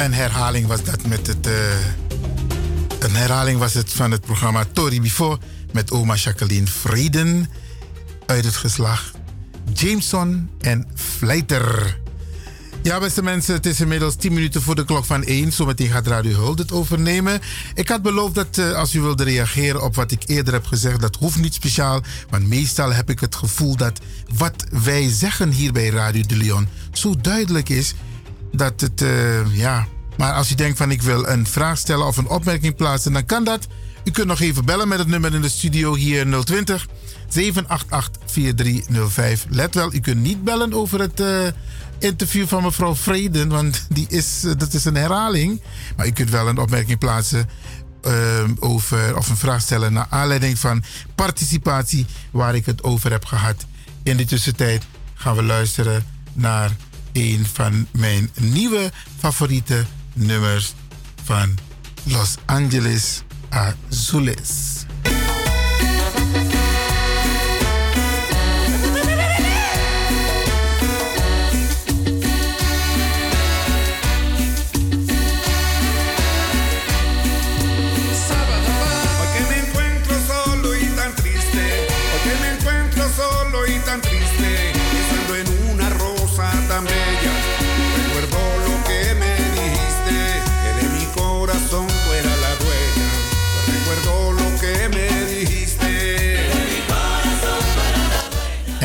Een 0.02 0.14
herhaling 0.14 0.68
was 0.68 0.84
dat 0.84 1.08
met 1.08 1.28
het. 1.28 1.48
eh, 1.48 1.54
een 3.00 3.16
herhaling 3.16 3.60
was 3.60 3.74
het 3.74 3.94
van 3.94 4.12
het 4.12 4.22
programma 4.22 4.66
Tori 4.74 5.02
Before 5.02 5.40
met 5.72 5.92
oma 5.92 6.16
Jacqueline 6.16 6.68
Vreden 6.68 7.50
uit 8.26 8.46
het 8.46 8.56
geslacht 8.56 9.12
Jameson 9.74 10.50
en 10.60 10.88
Vleiter. 10.96 12.00
Ja, 12.84 13.00
beste 13.00 13.24
mensen, 13.24 13.54
het 13.54 13.66
is 13.66 13.80
inmiddels 13.80 14.16
10 14.16 14.34
minuten 14.34 14.62
voor 14.62 14.76
de 14.76 14.86
klok 14.86 15.06
van 15.06 15.24
1. 15.24 15.52
Zometeen 15.52 15.90
gaat 15.90 16.08
Radio 16.08 16.38
Huld 16.38 16.60
het 16.60 16.72
overnemen. 16.72 17.42
Ik 17.74 17.90
had 17.90 18.02
beloofd 18.02 18.36
dat 18.36 18.58
eh, 18.58 18.74
als 18.74 18.94
u 18.94 19.02
wilde 19.02 19.24
reageren 19.24 19.84
op 19.84 19.96
wat 19.96 20.12
ik 20.12 20.24
eerder 20.26 20.54
heb 20.54 20.66
gezegd, 20.66 21.02
dat 21.02 21.16
hoeft 21.16 21.40
niet 21.40 21.54
speciaal. 21.54 22.02
Want 22.30 22.48
meestal 22.48 22.94
heb 22.94 23.10
ik 23.10 23.20
het 23.20 23.36
gevoel 23.36 23.76
dat 23.76 24.00
wat 24.38 24.66
wij 24.84 25.10
zeggen 25.10 25.50
hier 25.50 25.72
bij 25.72 25.90
Radio 25.90 26.24
de 26.26 26.38
Leon 26.38 26.68
zo 26.92 27.16
duidelijk 27.22 27.70
is 27.70 27.94
dat 28.52 28.82
het, 28.82 29.02
eh, 29.02 29.56
ja. 29.56 29.88
Maar 30.18 30.34
als 30.34 30.52
u 30.52 30.56
denkt 30.56 30.78
van 30.78 30.92
ik 30.92 31.02
wil 31.02 31.28
een 31.28 31.48
vraag 31.48 31.78
stellen 31.78 32.08
of 32.08 32.18
een 32.18 32.28
opmerking 32.28 32.76
plaatsen, 32.76 33.14
dan 33.14 33.26
kan 33.26 33.44
dat. 33.44 33.68
U 34.04 34.12
kunt 34.12 34.28
nog 34.28 34.40
even 34.40 34.66
bellen 34.66 34.88
met 34.88 35.00
het 35.00 35.08
nummer 35.08 35.34
in 35.34 35.42
de 35.42 35.50
studio 35.50 35.96
hier 35.96 36.44
020 36.44 36.88
788 37.28 38.22
4305. 38.26 39.46
Let 39.50 39.76
wel, 39.76 39.94
u 39.94 40.00
kunt 40.00 40.22
niet 40.22 40.44
bellen 40.44 40.74
over 40.74 41.00
het 41.00 41.20
eh, 41.20 41.48
interview 42.00 42.48
van 42.48 42.64
mevrouw 42.64 42.96
Vreden, 42.96 43.50
want 43.50 43.86
die 43.90 44.06
is, 44.10 44.44
eh, 44.44 44.52
dat 44.58 44.74
is 44.74 44.86
een 44.86 44.96
herhaling. 44.96 45.62
Maar 45.96 46.08
u 46.08 46.12
kunt 46.12 46.30
wel 46.30 46.48
een 46.48 46.58
opmerking 46.58 47.00
plaatsen 47.00 47.50
over, 48.60 49.18
of 49.18 49.30
een 49.30 49.38
vraag 49.38 49.62
stellen 49.62 49.94
naar 49.94 50.08
aanleiding 50.10 50.60
van 50.60 50.84
participatie 51.16 52.06
waar 52.32 52.56
ik 52.56 52.66
het 52.66 52.84
over 52.84 53.12
heb 53.12 53.26
gehad. 53.26 53.66
In 54.04 54.18
de 54.18 54.26
tussentijd 54.26 54.84
gaan 55.14 55.36
we 55.36 55.44
luisteren 55.44 56.06
naar 56.34 56.72
een 57.14 57.46
van 57.54 57.88
mijn 57.92 58.30
nieuwe 58.40 58.92
favoriete 59.18 59.86
nummers 60.14 60.74
van 61.24 61.58
Los 62.04 62.36
Angeles 62.46 63.24
Azules. 63.50 64.81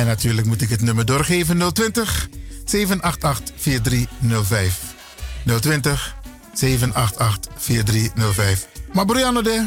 En 0.06 0.12
natuurlijk 0.12 0.46
moet 0.46 0.62
ik 0.62 0.68
het 0.68 0.82
nummer 0.82 1.04
doorgeven 1.04 1.72
020 1.72 2.28
788 2.64 3.54
4305. 3.56 4.80
020 5.60 6.16
788 6.52 7.52
4305. 7.56 8.66
Maar 8.92 9.04
Brianna 9.04 9.42
de. 9.42 9.66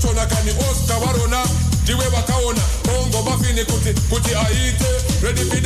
tochona 0.00 0.26
kani 0.26 0.50
osita 0.70 0.98
varona 0.98 1.44
ndiwe 1.82 2.08
vakaona 2.08 2.60
ongo 2.98 3.22
mafini 3.30 3.64
kuti 3.64 3.92
kuti 4.10 4.34
aite. 4.34 4.84
Redipini 5.22 5.63